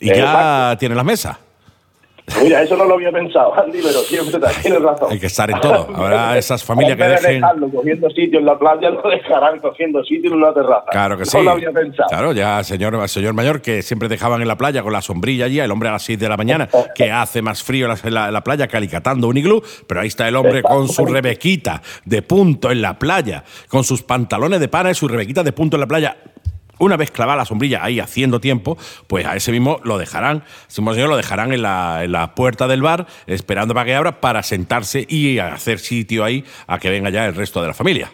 Y 0.00 0.06
ya 0.08 0.14
Exacto. 0.14 0.78
tiene 0.78 0.94
las 0.94 1.04
mesas. 1.04 1.36
Mira, 2.44 2.62
eso 2.62 2.76
no 2.76 2.84
lo 2.84 2.94
había 2.94 3.10
pensado, 3.10 3.52
Andy, 3.60 3.80
pero 3.82 3.98
siempre 4.02 4.38
tienes 4.62 4.80
razón. 4.80 5.08
Hay 5.10 5.18
que 5.18 5.26
estar 5.26 5.50
en 5.50 5.60
todo. 5.60 5.88
Habrá 5.96 6.38
esas 6.38 6.62
familias 6.62 6.96
que 6.96 7.02
dejen. 7.02 7.40
dejarlo 7.40 7.68
cogiendo 7.70 8.08
sitio 8.10 8.38
en 8.38 8.46
la 8.46 8.56
playa, 8.56 8.90
lo 8.90 9.02
dejarán 9.02 9.58
cogiendo 9.58 10.04
sitio 10.04 10.30
en 10.30 10.36
una 10.36 10.54
terraza. 10.54 10.84
Claro 10.92 11.18
que 11.18 11.24
sí. 11.26 11.36
No 11.36 11.42
lo 11.42 11.50
había 11.52 11.72
pensado. 11.72 12.08
Claro, 12.08 12.32
ya 12.32 12.62
señor, 12.62 13.08
señor 13.08 13.34
mayor 13.34 13.60
que 13.60 13.82
siempre 13.82 14.08
dejaban 14.08 14.40
en 14.42 14.46
la 14.46 14.56
playa 14.56 14.80
con 14.84 14.92
la 14.92 15.02
sombrilla 15.02 15.46
allí, 15.46 15.58
el 15.58 15.72
hombre 15.72 15.88
a 15.88 15.92
las 15.92 16.04
6 16.04 16.20
de 16.20 16.28
la 16.28 16.36
mañana, 16.36 16.68
que 16.94 17.10
hace 17.10 17.42
más 17.42 17.64
frío 17.64 17.86
en 17.90 18.14
la, 18.14 18.28
en 18.28 18.32
la- 18.34 18.44
playa 18.44 18.68
que 18.68 18.76
alicatando 18.76 19.26
un 19.26 19.36
iglú, 19.36 19.60
pero 19.88 20.00
ahí 20.00 20.06
está 20.08 20.28
el 20.28 20.36
hombre 20.36 20.62
con 20.62 20.88
su 20.88 21.04
rebequita 21.06 21.82
de 22.04 22.22
punto 22.22 22.70
en 22.70 22.80
la 22.80 22.96
playa, 22.96 23.42
con 23.66 23.82
sus 23.82 24.02
pantalones 24.04 24.60
de 24.60 24.68
pana 24.68 24.92
y 24.92 24.94
su 24.94 25.08
rebequita 25.08 25.42
de 25.42 25.50
punto 25.50 25.76
en 25.76 25.80
la 25.80 25.86
playa. 25.88 26.16
Una 26.80 26.96
vez 26.96 27.10
clavada 27.10 27.36
la 27.36 27.44
sombrilla 27.44 27.84
ahí 27.84 28.00
haciendo 28.00 28.40
tiempo, 28.40 28.76
pues 29.06 29.26
a 29.26 29.36
ese 29.36 29.52
mismo 29.52 29.80
lo 29.84 29.98
dejarán, 29.98 30.42
ese 30.66 30.80
mismo 30.80 30.94
señor 30.94 31.10
lo 31.10 31.16
dejarán 31.16 31.52
en 31.52 31.62
la, 31.62 32.04
en 32.04 32.12
la 32.12 32.34
puerta 32.34 32.66
del 32.66 32.82
bar, 32.82 33.06
esperando 33.26 33.74
para 33.74 33.84
que 33.84 33.94
abra, 33.94 34.20
para 34.20 34.42
sentarse 34.42 35.04
y 35.08 35.38
hacer 35.38 35.78
sitio 35.78 36.24
ahí 36.24 36.42
a 36.66 36.78
que 36.78 36.90
venga 36.90 37.10
ya 37.10 37.26
el 37.26 37.34
resto 37.34 37.60
de 37.60 37.68
la 37.68 37.74
familia. 37.74 38.10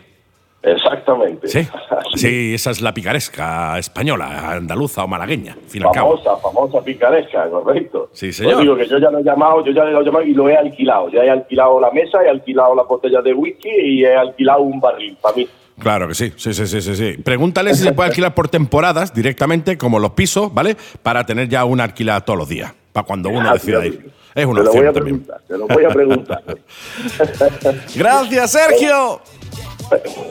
Exactamente. 0.66 1.46
Sí, 1.46 1.60
sí, 2.16 2.54
esa 2.54 2.72
es 2.72 2.80
la 2.80 2.92
picaresca 2.92 3.78
española, 3.78 4.50
andaluza 4.56 5.04
o 5.04 5.08
malagueña, 5.08 5.52
al 5.52 5.92
cabo. 5.92 6.18
Famosa, 6.18 6.36
famosa 6.42 6.82
picaresca, 6.82 7.48
correcto. 7.48 8.08
Sí, 8.12 8.32
señor. 8.32 8.54
Pues 8.54 8.62
digo 8.64 8.76
que 8.76 8.88
yo 8.88 8.98
ya 8.98 9.10
lo 9.10 9.20
he 9.20 9.22
llamado, 9.22 9.64
yo 9.64 9.70
ya 9.70 9.84
lo 9.84 10.00
he 10.00 10.04
llamado 10.04 10.24
y 10.24 10.34
lo 10.34 10.48
he 10.48 10.56
alquilado. 10.56 11.08
Ya 11.10 11.22
he 11.22 11.30
alquilado 11.30 11.78
la 11.78 11.92
mesa, 11.92 12.18
he 12.24 12.28
alquilado 12.28 12.74
la 12.74 12.82
botella 12.82 13.22
de 13.22 13.32
whisky 13.32 13.70
y 13.70 14.04
he 14.04 14.16
alquilado 14.16 14.62
un 14.62 14.80
barril 14.80 15.16
para 15.22 15.36
mí. 15.36 15.48
Claro 15.78 16.08
que 16.08 16.14
sí, 16.14 16.32
sí, 16.36 16.54
sí, 16.54 16.66
sí, 16.66 16.80
sí. 16.80 17.16
Pregúntale 17.22 17.74
si 17.74 17.82
se 17.82 17.92
puede 17.92 18.08
alquilar 18.08 18.34
por 18.34 18.48
temporadas 18.48 19.12
directamente, 19.12 19.76
como 19.76 19.98
los 19.98 20.12
pisos, 20.12 20.52
¿vale? 20.52 20.76
Para 21.02 21.24
tener 21.26 21.48
ya 21.48 21.64
una 21.64 21.84
alquilada 21.84 22.22
todos 22.22 22.38
los 22.38 22.48
días, 22.48 22.72
para 22.92 23.06
cuando 23.06 23.28
uno 23.28 23.52
decida 23.52 23.84
ir. 23.84 24.10
Es 24.34 24.44
una 24.44 24.60
te 24.60 24.66
lo 24.66 24.72
voy 24.72 24.86
opción 24.86 24.88
a 24.88 24.92
también. 24.92 25.26
te 25.48 25.58
lo 25.58 25.66
voy 25.66 25.84
a 25.84 25.88
preguntar. 25.88 26.42
Gracias, 27.94 28.52
Sergio. 28.52 29.22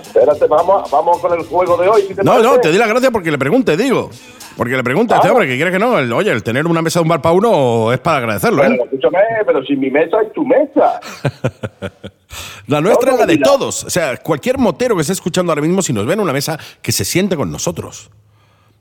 Espérate, 0.01 0.47
vamos, 0.47 0.89
vamos 0.91 1.19
con 1.19 1.33
el 1.39 1.45
juego 1.45 1.77
de 1.77 1.87
hoy. 1.87 2.01
si 2.07 2.13
te 2.15 2.23
No, 2.23 2.31
parece. 2.33 2.49
no, 2.49 2.59
te 2.59 2.71
di 2.71 2.77
las 2.77 2.87
gracias 2.89 3.11
porque 3.11 3.31
le 3.31 3.37
pregunte, 3.37 3.75
digo. 3.77 4.09
Porque 4.57 4.75
le 4.75 4.83
pregunta 4.83 5.15
a 5.15 5.17
este 5.17 5.27
Ah. 5.27 5.31
hombre 5.31 5.47
que 5.47 5.55
quiere 5.55 5.71
que 5.71 5.79
no. 5.79 5.99
el- 5.99 6.11
oye, 6.13 6.31
el 6.31 6.41
tener 6.43 6.65
una 6.65 6.81
mesa 6.81 6.99
de 6.99 7.03
un 7.03 7.09
bar 7.09 7.21
para 7.21 7.33
uno 7.35 7.91
es 7.91 7.99
para 7.99 8.17
agradecerlo, 8.17 8.61
Pero 8.61 8.73
¿eh? 8.73 8.79
escúchame, 8.85 9.19
pero 9.45 9.63
si 9.65 9.75
mi 9.75 9.89
mesa 9.89 10.17
es 10.25 10.31
tu 10.33 10.45
mesa. 10.45 10.99
La 12.67 12.81
nuestra 12.81 13.11
es 13.13 13.19
la 13.19 13.25
de 13.27 13.33
mira. 13.35 13.45
todos. 13.49 13.83
O 13.83 13.89
sea, 13.89 14.17
cualquier 14.17 14.57
motero 14.57 14.95
que 14.95 15.01
esté 15.01 15.13
escuchando 15.13 15.51
ahora 15.51 15.61
mismo, 15.61 15.81
si 15.81 15.93
nos 15.93 16.05
ven 16.05 16.13
en 16.19 16.21
una 16.21 16.33
mesa, 16.33 16.57
que 16.81 16.91
se 16.91 17.05
siente 17.05 17.35
con 17.37 17.51
nosotros. 17.51 18.09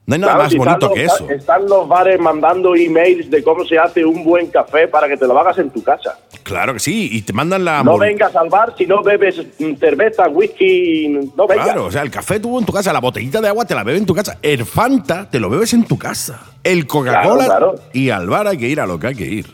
No 0.07 0.15
hay 0.17 0.21
nada 0.21 0.35
Claro, 0.35 0.45
más 0.45 0.55
bonito 0.55 0.87
los- 0.89 0.95
que 0.95 1.05
eso. 1.05 1.31
Están 1.31 1.67
los 1.67 1.89
bares 1.89 2.21
mandando 2.21 2.75
emails 2.77 3.31
de 3.31 3.43
cómo 3.43 3.65
se 3.65 3.79
hace 3.79 4.05
un 4.05 4.23
buen 4.23 4.49
café 4.49 4.87
para 4.87 5.09
que 5.09 5.17
te 5.17 5.27
lo 5.27 5.39
hagas 5.39 5.57
en 5.57 5.71
tu 5.71 5.83
casa. 5.83 6.19
Claro 6.43 6.75
que 6.75 6.81
sí, 6.81 7.09
y 7.11 7.23
te 7.23 7.33
mandan 7.33 7.65
la... 7.65 7.83
No 7.83 7.97
vengas 7.97 8.37
al 8.37 8.51
bar 8.51 8.75
si 8.77 8.85
no 8.85 9.03
bebes 9.03 9.41
cerveza, 9.81 10.29
whisky, 10.29 11.09
no 11.35 11.47
vengas. 11.47 11.65
Claro, 11.69 11.87
o 11.87 11.91
sea, 11.91 12.03
el 12.03 12.11
café 12.11 12.39
tú 12.39 12.59
en 12.59 12.67
tu 12.67 12.73
casa, 12.73 12.93
la 12.93 13.01
botellita 13.01 13.41
de 13.41 13.49
agua 13.49 13.65
te 13.65 13.75
la 13.75 13.83
bebes 13.83 14.01
en 14.03 14.07
tu 14.07 14.15
casa, 14.15 14.37
el 14.43 14.67
Fanta 14.67 15.31
te 15.31 15.41
lo 15.41 15.49
bebes 15.49 15.73
en 15.73 15.85
tu 15.85 15.97
casa, 15.97 16.39
el 16.63 16.87
Coca-Cola 16.87 17.47
Claro, 17.47 17.73
claro. 17.73 17.89
y 17.95 18.11
al 18.11 18.29
bar 18.29 18.47
hay 18.47 18.59
que 18.59 18.69
ir 18.69 18.81
a 18.81 18.87
lo 18.87 18.99
que 18.99 19.07
hay 19.07 19.15
que 19.15 19.25
ir. 19.25 19.47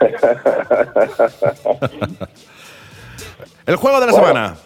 el 3.66 3.76
juego 3.76 4.00
de 4.00 4.06
la 4.06 4.12
Bueno. 4.12 4.26
semana. 4.28 4.56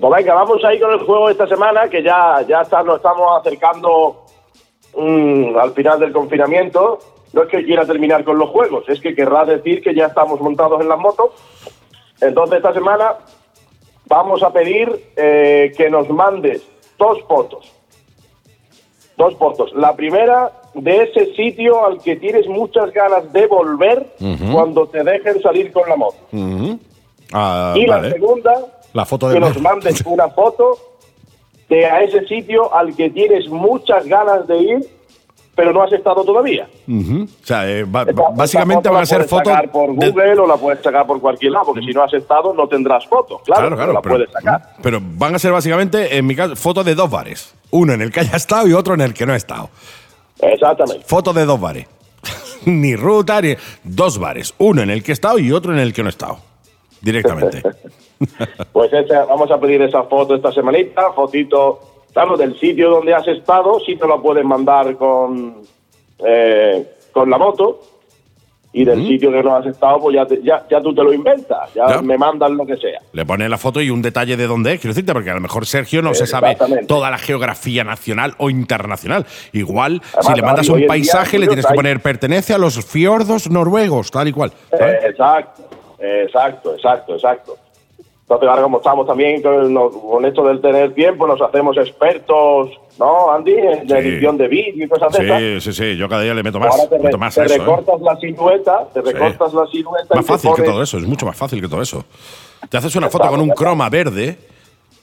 Pues 0.00 0.12
venga, 0.16 0.34
vamos 0.34 0.62
ahí 0.64 0.80
con 0.80 0.92
el 0.92 0.98
juego 1.00 1.26
de 1.26 1.32
esta 1.32 1.46
semana, 1.46 1.88
que 1.88 2.02
ya, 2.02 2.40
ya 2.48 2.62
está, 2.62 2.82
nos 2.82 2.96
estamos 2.96 3.28
acercando 3.40 4.23
mm, 4.96 5.56
al 5.56 5.72
final 5.72 6.00
del 6.00 6.12
confinamiento. 6.12 6.98
No 7.32 7.42
es 7.42 7.48
que 7.48 7.64
quiera 7.64 7.84
terminar 7.84 8.22
con 8.22 8.38
los 8.38 8.50
juegos, 8.50 8.88
es 8.88 9.00
que 9.00 9.14
querrá 9.14 9.44
decir 9.44 9.82
que 9.82 9.92
ya 9.92 10.06
estamos 10.06 10.40
montados 10.40 10.80
en 10.80 10.88
las 10.88 10.98
motos. 10.98 11.30
Entonces, 12.20 12.58
esta 12.58 12.72
semana 12.72 13.16
vamos 14.06 14.42
a 14.42 14.52
pedir 14.52 15.10
eh, 15.16 15.72
que 15.76 15.90
nos 15.90 16.08
mandes 16.08 16.62
dos 16.96 17.18
fotos. 17.26 17.72
Dos 19.16 19.34
fotos. 19.36 19.72
La 19.74 19.94
primera 19.96 20.52
de 20.74 21.02
ese 21.04 21.34
sitio 21.34 21.84
al 21.84 21.98
que 21.98 22.16
tienes 22.16 22.46
muchas 22.46 22.92
ganas 22.92 23.32
de 23.32 23.46
volver 23.46 24.14
cuando 24.52 24.86
te 24.86 25.02
dejen 25.04 25.40
salir 25.40 25.72
con 25.72 25.88
la 25.88 25.96
moto. 25.96 26.16
Ah, 27.32 27.74
Y 27.76 27.86
la 27.86 28.10
segunda, 28.10 28.54
La 28.92 29.04
foto 29.04 29.28
de 29.28 29.34
que 29.34 29.40
nos 29.40 29.60
mandes 29.60 30.02
una 30.06 30.28
foto 30.28 30.93
de 31.68 31.86
a 31.86 32.02
ese 32.02 32.26
sitio 32.26 32.74
al 32.74 32.94
que 32.94 33.10
tienes 33.10 33.48
muchas 33.48 34.04
ganas 34.06 34.46
de 34.46 34.58
ir, 34.58 34.78
pero 35.56 35.72
no 35.72 35.82
has 35.82 35.92
estado 35.92 36.24
todavía. 36.24 36.68
Ujú. 36.88 37.24
O 37.24 37.46
sea, 37.46 37.68
eh, 37.70 37.82
Esta- 37.82 38.04
básicamente 38.34 38.88
van 38.88 38.96
a 38.96 39.00
la 39.00 39.06
ser 39.06 39.18
puedes 39.18 39.30
fotos. 39.30 39.52
sacar 39.52 39.70
por 39.70 39.94
de- 39.94 40.10
Google 40.10 40.40
o 40.40 40.46
la 40.46 40.56
puedes 40.56 40.82
sacar 40.82 41.06
por 41.06 41.20
cualquier 41.20 41.52
lado, 41.52 41.66
porque 41.66 41.80
si 41.82 41.92
no 41.92 42.02
has 42.02 42.12
estado 42.12 42.52
no 42.54 42.66
tendrás 42.66 43.06
fotos. 43.06 43.40
Claro, 43.44 43.68
Claro, 43.68 43.76
pero 43.76 43.76
claro. 43.76 43.92
la 43.92 44.02
Pero, 44.02 44.14
puedes 44.16 44.32
sacar. 44.32 44.74
pero 44.82 44.98
van 45.00 45.34
a 45.34 45.38
ser 45.38 45.52
básicamente, 45.52 46.16
en 46.16 46.26
mi 46.26 46.34
caso, 46.34 46.56
fotos 46.56 46.84
de 46.84 46.94
dos 46.96 47.08
bares. 47.08 47.54
Uno 47.70 47.92
en 47.92 48.02
el 48.02 48.10
que 48.10 48.20
haya 48.20 48.36
estado 48.36 48.66
y 48.66 48.72
otro 48.72 48.94
en 48.94 49.00
el 49.00 49.14
que 49.14 49.26
no 49.26 49.32
he 49.32 49.36
estado. 49.36 49.70
Exactamente. 50.40 51.04
Fotos 51.06 51.34
de 51.34 51.44
dos 51.44 51.60
bares. 51.60 51.86
ni 52.66 52.96
ruta, 52.96 53.40
ni. 53.40 53.54
Dos 53.84 54.18
bares. 54.18 54.54
Uno 54.58 54.82
en 54.82 54.90
el 54.90 55.02
que 55.04 55.12
he 55.12 55.14
estado 55.14 55.38
y 55.38 55.52
otro 55.52 55.72
en 55.72 55.78
el 55.78 55.92
que 55.92 56.02
no 56.02 56.08
he 56.08 56.10
estado. 56.10 56.38
Directamente. 57.00 57.62
Pues 58.72 58.90
vamos 59.28 59.50
a 59.50 59.58
pedir 59.58 59.82
esa 59.82 60.02
foto 60.04 60.34
esta 60.34 60.52
semanita, 60.52 61.12
fotito, 61.12 61.80
claro, 62.12 62.36
del 62.36 62.58
sitio 62.58 62.90
donde 62.90 63.14
has 63.14 63.26
estado, 63.28 63.78
si 63.80 63.96
te 63.96 64.06
lo 64.06 64.20
puedes 64.22 64.44
mandar 64.44 64.96
con, 64.96 65.62
eh, 66.24 66.86
con 67.12 67.28
la 67.30 67.38
moto. 67.38 67.80
Y 68.76 68.84
del 68.84 69.06
sitio 69.06 69.30
que 69.30 69.40
no 69.40 69.54
has 69.54 69.66
estado, 69.66 70.00
pues 70.00 70.16
ya, 70.16 70.26
te- 70.26 70.42
ya, 70.42 70.66
ya 70.68 70.80
tú 70.80 70.92
te 70.92 71.00
lo 71.00 71.12
inventas, 71.12 71.72
ya, 71.74 71.86
Ya. 71.90 72.02
me 72.02 72.18
mandas 72.18 72.50
lo 72.50 72.66
que 72.66 72.76
sea. 72.76 72.98
Le 73.12 73.24
pone 73.24 73.48
la 73.48 73.56
foto 73.56 73.80
y 73.80 73.88
un 73.88 74.02
detalle 74.02 74.36
de 74.36 74.48
dónde 74.48 74.72
es, 74.72 74.80
quiero 74.80 74.92
decirte, 74.94 75.12
porque 75.12 75.30
a 75.30 75.34
lo 75.34 75.40
mejor 75.40 75.64
Sergio 75.64 76.02
no 76.02 76.12
se 76.12 76.26
sabe 76.26 76.56
toda 76.88 77.08
la 77.08 77.18
geografía 77.18 77.84
nacional 77.84 78.34
o 78.38 78.50
internacional. 78.50 79.26
Igual, 79.52 80.02
Además, 80.12 80.26
si 80.26 80.34
le 80.34 80.42
mandas 80.42 80.68
un 80.70 80.86
paisaje, 80.88 81.38
le 81.38 81.46
tienes 81.46 81.66
que 81.66 81.72
poner 81.74 82.00
pertenece 82.00 82.52
a 82.52 82.58
los 82.58 82.84
fiordos 82.84 83.48
noruegos, 83.48 84.10
tal 84.10 84.26
y 84.26 84.32
cual. 84.32 84.50
Eh, 84.72 84.98
exacto, 85.06 85.62
exacto, 86.00 86.74
exacto, 86.74 87.14
exacto. 87.14 87.56
Entonces, 88.34 88.48
ahora 88.48 88.62
como 88.62 88.78
estamos 88.78 89.06
también 89.06 89.42
con, 89.42 90.24
esto 90.24 90.44
del 90.44 90.60
tener 90.60 90.92
tiempo, 90.92 91.26
nos 91.26 91.40
hacemos 91.40 91.76
expertos, 91.76 92.70
¿no, 92.98 93.32
Andy? 93.32 93.52
En 93.52 93.88
Sí. 93.88 93.94
edición 93.94 94.36
de 94.36 94.48
vídeo 94.48 94.84
y 94.84 94.88
cosas 94.88 95.12
de 95.12 95.22
estas. 95.22 95.40
Sí, 95.40 95.72
sí, 95.72 95.72
sí. 95.72 95.96
Yo 95.96 96.08
cada 96.08 96.22
día 96.22 96.34
le 96.34 96.42
meto 96.42 96.58
más, 96.58 96.74
Ahora 96.74 96.88
te, 96.88 96.98
meto 96.98 97.18
más 97.18 97.34
te 97.34 97.42
a 97.42 97.44
eso. 97.44 97.54
¿eh? 97.54 97.58
recortas 97.58 98.00
la 98.00 98.16
silueta, 98.16 98.88
te 98.92 99.02
recortas 99.02 99.54
la 99.54 99.66
silueta. 99.66 100.14
Más 100.14 100.24
y 100.24 100.28
fácil 100.28 100.50
que 100.56 100.62
todo 100.62 100.82
eso, 100.82 100.98
es 100.98 101.06
mucho 101.06 101.26
más 101.26 101.36
fácil 101.36 101.60
que 101.60 101.68
todo 101.68 101.80
eso. 101.80 102.04
Te 102.68 102.76
haces 102.76 102.96
una 102.96 103.08
foto 103.08 103.28
con 103.28 103.40
un 103.40 103.50
croma 103.50 103.88
verde, 103.88 104.36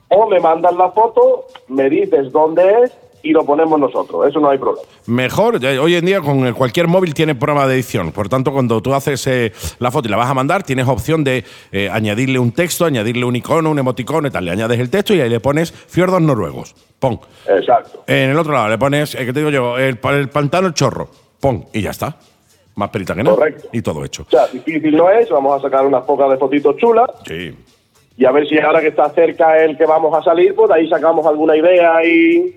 o 0.09 0.27
me 0.27 0.39
mandas 0.39 0.75
la 0.75 0.91
foto, 0.91 1.45
me 1.67 1.89
dices 1.89 2.31
dónde 2.31 2.83
es 2.83 2.91
y 3.23 3.31
lo 3.31 3.45
ponemos 3.45 3.79
nosotros. 3.79 4.27
Eso 4.27 4.39
no 4.39 4.49
hay 4.49 4.57
problema. 4.57 4.87
Mejor, 5.07 5.63
hoy 5.63 5.95
en 5.95 6.05
día 6.05 6.21
con 6.21 6.53
cualquier 6.53 6.87
móvil 6.87 7.13
tiene 7.13 7.35
programa 7.35 7.67
de 7.67 7.75
edición. 7.75 8.11
Por 8.11 8.29
tanto, 8.29 8.51
cuando 8.51 8.81
tú 8.81 8.93
haces 8.93 9.25
eh, 9.27 9.51
la 9.79 9.91
foto 9.91 10.07
y 10.07 10.11
la 10.11 10.17
vas 10.17 10.29
a 10.29 10.33
mandar, 10.33 10.63
tienes 10.63 10.87
opción 10.87 11.23
de 11.23 11.43
eh, 11.71 11.89
añadirle 11.91 12.39
un 12.39 12.51
texto, 12.51 12.85
añadirle 12.85 13.25
un 13.25 13.35
icono, 13.35 13.69
un 13.71 13.79
emoticono 13.79 14.27
y 14.27 14.31
tal. 14.31 14.45
Le 14.45 14.51
añades 14.51 14.79
el 14.79 14.89
texto 14.89 15.13
y 15.13 15.21
ahí 15.21 15.29
le 15.29 15.39
pones 15.39 15.71
fiordos 15.71 16.21
noruegos. 16.21 16.75
Pon. 16.99 17.19
Exacto. 17.47 18.03
En 18.07 18.29
el 18.31 18.37
otro 18.37 18.53
lado 18.53 18.69
le 18.69 18.77
pones, 18.77 19.15
eh, 19.15 19.25
¿qué 19.25 19.33
te 19.33 19.39
digo 19.39 19.49
yo? 19.51 19.77
El, 19.77 19.97
pa- 19.97 20.13
el 20.15 20.29
pantano 20.29 20.71
chorro. 20.71 21.09
Pon. 21.39 21.65
Y 21.73 21.81
ya 21.81 21.89
está. 21.91 22.15
Más 22.75 22.89
perita 22.89 23.13
que 23.15 23.23
nada. 23.23 23.35
Correcto. 23.35 23.67
Y 23.73 23.81
todo 23.81 24.05
hecho. 24.05 24.23
O 24.27 24.29
sea, 24.29 24.47
difícil 24.47 24.95
no 24.95 25.09
es, 25.09 25.29
vamos 25.29 25.59
a 25.59 25.61
sacar 25.61 25.85
unas 25.85 26.03
pocas 26.03 26.29
de 26.31 26.37
fotitos 26.37 26.77
chulas 26.77 27.09
Sí. 27.27 27.53
y 28.17 28.25
a 28.25 28.31
ver 28.31 28.47
si 28.47 28.57
ahora 28.59 28.79
que 28.81 28.87
está 28.87 29.09
cerca 29.09 29.61
el 29.63 29.77
que 29.77 29.85
vamos 29.85 30.15
a 30.17 30.23
salir, 30.23 30.55
pues 30.55 30.69
de 30.69 30.75
ahí 30.75 30.89
sacamos 30.89 31.25
alguna 31.25 31.57
idea 31.57 32.05
y, 32.05 32.55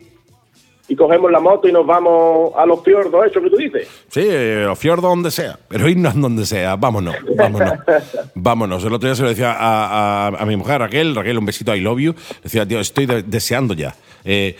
y 0.89 0.95
cogemos 0.97 1.31
la 1.33 1.41
moto 1.41 1.67
y 1.69 1.73
nos 1.73 1.87
vamos 1.87 2.53
a 2.57 2.67
los 2.67 2.83
fiordos, 2.85 3.25
eso 3.27 3.41
que 3.41 3.49
tú 3.51 3.57
dices. 3.57 3.89
Sí, 4.09 4.21
eh, 4.23 4.65
los 4.67 4.79
fiordos 4.79 5.11
donde 5.11 5.31
sea, 5.31 5.59
pero 5.69 5.89
irnos 5.89 6.15
donde 6.21 6.45
sea, 6.45 6.77
vámonos, 6.77 7.15
vámonos, 7.37 7.73
vámonos. 8.35 8.85
El 8.85 8.93
otro 8.93 9.09
día 9.09 9.15
se 9.17 9.23
lo 9.23 9.29
decía 9.31 9.53
a, 9.53 10.27
a- 10.27 10.29
a 10.29 10.45
mi 10.47 10.57
mujer 10.57 10.81
Raquel, 10.81 11.15
Raquel, 11.15 11.39
un 11.39 11.47
besito, 11.47 11.75
I 11.75 11.81
love 11.81 11.99
you. 12.01 12.15
Decía, 12.43 12.67
tío, 12.67 12.81
estoy 12.81 13.07
de- 13.07 13.23
deseando 13.23 13.73
ya 13.75 13.95
eh, 14.25 14.57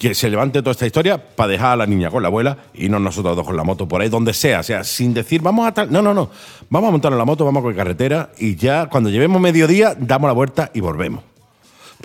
que 0.00 0.14
se 0.14 0.28
levante 0.28 0.60
toda 0.60 0.72
esta 0.72 0.86
historia 0.86 1.18
para 1.18 1.48
dejar 1.48 1.72
a 1.72 1.76
la 1.76 1.86
niña 1.86 2.10
con 2.10 2.20
la 2.22 2.28
abuela 2.28 2.56
y 2.74 2.88
no 2.88 2.98
nosotros 2.98 3.36
dos 3.36 3.46
con 3.46 3.56
la 3.56 3.62
moto 3.64 3.86
por 3.88 4.00
ahí, 4.00 4.08
donde 4.08 4.32
sea, 4.32 4.60
o 4.60 4.62
sea, 4.64 4.82
sin 4.84 5.12
decir, 5.14 5.40
vamos 5.42 5.66
a 5.66 5.72
tal. 5.74 5.90
No, 5.92 6.02
no, 6.02 6.12
no, 6.14 6.30
vamos 6.70 6.88
a 6.88 6.90
montarnos 6.92 7.18
la 7.18 7.24
moto, 7.24 7.44
vamos 7.44 7.60
a 7.60 7.62
coger 7.62 7.76
carretera 7.76 8.30
y 8.38 8.56
ya 8.56 8.86
cuando 8.86 9.10
llevemos 9.10 9.40
mediodía, 9.40 9.94
damos 9.98 10.28
la 10.28 10.34
vuelta 10.34 10.70
y 10.74 10.80
volvemos. 10.80 11.22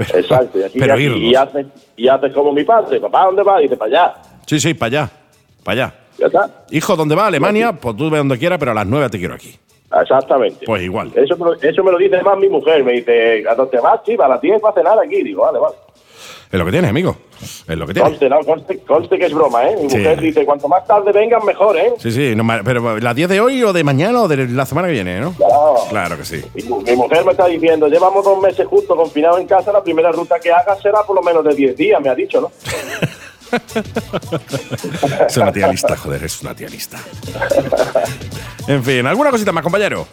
Pero, 0.07 0.19
Exacto, 0.19 0.59
y, 0.59 0.63
aquí, 0.63 0.79
pero 0.79 0.99
y, 0.99 1.35
haces, 1.35 1.65
y 1.97 2.07
haces 2.07 2.33
como 2.33 2.51
mi 2.53 2.63
padre, 2.63 2.99
papá, 2.99 3.25
¿dónde 3.25 3.43
va? 3.43 3.59
Y 3.59 3.63
dice, 3.63 3.77
para 3.77 3.89
allá, 3.89 4.13
Sí, 4.45 4.59
sí, 4.59 4.73
para 4.73 4.87
allá, 5.03 5.11
para 5.63 5.83
allá. 5.85 5.93
ya 6.17 6.25
está. 6.27 6.49
Hijo, 6.71 6.95
¿dónde 6.95 7.15
va? 7.15 7.27
Alemania, 7.27 7.73
pues 7.73 7.95
tú 7.97 8.09
ve 8.09 8.17
donde 8.17 8.37
quieras, 8.37 8.57
pero 8.59 8.71
a 8.71 8.73
las 8.75 8.87
nueve 8.87 9.09
te 9.09 9.19
quiero 9.19 9.35
aquí. 9.35 9.55
Exactamente. 10.01 10.65
Pues 10.65 10.83
igual. 10.83 11.11
Eso, 11.15 11.35
me 11.37 11.45
lo- 11.45 11.53
eso 11.61 11.83
me 11.83 11.91
lo 11.91 11.97
dice 11.97 12.21
más 12.21 12.37
mi 12.37 12.47
mujer, 12.49 12.83
me 12.83 12.93
dice, 12.93 13.43
¿a 13.49 13.55
dónde 13.55 13.79
vas, 13.79 14.03
chiva? 14.03 14.25
A 14.25 14.29
las 14.29 14.41
10 14.41 14.61
va 14.63 14.69
a 14.69 14.73
cenar 14.73 14.97
aquí. 14.99 15.21
Digo, 15.23 15.41
vale, 15.43 15.59
vale. 15.59 15.75
Es 16.51 16.57
lo 16.57 16.65
que 16.65 16.71
tienes, 16.71 16.89
amigo. 16.89 17.15
Es 17.67 17.77
lo 17.77 17.85
que 17.85 17.93
tienes. 17.93 18.09
Conste, 18.09 18.27
no, 18.27 18.39
conste, 18.39 18.79
conste 18.79 19.19
que 19.19 19.25
es 19.27 19.33
broma, 19.33 19.69
¿eh? 19.69 19.75
Mi 19.83 19.87
Sí. 19.89 19.97
mujer 19.97 20.19
dice, 20.19 20.45
cuanto 20.45 20.67
más 20.67 20.83
tarde 20.87 21.11
vengan, 21.11 21.45
mejor, 21.45 21.77
¿eh? 21.77 21.93
Sí, 21.99 22.11
sí, 22.11 22.33
no 22.35 22.43
pero 22.65 22.97
¿las 22.99 23.15
10 23.15 23.29
de 23.29 23.39
hoy 23.39 23.61
o 23.63 23.71
de 23.71 23.83
mañana 23.83 24.23
o 24.23 24.27
de 24.27 24.47
la 24.47 24.65
semana 24.65 24.87
que 24.87 24.93
viene, 24.93 25.19
no? 25.19 25.33
Claro. 25.33 25.75
Claro 25.89 26.17
que 26.17 26.25
sí. 26.25 26.41
Mi, 26.55 26.63
mi 26.63 26.95
mujer 26.95 27.23
me 27.23 27.31
está 27.33 27.45
diciendo, 27.45 27.87
llevamos 27.87 28.25
dos 28.25 28.41
meses 28.41 28.65
justo 28.67 28.95
confinados 28.95 29.39
en 29.41 29.45
casa, 29.47 29.71
la 29.71 29.83
primera 29.83 30.11
ruta 30.11 30.39
que 30.39 30.51
hagas 30.51 30.81
será 30.81 31.03
por 31.03 31.15
lo 31.15 31.21
menos 31.21 31.43
de 31.45 31.53
10 31.53 31.75
días, 31.77 32.01
me 32.01 32.09
ha 32.09 32.15
dicho, 32.15 32.41
¿no? 32.41 32.51
es 35.27 35.37
una 35.37 35.51
tía 35.51 35.67
lista, 35.67 35.95
joder, 35.97 36.23
es 36.23 36.41
una 36.41 36.55
tía 36.55 36.67
lista. 36.69 36.97
En 38.67 38.83
fin, 38.83 39.05
¿alguna 39.05 39.29
cosita 39.31 39.51
más, 39.51 39.63
compañero? 39.63 40.07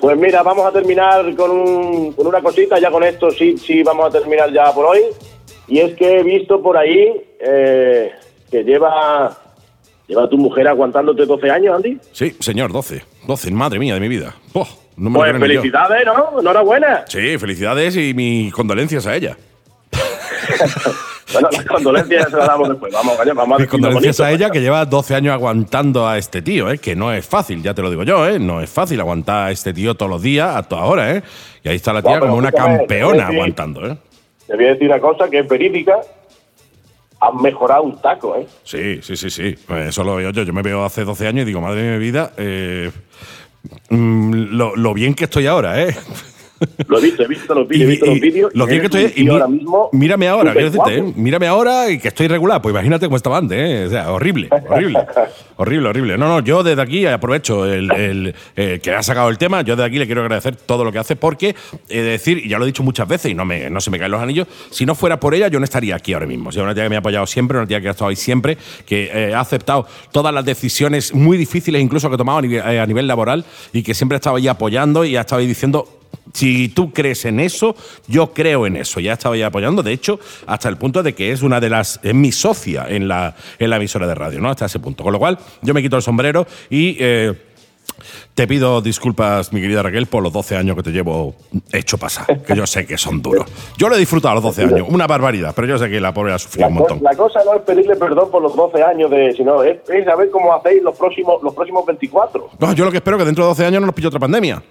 Pues 0.00 0.16
mira, 0.18 0.42
vamos 0.42 0.66
a 0.66 0.72
terminar 0.72 1.34
con, 1.34 1.50
un- 1.50 2.12
con 2.12 2.26
una 2.28 2.40
cosita, 2.42 2.78
ya 2.78 2.90
con 2.92 3.02
esto 3.04 3.30
sí, 3.32 3.56
sí 3.58 3.82
vamos 3.82 4.06
a 4.06 4.10
terminar 4.18 4.52
ya 4.52 4.72
por 4.72 4.86
hoy. 4.86 5.00
Y 5.68 5.78
es 5.80 5.94
que 5.94 6.18
he 6.18 6.22
visto 6.22 6.62
por 6.62 6.76
ahí 6.76 7.10
eh, 7.40 8.12
que 8.50 8.62
lleva, 8.64 9.36
lleva 10.06 10.28
tu 10.28 10.36
mujer 10.38 10.68
aguantándote 10.68 11.24
12 11.26 11.50
años, 11.50 11.76
Andy. 11.76 11.98
Sí, 12.12 12.36
señor, 12.40 12.72
12. 12.72 13.02
12, 13.26 13.50
madre 13.52 13.78
mía 13.78 13.94
de 13.94 14.00
mi 14.00 14.08
vida. 14.08 14.34
Oh, 14.52 14.66
no 14.96 15.10
me 15.10 15.18
lo 15.18 15.20
Pues 15.20 15.32
ni 15.34 15.38
yo. 15.40 15.46
felicidades, 15.60 16.04
¿no? 16.06 16.40
Enhorabuena. 16.40 17.04
Sí, 17.08 17.38
felicidades 17.38 17.96
y 17.96 18.12
mis 18.14 18.52
condolencias 18.52 19.06
a 19.06 19.16
ella. 19.16 19.36
Bueno, 21.32 21.48
las 21.50 21.64
condolencias 21.64 22.30
se 22.30 22.36
las 22.36 22.46
damos 22.46 22.68
después. 22.68 22.92
Vamos, 22.92 23.16
vaya, 23.18 23.32
vamos 23.32 23.56
a 23.58 23.62
Mis 23.62 23.70
condolencias 23.70 24.18
bonito. 24.18 24.24
a 24.24 24.32
ella 24.32 24.50
que 24.50 24.60
lleva 24.60 24.84
12 24.84 25.14
años 25.14 25.32
aguantando 25.32 26.06
a 26.06 26.18
este 26.18 26.42
tío, 26.42 26.70
¿eh? 26.70 26.78
que 26.78 26.94
no 26.94 27.12
es 27.12 27.26
fácil, 27.26 27.62
ya 27.62 27.74
te 27.74 27.82
lo 27.82 27.90
digo 27.90 28.02
yo, 28.04 28.28
¿eh? 28.28 28.38
no 28.38 28.60
es 28.60 28.68
fácil 28.70 29.00
aguantar 29.00 29.48
a 29.48 29.50
este 29.50 29.72
tío 29.72 29.94
todos 29.94 30.10
los 30.10 30.22
días, 30.22 30.54
a 30.54 30.62
toda 30.62 30.82
hora. 30.84 31.12
¿eh? 31.16 31.22
Y 31.64 31.68
ahí 31.70 31.76
está 31.76 31.92
la 31.92 32.02
tía 32.02 32.20
como 32.20 32.36
una 32.36 32.52
campeona 32.52 33.26
aguantando. 33.28 33.86
¿eh? 33.86 33.96
Te 34.46 34.56
voy 34.56 34.66
a 34.66 34.68
decir 34.74 34.88
una 34.88 35.00
cosa 35.00 35.28
que 35.28 35.40
es 35.40 35.48
verídica. 35.48 36.00
Han 37.20 37.40
mejorado 37.40 37.84
un 37.84 38.00
taco, 38.00 38.36
¿eh? 38.36 38.46
Sí, 38.64 39.00
sí, 39.02 39.16
sí, 39.16 39.30
sí. 39.30 39.54
Pues 39.66 39.88
Eso 39.88 40.04
lo 40.04 40.16
veo 40.16 40.30
yo. 40.30 40.42
Yo 40.42 40.52
me 40.52 40.62
veo 40.62 40.84
hace 40.84 41.04
12 41.04 41.26
años 41.26 41.42
y 41.44 41.46
digo, 41.46 41.60
madre 41.60 41.82
de 41.82 41.92
mi 41.92 42.04
vida, 42.04 42.32
eh, 42.36 42.90
mm, 43.88 44.32
lo, 44.56 44.76
lo 44.76 44.92
bien 44.94 45.14
que 45.14 45.24
estoy 45.24 45.46
ahora, 45.46 45.82
¿eh? 45.82 45.94
Lo 46.88 46.98
he 46.98 47.02
visto, 47.02 47.22
he 47.22 47.28
visto 47.28 47.54
los 47.54 47.68
vídeos, 47.68 47.86
he 47.86 47.90
visto 47.90 48.06
y- 48.06 48.08
los 48.10 48.20
vídeos. 48.20 48.50
lo 48.54 48.66
que 48.66 48.76
estoy. 48.76 49.12
y 49.16 49.28
ahora 49.28 49.48
mismo 49.48 49.88
mírame 49.92 50.28
ahora, 50.28 50.52
quiero 50.52 50.70
decirte, 50.70 50.98
¿eh? 50.98 51.12
Mírame 51.16 51.46
ahora 51.46 51.90
y 51.90 51.98
que 51.98 52.08
estoy 52.08 52.28
regular. 52.28 52.60
Pues 52.62 52.72
imagínate 52.72 53.06
cómo 53.06 53.16
estaba 53.16 53.38
antes, 53.38 53.58
¿eh? 53.58 53.86
O 53.86 53.90
sea, 53.90 54.10
horrible, 54.12 54.48
horrible. 54.68 54.98
horrible, 55.56 55.88
horrible. 55.88 56.18
No, 56.18 56.28
no, 56.28 56.40
yo 56.40 56.62
desde 56.62 56.82
aquí 56.82 57.06
aprovecho 57.06 57.66
el, 57.66 57.90
el, 57.92 58.34
eh, 58.56 58.80
que 58.82 58.92
ha 58.92 59.02
sacado 59.02 59.28
el 59.28 59.38
tema. 59.38 59.62
Yo 59.62 59.76
desde 59.76 59.86
aquí 59.86 59.98
le 59.98 60.06
quiero 60.06 60.22
agradecer 60.22 60.56
todo 60.56 60.84
lo 60.84 60.92
que 60.92 60.98
hace 60.98 61.16
porque, 61.16 61.54
he 61.88 61.96
de 62.02 62.10
decir, 62.10 62.38
y 62.38 62.48
ya 62.48 62.58
lo 62.58 62.64
he 62.64 62.66
dicho 62.66 62.82
muchas 62.82 63.06
veces 63.08 63.30
y 63.30 63.34
no, 63.34 63.44
me, 63.44 63.70
no 63.70 63.80
se 63.80 63.90
me 63.90 63.98
caen 63.98 64.10
los 64.12 64.20
anillos, 64.22 64.46
si 64.70 64.86
no 64.86 64.94
fuera 64.94 65.18
por 65.20 65.34
ella, 65.34 65.48
yo 65.48 65.58
no 65.58 65.64
estaría 65.64 65.94
aquí 65.96 66.12
ahora 66.12 66.26
mismo. 66.26 66.48
O 66.48 66.52
sea, 66.52 66.62
una 66.62 66.74
tía 66.74 66.84
que 66.84 66.90
me 66.90 66.96
ha 66.96 67.00
apoyado 67.00 67.26
siempre, 67.26 67.58
una 67.58 67.66
tía 67.66 67.80
que 67.80 67.88
ha 67.88 67.92
estado 67.92 68.08
ahí 68.10 68.16
siempre, 68.16 68.56
que 68.86 69.10
eh, 69.12 69.34
ha 69.34 69.40
aceptado 69.40 69.86
todas 70.12 70.32
las 70.34 70.44
decisiones 70.44 71.14
muy 71.14 71.36
difíciles, 71.36 71.80
incluso 71.82 72.08
que 72.08 72.14
he 72.14 72.18
tomado 72.18 72.38
a 72.38 72.42
nivel, 72.42 72.62
eh, 72.66 72.80
a 72.80 72.86
nivel 72.86 73.06
laboral, 73.06 73.44
y 73.72 73.82
que 73.82 73.94
siempre 73.94 74.16
ha 74.16 74.18
estado 74.18 74.36
ahí 74.36 74.48
apoyando 74.48 75.04
y 75.04 75.16
ha 75.16 75.20
estado 75.20 75.40
ahí 75.40 75.46
diciendo 75.46 75.86
si 76.34 76.68
tú 76.68 76.92
crees 76.92 77.24
en 77.24 77.40
eso, 77.40 77.74
yo 78.06 78.34
creo 78.34 78.66
en 78.66 78.76
eso. 78.76 79.00
Ya 79.00 79.14
estaba 79.14 79.36
ya 79.36 79.46
apoyando, 79.46 79.82
de 79.82 79.92
hecho, 79.92 80.20
hasta 80.46 80.68
el 80.68 80.76
punto 80.76 81.02
de 81.02 81.14
que 81.14 81.32
es 81.32 81.40
una 81.42 81.60
de 81.60 81.70
las. 81.70 81.98
es 82.02 82.14
mi 82.14 82.30
socia 82.32 82.84
en 82.88 83.08
la, 83.08 83.34
en 83.58 83.70
la 83.70 83.76
emisora 83.76 84.06
de 84.06 84.14
radio, 84.14 84.40
¿no? 84.40 84.50
Hasta 84.50 84.66
ese 84.66 84.80
punto. 84.80 85.02
Con 85.02 85.12
lo 85.14 85.18
cual, 85.18 85.38
yo 85.62 85.72
me 85.72 85.80
quito 85.80 85.96
el 85.96 86.02
sombrero 86.02 86.46
y. 86.68 86.96
eh, 87.00 87.32
te 88.34 88.48
pido 88.48 88.80
disculpas, 88.80 89.52
mi 89.52 89.60
querida 89.60 89.82
Raquel, 89.82 90.06
por 90.06 90.22
los 90.22 90.32
12 90.32 90.56
años 90.56 90.74
que 90.76 90.82
te 90.82 90.90
llevo 90.90 91.34
hecho 91.70 91.96
pasar, 91.96 92.42
que 92.42 92.56
yo 92.56 92.66
sé 92.66 92.86
que 92.86 92.98
son 92.98 93.22
duros. 93.22 93.46
Yo 93.78 93.88
lo 93.88 93.94
he 93.94 93.98
disfrutado 93.98 94.32
a 94.32 94.34
los 94.34 94.42
12 94.42 94.62
años, 94.64 94.88
una 94.90 95.06
barbaridad, 95.06 95.52
pero 95.54 95.68
yo 95.68 95.78
sé 95.78 95.88
que 95.88 96.00
la 96.00 96.12
pobre 96.12 96.32
ha 96.32 96.38
sufrido 96.38 96.62
La, 96.64 96.68
un 96.68 96.74
montón. 96.74 97.00
la 97.02 97.14
cosa 97.14 97.40
no 97.44 97.54
es 97.54 97.62
pedirle 97.62 97.94
perdón 97.94 98.30
por 98.30 98.42
los 98.42 98.56
12 98.56 98.82
años, 98.82 99.10
de, 99.10 99.32
sino 99.36 99.62
es, 99.62 99.78
es 99.88 100.04
saber 100.04 100.30
cómo 100.30 100.52
hacéis 100.54 100.82
los 100.82 100.96
próximos, 100.98 101.42
los 101.42 101.54
próximos 101.54 101.86
24. 101.86 102.50
No, 102.58 102.72
yo 102.72 102.84
lo 102.84 102.90
que 102.90 102.96
espero 102.96 103.16
es 103.16 103.20
que 103.22 103.26
dentro 103.26 103.44
de 103.44 103.48
12 103.48 103.66
años 103.66 103.80
no 103.80 103.86
nos 103.86 103.94
pille 103.94 104.08
otra 104.08 104.20
pandemia. 104.20 104.62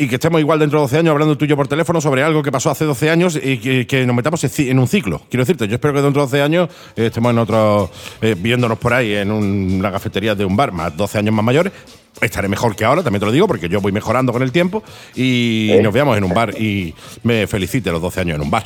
Y 0.00 0.08
que 0.08 0.14
estemos 0.14 0.40
igual 0.40 0.60
dentro 0.60 0.78
de 0.78 0.82
12 0.84 0.98
años 0.98 1.10
hablando 1.10 1.36
tú 1.36 1.44
y 1.44 1.48
yo 1.48 1.56
por 1.56 1.66
teléfono 1.66 2.00
sobre 2.00 2.22
algo 2.22 2.40
que 2.40 2.52
pasó 2.52 2.70
hace 2.70 2.84
12 2.84 3.10
años 3.10 3.34
y 3.42 3.58
que, 3.58 3.84
que 3.84 4.06
nos 4.06 4.14
metamos 4.14 4.44
en 4.60 4.78
un 4.78 4.86
ciclo. 4.86 5.22
Quiero 5.28 5.42
decirte, 5.42 5.66
yo 5.66 5.74
espero 5.74 5.92
que 5.92 6.02
dentro 6.02 6.22
de 6.22 6.26
12 6.26 6.40
años 6.40 6.68
eh, 6.94 7.06
estemos 7.06 7.32
en 7.32 7.38
otro, 7.38 7.90
eh, 8.22 8.36
viéndonos 8.38 8.78
por 8.78 8.94
ahí 8.94 9.14
en 9.16 9.32
un- 9.32 9.76
una 9.80 9.90
cafetería 9.90 10.36
de 10.36 10.44
un 10.44 10.54
bar 10.56 10.70
más 10.70 10.96
12 10.96 11.18
años 11.18 11.34
más 11.34 11.44
mayores. 11.44 11.72
Estaré 12.20 12.46
mejor 12.46 12.76
que 12.76 12.84
ahora, 12.84 13.02
también 13.02 13.18
te 13.18 13.26
lo 13.26 13.32
digo, 13.32 13.48
porque 13.48 13.68
yo 13.68 13.80
voy 13.80 13.90
mejorando 13.90 14.32
con 14.32 14.42
el 14.42 14.52
tiempo 14.52 14.84
y 15.16 15.72
nos 15.82 15.92
veamos 15.92 16.16
en 16.16 16.22
un 16.22 16.32
bar 16.32 16.50
y 16.56 16.94
me 17.24 17.48
felicite 17.48 17.90
los 17.90 18.00
12 18.00 18.20
años 18.20 18.36
en 18.36 18.42
un 18.42 18.50
bar. 18.52 18.64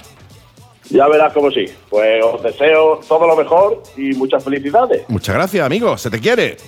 Ya 0.90 1.08
verás 1.08 1.32
cómo 1.32 1.50
sí. 1.50 1.64
Pues 1.88 2.22
os 2.22 2.42
deseo 2.42 3.00
todo 3.08 3.26
lo 3.26 3.36
mejor 3.36 3.82
y 3.96 4.12
muchas 4.16 4.44
felicidades. 4.44 5.02
Muchas 5.08 5.34
gracias, 5.34 5.64
amigo. 5.64 5.96
Se 5.96 6.10
te 6.10 6.20
quiere. 6.20 6.58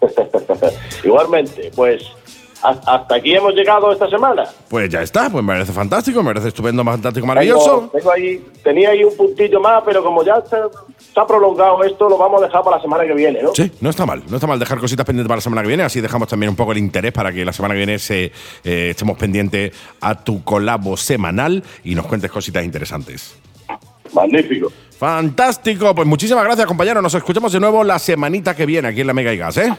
Igualmente, 1.04 1.70
pues 1.76 2.02
hasta 2.62 3.14
aquí 3.16 3.34
hemos 3.34 3.54
llegado 3.54 3.92
esta 3.92 4.08
semana. 4.08 4.44
Pues 4.68 4.88
ya 4.88 5.02
está, 5.02 5.28
pues 5.28 5.42
me 5.44 5.52
parece 5.54 5.72
fantástico, 5.72 6.22
me 6.22 6.30
parece 6.30 6.48
estupendo, 6.48 6.84
fantástico, 6.84 7.22
Tengo, 7.22 7.26
maravilloso. 7.26 7.90
tengo 7.92 8.12
ahí, 8.12 8.44
tenía 8.62 8.90
ahí 8.90 9.02
un 9.04 9.16
puntillo 9.16 9.60
más, 9.60 9.82
pero 9.84 10.02
como 10.02 10.24
ya 10.24 10.36
se, 10.48 10.56
se 11.12 11.20
ha 11.20 11.26
prolongado 11.26 11.82
esto, 11.84 12.08
lo 12.08 12.16
vamos 12.16 12.42
a 12.42 12.46
dejar 12.46 12.62
para 12.62 12.76
la 12.76 12.82
semana 12.82 13.04
que 13.04 13.14
viene, 13.14 13.42
¿no? 13.42 13.52
Sí, 13.54 13.70
no 13.80 13.90
está 13.90 14.06
mal. 14.06 14.22
No 14.28 14.36
está 14.36 14.46
mal 14.46 14.58
dejar 14.58 14.78
cositas 14.78 15.04
pendientes 15.04 15.28
para 15.28 15.38
la 15.38 15.42
semana 15.42 15.62
que 15.62 15.68
viene. 15.68 15.82
Así 15.82 16.00
dejamos 16.00 16.28
también 16.28 16.50
un 16.50 16.56
poco 16.56 16.72
el 16.72 16.78
interés 16.78 17.12
para 17.12 17.32
que 17.32 17.44
la 17.44 17.52
semana 17.52 17.74
que 17.74 17.78
viene 17.78 17.98
se, 17.98 18.32
eh, 18.64 18.90
estemos 18.90 19.18
pendientes 19.18 19.72
a 20.00 20.14
tu 20.22 20.44
colabo 20.44 20.96
semanal 20.96 21.62
y 21.84 21.94
nos 21.94 22.06
cuentes 22.06 22.30
cositas 22.30 22.64
interesantes. 22.64 23.36
Magnífico. 24.12 24.70
Fantástico. 24.98 25.94
Pues 25.94 26.06
muchísimas 26.06 26.44
gracias, 26.44 26.66
compañero. 26.66 27.02
Nos 27.02 27.14
escuchamos 27.14 27.52
de 27.52 27.58
nuevo 27.58 27.82
la 27.82 27.98
semanita 27.98 28.54
que 28.54 28.66
viene 28.66 28.88
aquí 28.88 29.00
en 29.00 29.06
la 29.08 29.14
Mega 29.14 29.32
y 29.32 29.36
Gas, 29.38 29.56
¿eh? 29.56 29.72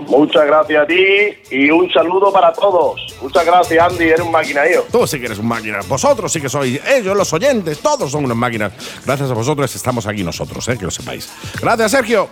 Muchas 0.00 0.46
gracias 0.46 0.82
a 0.82 0.86
ti 0.86 1.28
y 1.50 1.70
un 1.70 1.90
saludo 1.92 2.32
para 2.32 2.52
todos. 2.52 3.00
Muchas 3.20 3.44
gracias, 3.44 3.92
Andy. 3.92 4.04
Eres 4.04 4.20
un 4.20 4.30
maquinario. 4.30 4.84
Tú 4.90 5.06
sí 5.06 5.18
que 5.18 5.26
eres 5.26 5.38
un 5.38 5.48
máquina. 5.48 5.78
Vosotros 5.88 6.32
sí 6.32 6.40
que 6.40 6.48
sois. 6.48 6.80
Ellos, 6.86 7.16
los 7.16 7.32
oyentes, 7.32 7.80
todos 7.80 8.10
son 8.10 8.24
unas 8.24 8.36
máquinas. 8.36 8.72
Gracias 9.04 9.30
a 9.30 9.34
vosotros 9.34 9.74
estamos 9.74 10.06
aquí 10.06 10.22
nosotros, 10.22 10.66
¿eh? 10.68 10.76
Que 10.78 10.84
lo 10.84 10.90
sepáis. 10.90 11.30
Gracias, 11.60 11.90
Sergio. 11.90 12.28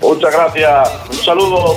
Muchas 0.00 0.32
gracias. 0.32 0.90
Un 1.10 1.16
saludo. 1.16 1.76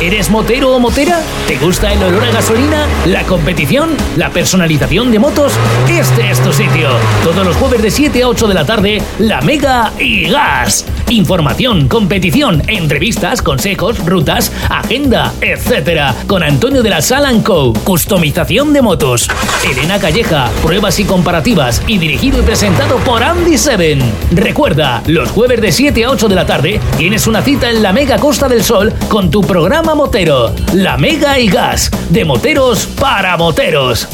¿Eres 0.00 0.30
motero 0.30 0.76
o 0.76 0.78
motera? 0.78 1.20
¿Te 1.48 1.56
gusta 1.56 1.92
el 1.92 2.00
olor 2.00 2.22
a 2.22 2.30
gasolina? 2.30 2.86
¿La 3.06 3.24
competición? 3.24 3.96
¿La 4.16 4.30
personalización 4.30 5.10
de 5.10 5.18
motos? 5.18 5.54
Este 5.88 6.30
es 6.30 6.40
tu 6.40 6.52
sitio. 6.52 6.88
Todos 7.24 7.44
los 7.44 7.56
jueves 7.56 7.82
de 7.82 7.90
7 7.90 8.22
a 8.22 8.28
8 8.28 8.46
de 8.46 8.54
la 8.54 8.64
tarde, 8.64 9.02
La 9.18 9.40
Mega 9.40 9.92
y 9.98 10.30
Gas. 10.30 10.84
Información, 11.08 11.88
competición, 11.88 12.62
entrevistas, 12.68 13.42
consejos, 13.42 13.98
rutas, 14.06 14.52
agenda, 14.70 15.32
etc. 15.40 16.14
Con 16.28 16.44
Antonio 16.44 16.84
de 16.84 16.90
la 16.90 17.02
Sala 17.02 17.32
Co. 17.42 17.72
Customización 17.82 18.72
de 18.72 18.82
motos. 18.82 19.28
Elena 19.68 19.98
Calleja, 19.98 20.48
pruebas 20.62 21.00
y 21.00 21.06
comparativas. 21.06 21.82
Y 21.88 21.98
dirigido 21.98 22.38
y 22.38 22.42
presentado 22.42 22.98
por 22.98 23.24
Andy 23.24 23.58
Seven. 23.58 24.00
Recuerda, 24.30 25.02
los 25.06 25.30
jueves 25.30 25.60
de 25.60 25.72
7 25.72 26.04
a 26.04 26.10
8 26.10 26.28
de 26.28 26.34
la 26.36 26.46
tarde 26.46 26.80
tienes 26.96 27.26
una 27.26 27.42
cita 27.42 27.68
en 27.68 27.82
la 27.82 27.92
Mega 27.92 28.18
Costa 28.18 28.48
del 28.48 28.62
Sol 28.62 28.94
con 29.08 29.30
tu 29.30 29.40
programa 29.40 29.87
motero. 29.94 30.54
La 30.74 30.96
Mega 30.96 31.38
y 31.38 31.48
Gas. 31.48 31.90
De 32.10 32.24
moteros 32.24 32.86
para 32.86 33.36
moteros. 33.36 34.08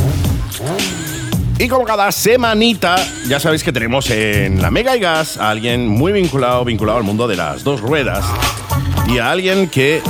Y 1.59 1.69
como 1.69 1.85
cada 1.85 2.11
semanita, 2.13 2.97
ya 3.29 3.39
sabéis 3.39 3.63
que 3.63 3.73
tenemos 3.73 4.11
en 4.11 4.61
la 4.61 4.71
Mega 4.71 4.97
y 4.97 5.01
Gas 5.01 5.39
a 5.39 5.51
alguien 5.51 5.87
muy 5.87 6.13
vinculado, 6.13 6.65
vinculado 6.65 6.99
al 6.99 7.05
mundo 7.05 7.29
de 7.29 7.37
las 7.37 7.65
dos 7.65 7.81
ruedas. 7.81 8.25
Y 9.09 9.19
a 9.19 9.31
alguien 9.31 9.69
que, 9.69 10.03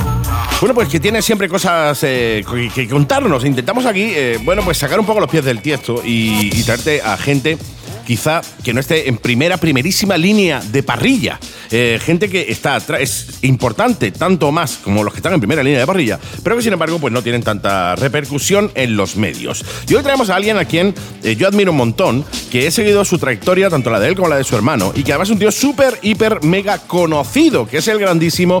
bueno, 0.59 0.73
pues 0.73 0.89
que 0.89 0.99
tiene 0.99 1.21
siempre 1.21 1.47
cosas 1.47 1.99
eh, 2.03 2.43
que, 2.73 2.87
contarnos. 2.87 3.45
Intentamos 3.45 3.85
aquí, 3.85 4.11
eh, 4.15 4.39
bueno, 4.43 4.63
pues 4.63 4.77
sacar 4.77 4.99
un 4.99 5.05
poco 5.05 5.19
los 5.19 5.29
pies 5.29 5.45
del 5.45 5.61
tiesto 5.61 6.01
y, 6.03 6.49
y 6.53 6.63
traerte 6.63 7.01
a 7.01 7.17
gente 7.17 7.57
quizá 8.05 8.41
que 8.63 8.73
no 8.73 8.79
esté 8.79 9.09
en 9.09 9.17
primera, 9.17 9.57
primerísima 9.57 10.17
línea 10.17 10.61
de 10.61 10.83
parrilla. 10.83 11.39
Eh, 11.71 11.99
gente 12.01 12.29
que 12.29 12.45
está 12.49 12.75
atrás, 12.75 13.01
es 13.01 13.27
importante, 13.41 14.11
tanto 14.11 14.51
más 14.51 14.77
como 14.77 15.03
los 15.03 15.13
que 15.13 15.19
están 15.19 15.33
en 15.33 15.39
primera 15.39 15.63
línea 15.63 15.79
de 15.79 15.87
parrilla, 15.87 16.19
pero 16.43 16.55
que 16.55 16.61
sin 16.61 16.73
embargo 16.73 16.99
pues 16.99 17.11
no 17.11 17.21
tienen 17.21 17.43
tanta 17.43 17.95
repercusión 17.95 18.71
en 18.75 18.95
los 18.95 19.17
medios. 19.17 19.65
Y 19.87 19.95
hoy 19.95 20.03
traemos 20.03 20.29
a 20.29 20.35
alguien 20.35 20.57
a 20.57 20.65
quien 20.65 20.93
eh, 21.23 21.35
yo 21.35 21.47
admiro 21.47 21.71
un 21.71 21.77
montón, 21.77 22.25
que 22.51 22.67
he 22.67 22.71
seguido 22.71 23.03
su 23.03 23.17
trayectoria, 23.17 23.69
tanto 23.69 23.89
la 23.89 23.99
de 23.99 24.09
él 24.09 24.15
como 24.15 24.29
la 24.29 24.37
de 24.37 24.43
su 24.43 24.55
hermano, 24.55 24.93
y 24.95 25.03
que 25.03 25.11
además 25.11 25.29
es 25.29 25.33
un 25.33 25.39
tío 25.39 25.51
súper, 25.51 25.99
hiper, 26.01 26.43
mega 26.43 26.77
conocido, 26.79 27.67
que 27.67 27.77
es 27.77 27.87
el 27.87 27.99
grandísimo 27.99 28.59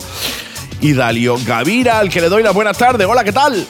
Idalio 0.81 1.37
Gavira, 1.45 1.99
al 1.99 2.09
que 2.09 2.21
le 2.21 2.29
doy 2.29 2.43
la 2.43 2.51
buena 2.51 2.73
tarde. 2.73 3.05
Hola, 3.05 3.23
¿qué 3.23 3.31
tal? 3.31 3.65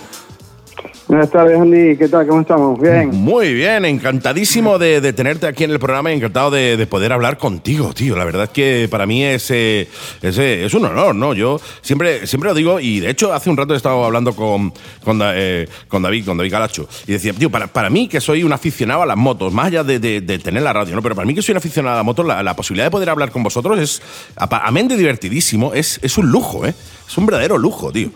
Buenas 1.07 1.29
tardes, 1.29 1.59
Andy. 1.59 1.95
¿Qué 1.97 2.07
tal? 2.07 2.25
¿Cómo 2.25 2.41
estamos? 2.41 2.81
Bien. 2.81 3.09
Muy 3.11 3.53
bien, 3.53 3.85
encantadísimo 3.85 4.79
de, 4.79 5.01
de 5.01 5.13
tenerte 5.13 5.45
aquí 5.45 5.63
en 5.63 5.69
el 5.69 5.77
programa 5.77 6.11
y 6.11 6.15
encantado 6.15 6.49
de, 6.49 6.77
de 6.77 6.87
poder 6.87 7.13
hablar 7.13 7.37
contigo, 7.37 7.93
tío. 7.93 8.15
La 8.15 8.25
verdad 8.25 8.45
es 8.45 8.49
que 8.49 8.87
para 8.89 9.05
mí 9.05 9.23
es, 9.23 9.51
eh, 9.51 9.87
es, 10.23 10.37
eh, 10.39 10.65
es 10.65 10.73
un 10.73 10.83
honor, 10.85 11.13
¿no? 11.13 11.35
Yo 11.35 11.61
siempre, 11.83 12.25
siempre 12.25 12.49
lo 12.49 12.55
digo 12.55 12.79
y 12.79 13.01
de 13.01 13.11
hecho 13.11 13.31
hace 13.35 13.51
un 13.51 13.57
rato 13.57 13.75
he 13.75 13.77
estado 13.77 14.03
hablando 14.03 14.35
con, 14.35 14.73
con, 15.03 15.19
eh, 15.23 15.67
con 15.87 16.01
David, 16.01 16.25
con 16.25 16.37
David 16.37 16.49
Calacho 16.51 16.89
y 17.05 17.11
decía, 17.11 17.33
tío, 17.33 17.51
para, 17.51 17.67
para 17.67 17.91
mí 17.91 18.07
que 18.07 18.19
soy 18.19 18.43
un 18.43 18.51
aficionado 18.53 19.03
a 19.03 19.05
las 19.05 19.17
motos, 19.17 19.53
más 19.53 19.67
allá 19.67 19.83
de, 19.83 19.99
de- 19.99 20.39
tener 20.39 20.63
la 20.63 20.73
radio, 20.73 20.95
¿no? 20.95 21.03
Pero 21.03 21.13
para 21.13 21.27
mí 21.27 21.35
que 21.35 21.43
soy 21.43 21.53
un 21.53 21.57
aficionado 21.57 21.93
a 21.93 21.97
las 21.97 22.05
motos, 22.05 22.25
la, 22.25 22.41
la 22.41 22.55
posibilidad 22.55 22.87
de 22.87 22.91
poder 22.91 23.11
hablar 23.11 23.29
con 23.29 23.43
vosotros 23.43 23.77
es, 23.77 24.01
amén 24.37 24.87
de 24.87 24.97
divertidísimo, 24.97 25.71
es, 25.75 25.99
es 26.01 26.17
un 26.17 26.31
lujo, 26.31 26.65
¿eh? 26.65 26.73
Es 27.07 27.15
un 27.15 27.27
verdadero 27.27 27.59
lujo, 27.59 27.91
tío. 27.91 28.09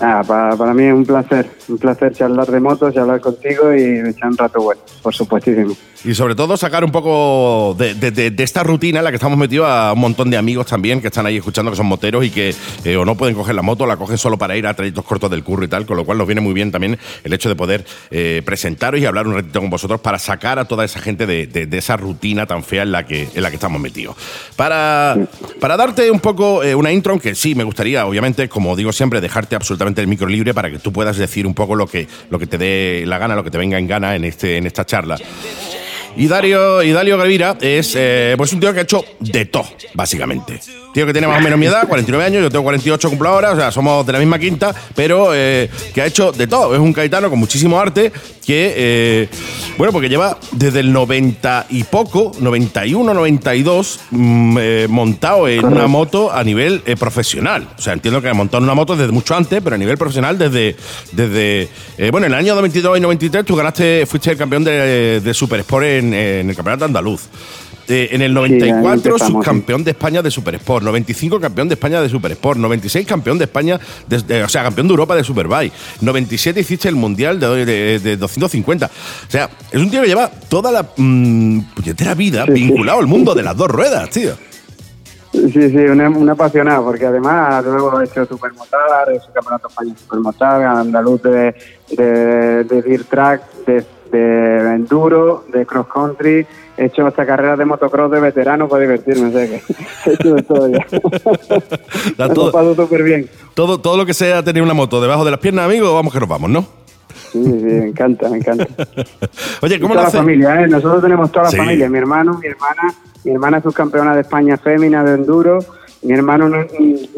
Ah, 0.00 0.22
para, 0.26 0.56
para 0.56 0.74
mí 0.74 0.84
es 0.84 0.92
un 0.92 1.04
placer, 1.04 1.50
un 1.68 1.78
placer 1.78 2.12
charlar 2.12 2.46
de 2.46 2.60
motos, 2.60 2.94
charlar 2.94 3.20
contigo 3.20 3.74
y 3.74 3.98
echar 4.08 4.28
un 4.30 4.36
rato 4.36 4.62
bueno, 4.62 4.80
por 5.02 5.12
supuestísimo. 5.12 5.74
Y 6.04 6.14
sobre 6.14 6.36
todo 6.36 6.56
sacar 6.56 6.84
un 6.84 6.92
poco 6.92 7.74
de, 7.76 7.94
de- 7.94 8.42
esta 8.44 8.62
rutina 8.62 9.00
en 9.00 9.04
la 9.04 9.10
que 9.10 9.16
estamos 9.16 9.36
metidos 9.36 9.66
a 9.68 9.92
un 9.92 9.98
montón 10.00 10.30
de 10.30 10.36
amigos 10.36 10.66
también 10.66 11.00
que 11.00 11.08
están 11.08 11.26
ahí 11.26 11.36
escuchando 11.38 11.70
que 11.72 11.76
son 11.76 11.86
moteros 11.86 12.24
y 12.24 12.30
que 12.30 12.54
eh, 12.84 12.96
o 12.96 13.04
no 13.04 13.16
pueden 13.16 13.34
coger 13.34 13.54
la 13.56 13.62
moto, 13.62 13.84
la 13.84 13.96
cogen 13.96 14.16
solo 14.16 14.38
para 14.38 14.56
ir 14.56 14.66
a 14.66 14.74
trayectos 14.74 15.04
cortos 15.04 15.28
del 15.30 15.42
curro 15.42 15.64
y 15.64 15.68
tal, 15.68 15.86
con 15.86 15.96
lo 15.96 16.04
cual 16.04 16.16
nos 16.18 16.26
viene 16.26 16.40
muy 16.40 16.54
bien 16.54 16.70
también 16.70 16.96
el 17.24 17.32
hecho 17.32 17.48
de 17.48 17.56
poder 17.56 17.84
eh, 18.10 18.42
presentaros 18.44 19.00
y 19.00 19.06
hablar 19.06 19.26
un 19.26 19.34
ratito 19.34 19.60
con 19.60 19.70
vosotros 19.70 20.00
para 20.00 20.18
sacar 20.20 20.58
a 20.60 20.66
toda 20.66 20.84
esa 20.84 21.00
gente 21.00 21.26
de, 21.26 21.68
esa 21.72 21.96
rutina 21.96 22.46
tan 22.46 22.62
fea 22.62 22.84
en 22.84 22.92
la 22.92 23.04
que, 23.04 23.28
en 23.34 23.42
la 23.42 23.50
que 23.50 23.56
estamos 23.56 23.80
metidos. 23.80 24.16
Para, 24.56 25.16
para 25.60 25.76
darte 25.76 26.10
un 26.10 26.20
poco 26.20 26.62
eh, 26.62 26.74
una 26.74 26.92
intro, 26.92 27.18
que 27.18 27.34
sí 27.34 27.54
me 27.54 27.64
gustaría, 27.64 28.06
obviamente, 28.06 28.48
como 28.48 28.76
digo 28.76 28.92
siempre, 28.92 29.20
dejarte 29.20 29.56
absolutamente 29.56 30.00
el 30.00 30.06
micro 30.06 30.28
libre 30.28 30.54
para 30.54 30.70
que 30.70 30.78
tú 30.78 30.92
puedas 30.92 31.16
decir 31.16 31.46
un 31.46 31.54
poco 31.54 31.74
lo 31.74 31.86
que, 31.86 32.06
lo 32.30 32.38
que 32.38 32.46
te 32.46 32.56
dé 32.56 33.04
la 33.06 33.18
gana, 33.18 33.34
lo 33.34 33.42
que 33.42 33.50
te 33.50 33.58
venga 33.58 33.78
en 33.78 33.88
gana 33.88 34.14
en, 34.14 34.24
este, 34.24 34.56
en 34.56 34.66
esta 34.66 34.86
charla. 34.86 35.18
Y 36.18 36.26
Dario, 36.26 36.82
y 36.82 36.90
Dario 36.90 37.16
Gravira 37.16 37.56
es 37.60 37.94
eh, 37.96 38.34
pues 38.36 38.52
un 38.52 38.58
tío 38.58 38.72
que 38.72 38.80
ha 38.80 38.82
hecho 38.82 39.04
de 39.20 39.44
todo, 39.46 39.68
básicamente. 39.94 40.60
Tío 40.92 41.04
que 41.04 41.12
tiene 41.12 41.28
más 41.28 41.38
o 41.38 41.42
menos 41.42 41.58
mi 41.58 41.66
edad, 41.66 41.86
49 41.86 42.24
años, 42.24 42.42
yo 42.42 42.50
tengo 42.50 42.64
48, 42.64 43.10
cumplo 43.10 43.28
ahora, 43.28 43.52
o 43.52 43.56
sea, 43.56 43.70
somos 43.70 44.06
de 44.06 44.12
la 44.12 44.18
misma 44.18 44.38
quinta, 44.38 44.74
pero 44.94 45.34
eh, 45.34 45.68
que 45.92 46.00
ha 46.00 46.06
hecho 46.06 46.32
de 46.32 46.46
todo. 46.46 46.74
Es 46.74 46.80
un 46.80 46.92
caetano 46.92 47.28
con 47.28 47.38
muchísimo 47.38 47.78
arte 47.78 48.10
que, 48.44 48.72
eh, 48.74 49.28
bueno, 49.76 49.92
porque 49.92 50.08
lleva 50.08 50.38
desde 50.52 50.80
el 50.80 50.92
90 50.92 51.66
y 51.68 51.84
poco, 51.84 52.32
91, 52.40 53.12
92, 53.12 54.00
mm, 54.10 54.58
eh, 54.58 54.86
montado 54.88 55.46
en 55.46 55.66
una 55.66 55.86
moto 55.86 56.32
a 56.32 56.42
nivel 56.42 56.80
profesional. 56.98 57.68
O 57.78 57.82
sea, 57.82 57.92
entiendo 57.92 58.22
que 58.22 58.30
ha 58.30 58.34
montado 58.34 58.58
en 58.58 58.64
una 58.64 58.74
moto 58.74 58.96
desde 58.96 59.12
mucho 59.12 59.36
antes, 59.36 59.60
pero 59.62 59.76
a 59.76 59.78
nivel 59.78 59.98
profesional 59.98 60.38
desde, 60.38 60.74
desde 61.12 61.68
bueno, 62.10 62.26
en 62.26 62.32
el 62.32 62.38
año 62.38 62.54
92 62.54 62.96
y 62.96 63.00
93 63.00 63.44
tú 63.44 63.56
ganaste, 63.56 64.06
fuiste 64.06 64.30
el 64.30 64.38
campeón 64.38 64.64
de, 64.64 65.20
de 65.20 65.34
Super 65.34 65.60
Sport 65.60 65.84
en, 65.84 66.14
en 66.14 66.48
el 66.48 66.56
campeonato 66.56 66.86
andaluz. 66.86 67.28
Eh, 67.90 68.08
en 68.12 68.20
el 68.20 68.30
ahí 68.36 68.50
94 68.50 68.92
empezamos, 68.92 69.20
sí. 69.20 69.32
subcampeón 69.32 69.82
de 69.82 69.92
España 69.92 70.20
de 70.20 70.30
Super 70.30 70.54
Sport, 70.56 70.84
95 70.84 71.40
campeón 71.40 71.68
de 71.68 71.74
España 71.74 72.00
de 72.02 72.08
Super 72.10 72.32
Sport, 72.32 72.58
96 72.58 73.06
campeón 73.06 73.38
de 73.38 73.44
España, 73.44 73.80
de- 74.06 74.18
de- 74.22 74.44
o 74.44 74.48
sea, 74.48 74.62
campeón 74.62 74.88
de 74.88 74.92
Europa 74.92 75.16
de 75.16 75.24
Superbike, 75.24 75.72
97 76.02 76.60
hiciste 76.60 76.88
el 76.88 76.96
Mundial 76.96 77.40
de, 77.40 77.64
de- 77.64 77.98
de 77.98 78.16
250. 78.18 78.86
O 78.86 79.30
sea, 79.30 79.48
es 79.72 79.80
un 79.80 79.90
tío 79.90 80.02
que 80.02 80.08
lleva 80.08 80.30
toda 80.48 80.70
la 80.70 80.86
mm, 80.96 81.60
puñetera 81.74 82.14
vida 82.14 82.44
Sí, 82.46 82.52
vinculado 82.52 82.98
al 83.00 83.06
mundo 83.06 83.34
de 83.34 83.42
las 83.42 83.56
dos 83.56 83.68
ruedas, 83.68 84.10
tío. 84.10 84.32
Sí, 85.32 85.50
sí, 85.52 85.76
un, 85.76 86.00
un 86.00 86.30
apasionado, 86.30 86.84
porque 86.84 87.04
además 87.06 87.62
luego 87.64 88.00
he 88.00 88.04
hecho 88.04 88.24
supermotar, 88.26 88.80
he 89.12 89.16
hecho 89.16 89.30
campeonato 89.32 89.68
España 89.68 89.92
de 89.92 89.98
supermotar, 90.00 90.62
andaluz 90.62 91.22
de, 91.22 91.54
de, 91.96 92.64
de 92.64 92.82
dirt 92.82 93.08
track, 93.08 93.42
de, 93.66 93.84
de 94.10 94.74
enduro, 94.74 95.44
de 95.52 95.64
cross 95.66 95.86
country, 95.92 96.46
he 96.76 96.84
hecho 96.86 97.06
hasta 97.06 97.26
carreras 97.26 97.58
de 97.58 97.64
motocross 97.64 98.10
de 98.10 98.20
veterano 98.20 98.68
para 98.68 98.82
divertirme, 98.82 99.28
o 99.28 99.32
sea 99.32 99.46
que 99.46 99.62
he 100.06 100.12
hecho 100.14 100.34
de 100.34 100.42
todo 100.42 100.68
ya. 100.68 100.86
Me 102.28 102.34
todo- 102.34 102.52
paso 102.52 102.74
súper 102.74 103.02
bien. 103.02 103.28
Todo, 103.54 103.78
todo 103.80 103.96
lo 103.96 104.06
que 104.06 104.14
sea 104.14 104.42
tener 104.42 104.62
una 104.62 104.74
moto 104.74 105.00
debajo 105.00 105.24
de 105.24 105.30
las 105.32 105.40
piernas, 105.40 105.64
amigo, 105.66 105.94
vamos 105.94 106.12
que 106.12 106.20
nos 106.20 106.28
vamos, 106.28 106.50
¿no? 106.50 106.66
Sí, 107.32 107.42
sí, 107.42 107.50
me 107.50 107.88
encanta, 107.88 108.28
me 108.28 108.38
encanta. 108.38 108.66
Oye, 109.62 109.80
¿cómo 109.80 109.94
toda 109.94 110.04
la 110.06 110.10
familia, 110.10 110.62
¿eh? 110.62 110.68
Nosotros 110.68 111.02
tenemos 111.02 111.30
toda 111.32 111.44
la 111.46 111.50
Sí. 111.50 111.56
familia. 111.56 111.88
Mi 111.90 111.98
hermano, 111.98 112.38
mi 112.38 112.46
hermana, 112.46 112.94
mi 113.24 113.32
hermana 113.32 113.56
es 113.58 113.62
subcampeona 113.64 114.14
de 114.14 114.20
España 114.22 114.56
fémina 114.56 115.02
de 115.04 115.14
enduro. 115.14 115.58
Mi 116.02 116.12
hermano 116.14 116.48
no, 116.48 116.64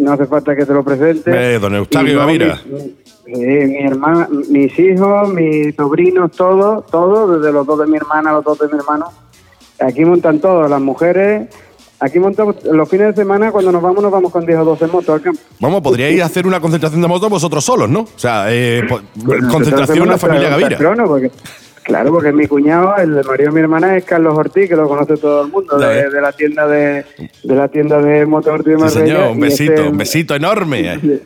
no 0.00 0.12
hace 0.12 0.24
falta 0.26 0.56
que 0.56 0.64
te 0.64 0.72
lo 0.72 0.82
presente. 0.82 1.30
Eh, 1.54 1.58
don 1.58 1.74
Eustaquio 1.74 2.18
Gavira. 2.18 2.58
Sí, 3.32 3.40
mi 3.46 3.78
hermana, 3.84 4.28
mis 4.48 4.76
hijos, 4.78 5.32
mis 5.32 5.74
sobrinos, 5.76 6.32
todos, 6.32 6.86
todos, 6.86 7.40
desde 7.40 7.52
los 7.52 7.66
dos 7.66 7.78
de 7.80 7.86
mi 7.86 7.96
hermana, 7.96 8.32
los 8.32 8.44
dos 8.44 8.58
de 8.58 8.66
mi 8.68 8.74
hermano. 8.78 9.06
Aquí 9.78 10.04
montan 10.04 10.40
todos, 10.40 10.68
las 10.68 10.80
mujeres. 10.80 11.48
Aquí 12.02 12.18
montamos 12.18 12.56
los 12.64 12.88
fines 12.88 13.08
de 13.08 13.22
semana, 13.22 13.52
cuando 13.52 13.70
nos 13.70 13.82
vamos, 13.82 14.02
nos 14.02 14.10
vamos 14.10 14.32
con 14.32 14.46
10 14.46 14.58
o 14.60 14.64
12 14.64 14.86
motos 14.86 15.10
al 15.10 15.20
campo. 15.20 15.38
Vamos, 15.60 15.82
podríais 15.82 16.20
hacer 16.22 16.46
una 16.46 16.58
concentración 16.58 17.02
de 17.02 17.08
motos 17.08 17.28
vosotros 17.28 17.62
solos, 17.62 17.90
¿no? 17.90 18.00
O 18.00 18.08
sea, 18.18 18.46
eh, 18.48 18.82
concentración 19.50 20.08
la 20.08 20.16
familia 20.16 20.48
Gavira. 20.48 20.78
porque, 21.06 21.30
claro, 21.82 22.10
porque 22.10 22.32
mi 22.32 22.46
cuñado, 22.46 22.96
el 22.96 23.14
de 23.16 23.22
marido 23.22 23.50
de 23.50 23.54
mi 23.54 23.60
hermana, 23.60 23.96
es 23.98 24.04
Carlos 24.04 24.36
Ortiz, 24.36 24.66
que 24.68 24.76
lo 24.76 24.88
conoce 24.88 25.18
todo 25.18 25.44
el 25.44 25.52
mundo, 25.52 25.76
de, 25.78 26.08
de 26.08 26.20
la 26.22 26.32
tienda 26.32 26.66
de, 26.66 27.04
de 27.44 27.54
la 27.54 27.68
tienda 27.68 28.00
de 28.00 28.24
Motor 28.24 28.64
de 28.64 28.76
Sí, 28.76 28.80
Marbella. 28.82 29.06
señor, 29.06 29.30
un 29.32 29.40
besito, 29.40 29.72
este- 29.74 29.88
un 29.88 29.96
besito 29.98 30.34
enorme. 30.34 30.98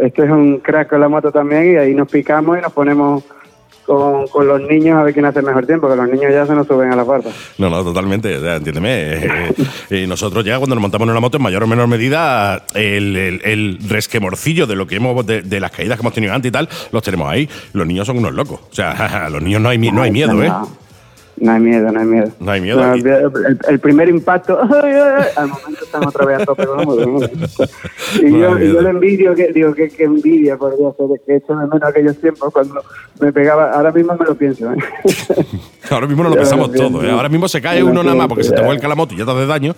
Este 0.00 0.24
es 0.24 0.30
un 0.30 0.58
crack 0.58 0.88
con 0.88 1.00
la 1.00 1.08
moto 1.08 1.30
también 1.30 1.72
y 1.72 1.76
ahí 1.76 1.94
nos 1.94 2.08
picamos 2.08 2.58
y 2.58 2.62
nos 2.62 2.72
ponemos 2.72 3.22
con, 3.84 4.26
con 4.28 4.46
los 4.46 4.60
niños 4.62 4.96
a 4.96 5.02
ver 5.02 5.12
quién 5.12 5.24
hace 5.26 5.42
mejor 5.42 5.66
tiempo, 5.66 5.88
que 5.90 5.96
los 5.96 6.08
niños 6.08 6.32
ya 6.32 6.46
se 6.46 6.54
nos 6.54 6.66
suben 6.66 6.92
a 6.92 6.96
las 6.96 7.06
barbas. 7.06 7.34
No, 7.58 7.68
no, 7.68 7.82
totalmente, 7.82 8.36
o 8.36 8.40
sea, 8.40 8.56
entiéndeme. 8.56 8.88
eh, 8.92 9.52
eh, 9.90 10.06
nosotros 10.06 10.44
ya 10.44 10.58
cuando 10.58 10.74
nos 10.76 10.82
montamos 10.82 11.06
en 11.06 11.10
una 11.10 11.20
moto, 11.20 11.36
en 11.38 11.42
mayor 11.42 11.64
o 11.64 11.66
menor 11.66 11.88
medida, 11.88 12.64
el, 12.74 13.16
el- 13.16 13.40
el 13.44 13.78
resquemorcillo 13.88 14.66
de 14.66 14.76
lo 14.76 14.86
que 14.86 14.96
hemos, 14.96 15.26
de, 15.26 15.42
de 15.42 15.60
las 15.60 15.72
caídas 15.72 15.98
que 15.98 16.02
hemos 16.02 16.14
tenido 16.14 16.32
antes 16.32 16.48
y 16.50 16.52
tal, 16.52 16.68
los 16.92 17.02
tenemos 17.02 17.28
ahí. 17.28 17.48
Los 17.72 17.86
niños 17.86 18.06
son 18.06 18.18
unos 18.18 18.32
locos. 18.32 18.60
O 18.70 18.74
sea, 18.74 19.28
los 19.30 19.42
niños 19.42 19.60
no 19.60 19.68
hay, 19.70 19.78
no 19.78 20.02
hay 20.02 20.10
miedo, 20.12 20.42
¿eh? 20.42 20.50
No, 21.36 21.46
no 21.46 21.52
hay 21.52 21.60
miedo, 21.60 21.90
no 21.92 22.00
hay 22.00 22.06
miedo. 22.06 22.28
No 22.40 22.50
hay 22.50 22.60
miedo. 22.60 22.80
No, 22.80 22.94
el, 22.94 23.58
el- 23.68 23.80
primer 23.80 24.08
impacto, 24.08 24.58
al 25.36 25.48
momento 25.48 25.84
están 25.84 26.06
otra 26.06 26.26
vez 26.26 26.40
a 26.40 26.44
tope 26.44 26.66
moto, 26.66 27.06
¿no? 27.06 27.18
Y 28.20 28.30
No 28.32 28.38
yo, 28.38 28.58
y 28.58 28.72
yo 28.72 28.82
le 28.82 28.90
envidio, 28.90 29.34
que, 29.34 29.52
digo, 29.52 29.72
que, 29.74 29.88
que 29.88 30.04
envidia 30.04 30.56
podría 30.58 30.90
ser, 30.92 31.06
que 31.26 31.36
echo 31.36 31.54
de 31.56 31.66
menos 31.66 31.82
aquellos 31.82 32.16
tiempos 32.18 32.52
cuando 32.52 32.82
me 33.20 33.32
pegaba, 33.32 33.70
ahora 33.72 33.90
mismo 33.92 34.14
me 34.18 34.26
lo 34.26 34.34
pienso. 34.34 34.70
¿eh? 34.72 34.76
Ahora 35.90 36.06
mismo 36.06 36.22
nos 36.22 36.30
lo 36.32 36.38
pensamos 36.38 36.72
todo, 36.72 37.02
¿eh? 37.04 37.10
Ahora 37.10 37.28
mismo 37.28 37.48
se 37.48 37.60
cae 37.60 37.82
Me 37.82 37.90
uno 37.90 38.02
nada 38.02 38.14
más 38.16 38.28
porque 38.28 38.44
se 38.44 38.52
te 38.52 38.60
ya. 38.60 38.66
vuelca 38.66 38.86
la 38.86 38.94
moto 38.94 39.14
y 39.14 39.18
ya 39.18 39.24
te 39.24 39.30
hace 39.32 39.46
daño. 39.46 39.74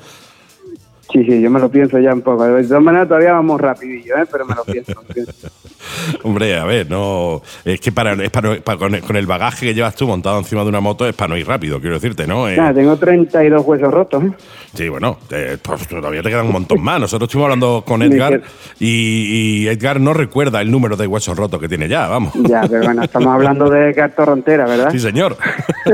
Sí, 1.12 1.22
sí, 1.24 1.40
yo 1.42 1.50
me 1.50 1.60
lo 1.60 1.70
pienso 1.70 1.98
ya 1.98 2.14
un 2.14 2.22
poco. 2.22 2.44
De 2.44 2.64
todas 2.64 2.82
maneras, 2.82 3.06
todavía 3.08 3.32
vamos 3.32 3.60
rapidillo, 3.60 4.16
¿eh? 4.16 4.24
pero 4.30 4.46
me 4.46 4.54
lo 4.54 4.64
pienso. 4.64 4.92
me 5.02 5.08
lo 5.08 5.14
pienso. 5.14 5.48
Hombre, 6.22 6.56
a 6.56 6.64
ver, 6.64 6.88
no. 6.88 7.42
Es 7.64 7.80
que 7.80 7.92
para, 7.92 8.12
es 8.14 8.30
para, 8.30 8.60
para- 8.60 8.78
con, 8.78 8.94
el, 8.94 9.02
con 9.02 9.16
el 9.16 9.26
bagaje 9.26 9.66
que 9.66 9.74
llevas 9.74 9.94
tú 9.94 10.06
montado 10.06 10.38
encima 10.38 10.62
de 10.62 10.68
una 10.68 10.80
moto 10.80 11.06
es 11.06 11.14
para 11.14 11.28
no 11.28 11.36
ir 11.36 11.46
rápido, 11.46 11.80
quiero 11.80 11.96
decirte, 11.96 12.26
¿no? 12.26 12.48
Eh, 12.48 12.56
Nada, 12.56 12.72
tengo 12.72 12.96
32 12.96 13.62
huesos 13.66 13.92
rotos. 13.92 14.24
¿eh? 14.24 14.30
Sí, 14.74 14.88
bueno, 14.88 15.18
eh, 15.30 15.58
pues 15.60 15.86
todavía 15.88 16.22
te 16.22 16.30
quedan 16.30 16.46
un 16.46 16.52
montón 16.52 16.80
más. 16.82 16.98
Nosotros 17.00 17.28
estuvimos 17.28 17.46
hablando 17.46 17.84
con 17.86 18.00
Edgar 18.02 18.40
y, 18.78 19.64
y 19.64 19.68
Edgar 19.68 20.00
no 20.00 20.14
recuerda 20.14 20.62
el 20.62 20.70
número 20.70 20.96
de 20.96 21.06
huesos 21.06 21.36
rotos 21.36 21.60
que 21.60 21.68
tiene 21.68 21.88
ya, 21.88 22.08
vamos. 22.08 22.32
Ya, 22.48 22.62
pero 22.62 22.84
bueno, 22.84 23.02
estamos 23.02 23.28
hablando 23.34 23.68
de 23.68 23.92
Carto 23.92 24.24
Rontera, 24.24 24.64
¿verdad? 24.66 24.90
Sí, 24.92 24.98
señor. 25.00 25.36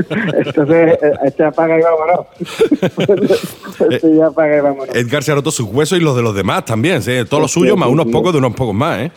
Entonces, 0.45 0.99
eh, 1.03 1.13
este 1.25 1.45
apaga 1.45 1.77
y 1.77 1.83
vámonos. 1.83 2.27
este 3.91 4.15
ya 4.17 4.27
apaga 4.27 4.59
y 4.59 4.61
vámonos. 4.61 4.95
Edgar 4.95 5.08
se 5.23 5.33
ha 5.33 5.35
roto 5.35 5.51
sus 5.51 5.67
huesos 5.67 5.99
y 5.99 6.03
los 6.03 6.17
de 6.17 6.23
los 6.23 6.35
demás 6.35 6.65
también, 6.65 7.03
¿sí? 7.03 7.13
Todos 7.29 7.43
los 7.43 7.51
suyos, 7.53 7.77
más 7.77 7.89
unos 7.89 8.07
pocos 8.07 8.33
de 8.33 8.39
unos 8.39 8.55
pocos 8.55 8.75
más, 8.75 9.01
¿eh? 9.01 9.13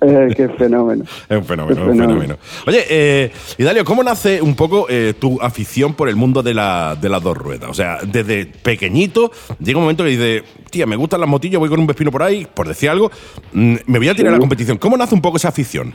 Eh, 0.00 0.28
qué 0.34 0.48
fenómeno. 0.48 1.04
Es 1.28 1.36
un 1.36 1.44
fenómeno, 1.44 1.76
Qué 1.76 1.82
es 1.82 1.88
un 1.88 1.92
fenómeno. 1.98 2.20
fenómeno. 2.20 2.36
Oye, 2.66 2.84
eh, 2.88 3.32
Idalio, 3.58 3.84
¿cómo 3.84 4.02
nace 4.02 4.40
un 4.40 4.56
poco 4.56 4.86
eh, 4.88 5.12
tu 5.18 5.38
afición 5.42 5.92
por 5.92 6.08
el 6.08 6.16
mundo 6.16 6.42
de, 6.42 6.54
la, 6.54 6.96
de 6.98 7.08
las 7.10 7.22
dos 7.22 7.36
ruedas? 7.36 7.68
O 7.68 7.74
sea, 7.74 7.98
desde 8.02 8.46
pequeñito 8.46 9.30
llega 9.60 9.76
un 9.78 9.84
momento 9.84 10.04
que 10.04 10.10
dices, 10.10 10.42
tía, 10.70 10.86
me 10.86 10.96
gustan 10.96 11.20
las 11.20 11.28
motillas, 11.28 11.58
voy 11.60 11.68
con 11.68 11.80
un 11.80 11.86
vespino 11.86 12.10
por 12.10 12.22
ahí, 12.22 12.46
por 12.54 12.66
decir 12.66 12.88
algo, 12.88 13.10
mm, 13.52 13.74
me 13.86 13.98
voy 13.98 14.08
a 14.08 14.14
tirar 14.14 14.30
a 14.30 14.36
la 14.36 14.40
competición. 14.40 14.78
¿Cómo 14.78 14.96
nace 14.96 15.14
un 15.14 15.20
poco 15.20 15.36
esa 15.36 15.48
afición? 15.48 15.94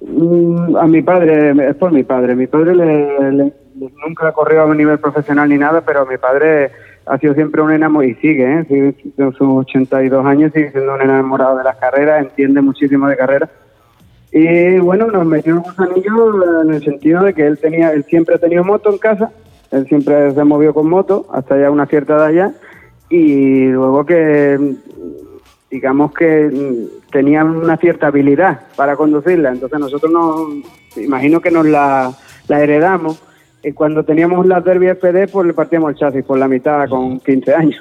Mm, 0.00 0.76
A 0.76 0.86
mi 0.86 1.02
padre, 1.02 1.52
es 1.68 1.76
por 1.76 1.92
mi 1.92 2.04
padre. 2.04 2.34
Mi 2.34 2.46
padre 2.46 2.74
le, 2.74 3.32
le- 3.32 3.52
nunca 4.06 4.32
corrió 4.32 4.62
a 4.62 4.64
un 4.66 4.76
nivel 4.76 4.98
profesional 4.98 5.48
ni 5.48 5.58
nada, 5.58 5.82
pero 5.84 6.06
mi 6.06 6.16
padre 6.16 6.70
ha 7.06 7.18
sido 7.18 7.34
siempre 7.34 7.62
un 7.62 7.72
enamorado 7.72 8.10
y 8.10 8.14
sigue, 8.16 8.60
¿eh? 8.60 8.64
sigue 8.68 8.94
sus 9.32 9.40
82 9.40 10.26
años, 10.26 10.52
sigue 10.52 10.70
siendo 10.70 10.94
un 10.94 11.02
enamorado 11.02 11.58
de 11.58 11.64
las 11.64 11.76
carreras, 11.76 12.22
entiende 12.22 12.60
muchísimo 12.60 13.08
de 13.08 13.16
carreras. 13.16 13.50
Y 14.32 14.78
bueno, 14.78 15.06
nos 15.06 15.26
metió 15.26 15.54
un 15.54 15.62
gusanillo 15.62 16.62
en 16.62 16.74
el 16.74 16.82
sentido 16.82 17.22
de 17.22 17.34
que 17.34 17.46
él 17.46 17.58
tenía, 17.58 17.92
él 17.92 18.04
siempre 18.04 18.34
ha 18.34 18.38
tenido 18.38 18.64
moto 18.64 18.90
en 18.90 18.98
casa, 18.98 19.30
él 19.70 19.86
siempre 19.86 20.32
se 20.32 20.44
movió 20.44 20.74
con 20.74 20.88
moto 20.88 21.26
hasta 21.32 21.58
ya 21.58 21.70
una 21.70 21.86
cierta 21.86 22.16
edad 22.16 22.30
ya, 22.30 22.52
y 23.08 23.66
luego 23.66 24.04
que 24.04 24.58
digamos 25.70 26.12
que 26.14 26.48
mm, 26.48 27.10
tenía 27.12 27.44
una 27.44 27.76
cierta 27.76 28.08
habilidad 28.08 28.60
para 28.76 28.96
conducirla, 28.96 29.50
entonces 29.50 29.78
nosotros 29.78 30.10
nos, 30.10 30.96
imagino 30.96 31.40
que 31.40 31.50
nos 31.50 31.66
la, 31.66 32.12
la 32.48 32.60
heredamos, 32.60 33.22
cuando 33.72 34.04
teníamos 34.04 34.46
las 34.46 34.62
Derby 34.64 34.88
FD, 34.88 35.28
pues 35.32 35.46
le 35.46 35.54
partíamos 35.54 35.90
el 35.90 35.96
chasis 35.96 36.24
por 36.24 36.38
la 36.38 36.48
mitad 36.48 36.88
con 36.88 37.18
15 37.20 37.54
años, 37.54 37.80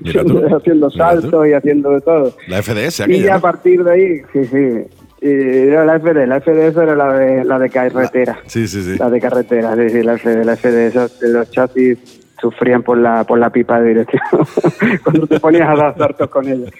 Mira 0.00 0.22
tú, 0.24 0.38
haciendo 0.56 0.88
mira 0.88 0.88
tú. 0.88 0.90
saltos 0.90 1.46
y 1.48 1.52
haciendo 1.52 1.90
de 1.90 2.00
todo. 2.02 2.34
La 2.48 2.62
FDS, 2.62 3.00
Y 3.00 3.02
aquella, 3.02 3.26
ya 3.26 3.34
a 3.36 3.40
partir 3.40 3.82
de 3.82 3.92
ahí, 3.92 4.22
sí, 4.32 4.44
sí. 4.44 4.82
Y 5.22 5.28
era 5.68 5.84
la 5.86 5.98
FD, 5.98 6.26
la 6.26 6.40
FD 6.40 6.66
era 6.82 6.94
la 6.94 7.12
de, 7.14 7.44
la 7.44 7.58
de 7.58 7.70
carretera. 7.70 8.38
Sí, 8.46 8.68
sí, 8.68 8.82
sí. 8.82 8.98
La 8.98 9.08
de 9.08 9.20
carretera, 9.20 9.74
sí, 9.74 9.88
sí, 9.88 10.02
la 10.02 10.18
FD, 10.18 10.44
la 10.44 10.56
FD, 10.56 10.86
esos, 10.88 11.18
de 11.20 11.28
los 11.30 11.50
chasis 11.50 12.20
sufrían 12.38 12.82
por 12.82 12.98
la, 12.98 13.24
por 13.24 13.38
la 13.38 13.48
pipa 13.48 13.80
de 13.80 13.88
dirección 13.88 14.22
cuando 15.02 15.26
te 15.26 15.40
ponías 15.40 15.68
a 15.70 15.74
dar 15.74 15.96
saltos 15.96 16.28
con 16.28 16.46
ellos. 16.46 16.70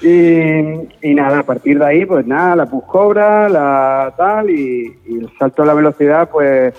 Y, 0.00 1.08
y 1.08 1.14
nada, 1.14 1.40
a 1.40 1.42
partir 1.44 1.78
de 1.78 1.84
ahí, 1.86 2.06
pues 2.06 2.26
nada, 2.26 2.56
la 2.56 2.66
pus 2.66 2.84
cobra, 2.84 3.48
la 3.48 4.12
tal, 4.16 4.50
y, 4.50 4.92
y 5.06 5.18
el 5.18 5.30
salto 5.38 5.62
a 5.62 5.66
la 5.66 5.74
velocidad, 5.74 6.28
pues 6.30 6.74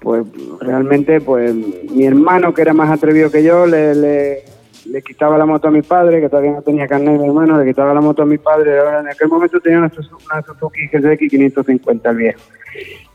pues 0.00 0.24
realmente 0.60 1.20
pues 1.20 1.54
mi 1.54 2.06
hermano 2.06 2.54
que 2.54 2.62
era 2.62 2.72
más 2.72 2.90
atrevido 2.90 3.30
que 3.30 3.42
yo 3.42 3.66
le, 3.66 3.94
le, 3.94 5.02
quitaba 5.02 5.36
la 5.36 5.44
moto 5.44 5.68
a 5.68 5.70
mi 5.70 5.82
padre 5.82 6.20
que 6.20 6.28
todavía 6.28 6.52
no 6.52 6.62
tenía 6.62 6.86
carnet 6.86 7.20
mi 7.20 7.26
hermano 7.26 7.58
le 7.58 7.66
quitaba 7.66 7.92
la 7.92 8.00
moto 8.00 8.22
a 8.22 8.26
mi 8.26 8.38
padre 8.38 8.78
Ahora, 8.78 9.00
en 9.00 9.08
aquel 9.08 9.28
momento 9.28 9.60
tenía 9.60 9.78
una, 9.78 9.92
una 9.92 10.42
Suzuki 10.42 10.86
GSX 10.86 11.30
550 11.30 12.10
el 12.10 12.16
viejo. 12.16 12.40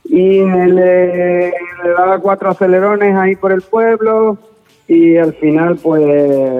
Y 0.05 0.41
le, 0.41 1.49
le 1.51 1.89
daba 1.97 2.19
cuatro 2.19 2.49
acelerones 2.49 3.15
ahí 3.15 3.35
por 3.35 3.51
el 3.51 3.61
pueblo 3.61 4.37
y 4.87 5.17
al 5.17 5.33
final 5.33 5.77
pues 5.81 6.03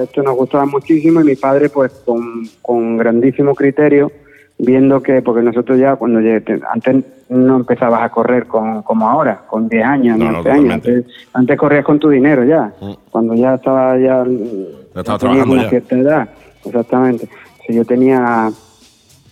esto 0.03 0.23
nos 0.23 0.35
gustaba 0.35 0.65
muchísimo 0.65 1.21
y 1.21 1.25
mi 1.25 1.35
padre 1.35 1.69
pues 1.69 1.91
con, 2.05 2.47
con 2.61 2.97
grandísimo 2.97 3.53
criterio 3.53 4.11
viendo 4.57 5.01
que 5.01 5.21
porque 5.21 5.41
nosotros 5.41 5.79
ya 5.79 5.95
cuando 5.95 6.19
llegué- 6.19 6.61
antes 6.71 7.03
no 7.29 7.55
empezabas 7.57 8.01
a 8.03 8.09
correr 8.09 8.45
con, 8.45 8.83
como 8.83 9.09
ahora 9.09 9.41
con 9.47 9.67
10 9.67 9.83
años 9.85 10.17
No, 10.17 10.31
no, 10.31 10.37
11 10.39 10.51
años 10.51 10.73
antes, 10.75 11.05
antes 11.33 11.57
corrías 11.57 11.83
con 11.85 11.99
tu 11.99 12.09
dinero 12.09 12.43
ya 12.43 12.71
Mm. 12.79 12.91
cuando 13.11 13.33
ya 13.33 13.55
estaba 13.55 13.97
ya, 13.97 14.23
Ya 14.25 14.99
estaba 15.01 15.17
trabajando 15.17 15.53
una 15.53 15.63
ya. 15.63 15.69
cierta 15.69 15.95
edad 15.97 16.29
exactamente 16.63 17.27
si 17.65 17.73
yo 17.73 17.83
tenía 17.85 18.49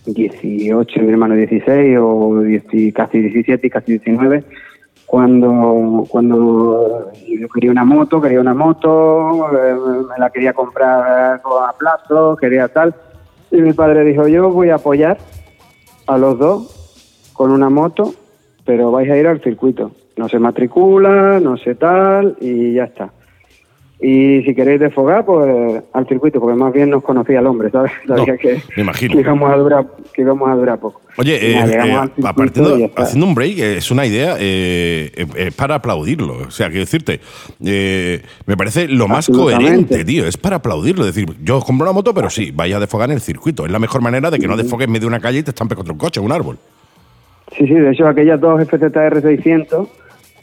18 0.06 1.00
mi 1.02 1.10
hermano 1.10 1.34
16 1.34 1.98
o 2.00 2.40
10 2.40 2.64
y 2.72 2.92
casi 2.92 3.20
17 3.20 3.66
y 3.66 3.70
casi 3.70 3.92
19 3.92 4.44
cuando 5.06 6.04
cuando 6.08 7.10
yo 7.28 7.48
quería 7.48 7.70
una 7.70 7.84
moto 7.84 8.20
quería 8.20 8.40
una 8.40 8.54
moto 8.54 9.46
eh, 9.52 9.74
me 10.10 10.18
la 10.18 10.30
quería 10.30 10.52
comprar 10.52 11.40
a 11.40 11.72
plazo 11.78 12.36
quería 12.36 12.66
tal 12.68 12.94
y 13.52 13.60
mi 13.60 13.72
padre 13.72 14.04
dijo 14.04 14.26
yo 14.26 14.50
voy 14.50 14.70
a 14.70 14.76
apoyar 14.76 15.18
a 16.06 16.18
los 16.18 16.38
dos 16.38 17.30
con 17.32 17.50
una 17.50 17.68
moto 17.68 18.14
pero 18.64 18.90
vais 18.90 19.10
a 19.10 19.16
ir 19.16 19.26
al 19.26 19.40
circuito. 19.40 19.90
No 20.16 20.28
se 20.28 20.38
matricula 20.38 21.38
no 21.40 21.56
sé 21.56 21.74
tal 21.74 22.36
y 22.40 22.74
ya 22.74 22.84
está 22.84 23.12
y 24.04 24.42
si 24.42 24.52
queréis 24.54 24.80
desfogar, 24.80 25.24
pues 25.24 25.80
al 25.92 26.08
circuito, 26.08 26.40
porque 26.40 26.56
más 26.58 26.72
bien 26.72 26.90
nos 26.90 27.04
conocía 27.04 27.38
el 27.38 27.46
hombre, 27.46 27.70
¿sabes? 27.70 27.92
Sabía 28.06 28.32
No, 28.32 28.38
que, 28.38 28.60
me 28.76 28.82
imagino. 28.82 29.14
que 29.14 29.20
íbamos 29.20 29.52
a 29.52 29.56
durar, 29.56 29.86
que 30.12 30.22
íbamos 30.22 30.50
a 30.50 30.54
durar 30.56 30.80
poco. 30.80 31.00
Oye, 31.18 31.36
eh, 31.36 31.58
eh, 31.64 32.90
haciendo 32.96 33.26
un 33.26 33.34
break, 33.34 33.58
es 33.60 33.90
una 33.92 34.04
idea 34.04 34.34
eh, 34.40 35.12
eh, 35.14 35.26
eh, 35.36 35.50
para 35.54 35.76
aplaudirlo. 35.76 36.38
O 36.48 36.50
sea, 36.50 36.66
quiero 36.68 36.80
decirte, 36.80 37.20
eh, 37.64 38.22
me 38.46 38.56
parece 38.56 38.88
lo 38.88 39.06
más 39.06 39.28
coherente, 39.28 40.04
tío. 40.04 40.26
Es 40.26 40.36
para 40.36 40.56
aplaudirlo. 40.56 41.06
Es 41.06 41.14
decir, 41.14 41.32
yo 41.44 41.60
compro 41.60 41.84
una 41.84 41.92
moto, 41.92 42.12
pero 42.12 42.28
sí, 42.28 42.50
vaya 42.50 42.78
a 42.78 42.80
desfogar 42.80 43.08
en 43.10 43.14
el 43.14 43.20
circuito. 43.20 43.66
Es 43.66 43.70
la 43.70 43.78
mejor 43.78 44.00
manera 44.02 44.30
de 44.30 44.38
que 44.40 44.48
no 44.48 44.56
desfogues 44.56 44.86
en 44.86 44.92
medio 44.92 45.02
de 45.02 45.14
una 45.14 45.20
calle 45.20 45.38
y 45.38 45.42
te 45.44 45.50
estampes 45.50 45.76
contra 45.76 45.92
un 45.92 45.98
coche, 46.00 46.18
un 46.18 46.32
árbol. 46.32 46.58
Sí, 47.56 47.66
sí, 47.66 47.74
de 47.74 47.90
hecho 47.92 48.08
aquellas 48.08 48.40
dos 48.40 48.60
FZR 48.66 49.20
600 49.22 49.88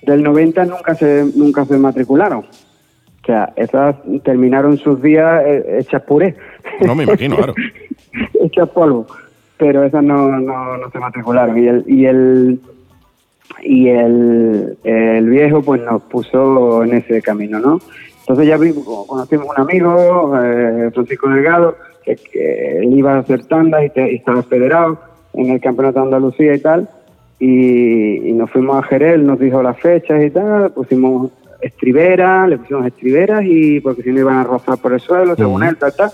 del 0.04 0.24
90 0.24 0.64
nunca 0.66 0.96
se 0.96 1.26
nunca 1.36 1.66
se 1.66 1.78
matricularon. 1.78 2.46
O 3.30 3.32
sea, 3.32 3.54
esas 3.58 3.96
terminaron 4.24 4.78
sus 4.80 5.00
días 5.04 5.44
eh, 5.46 5.78
hechas 5.82 6.02
puré. 6.02 6.34
No 6.84 6.96
me 6.96 7.04
imagino, 7.04 7.36
claro. 7.38 7.54
hechas 8.42 8.68
polvo. 8.70 9.06
Pero 9.58 9.84
esas 9.84 10.02
no, 10.04 10.30
no, 10.40 10.78
no 10.78 10.90
se 10.90 10.98
matricularon. 10.98 11.56
Y 11.64 11.68
el, 11.68 11.84
y 11.86 12.06
el 12.08 12.60
y 13.62 13.90
el, 13.90 14.78
el 14.84 15.30
viejo 15.30 15.62
pues 15.62 15.80
nos 15.84 16.02
puso 16.04 16.84
en 16.84 16.94
ese 16.96 17.22
camino, 17.22 17.60
¿no? 17.60 17.80
Entonces 18.22 18.48
ya 18.48 18.58
vi- 18.58 18.74
conocimos 19.08 19.46
un 19.56 19.62
amigo, 19.62 20.34
eh, 20.44 20.90
Francisco 20.92 21.30
Delgado, 21.30 21.76
que, 22.04 22.16
que 22.16 22.80
él 22.80 22.98
iba 22.98 23.14
a 23.16 23.20
hacer 23.20 23.46
tandas 23.46 23.86
y, 23.86 23.90
te- 23.92 24.12
y 24.12 24.16
estaba 24.16 24.42
federado 24.42 25.00
en 25.34 25.52
el 25.52 25.62
Campeonato 25.62 26.00
de 26.00 26.06
Andalucía 26.06 26.56
y 26.56 26.60
tal, 26.62 26.90
y, 27.40 28.28
y 28.30 28.34
nos 28.34 28.50
fuimos 28.50 28.78
a 28.78 28.88
Jerez, 28.88 29.20
nos 29.20 29.40
dijo 29.40 29.62
las 29.62 29.80
fechas 29.80 30.24
y 30.24 30.32
tal, 30.32 30.72
pusimos 30.72 31.32
estriberas, 31.62 32.50
le 32.50 32.58
pusimos 32.58 32.86
estriberas 32.86 33.44
y 33.44 33.80
porque 33.80 34.04
si 34.04 34.12
no 34.12 34.20
iban 34.20 34.38
a 34.38 34.44
rozar 34.44 34.78
por 34.78 34.94
el 34.94 35.00
suelo, 35.00 35.36
según 35.36 35.64
él, 35.64 35.78
tal, 35.78 35.94
tal. 35.96 36.12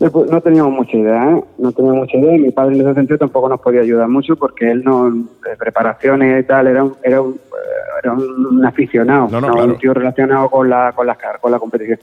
No 0.00 0.40
teníamos 0.40 0.72
mucha 0.72 0.96
idea, 0.96 1.30
¿eh? 1.32 1.44
No 1.58 1.72
teníamos 1.72 2.00
mucha 2.00 2.16
idea. 2.16 2.34
y 2.34 2.38
Mi 2.38 2.50
padre 2.50 2.74
en 2.74 2.80
ese 2.80 2.94
sentido 2.94 3.18
tampoco 3.18 3.50
nos 3.50 3.60
podía 3.60 3.82
ayudar 3.82 4.08
mucho 4.08 4.34
porque 4.34 4.70
él 4.70 4.82
no, 4.82 5.10
de 5.10 5.56
preparaciones 5.58 6.42
y 6.42 6.46
tal, 6.46 6.68
era 6.68 6.84
un, 6.84 6.94
era 7.02 7.20
un, 7.20 7.32
eh, 7.34 7.98
era 8.02 8.12
un 8.14 8.64
aficionado, 8.64 9.28
No, 9.30 9.40
no, 9.42 9.48
no 9.48 9.52
claro. 9.52 9.72
un 9.72 9.78
tío 9.78 9.92
relacionado 9.92 10.48
con 10.48 10.70
la, 10.70 10.92
con, 10.92 11.06
las 11.06 11.18
con 11.40 11.52
la 11.52 11.58
competición. 11.58 11.98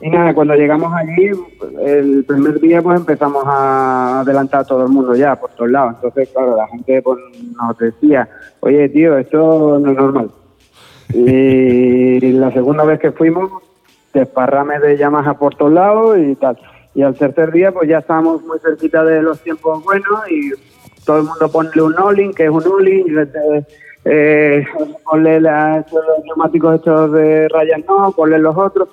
Y 0.00 0.10
nada, 0.10 0.34
cuando 0.34 0.54
llegamos 0.54 0.92
allí, 0.92 1.30
el 1.82 2.24
primer 2.24 2.60
día 2.60 2.82
pues 2.82 2.98
empezamos 2.98 3.44
a 3.46 4.20
adelantar 4.20 4.62
a 4.62 4.64
todo 4.64 4.82
el 4.82 4.88
mundo 4.90 5.14
ya, 5.14 5.36
por 5.36 5.50
todos 5.50 5.70
lados. 5.70 5.94
Entonces, 5.94 6.28
claro, 6.30 6.56
la 6.56 6.66
gente 6.66 7.00
pues, 7.00 7.18
nos 7.56 7.78
decía, 7.78 8.28
oye, 8.60 8.88
tío, 8.88 9.16
esto 9.16 9.78
no 9.78 9.90
es 9.90 9.96
normal. 9.96 10.30
Y 11.14 12.20
la 12.32 12.50
segunda 12.52 12.84
vez 12.84 12.98
que 13.00 13.12
fuimos, 13.12 13.50
desparrame 14.12 14.78
de 14.80 14.96
Yamaha 14.96 15.34
por 15.38 15.54
todos 15.56 15.72
lados 15.72 16.18
y 16.18 16.34
tal. 16.36 16.58
Y 16.94 17.02
al 17.02 17.14
tercer 17.14 17.50
día, 17.52 17.72
pues 17.72 17.88
ya 17.88 17.98
estábamos 17.98 18.42
muy 18.44 18.58
cerquita 18.60 19.04
de 19.04 19.22
los 19.22 19.40
tiempos 19.40 19.82
buenos 19.84 20.20
y 20.30 20.50
todo 21.04 21.18
el 21.18 21.24
mundo 21.24 21.48
ponle 21.50 21.82
un 21.82 21.98
Olin, 21.98 22.32
que 22.32 22.44
es 22.44 22.50
un 22.50 22.66
Olin, 22.66 23.06
eh, 24.04 24.64
ponle 25.04 25.40
la- 25.40 25.78
estos 25.78 26.04
neumáticos 26.24 26.76
estos 26.76 27.12
de 27.12 27.48
rayas 27.48 27.80
no, 27.88 28.12
ponle 28.12 28.38
los 28.38 28.56
otros. 28.56 28.88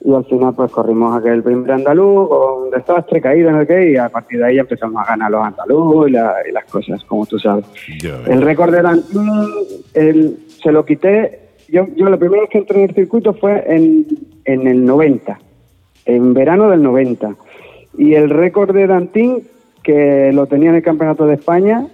Y 0.00 0.14
al 0.14 0.24
final, 0.26 0.54
pues 0.54 0.70
corrimos 0.70 1.16
aquel 1.16 1.42
primer 1.42 1.72
andaluz 1.72 2.28
con 2.28 2.62
un 2.64 2.70
desastre, 2.70 3.20
caída, 3.20 3.50
no 3.50 3.60
sé 3.60 3.66
qué, 3.66 3.90
y 3.92 3.96
a 3.96 4.08
partir 4.08 4.38
de 4.38 4.46
ahí 4.46 4.58
empezamos 4.58 5.02
a 5.02 5.10
ganar 5.10 5.30
los 5.30 5.44
andaluz 5.44 6.08
y, 6.08 6.12
la- 6.12 6.36
y 6.48 6.52
las 6.52 6.64
cosas, 6.66 7.02
como 7.04 7.26
tú 7.26 7.38
sabes. 7.38 7.64
El 8.26 8.42
récord 8.42 8.72
de 8.72 8.82
Dantín, 8.82 9.28
el- 9.94 10.38
se 10.62 10.70
lo 10.72 10.84
quité. 10.84 11.47
Yo, 11.68 11.86
yo 11.96 12.08
la 12.08 12.16
primera 12.16 12.42
vez 12.42 12.50
que 12.50 12.58
entré 12.58 12.82
en 12.82 12.88
el 12.88 12.94
circuito 12.94 13.34
fue 13.34 13.62
en, 13.66 14.06
en 14.44 14.66
el 14.66 14.84
90, 14.84 15.38
en 16.06 16.34
verano 16.34 16.70
del 16.70 16.82
90. 16.82 17.34
Y 17.98 18.14
el 18.14 18.30
récord 18.30 18.74
de 18.74 18.86
Dantín, 18.86 19.42
que 19.82 20.30
lo 20.32 20.46
tenía 20.46 20.70
en 20.70 20.76
el 20.76 20.82
Campeonato 20.82 21.26
de 21.26 21.34
España, 21.34 21.86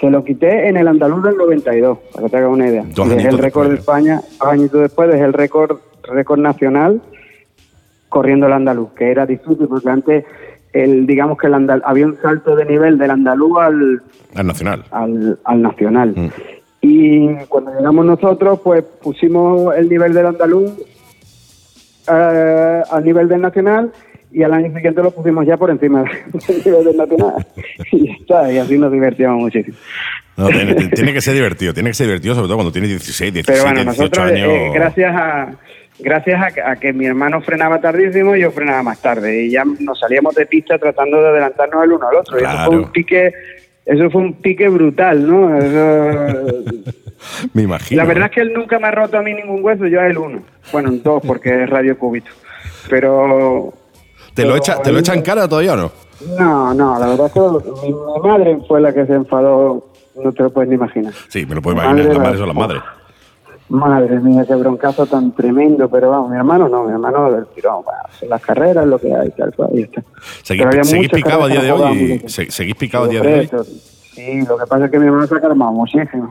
se 0.00 0.10
lo 0.10 0.24
quité 0.24 0.68
en 0.68 0.76
el 0.76 0.88
andaluz 0.88 1.22
del 1.22 1.36
92, 1.36 1.98
para 2.12 2.26
que 2.26 2.30
te 2.30 2.36
hagas 2.38 2.50
una 2.50 2.68
idea. 2.68 2.84
Dejé 2.84 3.28
el 3.28 3.38
récord 3.38 3.68
de 3.68 3.74
España, 3.76 4.20
dos 4.38 4.48
añitos 4.48 4.80
después, 4.80 5.10
dejé 5.10 5.24
el 5.24 5.32
récord, 5.32 5.78
récord 6.04 6.40
nacional 6.40 7.02
corriendo 8.08 8.46
el 8.46 8.52
andaluz, 8.52 8.90
que 8.92 9.10
era 9.10 9.24
difícil 9.26 9.66
porque 9.68 9.88
antes 9.88 10.24
el, 10.72 11.06
digamos 11.06 11.38
que 11.38 11.46
el 11.46 11.54
andal, 11.54 11.82
había 11.84 12.06
un 12.06 12.16
salto 12.20 12.54
de 12.56 12.64
nivel 12.66 12.98
del 12.98 13.10
andaluz 13.10 13.58
al, 13.58 14.02
Al 14.34 14.46
nacional. 14.46 14.84
al, 14.90 15.38
al 15.44 15.62
nacional. 15.62 16.14
Mm. 16.16 16.28
Y 16.82 17.28
cuando 17.48 17.72
llegamos 17.72 18.04
nosotros, 18.04 18.60
pues 18.62 18.84
pusimos 19.00 19.74
el 19.76 19.88
nivel 19.88 20.12
del 20.12 20.26
andaluz 20.26 20.72
eh, 22.08 22.82
al 22.90 23.04
nivel 23.04 23.28
del 23.28 23.40
nacional 23.40 23.92
y 24.32 24.42
al 24.42 24.52
año 24.54 24.74
siguiente 24.74 25.02
lo 25.02 25.10
pusimos 25.12 25.46
ya 25.46 25.56
por 25.56 25.70
encima 25.70 26.02
del 26.48 26.62
nivel 26.64 26.84
del 26.84 26.96
nacional. 26.96 27.46
y 27.92 28.10
está, 28.10 28.52
y 28.52 28.58
así 28.58 28.78
nos 28.78 28.90
divertíamos 28.92 29.38
muchísimo. 29.40 29.76
No, 30.36 30.48
tiene, 30.48 30.74
tiene 30.74 31.12
que 31.12 31.20
ser 31.20 31.34
divertido, 31.34 31.74
tiene 31.74 31.90
que 31.90 31.94
ser 31.94 32.06
divertido, 32.06 32.34
sobre 32.34 32.46
todo 32.48 32.56
cuando 32.56 32.72
tienes 32.72 32.90
16, 32.90 33.32
17, 33.34 33.52
Pero 33.52 33.64
bueno, 33.64 33.84
18 33.90 34.02
nosotros, 34.02 34.26
años. 34.32 34.48
eh, 34.48 34.70
gracias 34.74 35.14
a 35.14 35.52
gracias 35.98 36.42
a, 36.42 36.50
que- 36.50 36.62
a 36.62 36.76
que 36.76 36.92
mi 36.92 37.04
hermano 37.06 37.42
frenaba 37.42 37.80
tardísimo, 37.80 38.34
yo 38.34 38.50
frenaba 38.50 38.82
más 38.82 39.00
tarde. 39.00 39.44
Y 39.44 39.50
ya 39.50 39.62
nos 39.78 40.00
salíamos 40.00 40.34
de 40.34 40.46
pista 40.46 40.78
tratando 40.78 41.22
de 41.22 41.28
adelantarnos 41.28 41.84
el 41.84 41.92
uno 41.92 42.08
al 42.08 42.16
otro. 42.16 42.40
Y 42.40 42.42
eso 42.42 42.56
fue 42.66 42.76
un 42.78 42.90
pique, 42.90 43.32
eso 43.86 44.10
fue 44.10 44.20
un 44.22 44.34
pique 44.34 44.68
brutal, 44.68 45.26
¿no? 45.26 45.56
Eso- 45.56 46.64
Me 47.54 47.62
imagino. 47.62 48.02
La 48.02 48.08
verdad 48.08 48.26
es 48.26 48.32
que 48.32 48.40
él 48.40 48.52
nunca 48.52 48.78
me 48.80 48.88
ha 48.88 48.90
roto 48.90 49.16
a 49.16 49.22
mí 49.22 49.32
ningún 49.32 49.62
hueso, 49.64 49.86
yo 49.86 50.00
a 50.00 50.06
él 50.08 50.18
uno. 50.18 50.42
Bueno, 50.72 50.88
en 50.88 51.02
dos, 51.04 51.22
porque 51.24 51.62
es 51.64 51.70
radio 51.70 51.96
cúbito. 51.96 52.30
Pero. 52.90 53.72
¿Te 54.34 54.44
lo, 54.44 54.56
echa, 54.56 54.80
¿Te 54.82 54.90
lo 54.90 54.98
él- 54.98 55.02
echa 55.04 55.14
en 55.14 55.22
cara 55.22 55.46
todavía 55.48 55.74
o 55.74 55.76
no? 55.76 55.92
No, 56.38 56.74
no, 56.74 56.98
la 56.98 57.06
verdad 57.08 57.26
es 57.26 57.32
que 57.32 57.40
mi, 57.88 57.94
madre 58.24 58.58
fue 58.66 58.80
la 58.80 58.92
que 58.92 59.04
se 59.06 59.12
enfadó, 59.14 59.88
no 60.16 60.32
te 60.32 60.42
lo 60.44 60.50
puedes 60.50 60.68
ni 60.68 60.76
imaginar. 60.76 61.12
Sí, 61.28 61.44
me 61.46 61.54
lo 61.56 61.62
puedo 61.62 61.76
imaginar. 61.76 61.96
madre 61.96 62.08
Las 62.08 62.16
la- 62.16 62.22
madres 62.22 62.38
son 62.38 62.48
las 62.48 62.56
madres. 62.56 62.82
Madre 63.72 64.20
mía, 64.20 64.44
qué 64.46 64.54
broncazo 64.54 65.06
tan 65.06 65.32
tremendo, 65.32 65.88
pero 65.88 66.10
vamos, 66.10 66.30
mi 66.30 66.36
hermano 66.36 66.68
no, 66.68 66.84
mi 66.84 66.92
hermano 66.92 67.32
del 67.32 67.46
tirón, 67.46 67.82
las 68.28 68.42
carreras, 68.42 68.86
lo 68.86 68.98
que 68.98 69.14
hay, 69.14 69.30
tal 69.30 69.54
cual, 69.54 69.70
y 69.72 69.82
está. 69.82 70.02
¿Seguís, 70.42 70.66
seguís 70.86 71.08
picado 71.10 71.44
a 71.44 71.48
día 71.48 71.62
de 71.62 71.72
hoy? 71.72 72.22
Se- 72.26 72.50
¿Seguís 72.50 72.74
picado 72.74 73.04
a 73.04 73.08
día 73.08 73.22
de 73.22 73.38
hoy? 73.40 73.50
Sí, 74.14 74.42
lo 74.46 74.58
que 74.58 74.66
pasa 74.66 74.84
es 74.84 74.90
que 74.90 74.98
mi 74.98 75.06
hermano 75.06 75.26
se 75.26 75.36
ha 75.36 75.40
calmado 75.40 75.72
muchísimo. 75.72 76.28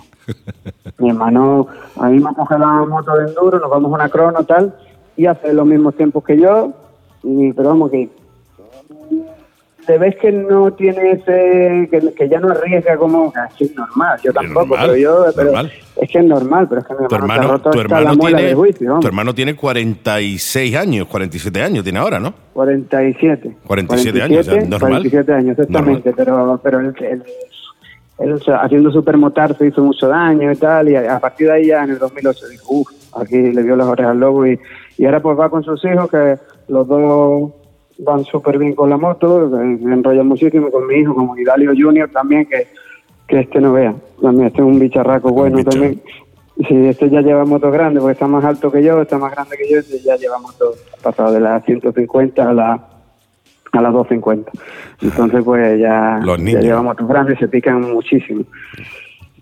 mi 0.99 1.09
hermano, 1.09 1.65
a 1.99 2.09
mí 2.09 2.19
me 2.19 2.31
coge 2.35 2.59
la 2.59 2.68
moto 2.85 3.15
de 3.18 3.30
enduro, 3.30 3.59
nos 3.59 3.72
vamos 3.72 3.91
a 3.91 3.95
una 3.95 4.09
crono 4.09 4.43
tal, 4.43 4.76
y 5.18 5.26
hace 5.26 5.51
los 5.51 5.65
mismos 5.65 5.95
tiempos 5.95 6.23
que 6.23 6.39
yo, 6.39 6.72
y, 7.23 7.53
pero 7.53 7.69
vamos 7.69 7.89
que 7.89 8.07
le 9.91 9.97
ves 9.97 10.15
que 10.15 10.31
no 10.31 10.72
tiene 10.72 11.11
ese, 11.11 11.89
que, 11.91 12.13
que 12.15 12.30
ya 12.30 12.39
no 12.39 12.49
arriesga 12.49 12.95
como, 12.95 13.34
así 13.35 13.65
es 13.65 13.76
normal, 13.76 14.18
yo 14.23 14.31
tampoco, 14.31 14.68
normal, 14.68 14.80
pero 14.88 14.95
yo, 14.97 15.26
pero 15.35 15.45
normal. 15.47 15.72
es 16.01 16.09
que 16.09 16.19
es 16.19 16.26
normal, 16.26 16.68
pero 16.69 16.81
es 16.81 16.88
que 16.88 16.93
mi 16.93 16.99
hermano, 17.03 17.09
se 17.09 17.15
ha 17.15 17.35
hermano, 17.35 17.51
roto 17.51 17.69
tu 17.72 17.80
hermano 17.81 18.03
la 18.05 18.13
muela 18.13 18.38
tiene, 18.38 18.47
del 18.49 18.57
juicio, 18.57 18.99
tu 19.01 19.07
hermano 19.07 19.35
tiene 19.35 19.55
46 19.55 20.76
años, 20.77 21.07
47 21.07 21.61
años 21.61 21.84
tiene 21.84 21.99
ahora, 21.99 22.19
¿no? 22.22 22.34
47. 22.53 23.57
47 23.68 24.22
años, 24.22 24.47
o 24.47 24.51
sea, 24.51 24.61
normal. 24.61 24.80
47 24.80 25.34
años, 25.34 25.59
exactamente, 25.59 26.13
pero, 26.15 26.59
pero 26.63 26.80
él, 26.80 26.95
él- 27.01 27.23
él, 28.19 28.39
haciendo 28.61 28.91
supermotar 28.91 29.57
se 29.57 29.68
hizo 29.68 29.84
mucho 29.84 30.07
daño 30.07 30.51
y 30.51 30.55
tal, 30.55 30.88
y 30.88 30.95
a, 30.95 31.19
partir 31.19 31.47
de 31.47 31.53
ahí 31.53 31.65
ya 31.68 31.84
en 31.84 31.89
el 31.91 31.99
2008 31.99 32.47
dijo, 32.47 32.65
uff, 32.69 32.89
aquí 33.19 33.51
le 33.51 33.63
dio 33.63 33.76
las 33.76 33.88
orejas 33.88 34.11
al 34.11 34.19
lobo 34.22 34.47
y, 34.47 34.57
y 34.97 35.05
ahora 35.05 35.22
pues 35.22 35.38
va 35.38 35.49
con 35.49 35.63
sus 35.63 35.84
hijos 35.84 36.09
que 36.09 36.38
los 36.69 36.88
dos 36.88 37.51
van 37.99 38.23
súper 38.26 38.57
bien 38.57 38.73
con 38.73 38.89
la 38.89 38.97
moto, 38.97 39.49
se 39.49 39.55
enrollan 39.57 40.27
muchísimo 40.27 40.72
con 40.72 40.88
mi 40.88 40.95
hijo, 40.95 41.13
como 41.13 41.38
Hidalio 41.38 41.72
Junior 41.77 42.09
también, 42.09 42.45
que, 42.45 42.68
que 43.27 43.39
este 43.41 43.59
no 43.59 43.73
vea, 43.73 43.95
también 44.22 44.47
este 44.47 44.61
es 44.61 44.65
un 44.65 44.80
bicharraco 44.80 45.31
bueno 45.31 45.57
bicho. 45.57 45.69
también. 45.69 46.01
Sí, 46.68 46.76
este 46.76 47.09
ya 47.09 47.22
lleva 47.22 47.43
moto 47.45 47.72
grande, 47.72 47.99
porque 47.99 48.13
está 48.13 48.27
más 48.27 48.43
alto 48.43 48.72
que 48.72 48.84
yo, 48.84 49.01
está 49.01 49.18
más 49.18 49.31
grande 49.31 49.57
que 49.57 49.69
yo, 49.69 49.80
este 49.80 49.99
ya 49.99 50.15
lleva 50.15 50.38
moto 50.38 50.73
pasado 51.01 51.34
de 51.34 51.39
las 51.39 51.63
150 51.65 52.49
a 52.49 52.53
la 52.53 52.88
a 53.72 53.81
las 53.81 53.93
250. 53.93 54.51
Entonces, 55.01 55.43
pues 55.43 55.80
ya, 55.80 56.19
Los 56.23 56.39
ya 56.43 56.59
lleva 56.59 56.81
motos 56.81 57.07
grandes, 57.07 57.39
se 57.39 57.47
pican 57.47 57.81
muchísimo. 57.81 58.43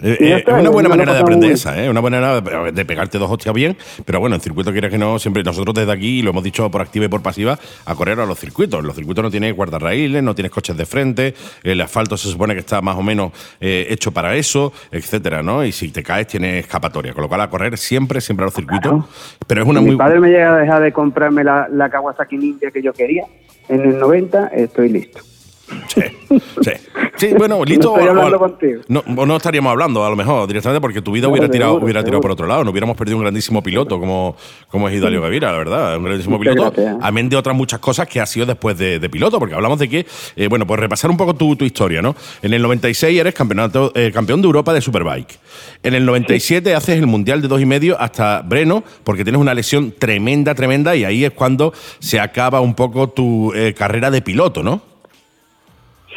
Eh, 0.02 0.18
eh, 0.20 0.44
es 0.48 0.54
una 0.54 0.70
buena 0.70 0.88
manera 0.88 1.14
de 1.14 1.20
aprender 1.20 1.52
esa, 1.52 1.82
¿eh? 1.82 1.90
una 1.90 2.00
buena 2.00 2.22
manera 2.22 2.72
de, 2.72 2.86
pegarte 2.86 3.18
dos 3.18 3.30
hostias 3.30 3.54
bien, 3.54 3.76
pero 4.06 4.22
bueno, 4.22 4.36
en 4.36 4.42
circuito 4.42 4.72
quieras 4.72 4.92
que 4.92 4.98
no, 4.98 5.20
siempre 5.20 5.44
nosotros 5.44 5.76
desde 5.76 5.92
aquí, 5.92 6.22
lo 6.22 6.30
hemos 6.30 6.44
dicho 6.44 6.72
por 6.72 6.82
activa 6.82 7.06
y 7.06 7.08
por 7.10 7.22
pasiva, 7.22 7.60
a 7.86 7.96
correr 7.96 8.18
a 8.20 8.26
los 8.26 8.40
circuitos. 8.40 8.84
Los 8.84 8.96
circuitos 8.96 9.24
no 9.24 9.30
tienen 9.30 9.54
guardarraíles, 9.54 10.24
no 10.24 10.34
tienes 10.34 10.52
coches 10.52 10.78
de 10.78 10.86
frente, 10.86 11.34
el 11.64 11.82
asfalto 11.82 12.16
se 12.16 12.30
supone 12.30 12.54
que 12.54 12.62
está 12.62 12.82
más 12.82 12.96
o 12.96 13.04
menos 13.04 13.34
eh, 13.60 13.88
hecho 13.90 14.12
para 14.12 14.36
eso, 14.36 14.72
etcétera, 14.90 15.44
¿no? 15.44 15.66
Y 15.66 15.74
si 15.74 15.90
te 15.90 16.02
caes 16.02 16.28
tienes 16.28 16.64
escapatoria, 16.64 17.14
con 17.14 17.24
lo 17.24 17.28
cual 17.28 17.42
a 17.42 17.50
correr 17.50 17.78
siempre, 17.78 18.22
siempre 18.22 18.46
a 18.46 18.48
los 18.48 18.54
circuitos. 18.54 18.92
Claro. 18.92 19.08
Pero 19.48 19.62
es 19.64 19.68
una 19.68 19.80
Si 19.80 19.86
muy... 19.86 19.96
Mi 19.96 19.98
padre 19.98 20.20
me 20.22 20.30
llega 20.30 20.56
a 20.56 20.60
dejar 20.60 20.82
de 20.82 20.94
comprarme 20.94 21.44
la, 21.44 21.68
la 21.70 21.90
Kawasaki 21.90 22.38
Ninja 22.38 22.72
que 22.72 22.82
yo 22.82 22.94
quería 22.94 23.26
en 23.68 23.82
el 23.82 24.00
90, 24.00 24.48
estoy 24.48 24.90
listo. 24.90 25.20
Sí, 25.88 26.02
sí. 26.62 26.72
Sí, 27.18 27.34
bueno, 27.38 27.64
listo. 27.66 27.90
estoy 27.98 28.08
o- 28.08 28.10
hablando 28.12 28.38
o- 28.38 28.40
contigo. 28.40 28.82
No, 28.88 29.04
o 29.18 29.26
no 29.26 29.36
estaríamos 29.36 29.72
hablando, 29.72 30.06
a 30.06 30.10
lo 30.10 30.16
mejor, 30.16 30.48
directamente, 30.48 30.80
porque 30.80 31.02
tu 31.02 31.12
vida 31.12 31.24
No, 31.28 31.32
hubiera 31.32 31.50
tirado, 31.50 31.72
seguro, 31.72 31.86
hubiera 31.86 32.04
tirado 32.04 32.22
por 32.22 32.32
otro 32.32 32.48
lado. 32.48 32.64
No 32.64 32.72
hubiéramos 32.72 32.96
perdido 32.96 33.18
un 33.18 33.24
grandísimo 33.24 33.62
piloto 33.62 34.00
como, 34.00 34.36
como 34.70 34.88
es 34.88 34.96
Hidalio 34.96 35.22
Gavira, 35.22 35.52
la 35.52 35.58
verdad. 35.58 35.98
Un 35.98 36.04
grandísimo 36.06 36.38
Muchas 36.38 36.54
piloto. 36.54 36.82
gracias. 36.82 36.98
Amén 37.02 37.28
de 37.30 37.36
otras 37.36 37.56
muchas 37.56 37.80
cosas 37.80 38.08
que 38.08 38.20
ha 38.22 38.26
sido 38.26 38.46
después 38.46 38.78
de, 38.78 39.00
de 39.00 39.10
piloto, 39.10 39.38
porque 39.40 39.54
hablamos 39.56 39.80
de 39.80 39.90
que, 39.90 40.06
eh, 40.36 40.48
bueno, 40.48 40.66
pues 40.66 40.80
repasar 40.80 41.12
un 41.12 41.18
poco 41.18 41.34
tu, 41.34 41.56
tu 41.56 41.66
historia, 41.66 42.02
¿no? 42.02 42.16
En 42.42 42.54
el 42.54 42.62
96 42.62 43.20
eres 43.20 43.34
campeonato, 43.34 43.92
eh, 43.96 44.12
campeón 44.14 44.42
de 44.42 44.46
Europa 44.46 44.74
de 44.74 44.82
Superbike. 44.82 45.40
En 45.84 45.94
el 45.96 46.06
97 46.06 46.74
haces 46.76 46.98
el 47.00 47.08
Mundial 47.08 47.42
de 47.42 47.48
dos 47.50 47.60
y 47.60 47.66
medio 47.66 48.00
hasta 48.00 48.42
Breno, 48.44 48.84
porque 49.04 49.24
tienes 49.24 49.42
una 49.42 49.54
lesión 49.54 49.92
tremenda, 49.98 50.56
tremenda, 50.56 50.96
y 50.96 51.04
ahí 51.04 51.26
es 51.26 51.32
cuando 51.32 51.74
se 52.00 52.20
acaba 52.20 52.62
un 52.62 52.76
poco 52.76 53.10
tu 53.10 53.52
eh, 53.54 53.74
carrera 53.78 54.10
de 54.12 54.22
piloto, 54.22 54.64
¿no? 54.64 54.82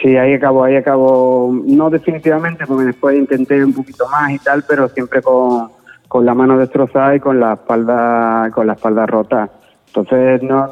Sí, 0.03 0.17
ahí 0.17 0.35
acabó, 0.35 0.65
ahí 0.65 0.75
acabó, 0.75 1.53
no 1.65 1.89
definitivamente, 1.89 2.67
porque 2.67 2.87
después 2.87 3.17
intenté 3.17 3.65
un 3.65 3.73
poquito 3.73 4.09
más 4.09 4.33
y 4.33 4.39
tal, 4.41 4.65
pero 4.69 4.89
siempre 4.89 5.23
con, 5.23 5.71
con 6.09 6.27
la 6.27 6.35
mano 6.35 6.59
destrozada 6.59 7.15
y 7.15 7.21
con 7.21 7.39
la 7.39 7.53
espalda, 7.53 8.51
con 8.53 8.67
la 8.67 8.73
espalda 8.73 9.07
rota. 9.07 9.49
Entonces 9.87 10.43
no, 10.43 10.67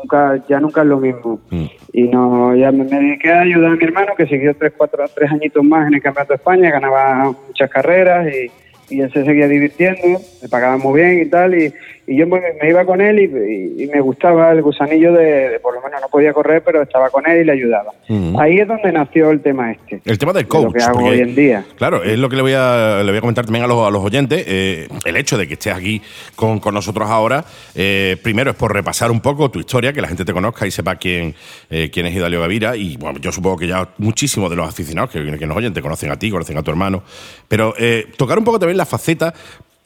nunca, 0.00 0.42
ya 0.48 0.58
nunca 0.58 0.80
es 0.80 0.88
lo 0.88 0.98
mismo. 0.98 1.38
Mm. 1.50 1.64
Y 1.92 2.02
no, 2.08 2.56
ya 2.56 2.72
me, 2.72 2.82
me 2.84 2.98
dediqué 2.98 3.30
a 3.30 3.42
ayudar 3.42 3.72
a 3.72 3.76
mi 3.76 3.84
hermano 3.84 4.14
que 4.16 4.26
siguió 4.26 4.56
tres, 4.56 4.72
cuatro, 4.76 5.04
tres 5.14 5.30
añitos 5.30 5.62
más 5.62 5.86
en 5.86 5.94
el 5.94 6.02
Campeonato 6.02 6.32
de 6.32 6.36
España, 6.38 6.70
ganaba 6.72 7.32
muchas 7.46 7.70
carreras 7.70 8.26
y, 8.26 8.50
y 8.96 9.00
él 9.00 9.12
se 9.12 9.24
seguía 9.24 9.46
divirtiendo, 9.46 10.20
me 10.42 10.48
pagaba 10.48 10.76
muy 10.76 11.00
bien 11.00 11.22
y 11.22 11.26
tal, 11.26 11.54
y, 11.54 11.72
y 12.06 12.16
yo 12.16 12.26
me, 12.26 12.40
me 12.62 12.68
iba 12.70 12.84
con 12.84 13.00
él 13.00 13.18
y, 13.18 13.24
y- 13.24 13.84
y 13.84 13.86
me 13.88 14.00
gustaba 14.00 14.52
el 14.52 14.62
gusanillo 14.62 15.12
de, 15.12 15.48
de 15.50 15.60
por 15.60 15.74
lo 15.74 15.82
menos 15.82 16.00
no 16.00 16.08
podía 16.08 16.32
correr, 16.32 16.62
pero 16.64 16.82
estaba 16.82 17.10
con 17.10 17.28
él 17.28 17.40
y 17.40 17.44
le 17.44 17.52
ayudaba. 17.52 17.92
Ahí 18.38 18.58
es 18.58 18.68
donde 18.68 18.92
nació 18.92 19.30
el 19.30 19.40
tema 19.40 19.72
este. 19.72 20.00
El 20.04 20.16
tema 20.18 20.32
del 20.32 20.44
de 20.44 20.48
coach. 20.48 20.64
Lo 20.66 20.72
que 20.72 20.82
hago 20.82 21.04
hoy 21.06 21.20
en 21.20 21.34
día. 21.34 21.64
Claro, 21.76 22.02
es 22.04 22.18
lo 22.18 22.28
que 22.28 22.36
le 22.36 22.42
voy 22.42 22.52
a, 22.54 23.02
le 23.02 23.10
voy 23.10 23.18
a 23.18 23.20
comentar 23.20 23.44
también 23.44 23.64
a 23.64 23.68
los, 23.68 23.86
a 23.86 23.90
los 23.90 24.02
oyentes. 24.04 24.44
eh, 24.46 24.88
el 25.04 25.16
hecho 25.16 25.36
de 25.36 25.46
que 25.48 25.54
estés 25.54 25.74
aquí 25.74 26.00
con, 26.36 26.60
con 26.60 26.74
nosotros 26.74 27.08
ahora, 27.10 27.44
eh, 27.74 28.16
primero 28.22 28.50
es 28.50 28.56
por 28.56 28.72
repasar 28.72 29.10
un 29.10 29.20
poco 29.20 29.50
tu 29.50 29.58
historia, 29.58 29.92
que 29.92 30.00
la 30.00 30.08
gente 30.08 30.24
te 30.24 30.32
conozca 30.32 30.66
y 30.66 30.70
sepa 30.70 30.96
quién, 30.96 31.34
eh, 31.70 31.90
quién 31.92 32.06
es 32.06 32.14
Hidalio 32.14 32.40
Gavira. 32.40 32.76
Y 32.76 32.96
bueno, 32.96 33.18
yo 33.20 33.32
supongo 33.32 33.56
que 33.58 33.66
ya 33.66 33.88
muchísimos 33.98 34.48
de 34.50 34.56
los 34.56 34.68
aficionados 34.68 35.10
que, 35.10 35.38
que 35.38 35.46
nos 35.46 35.56
oyen 35.56 35.72
te 35.74 35.82
conocen 35.82 36.10
a 36.10 36.18
ti, 36.18 36.30
conocen 36.30 36.56
a 36.56 36.62
tu 36.62 36.70
hermano. 36.70 37.02
Pero 37.48 37.74
tocar 38.16 38.38
un 38.38 38.44
poco 38.44 38.58
también 38.58 38.76
la 38.76 38.86
faceta 38.86 39.32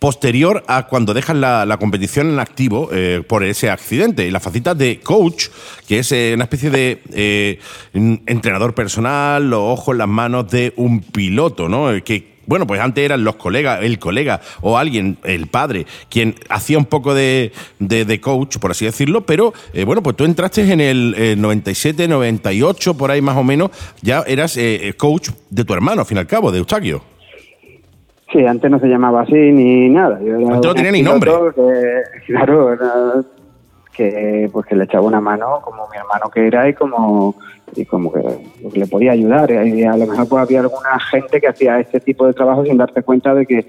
posterior 0.01 0.65
a 0.67 0.87
cuando 0.87 1.15
dejas 1.15 1.37
la, 1.37 1.77
competición 1.79 2.31
en 2.31 2.41
activo 2.41 2.89
eh, 2.91 3.23
por 3.29 3.45
ese 3.45 3.71
accidente. 3.71 4.27
Y 4.27 4.31
la 4.31 4.41
faceta 4.41 4.75
de 4.75 4.99
coach, 5.01 5.49
que 5.87 6.01
es 6.01 6.11
eh, 6.11 6.33
una 6.35 6.45
especie 6.45 6.71
de 6.71 7.03
eh, 7.13 7.59
en- 7.93 8.23
entrenador 8.27 8.75
personal, 8.75 9.49
los 9.49 9.61
ojos 9.61 9.95
las 9.97 10.09
manos 10.09 10.51
de 10.51 10.73
un 10.77 11.01
piloto, 11.03 11.69
¿no? 11.69 11.91
Que, 12.03 12.31
bueno, 12.47 12.67
pues 12.67 12.81
antes 12.81 13.05
eran 13.05 13.23
los 13.25 13.37
colegas, 13.37 13.85
el 13.85 13.99
colega 13.99 14.41
o 14.63 14.79
alguien, 14.79 15.19
el 15.23 15.47
padre, 15.49 15.85
quien 16.09 16.35
hacía 16.49 16.79
un 16.79 16.87
poco 16.87 17.13
de, 17.15 17.53
de- 17.79 18.21
coach, 18.23 18.57
por 18.57 18.71
así 18.71 18.87
decirlo, 18.87 19.27
pero 19.27 19.53
bueno, 19.85 20.03
pues 20.03 20.17
tú 20.17 20.25
entraste 20.25 20.63
en 20.73 20.81
el 20.81 21.15
eh, 21.17 21.37
97, 21.37 22.09
98, 22.09 22.95
por 22.95 23.11
ahí 23.11 23.21
más 23.21 23.37
o 23.37 23.45
menos, 23.45 23.71
ya 24.01 24.25
eras 24.27 24.59
coach 24.97 25.29
de 25.51 25.65
tu 25.65 25.75
hermano, 25.75 26.01
al 26.01 26.07
fin 26.07 26.17
y 26.17 26.21
al 26.21 26.27
cabo, 26.27 26.51
de 26.51 26.59
Eustaquio. 26.59 27.10
Sí, 28.33 28.47
antes 28.47 28.71
no 28.71 28.79
se 28.79 28.87
llamaba 28.87 29.23
así 29.23 29.33
ni 29.35 29.89
nada. 29.89 30.21
Yo 30.23 30.37
Antes 30.37 30.67
no 30.67 30.75
tenía 30.75 30.93
ni 30.93 31.03
nombre. 31.03 31.31
que- 31.55 32.03
claro, 32.33 32.77
que 33.93 34.49
pues 34.53 34.67
que 34.67 34.77
le 34.77 34.85
echaba 34.85 35.07
una 35.07 35.21
mano 35.21 35.61
como 35.63 35.89
mi 35.89 35.97
hermano 35.97 36.31
que 36.33 36.47
era 36.47 36.69
y 36.69 36.75
como 36.75 37.35
y 37.75 37.85
como 37.85 38.13
que, 38.13 38.21
que 38.73 38.79
le 38.79 38.87
podía 38.87 39.13
ayudar. 39.13 39.51
Y 39.67 39.85
a 39.85 39.97
lo 39.97 40.07
mejor 40.07 40.29
pues, 40.29 40.43
había 40.43 40.61
alguna 40.61 40.99
gente 41.11 41.41
que 41.41 41.49
hacía 41.49 41.79
este 41.81 42.01
tipo 42.01 42.27
de 42.27 42.33
trabajo 42.33 42.65
sin 42.65 42.77
darse 42.77 43.03
cuenta 43.03 43.35
de 43.35 43.47
que, 43.47 43.67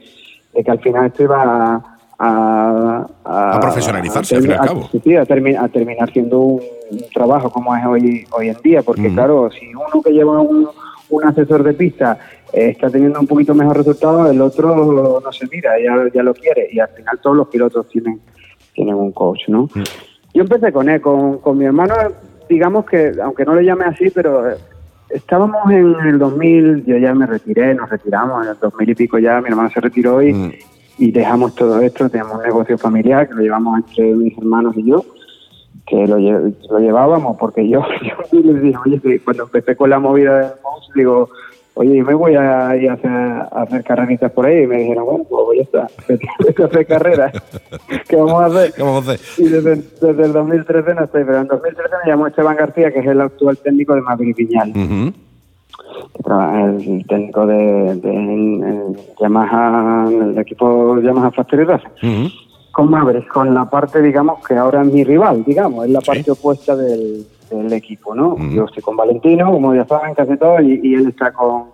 de 0.53 0.63
que 0.63 0.71
al 0.71 0.79
final 0.79 1.07
esto 1.07 1.23
iba 1.23 1.41
a, 1.43 1.81
a, 2.19 3.55
A 3.55 3.59
profesionalizarse, 3.59 4.35
al 4.35 4.41
fin 4.43 4.51
y 4.51 4.53
al 4.53 4.59
cabo. 4.67 4.89
sí, 4.91 5.01
sí, 5.03 5.15
a, 5.15 5.25
termi- 5.25 5.57
a 5.59 5.67
terminar 5.69 6.11
siendo 6.11 6.39
un, 6.39 6.61
un 6.91 6.99
trabajo 7.13 7.49
como 7.51 7.75
es 7.75 7.83
hoy, 7.85 8.25
hoy 8.31 8.49
en 8.49 8.57
día. 8.63 8.81
Porque 8.83 9.11
claro, 9.13 9.49
si 9.51 9.67
uno 9.73 10.01
que 10.03 10.11
lleva 10.11 10.39
un, 10.39 10.67
un 11.11 11.25
asesor 11.25 11.63
de 11.63 11.73
pista 11.73 12.17
eh, 12.51 12.69
está 12.69 12.89
teniendo 12.89 13.19
un 13.19 13.27
poquito 13.27 13.53
mejor 13.53 13.77
resultado, 13.77 14.29
el 14.29 14.41
otro 14.41 15.21
no 15.23 15.31
se 15.31 15.47
mira, 15.47 15.71
ya, 15.79 16.09
ya 16.13 16.23
lo 16.23 16.33
quiere. 16.33 16.67
Y 16.71 16.79
al 16.79 16.89
final 16.89 17.19
todos 17.21 17.37
los 17.37 17.47
pilotos 17.47 17.87
tienen, 17.89 18.19
tienen 18.73 18.95
un 18.95 19.11
coach, 19.11 19.47
¿no? 19.47 19.69
Yo 20.33 20.41
empecé 20.41 20.71
con 20.71 20.89
él, 20.89 21.01
con, 21.01 21.39
con 21.39 21.57
mi 21.57 21.65
hermano, 21.65 21.93
digamos 22.49 22.85
que, 22.85 23.13
aunque 23.21 23.45
no 23.45 23.55
le 23.55 23.63
llame 23.63 23.85
así, 23.85 24.09
pero 24.09 24.49
eh, 24.49 24.55
estábamos 25.09 25.69
en 25.69 25.95
el 26.07 26.17
2000, 26.17 26.85
yo 26.85 26.97
ya 26.97 27.13
me 27.13 27.25
retiré, 27.25 27.75
nos 27.75 27.89
retiramos, 27.89 28.43
en 28.43 28.51
el 28.51 28.57
2000 28.59 28.89
y 28.89 28.95
pico 28.95 29.19
ya 29.19 29.41
mi 29.41 29.49
hermano 29.49 29.69
se 29.69 29.81
retiró 29.81 30.21
y, 30.21 30.33
Mm. 30.33 30.51
y 30.97 31.11
dejamos 31.11 31.55
todo 31.55 31.79
esto, 31.81 32.09
tenemos 32.09 32.37
un 32.37 32.43
negocio 32.43 32.77
familiar 32.77 33.27
que 33.27 33.35
lo 33.35 33.41
llevamos 33.41 33.79
entre 33.79 34.13
mis 34.13 34.37
hermanos 34.37 34.75
y 34.77 34.89
yo, 34.89 35.03
que 35.91 36.07
lo, 36.07 36.17
lle- 36.17 36.55
lo 36.69 36.79
llevábamos 36.79 37.35
porque 37.37 37.67
yo, 37.67 37.81
yo 38.31 38.39
les 38.39 38.61
dije, 38.61 38.77
oye, 38.85 39.19
cuando 39.19 39.43
empecé 39.43 39.75
con 39.75 39.89
la 39.89 39.99
movida 39.99 40.37
del 40.39 40.51
mouse, 40.63 40.89
digo, 40.95 41.29
oye, 41.73 41.97
yo 41.97 42.05
me 42.05 42.13
voy 42.13 42.35
a 42.35 42.75
ir 42.77 42.89
a 42.89 42.93
hacer, 42.93 43.11
a 43.11 43.61
hacer 43.63 43.83
carreritas 43.83 44.31
por 44.31 44.45
ahí 44.45 44.63
y 44.63 44.67
me 44.67 44.77
dijeron, 44.77 45.05
bueno, 45.05 45.25
pues 45.29 45.57
ya 45.57 45.63
está, 45.63 45.87
vete 46.45 46.63
a 46.63 46.65
hacer 46.67 46.87
carreras, 46.87 47.33
¿qué 48.07 48.15
vamos 48.15 48.41
a 48.41 48.45
hacer? 48.45 48.73
¿Qué 48.73 48.81
vamos 48.83 49.07
a 49.07 49.11
hacer? 49.11 49.19
Y 49.37 49.49
desde, 49.49 49.75
desde 49.75 50.23
el 50.23 50.31
2013 50.33 50.93
no 50.95 51.03
estoy, 51.03 51.23
pero 51.25 51.41
en 51.41 51.47
2013 51.47 51.89
me 52.05 52.09
llamó 52.11 52.27
Esteban 52.27 52.55
García, 52.55 52.91
que 52.91 52.99
es 52.99 53.05
el 53.07 53.19
actual 53.21 53.57
técnico 53.57 53.93
de 53.93 54.01
Madrid 54.01 54.33
Viñal, 54.37 54.71
que 56.15 56.23
trabaja- 56.23 56.65
el 56.65 57.05
técnico 57.07 57.45
de, 57.47 57.95
de 57.95 58.13
en 58.13 58.95
Yamaha, 59.19 60.07
el 60.09 60.37
equipo 60.37 60.99
Yamaha 61.01 61.31
Factory 61.31 61.63
Racing. 61.65 61.89
Ujú. 62.01 62.29
Con 62.71 62.89
Maverick, 62.89 63.27
con 63.27 63.53
la 63.53 63.69
parte, 63.69 64.01
digamos, 64.01 64.45
que 64.47 64.55
ahora 64.55 64.81
es 64.81 64.91
mi 64.93 65.03
rival, 65.03 65.43
digamos, 65.43 65.85
es 65.85 65.91
la 65.91 65.99
parte 66.01 66.23
Sí. 66.23 66.31
opuesta 66.31 66.75
del, 66.75 67.25
del 67.49 67.73
equipo, 67.73 68.15
¿no? 68.15 68.37
Yo 68.51 68.63
estoy 68.65 68.81
con 68.81 68.95
Valentino, 68.95 69.51
como 69.51 69.75
ya 69.75 69.85
saben, 69.85 70.13
casi 70.15 70.37
todo, 70.37 70.61
y, 70.61 70.79
y 70.83 70.95
él 70.95 71.07
está 71.09 71.31
con 71.33 71.65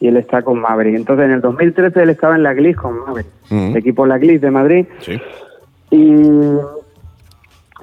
y 0.00 0.08
él 0.08 0.16
está 0.16 0.42
con 0.42 0.58
Maverick. 0.60 0.96
Entonces, 0.96 1.26
en 1.26 1.30
el 1.30 1.40
2013 1.40 2.02
él 2.02 2.10
estaba 2.10 2.34
en 2.34 2.42
la 2.42 2.52
Glis 2.54 2.76
con 2.76 2.98
Maverick, 2.98 3.28
el 3.50 3.76
equipo 3.76 4.04
La 4.04 4.18
Glis 4.18 4.40
de 4.40 4.50
Madrid, 4.50 4.86
Sí. 5.00 5.20
y, 5.90 6.12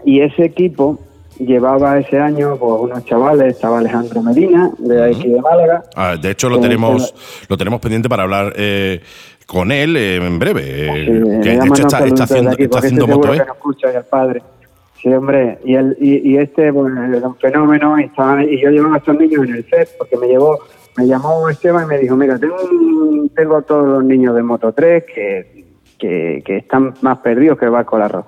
y 0.03 0.21
ese 0.21 0.43
equipo 0.45 0.99
llevaba 1.39 1.97
ese 1.99 2.19
año 2.19 2.57
pues, 2.57 2.73
unos 2.81 3.05
chavales, 3.05 3.55
estaba 3.55 3.79
Alejandro 3.79 4.21
Medina, 4.21 4.71
de 4.77 5.03
aquí 5.05 5.29
de 5.29 5.41
Málaga. 5.41 5.83
Ah, 5.95 6.15
de 6.21 6.31
hecho, 6.31 6.49
lo 6.49 6.59
tenemos, 6.59 7.13
lo 7.47 7.57
tenemos 7.57 7.79
pendiente 7.79 8.07
para 8.09 8.23
hablar 8.23 8.53
eh, 8.55 9.01
con 9.47 9.71
él 9.71 9.95
eh, 9.97 10.17
en 10.17 10.37
breve. 10.39 10.61
eh, 10.65 11.05
Sí, 11.05 11.05
que 11.41 11.49
le 11.53 11.59
de 11.59 11.65
hecho 11.67 11.73
está, 11.87 11.97
haciendo, 12.23 12.51
aquí, 12.51 12.63
está 12.63 12.71
porque 12.75 12.87
haciendo 12.87 13.05
estoy 13.05 13.17
moto, 13.17 13.33
¿eh? 13.33 13.37
que 13.39 13.45
nos 13.45 13.55
escucha 13.55 13.91
y 13.91 13.95
el 13.95 14.03
padre. 14.03 14.41
Sí, 15.01 15.07
hombre, 15.13 15.59
y, 15.63 15.75
el, 15.75 15.97
y, 15.99 16.31
y 16.33 16.37
este 16.37 16.71
bueno, 16.71 17.01
era 17.15 17.25
un 17.27 17.35
fenómeno 17.37 17.97
y, 17.99 18.03
estaba- 18.03 18.43
y 18.43 18.61
yo 18.61 18.69
llevaba 18.69 18.95
a 18.95 18.97
estos 18.97 19.17
niños 19.17 19.45
en 19.47 19.55
el 19.55 19.65
set 19.69 19.89
porque 19.97 20.17
me 20.17 20.27
llevó, 20.27 20.59
me 20.97 21.07
llamó 21.07 21.47
Esteban 21.47 21.85
y 21.85 21.87
me 21.87 21.97
dijo, 21.99 22.17
mira, 22.17 22.37
tengo, 22.37 22.55
un- 22.69 23.29
tengo 23.29 23.55
a 23.55 23.61
todos 23.61 23.87
los 23.87 24.03
niños 24.03 24.35
de 24.35 24.43
Moto 24.43 24.73
3 24.73 25.05
que, 25.05 25.65
que, 25.97 26.43
que 26.45 26.57
están 26.57 26.93
más 27.01 27.19
perdidos 27.19 27.57
que 27.57 27.63
el 27.65 27.71
barco 27.71 27.95
al 27.95 28.01
arroz. 28.01 28.25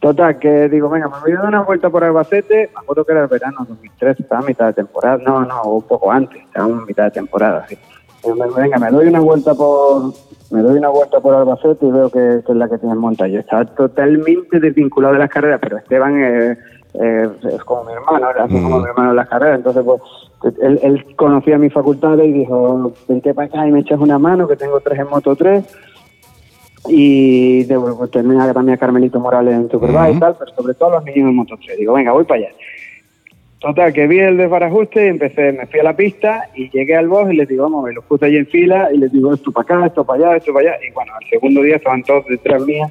Total, 0.00 0.38
que 0.38 0.70
digo, 0.70 0.88
venga, 0.88 1.08
me 1.08 1.20
voy 1.20 1.32
a 1.32 1.36
dar 1.36 1.48
una 1.48 1.62
vuelta 1.62 1.90
por 1.90 2.02
Albacete, 2.02 2.70
me 2.72 2.80
acuerdo 2.80 3.04
que 3.04 3.12
era 3.12 3.22
el 3.22 3.28
verano 3.28 3.66
2003, 3.68 4.20
estaba 4.20 4.40
a 4.40 4.44
mitad 4.44 4.66
de 4.68 4.72
temporada, 4.72 5.18
no, 5.18 5.44
no, 5.44 5.62
un 5.64 5.82
poco 5.82 6.10
antes, 6.10 6.42
estábamos 6.42 6.80
en 6.80 6.86
mitad 6.86 7.04
de 7.04 7.10
temporada, 7.10 7.66
sí. 7.68 7.76
Venga, 8.56 8.78
me 8.78 8.90
doy 8.90 9.08
una 9.08 9.20
vuelta 9.20 9.54
por 9.54 10.12
me 10.50 10.60
doy 10.62 10.78
una 10.78 10.88
vuelta 10.88 11.20
por 11.20 11.34
Albacete 11.34 11.86
y 11.86 11.90
veo 11.90 12.10
que, 12.10 12.42
que 12.44 12.52
es 12.52 12.58
la 12.58 12.68
que 12.68 12.76
tiene 12.76 12.94
monta. 12.94 13.26
Yo 13.28 13.40
estaba 13.40 13.64
totalmente 13.64 14.58
desvinculado 14.58 15.14
de 15.14 15.20
las 15.20 15.30
carreras, 15.30 15.60
pero 15.62 15.78
Esteban 15.78 16.22
eh, 16.22 16.58
eh, 16.94 17.28
es 17.50 17.64
como 17.64 17.84
mi 17.84 17.92
hermano, 17.92 18.30
era 18.30 18.44
así 18.44 18.54
como 18.54 18.80
mi 18.80 18.88
hermano 18.88 19.10
en 19.10 19.16
las 19.16 19.28
carreras, 19.28 19.58
entonces 19.58 19.84
pues 19.84 20.02
él, 20.62 20.80
él 20.82 21.16
conocía 21.16 21.58
mis 21.58 21.72
facultades 21.72 22.26
y 22.26 22.32
dijo, 22.32 22.92
vente 23.06 23.34
para 23.34 23.48
acá 23.48 23.66
y 23.66 23.70
me 23.70 23.80
echas 23.80 24.00
una 24.00 24.18
mano, 24.18 24.48
que 24.48 24.56
tengo 24.56 24.80
tres 24.80 24.98
en 24.98 25.08
Moto 25.08 25.36
3 25.36 25.64
y 26.88 27.64
de, 27.64 27.78
pues, 27.78 28.10
tenía 28.10 28.52
también 28.52 28.74
a 28.76 28.78
Carmelito 28.78 29.20
Morales 29.20 29.54
en 29.54 29.70
Superbike 29.70 30.16
y 30.16 30.20
tal, 30.20 30.36
pero 30.38 30.54
sobre 30.54 30.74
todo 30.74 30.90
los 30.90 31.04
niños 31.04 31.28
en 31.28 31.36
Moto 31.36 31.58
3. 31.62 31.78
Digo, 31.78 31.92
venga, 31.92 32.12
voy 32.12 32.24
para 32.24 32.40
allá. 32.40 32.50
Total, 33.60 33.92
que 33.92 34.06
vi 34.06 34.18
el 34.20 34.38
desbarajuste 34.38 35.04
y 35.04 35.08
empecé, 35.08 35.52
me 35.52 35.66
fui 35.66 35.80
a 35.80 35.82
la 35.82 35.94
pista 35.94 36.48
y 36.54 36.70
llegué 36.70 36.96
al 36.96 37.08
box 37.08 37.30
y 37.30 37.36
les 37.36 37.46
digo, 37.46 37.64
vamos, 37.64 37.84
me 37.84 37.92
los 37.92 38.02
puse 38.06 38.24
allí 38.24 38.38
en 38.38 38.46
fila 38.46 38.88
y 38.90 38.96
les 38.96 39.12
digo, 39.12 39.34
esto 39.34 39.52
para 39.52 39.64
acá, 39.64 39.86
esto 39.86 40.02
para 40.02 40.28
allá, 40.28 40.36
esto 40.38 40.54
para 40.54 40.70
allá. 40.70 40.86
Y 40.88 40.90
bueno, 40.92 41.12
al 41.14 41.28
segundo 41.28 41.60
día 41.60 41.76
estaban 41.76 42.02
todos 42.02 42.24
detrás 42.26 42.64
mía, 42.64 42.90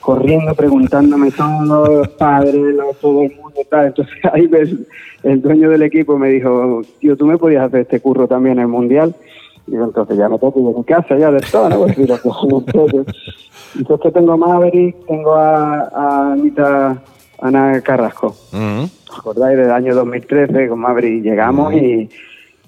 corriendo, 0.00 0.54
preguntándome 0.54 1.30
todos 1.30 1.88
los 1.88 2.08
padres, 2.08 2.54
todo 3.00 3.22
el 3.22 3.34
mundo, 3.34 3.60
tal. 3.70 3.86
Entonces 3.86 4.14
ahí 4.34 4.46
el, 4.52 4.86
el 5.22 5.40
dueño 5.40 5.70
del 5.70 5.82
equipo 5.84 6.18
me 6.18 6.28
dijo, 6.28 6.82
tío, 6.98 7.16
tú 7.16 7.24
me 7.24 7.38
podías 7.38 7.64
hacer 7.64 7.80
este 7.80 8.00
curro 8.00 8.28
también 8.28 8.58
en 8.58 8.62
el 8.64 8.68
Mundial. 8.68 9.14
Y 9.66 9.74
entonces 9.76 10.16
ya 10.16 10.28
me 10.28 10.38
ir 10.60 10.74
a 10.74 10.78
mi 10.78 10.84
casa 10.84 11.16
ya 11.16 11.30
del 11.30 11.44
todo, 11.50 11.68
¿no? 11.68 11.78
Pues, 11.78 11.96
mira, 11.98 12.18
entonces, 13.78 14.12
tengo 14.12 14.32
a 14.32 14.36
Maverick, 14.36 15.06
tengo 15.06 15.34
a, 15.34 15.82
a 15.94 16.32
Anita 16.32 17.00
Ana 17.40 17.80
Carrasco. 17.80 18.28
Ujú. 18.52 18.88
¿Os 19.10 19.18
acordáis 19.18 19.56
del 19.58 19.70
año 19.70 19.94
2013 19.94 20.68
con 20.68 20.80
Maverick? 20.80 21.22
Llegamos 21.22 21.72
y, 21.74 22.08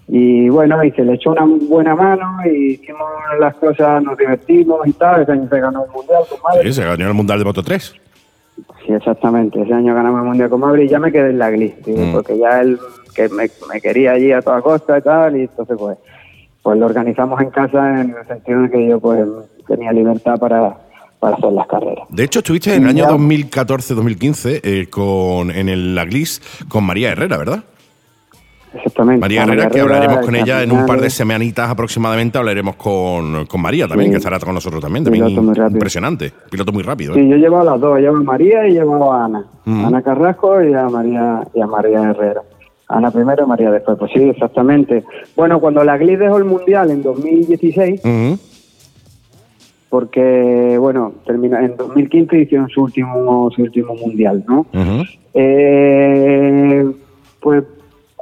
y 0.09 0.49
bueno, 0.49 0.83
y 0.85 0.91
se 0.93 1.05
le 1.05 1.15
echó 1.15 1.33
una 1.33 1.45
buena 1.45 1.95
mano 1.97 2.39
y 2.45 2.75
hicimos 2.75 3.01
las 3.41 3.55
cosas, 3.57 4.03
nos 4.03 4.17
divertimos 4.17 4.87
y 4.87 4.93
tal. 4.93 5.23
Ese 5.23 5.33
año 5.33 5.49
se 5.49 5.61
ganó 5.61 5.85
el 5.85 5.91
mundial 5.91 6.23
con 6.29 6.39
Maverick. 6.43 6.67
Sí, 6.73 6.81
se 6.81 6.85
ganó 6.85 7.09
el 7.09 7.15
Mundial 7.15 7.39
de 7.41 7.45
Moto 7.45 7.63
3. 7.63 7.95
Sí, 8.87 8.93
exactamente. 8.93 9.61
Ese 9.61 9.73
año 9.75 9.95
ganamos 9.95 10.21
el 10.21 10.27
mundial 10.29 10.51
con 10.51 10.61
Maverick 10.61 10.87
y 10.87 10.91
ya 10.91 10.99
me 11.01 11.11
quedé 11.11 11.31
en 11.31 11.39
la 11.39 11.51
digo, 11.85 12.07
Mm. 12.07 12.13
porque 12.13 12.39
ya 12.39 12.61
él 12.61 12.79
que 13.15 13.29
me, 13.29 13.49
me 13.73 13.81
quería 13.81 14.13
allí 14.13 14.33
a 14.33 14.41
toda 14.41 14.63
costa 14.63 14.99
y 14.99 15.03
tal, 15.03 15.37
y 15.37 15.41
entonces 15.43 15.77
pues, 15.79 15.99
pues 16.63 16.79
lo 16.79 16.87
organizamos 16.87 17.41
en 17.41 17.51
casa 17.51 18.01
en 18.01 18.15
el 18.19 18.27
sentido 18.27 18.63
de 18.63 18.71
que 18.71 18.89
yo 18.89 19.01
pues 19.01 19.27
tenía 19.67 19.93
libertad 19.93 20.39
para, 20.39 20.77
para 21.19 21.37
hacer 21.37 21.53
las 21.53 21.67
carreras. 21.67 22.07
De 22.09 22.25
hecho, 22.25 22.39
estuviste 22.41 22.75
en 22.75 22.85
el 22.85 22.89
año 22.91 23.05
Ya. 23.05 23.11
2014-2015 23.17 24.61
eh, 24.63 24.87
con, 24.91 25.51
en 25.51 25.69
el 25.69 25.95
La 25.95 26.05
Glis 26.05 26.41
con 26.69 26.85
María 26.85 27.13
Herrera, 27.13 27.37
¿verdad? 27.37 27.65
Exactamente. 28.75 29.21
María 29.21 29.43
Herrera, 29.43 29.69
que 29.69 29.81
hablaremos 29.81 30.25
con 30.25 30.35
el 30.35 30.43
ella 30.45 30.63
en 30.63 30.73
un 30.73 30.87
par 30.87 30.99
de 30.99 31.11
semanitas 31.11 31.69
aproximadamente. 31.69 32.39
Hablaremos 32.39 32.77
con, 32.77 33.45
con 33.45 33.61
María 33.61 33.87
también, 33.87 34.09
Sí. 34.09 34.13
que 34.13 34.17
estará 34.19 34.39
con 34.41 34.55
nosotros 34.55 34.81
también. 34.81 35.05
también 35.05 35.29
impresionante. 35.29 36.33
Piloto 36.51 36.73
muy 36.73 36.83
rápido. 36.83 37.13
Sí, 37.13 37.21
¿eh? 37.21 37.29
yo 37.29 37.37
llevo 37.37 37.61
a 37.61 37.65
las 37.65 37.79
dos, 37.79 37.99
llevo 37.99 38.17
a 38.17 38.23
María 38.23 38.67
y 38.67 38.73
llevo 38.73 39.13
a 39.13 39.27
Ana. 39.27 39.45
Mm. 39.67 39.85
Ana 39.85 40.03
Carrasco 40.03 40.63
y 40.63 40.73
a 40.73 40.85
María 40.89 41.41
y 41.53 41.61
a 41.61 41.67
María 41.67 42.03
Herrera. 42.11 42.41
Ana 42.93 43.11
primero 43.11 43.45
y 43.45 43.49
María 43.49 43.71
después. 43.71 43.99
Pues 43.99 44.13
sí, 44.13 44.23
exactamente. 44.29 45.05
Bueno, 45.35 45.61
cuando 45.61 45.83
la 45.83 45.97
GLI 45.97 46.17
dejó 46.17 46.37
el 46.39 46.45
Mundial 46.45 46.91
en 46.91 47.03
2016, 47.03 48.01
Ujú. 48.05 48.39
porque, 49.89 50.77
bueno, 50.79 51.13
termina 51.27 51.65
en 51.65 51.77
2015 51.77 52.39
hicieron 52.39 52.69
su 52.69 52.83
último, 52.83 53.51
su 53.55 53.63
último 53.63 53.95
Mundial, 53.95 54.45
¿no? 54.47 54.67
Eh, 55.35 56.91
pues 57.41 57.65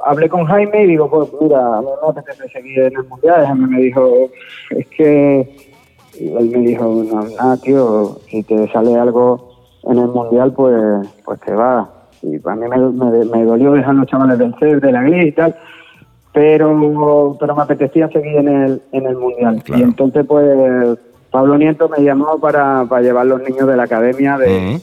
hablé 0.05 0.29
con 0.29 0.45
Jaime 0.45 0.83
y 0.83 0.87
digo, 0.87 1.09
pues 1.09 1.29
mira, 1.41 1.61
no 1.61 1.81
me 2.03 2.19
apetece 2.19 2.49
seguir 2.49 2.79
en 2.79 2.95
el 2.97 3.07
mundial. 3.07 3.45
Jaime 3.45 3.67
me 3.67 3.81
dijo, 3.81 4.29
es 4.71 4.87
que. 4.87 5.55
y 6.19 6.27
él 6.27 6.49
me 6.49 6.59
dijo, 6.59 6.85
no, 7.09 7.23
nada, 7.23 7.57
tío, 7.57 8.19
si 8.29 8.43
te 8.43 8.71
sale 8.71 8.95
algo 8.95 9.49
en 9.83 9.97
el 9.97 10.07
mundial, 10.07 10.53
pues, 10.53 11.07
pues 11.25 11.39
te 11.41 11.53
va. 11.53 11.89
Y 12.23 12.35
a 12.47 12.55
mí 12.55 12.65
me, 12.67 12.77
me, 12.77 13.25
me 13.25 13.43
dolió 13.45 13.71
dejar 13.73 13.95
los 13.95 14.07
chavales 14.07 14.37
del 14.37 14.53
CEF, 14.59 14.81
de 14.81 14.91
la 14.91 15.03
GLI 15.03 15.27
y 15.27 15.31
tal. 15.31 15.55
Pero, 16.33 17.35
pero 17.39 17.55
me 17.55 17.61
apetecía 17.63 18.07
seguir 18.09 18.37
en 18.37 18.47
el, 18.47 18.81
en 18.91 19.05
el 19.05 19.17
mundial. 19.17 19.61
Claro. 19.63 19.81
Y 19.81 19.83
entonces, 19.83 20.25
pues, 20.25 20.97
Pablo 21.29 21.57
Nieto 21.57 21.89
me 21.89 22.03
llamó 22.03 22.39
para, 22.39 22.85
para 22.87 23.01
llevar 23.01 23.25
los 23.25 23.41
niños 23.41 23.67
de 23.67 23.75
la 23.75 23.83
academia 23.83 24.37
de, 24.37 24.75
Ujú. 24.75 24.81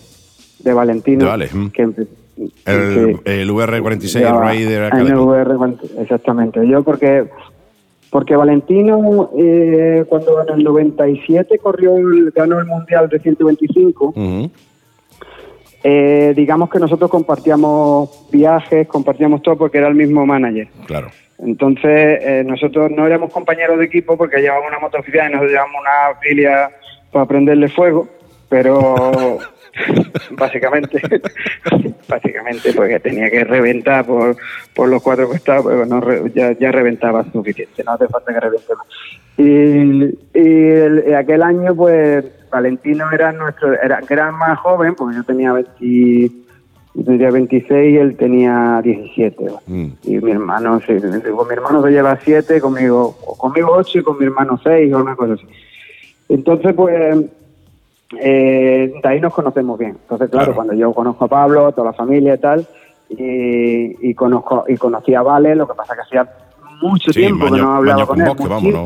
de 0.60 0.72
Valentino. 0.74 1.26
Vale, 1.26 1.48
mm. 1.52 1.70
que 1.70 1.82
El, 1.82 1.94
sí. 1.96 3.20
el 3.24 3.50
VR46, 3.50 4.16
el 4.28 4.38
Raider 4.38 4.84
Academy. 4.84 5.10
el 5.10 5.16
VR, 5.16 5.56
exactamente. 5.98 6.66
Yo 6.68 6.82
porque 6.82 7.28
porque 8.10 8.36
Valentino 8.36 9.28
eh, 9.36 10.04
cuando 10.08 10.40
en 10.42 10.54
el 10.54 10.64
97 10.64 11.58
corrió 11.58 11.96
el- 11.98 12.30
ganó 12.34 12.58
el 12.58 12.64
mundial 12.66 13.08
de 13.10 13.18
125, 13.18 14.06
Ujú. 14.16 14.50
Eh, 15.82 16.32
digamos 16.36 16.70
que 16.70 16.78
nosotros 16.78 17.10
compartíamos 17.10 18.26
viajes, 18.30 18.86
compartíamos 18.88 19.42
todo 19.42 19.56
porque 19.56 19.78
era 19.78 19.88
el 19.88 19.94
mismo 19.94 20.26
manager. 20.26 20.68
Claro. 20.86 21.08
Entonces 21.38 22.18
eh, 22.22 22.42
nosotros 22.44 22.90
no 22.90 23.06
éramos 23.06 23.32
compañeros 23.32 23.78
de 23.78 23.84
equipo 23.84 24.16
porque 24.16 24.40
llevábamos 24.40 24.70
una 24.70 24.80
moto 24.80 24.98
oficial 24.98 25.28
y 25.28 25.32
nosotros 25.32 25.52
llevábamos 25.52 25.80
una 25.80 26.20
filia 26.20 26.70
para 27.12 27.26
prenderle 27.26 27.68
fuego, 27.68 28.08
pero 28.48 29.38
básicamente 30.32 31.00
básicamente 32.08 32.72
porque 32.72 32.98
tenía 33.00 33.30
que 33.30 33.44
reventar 33.44 34.04
por, 34.04 34.36
por 34.74 34.88
los 34.88 35.02
cuatro 35.02 35.28
costados, 35.28 35.66
pero 35.66 35.86
no 35.86 36.26
ya, 36.28 36.52
ya 36.58 36.72
reventaba 36.72 37.24
suficiente, 37.32 37.84
no 37.84 37.92
hace 37.92 38.08
falta 38.08 38.32
que 38.34 38.40
reviente 38.40 38.74
más. 38.74 38.86
Y, 39.36 40.38
y 40.38 40.70
el- 40.70 41.04
y 41.08 41.12
aquel 41.12 41.42
año 41.42 41.74
pues 41.76 42.24
Valentino 42.50 43.10
era 43.12 43.32
nuestro, 43.32 43.72
era, 43.80 44.00
que 44.02 44.14
era 44.14 44.30
más 44.32 44.58
joven, 44.58 44.94
porque 44.94 45.16
yo 45.16 45.24
tenía 45.24 45.52
20, 45.52 46.30
yo 46.94 47.04
tenía 47.04 47.30
26 47.30 47.94
y 47.94 47.96
él 47.96 48.16
tenía 48.16 48.80
17. 48.82 49.44
¿no? 49.44 49.60
Mm. 49.66 49.88
Y 50.04 50.18
mi 50.18 50.30
hermano, 50.32 50.80
sí, 50.86 50.94
con 51.34 51.46
mi 51.48 51.54
hermano 51.54 51.82
se 51.82 51.90
lleva 51.90 52.18
7, 52.22 52.60
conmigo, 52.60 53.16
conmigo 53.38 53.70
8 53.72 53.98
y 53.98 54.02
con 54.02 54.18
mi 54.18 54.24
hermano 54.24 54.58
6 54.62 54.92
o 54.94 54.98
una 54.98 55.14
cosa 55.16 55.34
así. 55.34 55.46
Entonces, 56.28 56.74
pues, 56.74 57.24
eh, 58.20 58.92
de 59.02 59.08
ahí 59.08 59.20
nos 59.20 59.34
conocemos 59.34 59.78
bien. 59.78 59.96
Entonces, 60.02 60.30
claro, 60.30 60.46
Claro. 60.46 60.54
cuando 60.56 60.74
yo 60.74 60.92
conozco 60.92 61.24
a 61.24 61.28
Pablo, 61.28 61.66
a 61.66 61.72
toda 61.72 61.88
la 61.88 61.92
familia 61.92 62.34
y 62.34 62.38
tal, 62.38 62.66
y, 63.10 64.10
y 64.10 64.14
conozco 64.14 64.64
y 64.68 64.76
conocí 64.76 65.14
a 65.14 65.22
Vale, 65.22 65.54
lo 65.54 65.66
que 65.66 65.74
pasa 65.74 65.94
que 65.94 66.02
hacía 66.02 66.28
mucho 66.82 67.12
Sí, 67.12 67.20
tiempo 67.20 67.46
que 67.46 67.58
no 67.60 67.74
hablaba 67.76 68.06
con 68.06 68.20
él, 68.20 68.28
Bosque, 68.36 68.70
¿no? 68.70 68.84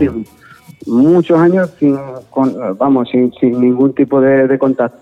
Muchos 0.86 1.38
años 1.38 1.70
sin, 1.78 1.98
con- 2.30 2.54
vamos, 2.78 3.08
sin, 3.10 3.32
sin 3.34 3.60
ningún 3.60 3.92
tipo 3.94 4.20
de, 4.20 4.46
de 4.48 4.58
contacto. 4.58 4.98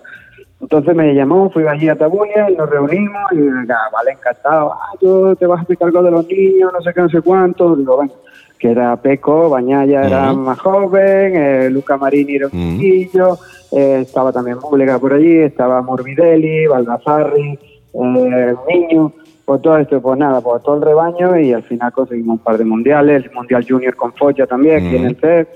Entonces 0.61 0.95
me 0.95 1.13
llamó, 1.15 1.49
fui 1.49 1.63
allí 1.67 1.89
a 1.89 1.95
Tabuña 1.97 2.49
y 2.49 2.55
nos 2.55 2.69
reunimos 2.69 3.23
y 3.31 3.37
venga, 3.37 3.77
vale, 3.91 4.11
encantado, 4.11 4.73
ah, 4.73 4.95
tú 4.99 5.35
te 5.35 5.47
vas 5.47 5.57
a 5.57 5.61
explicar 5.63 5.87
algo 5.87 6.03
de 6.03 6.11
los 6.11 6.27
niños, 6.27 6.71
no 6.71 6.81
sé 6.81 6.93
qué, 6.93 7.01
no 7.01 7.09
sé 7.09 7.21
cuánto. 7.21 7.75
Digo, 7.75 7.95
bueno, 7.95 8.11
que 8.59 8.69
era 8.69 8.95
Peco, 8.97 9.49
Bañaya 9.49 10.03
era 10.05 10.33
más 10.33 10.59
joven, 10.59 11.35
eh, 11.35 11.69
Luca 11.71 11.97
Marini 11.97 12.35
era 12.35 12.45
un 12.45 12.51
chiquillo, 12.79 13.39
eh, 13.71 14.01
estaba 14.01 14.31
también 14.31 14.57
Múlega 14.61 14.99
por 14.99 15.13
allí, 15.13 15.35
estaba 15.39 15.81
Morbidelli, 15.81 16.67
Baldassarri, 16.67 17.57
eh, 17.93 18.55
Niño, 18.67 19.11
pues 19.43 19.61
todo 19.63 19.77
esto, 19.79 19.99
pues 19.99 20.19
nada, 20.19 20.41
pues 20.41 20.61
todo 20.61 20.75
el 20.75 20.83
rebaño 20.83 21.39
y 21.39 21.53
al 21.53 21.63
final 21.63 21.91
conseguimos 21.91 22.37
un 22.37 22.43
par 22.43 22.59
de 22.59 22.65
mundiales, 22.65 23.25
el 23.25 23.31
Mundial 23.31 23.65
Junior 23.67 23.95
con 23.95 24.13
Foya 24.13 24.45
también, 24.45 24.85
aquí 24.85 24.95
en 24.95 25.05
el 25.05 25.15
CEF. 25.15 25.47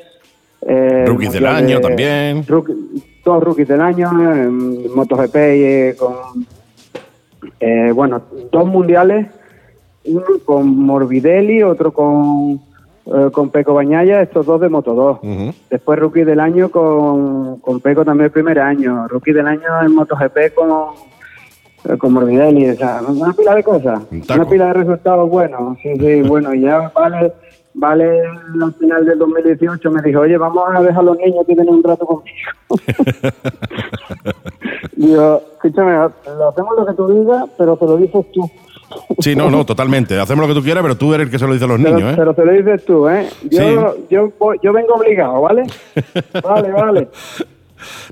Eh, 0.66 1.06
Rookies 1.08 1.32
del 1.34 1.46
año 1.46 1.76
de- 1.78 1.82
también. 1.82 2.44
Rookie- 2.46 3.04
todos 3.24 3.44
rookies 3.44 3.68
del 3.68 3.82
año, 3.82 4.10
en 4.36 4.94
MotoGP 4.96 5.36
y, 5.36 5.64
eh, 5.64 5.96
con, 5.98 6.14
eh, 7.60 7.92
bueno, 7.94 8.22
dos 8.52 8.66
mundiales, 8.66 9.28
uno 10.06 10.24
con 10.44 10.78
Morbidelli, 10.78 11.64
otro 11.64 11.92
con, 11.92 12.60
eh, 13.08 13.30
con 13.32 13.50
Peco 13.50 13.74
Bañaya, 13.74 14.22
estos 14.22 14.46
dos 14.46 14.62
de 14.62 14.70
Moto 14.70 14.94
2. 14.94 15.20
Ujú. 15.24 15.54
Después 15.70 16.00
rookie 16.00 16.24
del 16.24 16.40
año 16.40 16.70
con, 16.70 17.60
con 17.60 17.80
Peco 17.80 18.04
también 18.06 18.26
el 18.26 18.32
primer 18.32 18.60
año, 18.60 19.08
rookie 19.08 19.34
del 19.34 19.48
año 19.48 19.82
en 19.84 19.94
MotoGP 19.96 20.54
con, 20.54 20.70
eh, 21.90 21.98
con 21.98 22.14
Morbidelli, 22.14 22.70
o 22.70 22.76
sea, 22.76 23.02
una 23.08 23.34
pila 23.34 23.56
de 23.56 23.64
cosas, 23.64 24.02
Un 24.12 24.24
una 24.34 24.46
pila 24.50 24.68
de 24.68 24.74
resultados 24.74 25.30
buenos, 25.30 25.78
sí, 25.82 25.94
sí, 26.00 26.22
bueno, 26.28 26.54
ya 26.54 26.92
vale, 26.96 27.32
vale 27.78 28.22
al 28.62 28.74
final 28.80 29.06
del 29.06 29.20
2018 29.20 29.92
me 29.92 30.02
dijo, 30.02 30.22
oye, 30.22 30.38
vamos 30.38 30.64
a 30.74 30.82
dejar 30.82 31.00
a 31.00 31.04
los 31.04 31.18
niños 31.18 31.46
que 31.46 31.54
tienen 31.54 31.74
un 31.74 31.84
rato 31.84 32.06
conmigo. 32.06 32.36
Digo, 34.96 35.42
escúchame, 35.56 35.94
lo 35.94 36.50
hacemos 36.50 36.76
lo 36.78 36.86
que 36.86 36.94
tú 36.94 37.08
digas, 37.08 37.44
pero 37.58 37.76
te 37.78 37.86
lo 37.86 37.98
dices 37.98 38.26
tú. 38.34 38.50
Sí, 39.20 39.36
no, 39.36 39.50
no, 39.50 39.66
totalmente. 39.66 40.18
Hacemos 40.20 40.48
lo 40.48 40.54
que 40.54 40.60
tú 40.60 40.64
quieras, 40.64 40.84
pero 40.84 40.96
tú 40.96 41.14
eres 41.14 41.26
el 41.26 41.32
que 41.32 41.40
se 41.40 41.46
lo 41.48 41.54
dice 41.54 41.66
a 41.66 41.68
los 41.68 41.82
Pero, 41.82 41.96
niños, 41.96 42.14
¿eh? 42.14 42.16
pero 42.16 42.34
te 42.34 42.46
lo 42.46 42.52
dices 42.54 42.86
tú, 42.86 43.10
¿eh? 43.10 43.28
Yo, 43.50 43.96
yo, 44.10 44.32
voy- 44.40 44.58
yo 44.64 44.72
vengo 44.72 44.94
obligado, 44.96 45.42
¿vale? 45.42 45.64
Vale, 46.44 46.72
vale. 46.72 47.08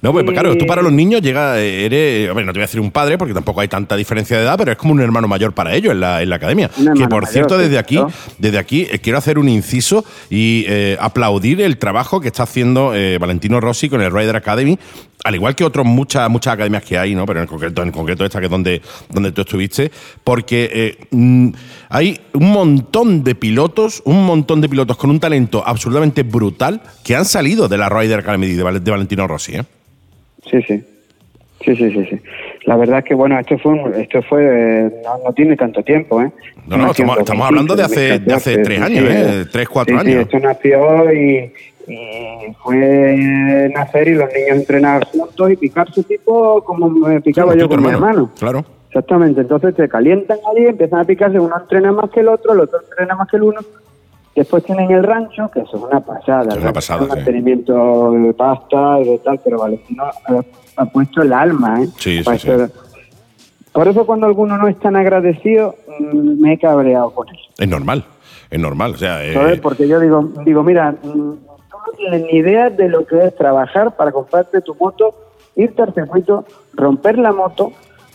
No, 0.01 0.11
pues 0.11 0.25
Y- 0.25 0.31
claro, 0.31 0.57
tú 0.57 0.65
para 0.65 0.81
los 0.81 0.91
niños 0.91 1.21
llega, 1.21 1.59
eh, 1.59 1.85
eres, 1.85 2.29
hombre, 2.29 2.45
no 2.45 2.53
te 2.53 2.59
voy 2.59 2.63
a 2.63 2.67
decir 2.67 2.79
un 2.79 2.91
padre 2.91 3.17
porque 3.17 3.33
tampoco 3.33 3.61
hay 3.61 3.67
tanta 3.67 3.95
diferencia 3.95 4.37
de 4.37 4.43
edad, 4.43 4.57
pero 4.57 4.71
es 4.71 4.77
como 4.77 4.93
un 4.93 5.01
hermano 5.01 5.27
mayor 5.27 5.53
para 5.53 5.73
ellos 5.73 5.91
en 5.93 5.99
la, 5.99 6.21
en 6.21 6.29
la 6.29 6.35
academia. 6.35 6.69
Que 6.95 7.07
por 7.07 7.25
cierto, 7.27 7.57
desde 7.57 7.77
aquí, 7.77 7.95
¿no? 7.95 8.11
desde 8.37 8.57
aquí 8.57 8.87
eh, 8.91 8.99
quiero 8.99 9.17
hacer 9.17 9.39
un 9.39 9.49
inciso 9.49 10.03
y 10.29 10.65
eh, 10.67 10.97
aplaudir 10.99 11.61
el 11.61 11.77
trabajo 11.77 12.19
que 12.19 12.27
está 12.27 12.43
haciendo 12.43 12.93
eh, 12.93 13.17
Valentino 13.17 13.59
Rossi 13.59 13.89
con 13.89 14.01
el 14.01 14.11
Rider 14.11 14.35
Academy, 14.35 14.77
al 15.23 15.35
igual 15.35 15.55
que 15.55 15.63
otras 15.63 15.85
muchas, 15.85 16.29
muchas 16.29 16.53
academias 16.53 16.83
que 16.83 16.97
hay, 16.97 17.15
¿no? 17.15 17.25
Pero 17.25 17.39
en 17.39 17.47
concreto, 17.47 17.81
en 17.81 17.91
concreto 17.91 18.25
esta 18.25 18.39
que 18.39 18.45
es 18.45 18.51
donde, 18.51 18.81
donde 19.09 19.31
tú 19.31 19.41
estuviste, 19.41 19.89
porque 20.23 20.69
eh, 20.73 20.97
mm, 21.11 21.49
hay 21.95 22.19
un 22.33 22.51
montón 22.51 23.23
de 23.23 23.35
pilotos, 23.35 24.01
un 24.05 24.25
montón 24.25 24.61
de 24.61 24.67
pilotos 24.67 24.97
con 24.97 25.11
un 25.11 25.19
talento 25.19 25.61
absolutamente 25.63 26.23
brutal 26.23 26.81
que 27.03 27.15
han 27.15 27.23
salido 27.25 27.67
de 27.67 27.77
la 27.77 27.87
Rider 27.87 28.19
Academy 28.19 28.47
de, 28.47 28.63
Val- 28.63 28.83
de 28.83 28.91
Valentino 28.91 29.27
Rossi, 29.27 29.57
¿eh? 29.57 29.63
Sí, 30.49 30.59
sí. 30.67 30.83
Sí, 31.63 31.75
sí, 31.77 31.91
sí, 31.91 32.05
sí. 32.09 32.19
La 32.65 32.75
verdad 32.77 32.99
es 32.99 33.05
que, 33.05 33.13
bueno, 33.13 33.39
esto 33.39 33.57
fue, 33.59 33.73
esto 34.01 34.21
fue 34.23 34.41
eh, 34.43 34.91
no, 35.03 35.19
no 35.23 35.33
tiene 35.33 35.55
tanto 35.55 35.81
tiempo, 35.83 36.21
¿eh? 36.21 36.29
No, 36.67 36.77
no, 36.77 36.91
estamos, 36.91 37.19
estamos 37.19 37.47
hablando 37.47 37.75
de 37.75 37.83
hace, 37.83 38.19
de 38.19 38.33
hace 38.33 38.57
tres 38.57 38.81
años, 38.81 39.05
¿eh? 39.07 39.45
Tres, 39.51 39.69
cuatro 39.69 39.97
Sí, 39.99 40.03
sí, 40.05 40.11
años. 40.11 40.23
esto 40.23 40.39
nació 40.39 41.13
y, 41.13 41.51
y 41.87 41.97
fue 42.63 43.69
nacer 43.73 44.07
y 44.09 44.15
los 44.15 44.27
niños 44.33 44.57
entrenar 44.57 45.05
juntos 45.05 45.51
y 45.51 45.55
picarse 45.57 46.03
tipo 46.03 46.61
como 46.63 46.89
me 46.89 47.21
picaba 47.21 47.55
yo 47.55 47.69
con 47.69 47.81
mi 47.83 47.89
hermano. 47.89 48.31
Claro. 48.37 48.65
Exactamente, 48.93 49.41
entonces 49.41 49.73
se 49.75 49.89
calientan 49.89 50.37
allí, 50.51 50.67
empiezan 50.67 50.99
a 50.99 51.03
picarse, 51.03 51.39
uno 51.39 51.55
entrena 51.59 51.91
más 51.91 52.11
que 52.11 52.19
el 52.19 52.27
otro, 52.27 52.53
el 52.53 52.59
otro 52.59 52.79
entrena 52.79 53.15
más 53.15 53.27
que 53.27 53.37
el 53.37 53.43
uno. 53.43 53.59
Después 54.35 54.63
tienen 54.63 54.91
el 54.91 55.01
rancho, 55.01 55.49
que 55.51 55.61
eso 55.61 55.77
es 55.77 55.83
una 55.83 55.99
pasada. 55.99 56.53
Es 56.53 56.61
una 56.61 56.73
pasada, 56.73 57.01
sí. 57.01 57.07
mantenimiento 57.09 58.11
de 58.11 58.33
pasta 58.35 58.99
y 59.01 59.05
de 59.05 59.17
tal, 59.17 59.39
pero 59.43 59.57
Valentino 59.57 60.03
ha, 60.03 60.13
ha 60.75 60.85
puesto 60.85 61.23
el 61.23 61.33
alma, 61.33 61.81
¿eh? 61.81 61.87
Sí, 61.97 62.23
sí. 62.23 62.51
Por 63.71 63.87
eso 63.87 64.05
cuando 64.05 64.27
alguno 64.27 64.59
no 64.59 64.67
es 64.67 64.77
tan 64.79 64.95
agradecido, 64.95 65.73
mm, 65.99 66.39
me 66.39 66.53
he 66.53 66.59
cabreado 66.59 67.09
con 67.15 67.27
él. 67.29 67.39
Es 67.57 67.67
normal, 67.67 68.05
es 68.51 68.59
normal. 68.59 68.91
O 68.91 68.97
sea, 68.97 69.25
eh. 69.25 69.59
Porque 69.59 69.87
yo 69.87 69.99
digo, 69.99 70.29
digo, 70.45 70.61
mira, 70.61 70.91
mm, 70.91 71.01
tú 71.01 71.77
no 71.87 71.97
tienes 71.97 72.21
ni 72.31 72.37
idea 72.37 72.69
de 72.69 72.89
lo 72.89 73.07
que 73.07 73.25
es 73.25 73.35
trabajar 73.35 73.95
para 73.95 74.11
comprarte 74.11 74.61
tu 74.61 74.75
moto, 74.75 75.15
irte 75.55 75.81
al 75.81 75.95
circuito, 75.95 76.45
romper 76.75 77.17
la 77.17 77.31
moto, 77.31 77.71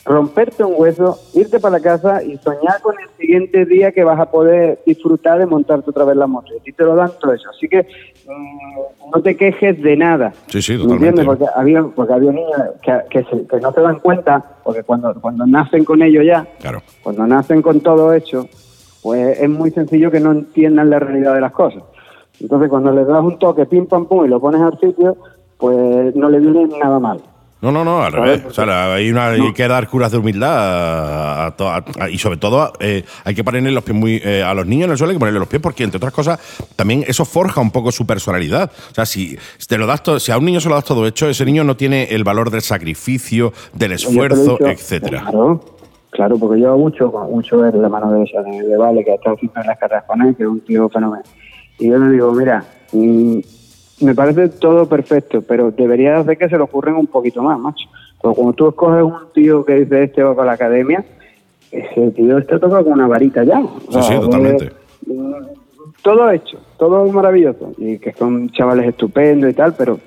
romperte 0.09 0.65
un 0.65 0.75
hueso, 0.77 1.19
irte 1.35 1.61
para 1.61 1.77
la 1.79 1.81
casa 1.83 2.23
y 2.23 2.37
soñar 2.39 2.81
con 2.83 2.95
el 2.99 3.09
siguiente 3.19 3.67
día 3.67 3.93
que 3.93 4.03
vas 4.05 4.19
a 4.19 4.31
poder 4.31 4.81
disfrutar 4.87 5.39
de 5.39 5.47
montarte 5.47 5.91
otra 5.91 6.05
vez 6.05 6.17
la 6.17 6.27
moto. 6.27 6.53
Y 6.65 6.73
te 6.73 6.83
lo 6.85 6.95
dan 6.97 7.11
todo 7.21 7.35
eso. 7.35 7.51
Así 7.51 7.69
que 7.69 7.83
mm, 8.27 9.11
no 9.15 9.23
te 9.23 9.37
quejes 9.37 9.81
de 9.83 9.97
nada. 9.97 10.33
Sí, 10.47 10.63
sí, 10.63 10.73
¿Me 10.73 10.79
totalmente. 10.79 11.09
entiendes? 11.21 11.27
Porque 11.27 11.45
había, 11.55 11.83
porque 11.85 12.13
había 12.15 12.33
niños 12.33 12.53
que, 12.83 12.93
que, 13.11 13.25
se- 13.25 13.47
que 13.47 13.61
no 13.61 13.71
se 13.73 13.81
dan 13.83 14.01
cuenta, 14.01 14.43
porque 14.65 14.83
cuando, 14.83 15.13
cuando 15.21 15.47
nacen 15.47 15.85
con 15.85 16.01
ello 16.03 16.23
ya, 16.23 16.47
claro. 16.59 16.83
cuando 17.03 17.27
nacen 17.27 17.61
con 17.61 17.81
todo 17.81 18.13
hecho, 18.15 18.47
pues 19.03 19.39
es 19.41 19.49
muy 19.51 19.71
sencillo 19.71 20.11
que 20.11 20.21
no 20.21 20.33
entiendan 20.33 20.89
la 20.91 20.99
realidad 20.99 21.35
de 21.35 21.41
las 21.43 21.53
cosas. 21.53 21.83
Entonces, 22.41 22.69
cuando 22.71 22.93
les 22.93 23.07
das 23.07 23.23
un 23.23 23.39
toque, 23.39 23.67
pim, 23.67 23.87
pam, 23.87 24.07
pum, 24.07 24.25
y 24.25 24.29
lo 24.29 24.41
pones 24.41 24.61
al 24.63 24.79
sitio, 24.81 25.17
pues 25.59 26.15
no 26.17 26.29
le 26.31 26.39
viene 26.41 26.67
nada 26.83 26.99
mal. 26.99 27.21
No, 27.61 27.73
no, 27.73 27.85
no, 27.85 28.03
al 28.05 28.13
revés. 28.13 28.45
O 28.47 28.53
sea, 28.53 28.95
hay, 28.95 29.11
una, 29.11 29.31
hay 29.31 29.53
que 29.53 29.67
dar 29.67 29.89
curas 29.89 30.13
de 30.13 30.19
humildad 30.19 30.49
a, 30.57 31.47
a 31.47 31.85
a- 31.99 32.09
y 32.09 32.17
sobre 32.19 32.37
todo 32.37 32.73
eh, 32.79 33.05
hay 33.25 33.35
que 33.35 33.43
ponerle 33.43 33.73
los 33.73 33.83
pies 33.83 33.97
muy 33.97 34.21
eh, 34.25 34.45
a 34.45 34.55
los 34.55 34.65
niños 34.65 34.85
en 34.85 34.93
el 34.93 34.97
suelo 34.99 35.11
hay 35.11 35.17
que 35.17 35.21
ponerle 35.21 35.41
los 35.41 35.49
pies 35.49 35.61
porque 35.61 35.83
entre 35.83 35.97
otras 35.97 36.13
cosas 36.13 36.39
también 36.77 37.05
eso 37.09 37.25
forja 37.25 37.61
un 37.61 37.73
poco 37.73 37.91
su 37.91 38.07
personalidad. 38.07 38.71
O 38.93 38.95
sea, 38.95 39.05
si 39.07 39.37
te 39.67 39.77
lo 39.77 39.87
das 39.89 40.05
todo, 40.05 40.21
si 40.21 40.31
a 40.31 40.39
un 40.39 40.45
niño 40.45 40.61
se 40.61 40.69
lo 40.69 40.77
das 40.77 40.85
todo 40.85 41.05
hecho, 41.05 41.29
ese 41.29 41.45
niño 41.45 41.65
no 41.65 41.77
tiene 41.77 42.05
el 42.05 42.23
valor 42.23 42.51
del 42.51 42.63
sacrificio, 42.63 43.53
del 43.73 43.93
esfuerzo, 43.93 44.53
dicho, 44.53 44.69
etcétera. 44.69 45.23
Claro, 45.23 45.61
claro, 46.11 46.39
porque 46.39 46.61
yo 46.61 46.77
mucho, 46.79 47.11
mucho 47.29 47.59
ver 47.59 47.75
la 47.75 47.89
mano 47.89 48.13
de, 48.13 48.21
de 48.69 48.77
Vale, 48.77 49.05
que 49.05 49.11
ha 49.11 49.15
estado 49.17 49.37
en 49.43 49.51
las 49.67 49.79
carreras 49.79 50.05
con 50.07 50.23
él, 50.23 50.37
que 50.37 50.45
es 50.45 50.49
un 50.49 50.61
tío 50.61 50.89
fenómeno. 50.89 51.25
Y 51.81 51.89
yo 51.89 51.99
le 51.99 52.13
digo, 52.13 52.33
mira, 52.33 52.65
mm, 52.93 53.39
me 54.01 54.15
parece 54.15 54.49
todo 54.49 54.87
perfecto, 54.89 55.43
pero 55.43 55.71
debería 55.71 56.19
hacer 56.19 56.37
que 56.39 56.49
se 56.49 56.57
lo 56.59 56.65
ocurren 56.65 56.95
un 56.97 57.07
poquito 57.07 57.43
más, 57.43 57.59
macho. 57.59 57.89
Porque 58.21 58.37
cuando 58.37 58.53
tú 58.55 58.69
escoges 58.69 59.03
un 59.03 59.33
tío 59.33 59.65
que 59.65 59.75
dice 59.75 60.05
este 60.05 60.23
va 60.23 60.35
para 60.35 60.47
la 60.47 60.53
academia, 60.53 61.05
ese 61.71 62.11
tío 62.13 62.39
está 62.39 62.59
tocado 62.59 62.85
con 62.85 62.95
una 62.95 63.07
varita 63.09 63.45
ya. 63.45 63.61
O 63.61 64.03
Sí, 64.03 64.15
totalmente. 64.21 64.73
mm, 65.07 65.33
Todo 66.03 66.31
hecho, 66.31 66.59
todo 66.79 67.07
maravilloso. 67.13 67.73
Y 67.79 67.99
que 67.99 68.13
son 68.13 68.49
chavales 68.51 68.87
estupendos 68.89 69.51
y 69.51 69.55
tal, 69.55 69.75
pero 69.77 69.99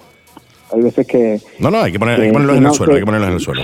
hay 0.74 0.82
veces 0.82 1.06
que, 1.08 1.40
No, 1.60 1.70
no, 1.72 1.82
hay 1.82 1.92
que, 1.92 2.00
poner, 2.00 2.16
hay 2.16 2.22
que 2.22 2.28
que- 2.28 2.34
ponerlos 2.34 2.54
que 2.56 2.58
en 2.60 2.66
el 2.68 2.74
suelo, 2.74 2.92
que- 2.92 2.96
hay 2.96 3.02
que 3.02 3.06
ponerlos 3.06 3.28
en 3.30 3.34
el 3.34 3.40
suelo. 3.40 3.64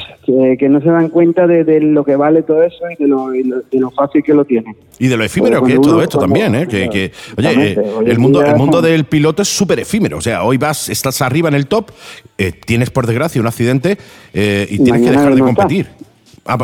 que, 0.60 0.70
no 0.70 0.82
se 0.82 0.90
dan 0.90 1.10
cuenta 1.10 1.48
de, 1.48 1.64
de 1.64 1.80
lo 1.82 2.04
que 2.04 2.16
vale 2.16 2.44
todo 2.44 2.64
eso 2.64 2.84
y 2.92 3.02
de 3.02 3.08
lo, 3.08 3.34
y 3.34 3.44
lo- 3.44 3.62
de 3.62 3.80
lo 3.80 3.92
fácil 3.92 4.22
que 4.24 4.34
lo 4.34 4.46
tienen. 4.46 4.76
Y 5.00 5.08
de 5.08 5.18
lo 5.18 5.24
efímero 5.24 5.64
que 5.64 5.74
es 5.74 5.82
todo 5.82 6.02
esto 6.02 6.18
también, 6.20 6.56
¿eh? 6.56 6.68
Que, 6.68 6.90
que- 6.90 7.12
oye, 7.38 7.72
eh, 7.74 7.78
el 8.06 8.20
mundo, 8.20 8.44
el 8.44 8.56
mundo 8.56 8.82
del 8.82 9.06
piloto 9.06 9.42
es 9.42 9.48
súper 9.48 9.80
efímero. 9.80 10.18
O 10.18 10.22
sea, 10.22 10.44
hoy 10.44 10.58
vas, 10.58 10.90
estás 10.90 11.22
arriba 11.22 11.50
en 11.50 11.56
el 11.56 11.68
top, 11.68 11.92
eh, 12.38 12.52
tienes 12.52 12.90
por 12.90 13.06
desgracia 13.08 13.40
un 13.42 13.48
accidente 13.48 13.98
eh, 14.34 14.68
y 14.70 14.76
Y 14.76 14.84
tienes 14.84 15.02
que 15.04 15.10
dejar 15.12 15.34
de 15.34 15.40
no 15.40 15.46
competir. 15.46 15.88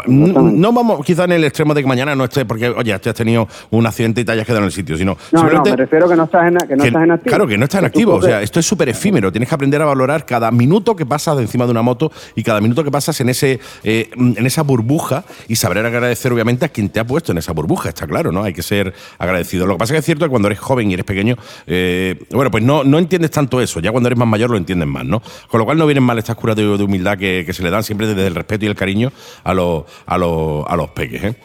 No 0.07 0.71
vamos 0.73 1.03
quizá 1.05 1.25
en 1.25 1.33
el 1.33 1.43
extremo 1.43 1.73
de 1.73 1.81
que 1.81 1.87
mañana 1.87 2.15
no 2.15 2.23
estés 2.23 2.45
porque, 2.45 2.69
oye, 2.69 2.97
te 2.99 3.09
has 3.09 3.15
tenido 3.15 3.47
un 3.71 3.85
accidente 3.85 4.21
y 4.21 4.25
te 4.25 4.31
hayas 4.31 4.45
quedado 4.45 4.59
en 4.59 4.65
el 4.65 4.71
sitio, 4.71 4.97
sino 4.97 5.17
No, 5.31 5.43
no, 5.49 5.63
me 5.63 5.75
refiero 5.75 6.07
que 6.09 6.15
no 6.15 6.23
estás 6.23 6.47
en, 6.47 6.57
que 6.67 6.75
no 6.75 6.81
que- 6.83 6.87
estás 6.89 7.03
en 7.03 7.11
activo. 7.11 7.29
Claro, 7.29 7.47
que 7.47 7.57
no 7.57 7.63
estás 7.65 7.79
en 7.79 7.85
activo. 7.85 8.13
O 8.15 8.21
sea, 8.21 8.41
esto 8.41 8.59
es 8.59 8.65
súper 8.65 8.89
efímero. 8.89 9.31
Tienes 9.31 9.49
que 9.49 9.55
aprender 9.55 9.81
a 9.81 9.85
valorar 9.85 10.25
cada 10.25 10.51
minuto 10.51 10.95
que 10.95 11.05
pasas 11.05 11.35
de 11.37 11.43
encima 11.43 11.65
de 11.65 11.71
una 11.71 11.81
moto 11.81 12.11
y 12.35 12.43
cada 12.43 12.61
minuto 12.61 12.83
que 12.83 12.91
pasas 12.91 13.19
en 13.21 13.29
ese 13.29 13.59
eh, 13.83 14.09
en 14.15 14.45
esa 14.45 14.63
burbuja 14.63 15.23
y 15.47 15.55
saber 15.55 15.85
agradecer, 15.85 16.31
obviamente, 16.31 16.65
a 16.65 16.69
quien 16.69 16.89
te 16.89 16.99
ha 16.99 17.05
puesto 17.05 17.31
en 17.31 17.37
esa 17.37 17.51
burbuja. 17.53 17.89
Está 17.89 18.07
claro, 18.07 18.31
¿no? 18.31 18.43
Hay 18.43 18.53
que 18.53 18.63
ser 18.63 18.93
agradecido. 19.17 19.65
Lo 19.67 19.73
que 19.75 19.79
pasa 19.79 19.93
es 19.93 19.95
que 19.95 19.99
es 19.99 20.05
cierto 20.05 20.25
que 20.25 20.29
cuando 20.29 20.47
eres 20.47 20.59
joven 20.59 20.89
y 20.89 20.93
eres 20.93 21.05
pequeño, 21.05 21.35
eh, 21.67 22.23
bueno, 22.31 22.51
pues 22.51 22.63
no, 22.63 22.83
no 22.83 22.99
entiendes 22.99 23.31
tanto 23.31 23.59
eso. 23.61 23.79
Ya 23.79 23.91
cuando 23.91 24.07
eres 24.07 24.17
más 24.19 24.27
mayor 24.27 24.49
lo 24.49 24.57
entiendes 24.57 24.87
más, 24.87 25.05
¿no? 25.05 25.21
Con 25.49 25.59
lo 25.59 25.65
cual 25.65 25.77
no 25.77 25.85
vienen 25.85 26.03
mal 26.03 26.17
estas 26.17 26.35
curas 26.35 26.55
de, 26.55 26.63
de 26.77 26.83
humildad 26.83 27.17
que, 27.17 27.43
que 27.45 27.53
se 27.53 27.63
le 27.63 27.69
dan 27.69 27.83
siempre 27.83 28.07
desde 28.07 28.27
el 28.27 28.35
respeto 28.35 28.65
y 28.65 28.67
el 28.67 28.75
cariño 28.75 29.11
a 29.43 29.53
los, 29.53 29.72
a 30.05 30.17
los, 30.17 30.65
a 30.67 30.75
los 30.75 30.89
peques, 30.89 31.23
¿eh? 31.23 31.35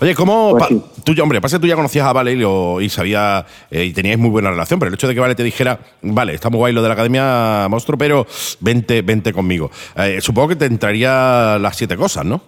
Oye, 0.00 0.14
¿cómo? 0.14 0.52
Pues 0.56 0.68
sí. 0.68 0.82
tú, 1.04 1.14
ya- 1.14 1.22
hombre, 1.22 1.40
pasa 1.40 1.56
que 1.56 1.62
tú 1.62 1.66
ya 1.66 1.74
conocías 1.76 2.06
a 2.06 2.12
Vale 2.12 2.32
y, 2.32 2.36
lo- 2.36 2.80
y 2.80 2.88
sabía 2.88 3.44
eh, 3.70 3.84
y 3.84 3.92
teníais 3.92 4.18
muy 4.18 4.30
buena 4.30 4.50
relación, 4.50 4.78
pero 4.78 4.88
el 4.88 4.94
hecho 4.94 5.08
de 5.08 5.14
que 5.14 5.20
Vale 5.20 5.34
te 5.34 5.42
dijera, 5.42 5.78
vale, 6.02 6.34
está 6.34 6.50
muy 6.50 6.58
guay 6.58 6.72
lo 6.72 6.82
de 6.82 6.88
la 6.88 6.94
Academia 6.94 7.66
Monstruo, 7.68 7.98
pero 7.98 8.26
vente, 8.60 9.02
vente 9.02 9.32
conmigo. 9.32 9.70
Eh, 9.96 10.18
supongo 10.20 10.48
que 10.48 10.56
te 10.56 10.66
entraría 10.66 11.58
las 11.60 11.76
siete 11.76 11.96
cosas, 11.96 12.24
¿no? 12.24 12.40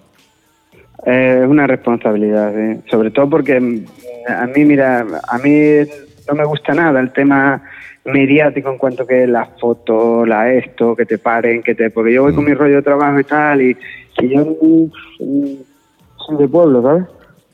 Eh, 1.06 1.40
es 1.44 1.48
una 1.48 1.66
responsabilidad, 1.66 2.52
sobre 2.90 3.10
todo 3.10 3.28
porque 3.30 3.60
mm, 3.60 3.84
a 4.28 4.46
mí, 4.46 4.64
mira, 4.64 5.04
a 5.28 5.38
mí 5.38 5.52
no 6.28 6.34
me 6.34 6.44
gusta 6.44 6.72
nada 6.74 6.98
el 7.00 7.12
tema 7.12 7.62
mediático 8.04 8.70
en 8.70 8.78
cuanto 8.78 9.06
que 9.06 9.26
las 9.26 9.48
fotos, 9.60 10.26
la 10.28 10.52
esto, 10.52 10.94
que 10.94 11.04
te 11.06 11.18
paren, 11.18 11.62
que 11.62 11.74
te... 11.74 11.90
Porque 11.90 12.12
yo 12.12 12.22
voy 12.22 12.32
con 12.34 12.44
Mm. 12.44 12.48
mi 12.48 12.54
rollo 12.54 12.76
de 12.76 12.82
trabajo 12.82 13.18
y 13.20 13.24
tal, 13.24 13.62
y, 13.62 13.76
y 14.22 14.28
yo 14.34 14.44
mm, 14.44 14.90
mm, 15.20 15.56
soy 16.26 16.36
de 16.38 16.48
pueblo, 16.48 16.82
¿sabes? 16.82 17.04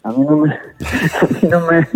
A 0.05 0.11
mí 0.13 0.25
no 0.29 0.37
me, 0.39 0.51
a 1.21 1.27
mí 1.31 1.49
no 1.49 1.61
me, 1.67 1.87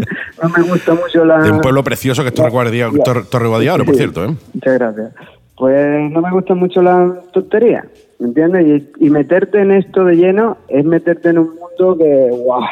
no 0.43 0.49
me 0.57 0.63
gusta 0.71 0.95
mucho 0.95 1.25
la... 1.25 1.39
De 1.43 1.51
un 1.51 1.61
pueblo 1.61 1.83
precioso 1.83 2.23
que 2.23 2.29
es 2.29 2.35
Torre 2.35 2.51
Guardia-. 2.51 2.91
Torre- 3.05 3.25
Torre 3.29 3.49
Guadiaro, 3.49 3.85
por 3.85 3.97
cierto, 3.97 4.25
¿eh? 4.25 4.35
Muchas 4.55 4.75
gracias. 4.79 5.13
Pues 5.57 6.11
no 6.13 6.21
me 6.21 6.31
gusta 6.31 6.55
mucho 6.55 6.83
la 6.83 7.15
tontería, 7.33 7.85
¿me 8.19 8.29
entiendes? 8.29 8.91
Y, 8.99 9.07
y 9.07 9.11
meterte 9.11 9.61
en 9.61 9.73
esto 9.73 10.05
de 10.05 10.15
lleno 10.17 10.59
es 10.69 10.85
meterte 10.85 11.31
en 11.31 11.39
un 11.39 11.49
mundo 11.57 11.97
que, 11.99 12.29
guau. 12.31 12.63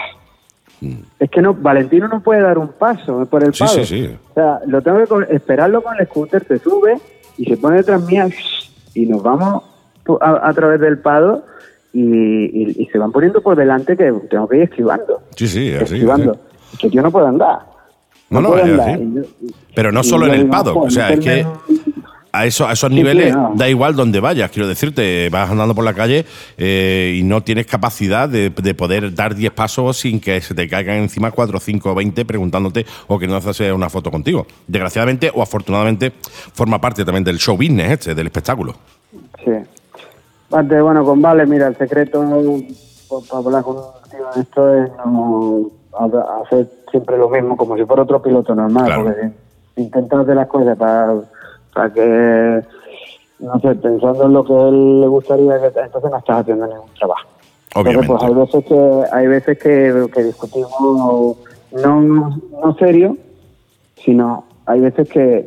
Es 1.19 1.31
que 1.31 1.41
no, 1.41 1.55
Valentino 1.55 2.09
no 2.09 2.21
puede 2.21 2.43
dar 2.43 2.59
un 2.59 2.69
paso 2.69 3.25
por 3.27 3.43
el 3.43 3.49
Mm. 3.51 3.55
Sí, 3.55 3.65
palo. 3.65 3.73
sí, 3.73 3.85
sí. 3.87 4.17
O 4.31 4.35
sea, 4.35 4.61
lo 4.67 4.83
tengo 4.83 4.99
que 5.25 5.35
esperarlo 5.35 5.83
con 5.83 5.97
el 5.99 6.07
scooter, 6.07 6.45
te 6.45 6.59
sube 6.59 6.99
y 7.39 7.47
se 7.47 7.57
pone 7.57 7.77
detrás 7.79 8.03
mía 8.05 8.29
y 8.93 9.07
nos 9.07 9.23
vamos 9.23 9.63
a, 10.21 10.47
a 10.49 10.53
través 10.53 10.79
del 10.81 10.99
pado 10.99 11.47
y, 11.95 12.03
y- 12.03 12.77
y 12.83 12.87
se 12.87 12.99
van 12.99 13.11
poniendo 13.13 13.41
por 13.41 13.57
delante 13.57 13.97
que 13.97 14.13
tengo 14.29 14.47
que 14.49 14.57
ir 14.59 14.63
esquivando. 14.65 15.23
Sí, 15.37 15.49
sí, 15.49 15.73
así. 15.73 15.95
esquivando. 15.95 16.33
así. 16.69 16.77
Que 16.79 16.91
yo 16.91 17.01
no 17.01 17.11
puedo 17.11 17.27
andar. 17.27 17.61
No, 18.31 18.41
no, 18.41 18.49
puedo 18.51 18.65
es 18.65 18.71
andar. 18.73 18.99
yo- 19.01 19.23
Pero 19.75 19.93
no 19.93 20.03
solo 20.03 20.27
en 20.27 20.35
el 20.35 20.49
joder, 20.51 20.75
o 20.77 20.91
sea, 20.91 21.11
es 21.11 21.21
que 21.21 21.47
a, 22.33 22.47
eso, 22.47 22.67
a 22.67 22.73
esos 22.73 22.89
Sí, 22.91 22.97
niveles 22.97 23.27
sí, 23.27 23.31
no. 23.33 23.53
da 23.55 23.69
igual 23.69 23.95
donde 23.95 24.19
vayas, 24.19 24.51
quiero 24.51 24.67
decirte, 24.67 25.29
vas 25.31 25.49
andando 25.49 25.73
por 25.73 25.85
la 25.85 25.95
calle 25.95 26.25
eh, 26.59 27.15
y 27.17 27.23
no 27.23 27.45
tienes 27.45 27.65
capacidad 27.67 28.29
de, 28.29 28.51
de 28.51 28.75
poder 28.75 29.15
dar 29.15 29.37
10 29.37 29.53
pasos 29.53 29.99
sin 29.99 30.19
que 30.19 30.41
se 30.41 30.53
te 30.53 30.69
caigan 30.69 30.97
encima 30.97 31.31
4, 31.31 31.61
5, 31.61 31.95
20 31.95 32.25
preguntándote 32.25 32.85
o 33.07 33.21
que 33.21 33.29
no 33.29 33.37
haces 33.37 33.73
una 33.73 33.89
foto 33.89 34.11
contigo. 34.11 34.49
Desgraciadamente 34.67 35.31
o 35.33 35.43
afortunadamente 35.43 36.13
forma 36.55 36.81
parte 36.81 37.05
también 37.05 37.23
del 37.23 37.39
show 37.39 37.57
business 37.57 37.93
este, 37.93 38.17
del 38.17 38.27
espectáculo. 38.27 38.75
Sí. 39.45 39.53
Bueno, 40.63 41.05
con 41.05 41.21
Vale, 41.21 41.47
mira, 41.47 41.67
el 41.67 41.77
secreto 41.77 42.21
para 43.29 43.39
hablar 43.41 43.65
con 43.65 43.77
un 43.77 43.83
esto 44.41 44.73
es 44.75 44.91
no 45.05 45.69
ha- 45.99 46.43
hacer 46.43 46.69
siempre 46.93 47.19
lo 47.19 47.29
mismo, 47.29 47.57
como 47.57 47.77
si 47.77 47.85
fuera 47.85 48.03
otro 48.05 48.23
piloto 48.23 48.55
normal, 48.55 48.85
Claro. 48.87 49.03
porque 49.05 49.31
si 49.75 49.83
intentas 49.83 50.21
hacer 50.21 50.37
las 50.37 50.47
cosas 50.47 50.77
para, 50.79 51.15
para 51.75 51.93
que, 51.93 52.63
no 53.41 53.59
sé, 53.61 53.75
pensando 53.75 54.25
en 54.27 54.33
lo 54.33 54.45
que 54.45 54.55
a 54.55 54.69
él 54.69 55.01
le 55.01 55.07
gustaría, 55.09 55.59
que 55.61 55.67
entonces 55.81 56.11
no 56.11 56.17
estás 56.19 56.41
haciendo 56.43 56.67
ningún 56.69 56.89
trabajo. 56.99 57.29
Entonces, 57.75 57.97
Obviamente. 57.97 58.07
pues 58.07 58.23
hay 58.23 58.35
veces 58.35 58.65
que, 58.65 59.05
hay 59.13 59.27
veces 59.27 59.59
que, 59.59 60.07
que 60.15 60.23
discutimos 60.23 61.37
no, 61.73 62.39
no 62.63 62.75
serio, 62.79 63.17
sino 63.97 64.45
hay 64.67 64.79
veces 64.81 65.09
que 65.09 65.45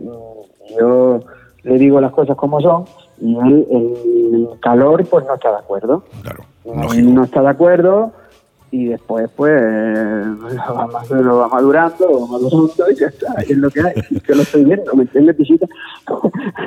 yo 0.78 1.20
le 1.64 1.78
digo 1.78 2.02
las 2.02 2.12
cosas 2.12 2.36
como 2.36 2.60
son 2.60 2.84
y 3.20 3.36
él 3.38 3.68
el 3.72 4.60
calor 4.60 5.06
pues 5.10 5.26
no 5.26 5.36
está 5.36 5.52
de 5.52 5.58
acuerdo. 5.58 6.04
Claro, 6.22 6.44
lógico. 6.66 7.10
no 7.10 7.24
está 7.24 7.42
de 7.42 7.50
acuerdo 7.50 8.12
y 8.72 8.86
después 8.86 9.30
pues 9.36 9.62
lo 9.62 10.76
va, 10.76 10.88
lo 11.10 11.38
va 11.38 11.48
madurando, 11.48 12.08
lo 12.08 12.22
va 12.22 12.28
madurando 12.28 12.92
y 12.92 12.96
ya 12.96 13.08
está, 13.08 13.34
es 13.42 13.58
lo 13.58 13.70
que 13.70 13.82
hay, 13.82 14.20
que 14.20 14.36
lo 14.36 14.42
estoy 14.42 14.66
viendo, 14.66 14.94
¿me 14.94 15.04
entiendes, 15.04 15.36
pisita? 15.36 15.68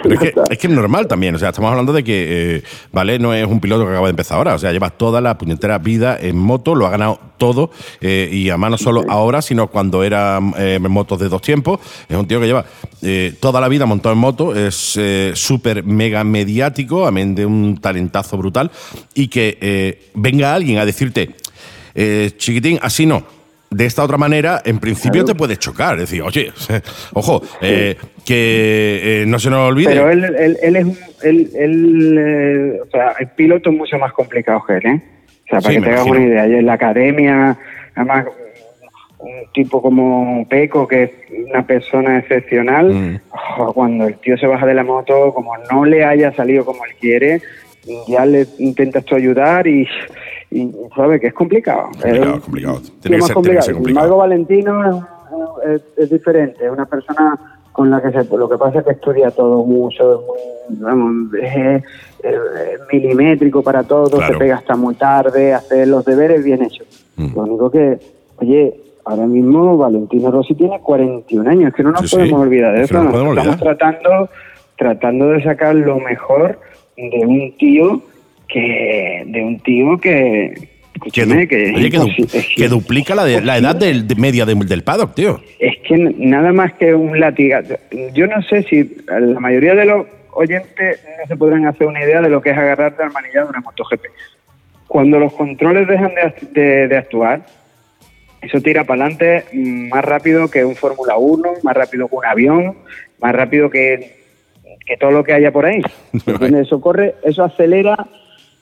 Pero 0.03 0.15
es 0.15 0.21
que, 0.21 0.35
es 0.51 0.59
que 0.59 0.67
es 0.67 0.73
normal 0.73 1.07
también, 1.07 1.35
o 1.35 1.39
sea, 1.39 1.51
estamos 1.51 1.71
hablando 1.71 1.93
de 1.93 2.03
que, 2.03 2.57
eh, 2.57 2.63
¿vale? 2.93 3.19
No 3.19 3.35
es 3.35 3.47
un 3.47 3.61
piloto 3.61 3.85
que 3.85 3.91
acaba 3.91 4.07
de 4.07 4.11
empezar 4.11 4.39
ahora, 4.39 4.55
o 4.55 4.59
sea, 4.59 4.73
lleva 4.73 4.91
toda 4.91 5.21
la 5.21 5.37
puñetera 5.37 5.79
vida 5.79 6.17
en 6.19 6.39
moto, 6.39 6.75
lo 6.75 6.87
ha 6.87 6.91
ganado 6.91 7.19
todo, 7.41 7.71
eh, 8.01 8.29
y 8.31 8.51
además 8.51 8.71
no 8.71 8.79
solo 8.79 9.05
ahora, 9.09 9.43
sino 9.43 9.69
cuando 9.69 10.05
era 10.05 10.39
eh, 10.59 10.79
motos 10.79 11.19
de 11.19 11.29
dos 11.29 11.43
tiempos, 11.43 11.81
es 12.09 12.17
un 12.17 12.27
tío 12.27 12.39
que 12.39 12.47
lleva 12.47 12.65
eh, 13.03 13.35
toda 13.41 13.61
la 13.61 13.69
vida 13.69 13.87
montado 13.87 14.13
en 14.13 14.19
moto, 14.19 14.55
es 14.55 14.97
eh, 14.97 15.33
súper 15.35 15.83
mega 15.83 16.23
mediático, 16.23 17.07
amén 17.07 17.35
de 17.35 17.47
un 17.47 17.79
talentazo 17.79 18.37
brutal, 18.37 18.71
y 19.15 19.29
que 19.29 20.11
venga 20.15 20.55
alguien 20.55 20.79
a 20.79 20.85
decirte, 20.85 21.35
eh, 21.95 22.31
chiquitín, 22.37 22.79
así 22.83 23.07
no. 23.07 23.23
De 23.71 23.87
esta 23.87 24.03
otra 24.03 24.17
manera, 24.17 24.61
en 24.65 24.81
principio 24.81 25.25
te 25.25 25.35
puedes 25.37 25.59
chocar. 25.61 25.95
Es 25.95 26.11
decir, 26.11 26.23
oye, 26.23 26.53
ojo, 27.15 27.41
eh, 27.61 27.97
que 28.25 29.23
eh, 29.23 29.25
no 29.29 29.39
se 29.39 29.49
nos 29.49 29.69
olvide. 29.69 29.91
Pero 29.91 30.11
él, 30.11 30.25
él, 30.25 30.59
él 30.61 30.77
es 30.77 30.85
un, 30.85 30.99
él, 31.23 31.51
él, 31.55 32.19
eh, 32.19 32.81
o 32.85 32.91
sea, 32.91 33.15
el 33.21 33.29
piloto 33.29 33.71
es 33.71 33.77
mucho 33.77 33.97
más 33.99 34.13
complicado 34.13 34.65
que 34.67 34.73
él, 34.75 34.87
¿eh? 34.87 35.01
O 35.47 35.49
sea, 35.51 35.61
para 35.61 35.75
Sí, 35.75 35.77
que 35.77 35.83
te 35.87 35.91
hagas 35.93 36.07
una 36.07 36.21
idea, 36.21 36.49
y 36.49 36.55
en 36.55 36.67
la 36.67 36.73
academia, 36.73 37.59
además, 37.95 38.27
un 39.19 39.53
tipo 39.53 39.81
como 39.83 40.49
Peco, 40.49 40.89
que 40.89 41.03
es 41.05 41.11
una 41.49 41.65
persona 41.67 42.19
excepcional, 42.19 42.93
Mm. 42.93 43.21
cuando 43.75 44.07
el 44.09 44.15
tío 44.19 44.37
se 44.37 44.47
baja 44.47 44.67
de 44.67 44.75
la 44.75 44.83
moto, 44.83 45.33
como 45.33 45.53
no 45.71 45.85
le 45.85 46.05
haya 46.05 46.33
salido 46.35 46.65
como 46.65 46.85
él 46.87 46.93
quiere, 47.01 47.41
ya 48.07 48.25
le 48.27 48.47
intentas 48.59 49.05
tú 49.05 49.15
ayudar 49.15 49.67
y, 49.67 49.87
y 50.51 50.71
sabe 50.95 51.19
que 51.21 51.29
es 51.29 51.35
complicado. 51.35 51.85
Complicado, 51.93 52.35
Es 52.37 52.41
complicado. 52.43 52.81
Tiene 52.81 52.91
que 52.91 52.93
ser- 52.93 53.01
tiene 53.03 53.27
que 53.27 53.35
complicado. 53.35 53.67
Sin 53.79 53.89
embargo, 53.89 54.17
Valentino 54.19 55.07
es, 55.65 55.71
es- 55.75 55.99
es 55.99 56.11
diferente, 56.11 56.65
es 56.65 56.71
una 56.71 56.87
persona 56.87 57.39
con 57.73 57.89
la 57.91 58.03
que 58.03 58.11
se, 58.11 58.37
lo 58.37 58.49
que 58.49 58.59
pasa 58.59 58.81
es 58.81 58.85
que 58.85 58.91
estudia 58.93 59.31
todo 59.31 59.65
mucho, 59.65 60.15
es 60.15 60.27
muy, 60.27 60.81
vamos, 60.83 61.35
es, 61.41 61.83
es 62.23 62.35
milimétrico 62.93 63.63
para 63.63 63.83
todo, 63.85 64.19
Claro. 64.19 64.33
se 64.35 64.39
pega 64.39 64.57
hasta 64.57 64.77
muy 64.77 64.95
tarde, 64.97 65.55
hace 65.55 65.87
los 65.87 66.05
deberes 66.05 66.45
bien 66.45 66.63
hechos. 66.63 67.07
Mm. 67.17 67.35
Lo 67.35 67.43
único 67.43 67.71
que, 67.71 67.99
oye, 68.39 68.75
ahora 69.05 69.27
mismo 69.27 69.77
Valentino 69.79 70.31
Rossi 70.31 70.55
tiene 70.55 70.81
41 70.81 71.49
años, 71.49 71.73
que 71.73 71.83
no 71.85 71.93
nos 71.93 72.01
Sí, 72.03 72.09
sí. 72.09 72.17
podemos 72.17 72.41
olvidar 72.43 72.75
de 72.77 72.83
eso, 72.83 73.03
no 73.03 73.31
estamos 73.33 73.57
tratando, 73.61 74.29
tratando 74.77 75.29
de 75.29 75.43
sacar 75.45 75.75
lo 75.77 75.99
mejor 76.01 76.59
de 77.11 77.19
un 77.27 77.57
tío 77.57 78.03
que, 78.49 79.23
de 79.27 79.43
un 79.43 79.59
tío 79.61 79.99
que, 79.99 80.53
Que, 81.13 81.25
du- 81.25 81.33
escúchame, 81.33 81.49
que, 81.49 81.73
oye, 81.77 81.91
que, 81.91 81.99
du- 82.69 82.77
duplica 82.81 83.15
la, 83.15 83.25
de- 83.25 83.41
la 83.41 83.57
edad 83.59 83.75
del, 83.77 84.07
de 84.07 84.15
media 84.17 84.45
del, 84.45 84.59
del 84.67 84.83
paddock, 84.83 85.15
tío. 85.15 85.41
es 85.59 85.79
que 85.87 85.97
nada 85.97 86.53
más 86.53 86.73
que 86.75 86.95
un 86.95 87.19
latigazo. 87.19 87.77
Yo 88.13 88.27
no 88.27 88.43
sé 88.43 88.63
si 88.65 88.97
la 89.09 89.41
mayoría 89.41 89.75
de 89.75 89.85
los 89.87 90.07
oyentes 90.33 91.01
no 91.21 91.27
se 91.27 91.37
podrán 91.37 91.67
hacer 91.67 91.87
una 91.87 92.03
idea 92.05 92.21
de 92.21 92.29
lo 92.29 92.41
que 92.43 92.51
es 92.51 92.59
agarrarte 92.59 93.03
al 93.03 93.13
manillar 93.13 93.45
de 93.45 93.51
una 93.51 93.61
MotoGP. 93.61 94.05
Cuando 94.89 95.19
los 95.21 95.33
controles 95.33 95.87
dejan 95.89 96.13
de, 96.15 96.61
de- 96.61 96.89
de 96.89 96.97
actuar, 96.97 97.47
eso 98.43 98.61
tira 98.61 98.85
para 98.85 99.05
adelante 99.05 99.45
más 99.53 100.05
rápido 100.05 100.51
que 100.51 100.65
un 100.65 100.75
Fórmula 100.75 101.17
1, 101.17 101.53
más 101.63 101.77
rápido 101.77 102.09
que 102.09 102.17
un 102.17 102.25
avión, 102.25 102.75
más 103.21 103.35
rápido 103.35 103.69
que, 103.71 104.20
que 104.87 104.97
todo 104.97 105.11
lo 105.11 105.23
que 105.25 105.33
haya 105.33 105.53
por 105.53 105.67
ahí. 105.67 105.81
¿Entiendes? 106.13 106.67
Eso 106.67 106.81
corre, 106.81 107.15
eso 107.23 107.45
acelera 107.45 108.07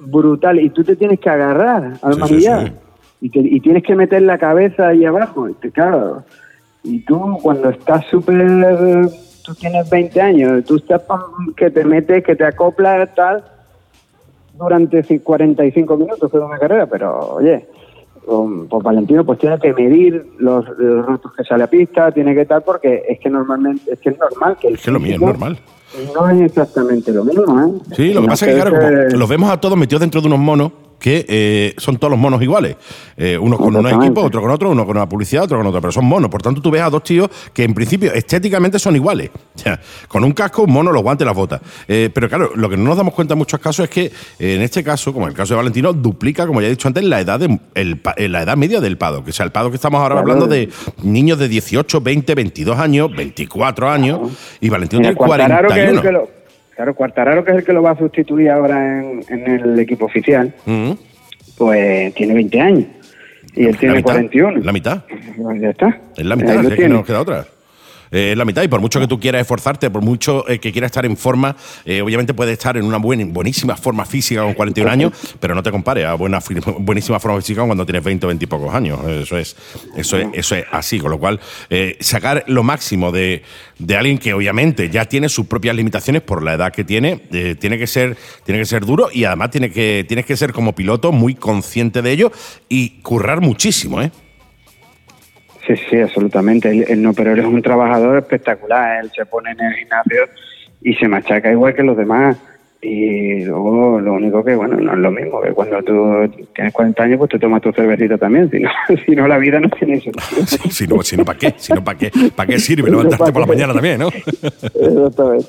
brutal 0.01 0.61
y 0.61 0.71
tú 0.71 0.85
te 0.85 0.95
tienes 0.97 1.19
que 1.21 1.29
agarrar 1.31 1.95
al 2.03 2.15
Sí, 2.15 2.15
sí, 2.15 2.19
manillar 2.21 2.67
sí. 2.69 2.73
Y, 3.21 3.31
te- 3.31 3.41
y 3.41 3.61
tienes 3.61 3.83
que 3.83 3.95
meter 3.97 4.23
la 4.23 4.39
cabeza 4.39 4.89
ahí 4.89 5.05
abajo. 5.05 5.49
Y 5.49 5.55
te- 5.55 5.71
claro, 5.73 6.23
y 6.85 7.01
tú 7.01 7.39
cuando 7.43 7.71
estás 7.71 8.05
súper, 8.07 8.37
tú 9.45 9.55
tienes 9.57 9.91
20 9.91 10.21
años, 10.21 10.65
tú 10.65 10.77
estás 10.77 11.03
que 11.57 11.71
te 11.71 11.85
metes, 11.85 12.23
que 12.23 12.37
te 12.37 12.45
acoplas, 12.45 13.13
tal, 13.17 13.43
durante 14.57 15.03
ci- 15.05 15.23
45 15.23 15.97
minutos 15.97 16.31
de 16.31 16.39
una 16.39 16.59
carrera, 16.59 16.87
pero 16.87 17.19
oye, 17.37 17.67
pues 18.69 18.83
Valentino 18.83 19.25
pues 19.25 19.39
tiene 19.39 19.59
que 19.59 19.73
medir 19.73 20.27
los, 20.39 20.65
los 20.79 21.07
ratos 21.07 21.33
que 21.35 21.45
sale 21.45 21.65
a 21.65 21.67
pista, 21.67 22.13
tiene 22.13 22.35
que 22.35 22.45
tal, 22.45 22.63
porque 22.63 23.03
es 23.09 23.19
que 23.21 23.31
normalmente, 23.31 23.93
es 23.93 23.99
que 24.01 24.11
es 24.11 24.19
normal 24.19 24.57
que 24.61 24.69
el 24.69 24.75
Es 24.75 24.83
que 24.83 24.91
lo 24.91 25.01
mío 25.01 25.15
es 25.15 25.21
normal. 25.21 25.59
No 26.15 26.29
es 26.29 26.41
exactamente 26.43 27.11
lo 27.13 27.25
mismo, 27.25 27.61
¿eh? 27.61 27.95
Sí, 27.97 28.13
lo 28.13 28.21
que 28.21 28.27
No 28.27 28.31
pasa 28.33 28.47
es 28.47 28.55
que, 28.55 28.61
claro, 28.61 28.77
como 28.77 29.19
los 29.19 29.29
vemos 29.29 29.51
a 29.51 29.59
todos 29.59 29.79
metidos 29.79 30.01
dentro 30.01 30.21
de 30.21 30.27
unos 30.27 30.39
monos 30.39 30.73
que 30.99 31.25
eh, 31.29 31.75
son 31.79 31.97
todos 31.99 32.11
los 32.11 32.19
monos 32.21 32.43
iguales. 32.43 32.77
Eh, 33.17 33.39
unos 33.39 33.59
con 33.59 33.75
unos 33.75 33.93
equipos, 33.93 34.25
otro 34.25 34.41
con 34.41 34.51
otro, 34.51 34.71
uno 34.71 34.87
con 34.87 34.97
una 34.97 35.09
publicidad, 35.09 35.45
otro 35.45 35.59
con 35.59 35.67
otro, 35.67 35.81
pero 35.81 35.93
son 35.93 36.05
monos. 36.05 36.31
Por 36.31 36.43
tanto, 36.43 36.61
tú 36.61 36.71
ves 36.71 36.83
a 36.83 36.91
dos 36.91 37.03
tíos 37.05 37.29
que 37.53 37.65
en 37.65 37.75
principio 37.75 38.13
estéticamente 38.13 38.79
son 38.79 38.97
iguales. 38.97 39.31
O 39.59 39.61
sea, 39.61 39.81
con 40.07 40.23
un 40.23 40.31
casco, 40.33 40.63
un 40.63 40.73
mono, 40.73 40.93
los 40.93 41.03
guantes, 41.03 41.27
las 41.27 41.35
botas. 41.35 41.61
Eh, 41.89 42.11
pero 42.15 42.29
claro, 42.29 42.53
lo 42.55 42.69
que 42.69 42.77
no 42.77 42.85
nos 42.85 42.97
damos 42.97 43.13
cuenta 43.13 43.35
en 43.35 43.39
muchos 43.39 43.59
casos 43.59 43.85
es 43.85 43.91
que 43.91 44.13
en 44.39 44.63
este 44.63 44.85
caso, 44.85 45.13
como 45.13 45.27
en 45.27 45.31
el 45.33 45.37
caso 45.37 45.55
de 45.55 45.57
Valentino, 45.57 45.93
duplica, 45.93 46.47
como 46.47 46.61
ya 46.61 46.69
he 46.69 46.71
dicho 46.71 46.87
antes, 46.87 47.03
la 47.03 47.21
edad, 47.21 47.41
de, 47.41 47.59
el, 47.75 48.01
eh, 48.17 48.29
la 48.29 48.43
edad 48.43 48.57
media 48.57 48.81
del 48.81 48.97
pado. 48.99 49.25
Que 49.25 49.33
sea, 49.33 49.45
el 49.45 49.51
pado 49.51 49.71
que 49.71 49.75
estamos 49.77 50.01
ahora 50.01 50.15
Claro. 50.15 50.21
hablando 50.31 50.47
de 50.47 50.69
niños 51.03 51.41
de 51.41 51.49
18, 51.49 52.01
20, 52.01 52.35
22 52.37 52.79
años, 52.79 53.11
24 53.17 53.91
años, 53.91 54.21
y 54.61 54.69
Valentino 54.69 55.03
tiene 55.03 55.17
Quartararo, 55.17 55.69
que 55.71 55.83
es 55.83 55.91
el 55.91 56.01
41. 56.01 56.03
que 56.03 56.13
lo, 56.13 56.38
claro, 56.79 56.95
Quartararo, 56.95 57.45
que 57.45 57.51
es 57.51 57.57
el 57.59 57.65
que 57.65 57.73
lo 57.73 57.83
va 57.83 57.91
a 57.91 57.99
sustituir 57.99 58.51
ahora 58.51 59.01
en, 59.01 59.25
en 59.29 59.49
el 59.49 59.79
equipo 59.81 60.05
oficial, 60.05 60.55
pues 61.57 62.15
tiene 62.15 62.35
20 62.35 62.61
años. 62.61 62.85
Y 63.57 63.67
él 63.67 63.77
tiene 63.77 63.97
mitad, 63.97 64.13
41. 64.13 64.61
La 64.63 64.71
mitad. 64.71 65.03
Pues 65.37 65.61
ya 65.61 65.71
está. 65.71 66.01
Es 66.17 66.25
la 66.25 66.37
mitad, 66.37 66.65
es 66.65 66.77
que 66.77 66.89
no 66.89 66.99
nos 66.99 67.07
queda 67.07 67.21
otra. 67.23 67.47
Eh, 68.11 68.33
es 68.33 68.39
la 68.39 68.45
mitad, 68.45 68.63
y 68.63 68.69
por 68.69 68.81
mucho 68.81 69.01
que 69.01 69.07
tú 69.07 69.19
quieras 69.19 69.43
esforzarte, 69.43 69.91
por 69.91 70.03
mucho 70.03 70.49
eh, 70.49 70.59
que 70.59 70.73
quieras 70.73 70.89
estar 70.89 71.07
en 71.07 71.17
forma, 71.17 71.57
eh, 71.85 72.01
obviamente 72.01 72.35
puedes 72.35 72.53
estar 72.53 72.77
en 72.77 72.85
una 72.85 72.99
buena, 72.99 73.25
buenísima 73.27 73.77
forma 73.77 74.05
física 74.05 74.43
con 74.43 74.55
41 74.55 74.91
años, 74.91 75.13
pero 75.41 75.55
no 75.55 75.63
te 75.63 75.71
compares 75.71 76.07
a 76.07 76.15
buena, 76.15 76.41
buenísima 76.79 77.21
forma 77.21 77.41
física 77.41 77.65
cuando 77.65 77.85
tienes 77.85 78.05
20 78.05 78.27
o 78.27 78.29
20 78.29 78.45
y 78.45 78.49
pocos 78.49 78.75
años. 78.75 79.01
Eso 79.07 79.37
es, 79.39 79.57
eso 79.97 80.17
es, 80.17 80.29
eso 80.33 80.55
es 80.55 80.65
así, 80.71 80.99
con 80.99 81.11
lo 81.11 81.19
cual, 81.19 81.41
eh, 81.71 81.97
sacar 82.01 82.45
lo 82.47 82.63
máximo 82.63 83.13
de, 83.13 83.43
de 83.79 83.97
alguien 83.97 84.19
que 84.19 84.35
obviamente 84.35 84.91
ya 84.91 85.05
tiene 85.05 85.29
sus 85.29 85.47
propias 85.47 85.77
limitaciones 85.77 86.23
por 86.23 86.43
la 86.43 86.55
edad 86.55 86.73
que 86.73 86.85
tiene, 86.85 87.23
eh, 87.33 87.57
tiene 87.59 87.79
que 87.79 87.87
ser, 87.87 88.17
tiene 88.45 88.61
que 88.61 88.67
ser 88.67 88.85
duro 88.85 89.09
y 89.13 89.25
además 89.25 89.51
tiene 89.51 89.71
que, 89.71 90.05
tienes 90.07 90.27
que 90.27 90.37
ser 90.37 90.53
como 90.53 90.75
piloto 90.75 91.13
muy 91.13 91.35
consciente 91.35 92.03
de 92.03 92.13
ello 92.13 92.33
y 92.69 93.01
currar 93.01 93.41
muchísimo, 93.41 94.03
¿eh? 94.03 94.11
Sí, 95.69 95.75
sí, 95.91 96.01
absolutamente. 96.01 96.71
Él, 96.71 96.85
él 96.89 97.03
no, 97.03 97.13
pero 97.13 97.33
él 97.33 97.39
es 97.41 97.45
un 97.45 97.61
trabajador 97.63 98.19
espectacular. 98.19 99.05
Él 99.05 99.11
se 99.15 99.27
pone 99.27 99.51
en 99.53 99.61
el 99.61 99.75
gimnasio 99.75 100.23
y 100.81 100.95
se 100.95 101.07
machaca 101.07 101.53
igual 101.53 101.75
que 101.75 101.83
los 101.83 101.97
demás. 101.97 102.37
Y 102.81 103.45
luego 103.45 104.01
lo 104.01 104.15
único 104.15 104.45
que, 104.45 104.55
bueno, 104.55 104.77
no 104.77 104.93
es 104.93 104.99
lo 104.99 105.11
mismo, 105.11 105.41
que 105.43 105.51
cuando 105.51 105.83
tú 105.83 106.47
tienes 106.55 106.73
40 106.73 107.03
años, 107.03 107.19
pues 107.19 107.31
te 107.31 107.39
tomas 107.41 107.61
tu 107.61 107.73
cervecita 107.73 108.17
también. 108.17 108.49
Si 108.51 108.61
no, 108.61 108.71
si 109.05 109.17
no 109.17 109.27
la 109.27 109.37
vida 109.37 109.59
no 109.61 109.69
tiene 109.69 110.01
sentido. 110.01 110.25
Sí, 110.47 110.71
si 110.71 110.87
no, 110.87 111.03
si 111.03 111.17
no, 111.17 111.25
¿para 111.25 111.39
qué? 111.39 111.55
Si 111.57 111.73
no, 111.73 111.83
¿para 111.83 111.99
qué? 111.99 112.13
¿Para 112.35 112.47
qué 112.47 112.59
sirve 112.59 112.89
levantarte 112.89 113.33
por 113.33 113.41
la 113.41 113.47
mañana 113.47 113.75
también, 113.75 113.99
no? 113.99 114.09
Exactamente. 114.63 115.47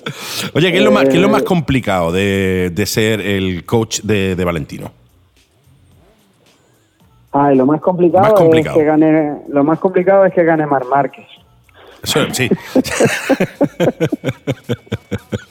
Oye, 0.53 0.71
¿qué 0.71 0.79
es 0.79 0.83
lo 0.83 0.91
más, 0.91 1.03
qué 1.07 1.15
es 1.15 1.21
lo 1.21 1.29
más 1.29 1.43
Eh, 1.43 1.45
complicado 1.45 2.11
de, 2.11 2.71
de 2.73 2.85
ser 2.87 3.21
el 3.21 3.63
coach 3.63 4.01
de, 4.01 4.35
de 4.35 4.43
Valentino? 4.43 4.91
Ah, 7.31 7.53
y 7.53 7.55
lo 7.55 7.65
más 7.65 7.81
complicado, 7.81 8.23
Más 8.23 8.33
complicado. 8.33 8.75
es 8.77 8.81
que 8.81 8.85
gane, 8.87 9.41
lo 9.49 9.63
más 9.63 9.79
complicado 9.79 10.25
es 10.25 10.33
que 10.33 10.43
gane 10.43 10.65
Mar 10.65 10.85
Márquez. 10.85 11.25
Sí. 12.31 12.49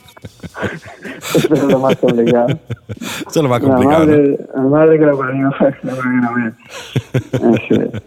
Eso 1.34 1.54
es 1.54 1.62
lo 1.64 1.78
más 1.78 1.96
complicado. 1.96 2.48
Eso 2.48 3.28
es 3.28 3.36
lo 3.42 3.48
más 3.48 3.62
La 3.62 3.68
complicado. 3.68 4.06
¿no? 4.06 4.12
madre, 4.12 4.38
la 4.54 4.62
madre 4.62 4.98
que 4.98 5.06
lo 5.06 5.18
parió, 5.18 5.50
es. 6.48 8.02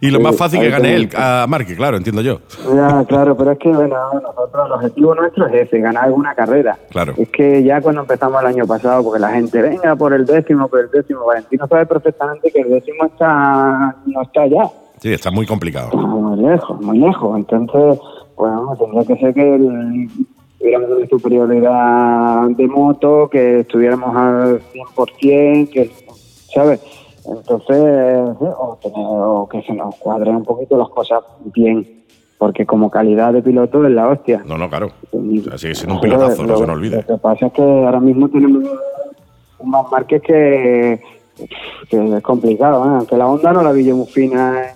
y 0.00 0.10
lo 0.10 0.18
Sí, 0.18 0.24
más 0.24 0.36
fácil 0.36 0.60
que 0.60 0.70
gane 0.70 0.94
él, 0.96 1.08
a 1.16 1.46
Marque, 1.48 1.74
claro, 1.76 1.96
entiendo 1.96 2.20
yo. 2.22 2.40
Ya, 2.74 3.04
claro, 3.06 3.36
pero 3.36 3.52
es 3.52 3.58
que, 3.58 3.68
bueno, 3.70 3.96
nosotros, 4.22 4.66
el 4.66 4.72
objetivo 4.72 5.14
nuestro 5.14 5.46
es 5.46 5.54
ese, 5.66 5.78
ganar 5.80 6.04
alguna 6.04 6.34
carrera. 6.34 6.76
Claro. 6.90 7.14
Es 7.16 7.28
que 7.30 7.62
ya 7.62 7.80
cuando 7.80 8.02
empezamos 8.02 8.40
el 8.42 8.48
año 8.48 8.66
pasado, 8.66 9.02
porque 9.04 9.20
la 9.20 9.30
gente, 9.30 9.62
venga 9.62 9.94
por 9.96 10.12
el 10.12 10.26
décimo, 10.26 10.68
por 10.68 10.80
el 10.80 10.90
décimo, 10.90 11.24
Valentino 11.26 11.66
sabe 11.68 11.86
perfectamente 11.86 12.50
que 12.50 12.60
el 12.60 12.70
décimo 12.70 13.06
está 13.06 13.96
no 14.06 14.22
está 14.22 14.46
ya, 14.46 14.68
Sí, 15.00 15.12
está 15.12 15.30
muy 15.30 15.46
complicado. 15.46 15.86
está 15.86 15.96
muy 15.98 16.38
lejos, 16.40 16.80
muy 16.80 16.98
lejos. 16.98 17.36
Entonces, 17.36 17.98
bueno, 18.36 18.74
tendría 18.78 19.04
que 19.04 19.16
ser 19.20 19.34
que 19.34 19.54
el- 19.54 20.08
tuviéramos 20.64 20.96
una 20.96 21.06
superioridad 21.06 22.48
de 22.56 22.66
moto, 22.66 23.28
que 23.28 23.60
estuviéramos 23.60 24.16
al 24.16 24.62
100%, 24.72 25.68
que, 25.70 25.90
¿sabes? 26.54 26.80
Entonces, 27.26 28.36
sí, 28.38 28.44
o, 28.58 28.78
tener- 28.82 28.96
o 29.06 29.46
que 29.50 29.60
se 29.62 29.74
nos 29.74 29.94
cuadren 29.96 30.36
un 30.36 30.44
poquito 30.44 30.78
las 30.78 30.88
cosas 30.88 31.22
bien, 31.54 31.86
porque 32.38 32.64
como 32.64 32.90
calidad 32.90 33.34
de 33.34 33.42
piloto 33.42 33.84
es 33.86 33.92
la 33.92 34.08
hostia. 34.08 34.42
No, 34.46 34.56
no, 34.56 34.68
claro. 34.70 34.88
O 35.12 35.42
sea, 35.42 35.58
sigue 35.58 35.74
siendo 35.74 35.96
un 35.96 36.00
pilotazo, 36.00 36.42
no 36.44 36.48
lo- 36.52 36.58
se 36.58 36.66
nos 36.66 36.76
olvide. 36.76 36.96
Lo 37.08 37.16
que 37.16 37.20
pasa 37.20 37.46
es 37.46 37.52
que 37.52 37.62
ahora 37.62 38.00
mismo 38.00 38.28
tenemos 38.30 38.64
un 39.58 39.70
más 39.70 39.90
marques 39.90 40.22
que, 40.22 41.00
que 41.90 42.16
es 42.16 42.22
complicado, 42.22 42.84
¿eh? 42.86 42.96
aunque 42.98 43.16
la 43.18 43.26
onda 43.26 43.52
no 43.52 43.62
la 43.62 43.72
vi 43.72 43.84
yo 43.84 43.96
muy 43.96 44.06
fina. 44.06 44.73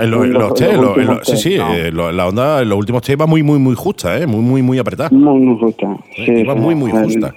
¿Eh? 0.00 0.04
En 0.04 0.10
lo- 0.10 0.24
en 0.24 0.32
los- 0.32 0.42
los 0.42 0.60
los 0.60 0.60
lo- 0.60 0.76
en 0.76 0.80
últimos 1.08 1.18
lo- 1.18 1.24
sí, 1.24 1.36
sí, 1.36 1.58
no. 1.58 1.74
eh, 1.74 1.90
lo- 1.92 2.12
la 2.12 2.28
onda 2.28 2.62
en 2.62 2.68
los 2.68 2.78
últimos 2.78 3.02
test 3.02 3.20
va 3.20 3.26
muy, 3.26 3.42
muy, 3.42 3.58
muy 3.58 3.74
justa, 3.74 4.18
¿eh? 4.18 4.26
Muy, 4.26 4.40
muy, 4.40 4.62
muy 4.62 4.78
apretada. 4.78 5.10
Muy, 5.10 5.38
muy 5.40 5.58
justa. 5.58 5.96
Sí, 6.16 6.30
Iba 6.32 6.54
sí, 6.54 6.60
muy, 6.60 6.74
muy 6.74 6.90
el- 6.90 7.04
justa. 7.04 7.34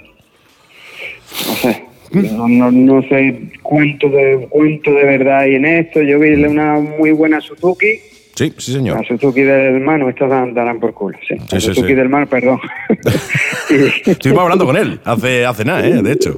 No 1.48 1.56
sé. 1.56 1.84
No, 2.14 2.48
no, 2.50 2.72
no 2.72 3.02
sé 3.04 3.52
cuánto 3.64 4.10
de, 4.10 4.46
cuánto 4.50 4.92
de 4.92 5.06
verdad 5.06 5.40
hay 5.40 5.56
en 5.56 5.66
esto. 5.66 6.02
Yo 6.02 6.20
vi 6.20 6.34
una 6.44 6.78
muy 6.80 7.12
buena 7.12 7.40
Suzuki. 7.40 8.00
Sí, 8.36 8.54
sí, 8.58 8.72
La 8.74 8.78
señor. 8.78 9.06
Suzuki 9.08 9.42
del 9.42 9.80
Manu, 9.82 10.10
estas 10.10 10.30
dan- 10.30 10.54
darán 10.54 10.80
por 10.80 10.94
culo. 10.94 11.18
Sí, 11.28 11.36
la 11.38 11.60
sí, 11.60 11.68
Suzuki 11.68 11.88
sí. 11.90 11.94
del 11.96 12.10
Manu, 12.10 12.28
perdón. 12.28 12.60
Estuvimos 14.06 14.44
hablando 14.44 14.66
con 14.66 14.76
él 14.78 15.00
hace, 15.04 15.46
hace 15.46 15.64
nada, 15.66 15.86
¿eh? 15.88 16.02
De 16.02 16.12
hecho. 16.12 16.36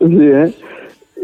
Sí, 0.00 0.06
¿eh? 0.20 0.52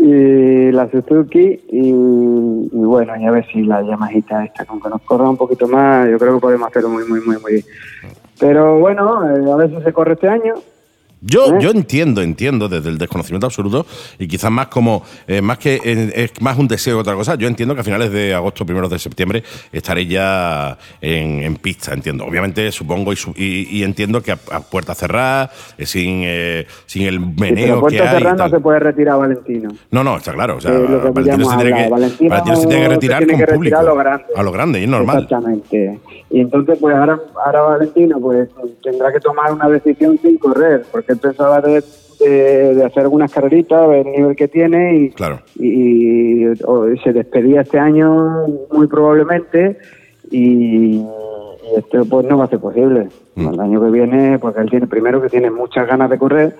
Y 0.05 0.73
la 0.73 0.91
Suzuki 0.91 1.61
y, 1.69 1.91
y 1.91 2.69
bueno, 2.73 3.17
y 3.17 3.25
a 3.25 3.31
ver 3.31 3.47
si 3.53 3.63
la 3.63 3.83
Yamahita 3.83 4.45
esta, 4.45 4.65
con 4.65 4.81
que 4.81 4.89
nos 4.89 5.01
corra 5.03 5.31
un 5.31 5.37
poquito 5.37 5.69
más, 5.69 6.11
yo 6.11 6.19
creo 6.19 6.35
que 6.35 6.41
podemos 6.41 6.69
hacerlo 6.69 6.89
muy, 6.89 7.05
muy, 7.05 7.21
muy, 7.21 7.37
muy 7.39 7.53
bien. 7.53 7.65
Pero 8.41 8.81
bueno, 8.81 9.25
eh, 9.31 9.49
a 9.49 9.55
ver 9.55 9.71
si 9.71 9.81
se 9.81 9.93
corre 9.93 10.15
este 10.15 10.29
año. 10.29 10.55
Yo, 11.25 11.47
¿Eh? 11.47 11.59
yo 11.61 11.71
entiendo, 11.71 12.21
entiendo 12.21 12.69
desde 12.69 12.89
el 12.91 12.99
desconocimiento 12.99 13.47
absoluto 13.47 13.87
y 14.19 14.27
quizás 14.27 14.51
más 14.51 14.67
como, 14.67 15.05
eh, 15.29 15.41
más 15.41 15.57
que 15.59 15.81
eh, 15.85 16.13
es 16.15 16.41
más 16.43 16.59
un 16.59 16.67
deseo 16.67 16.97
que 16.97 17.01
otra 17.03 17.15
cosa. 17.15 17.37
Yo 17.37 17.47
entiendo 17.47 17.75
que 17.75 17.81
a 17.81 17.85
finales 17.85 18.11
de 18.11 18.35
agosto, 18.35 18.67
primeros 18.67 18.91
de 18.91 18.99
septiembre, 18.99 19.43
estaré 19.73 20.07
ya 20.07 20.77
en, 21.01 21.43
en 21.43 21.57
pista, 21.57 21.93
entiendo. 21.95 22.25
Obviamente, 22.27 22.71
supongo 22.73 23.13
y, 23.13 23.17
y- 23.37 23.69
y 23.79 23.85
entiendo 23.85 24.21
que 24.21 24.33
a, 24.33 24.39
a 24.51 24.61
puerta 24.61 24.95
cerrada, 24.95 25.51
eh, 25.79 25.87
sin, 25.87 26.23
eh, 26.25 26.67
sin 26.87 27.03
el 27.07 27.19
Sí, 27.19 27.35
meneo 27.39 27.77
pero 27.83 27.87
que 27.87 28.01
hay. 28.03 28.09
cerrada 28.19 28.49
no 28.49 28.51
se 28.57 28.61
puede 28.61 28.79
retirar 28.81 29.19
Valentino. 29.19 29.71
No, 29.93 30.03
no, 30.03 30.17
está 30.17 30.33
claro. 30.33 30.57
O 30.57 30.61
sea, 30.61 30.73
Valentino, 30.73 31.49
se 31.51 31.57
tiene, 31.57 31.71
que, 31.71 31.75
hablado. 31.85 31.91
Valentino 31.91 32.31
Valentino 32.31 32.57
se 32.57 32.67
tiene 32.67 32.83
que 32.83 32.89
se 32.89 32.95
retirar 32.95 33.19
tiene 33.19 33.33
con 33.35 33.41
que 33.47 33.55
público. 33.55 33.77
retirar 33.77 33.81
a 33.81 33.95
lo 33.95 33.97
grande. 33.97 34.25
A 34.37 34.43
lo 34.43 34.53
grande, 34.53 34.81
y 34.81 34.83
es 34.85 34.89
normal. 34.89 35.23
Exactamente. 35.23 36.01
Y 36.31 36.41
entonces, 36.41 36.79
pues 36.81 36.95
ahora, 36.97 37.21
ahora 37.45 37.61
Valentino 37.63 38.19
pues 38.21 38.49
tendrá 38.83 39.13
que 39.13 39.21
tomar 39.21 39.53
una 39.53 39.69
decisión 39.69 40.19
sin 40.23 40.39
correr, 40.39 40.85
porque 40.91 41.12
él 41.13 41.19
pensaba 41.19 41.61
de, 41.61 41.83
de, 42.21 42.75
de 42.75 42.85
hacer 42.85 43.03
algunas 43.05 43.33
carreritas, 43.33 43.89
ver 43.89 44.07
el 44.07 44.13
nivel 44.13 44.37
que 44.37 44.49
tiene 44.49 44.97
y, 44.97 45.11
Claro. 45.11 45.41
y, 45.57 46.47
o 46.65 46.87
se 47.03 47.13
despedía 47.13 47.63
este 47.63 47.79
año 47.79 48.47
muy 48.73 48.87
probablemente 48.87 49.79
y, 50.31 50.97
y 50.97 51.07
esto 51.77 52.05
pues 52.09 52.27
no 52.27 52.39
va 52.39 52.45
a 52.45 52.49
ser 52.49 52.61
posible. 52.61 53.09
Mm. 53.35 53.49
El 53.55 53.61
año 53.61 53.81
que 53.83 53.91
viene, 53.91 54.39
porque 54.39 54.61
él 54.61 54.71
tiene 54.71 54.87
primero 54.87 55.21
que 55.23 55.29
tiene 55.29 55.51
muchas 55.51 55.87
ganas 55.87 56.11
de 56.11 56.19
correr 56.19 56.57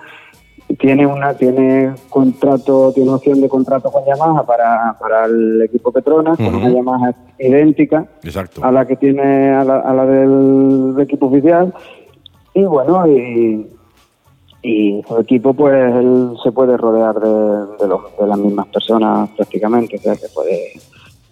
tiene 0.79 1.05
una 1.05 1.33
tiene 1.35 1.91
contrato 2.09 2.91
tiene 2.95 3.11
opción 3.11 3.39
de 3.41 3.49
contrato 3.49 3.91
con 3.91 4.03
Yamaha 4.05 4.43
para, 4.43 4.95
para 4.99 5.25
el 5.25 5.61
equipo 5.61 5.91
Petronas 5.91 6.37
con 6.37 6.55
una 6.55 6.69
Yamaha 6.71 7.13
idéntica 7.37 8.07
Exacto. 8.23 8.63
a 8.63 8.71
la 8.71 8.87
que 8.87 8.95
tiene 8.95 9.51
a 9.51 9.63
la, 9.63 9.79
a 9.81 9.93
la 9.93 10.05
del 10.05 10.95
equipo 10.99 11.27
oficial 11.27 11.71
y 12.55 12.63
bueno 12.63 13.05
y 13.07 13.67
y 14.65 15.01
su 15.07 15.19
equipo 15.19 15.53
pues 15.53 15.93
él 15.93 16.31
se 16.41 16.51
puede 16.51 16.77
rodear 16.77 17.15
de, 17.15 17.29
de, 17.83 17.87
los- 17.87 18.17
de 18.17 18.25
las 18.27 18.37
mismas 18.39 18.65
personas 18.67 19.29
prácticamente 19.35 19.97
o 19.97 19.99
sea 19.99 20.15
que 20.15 20.27
puede 20.33 20.71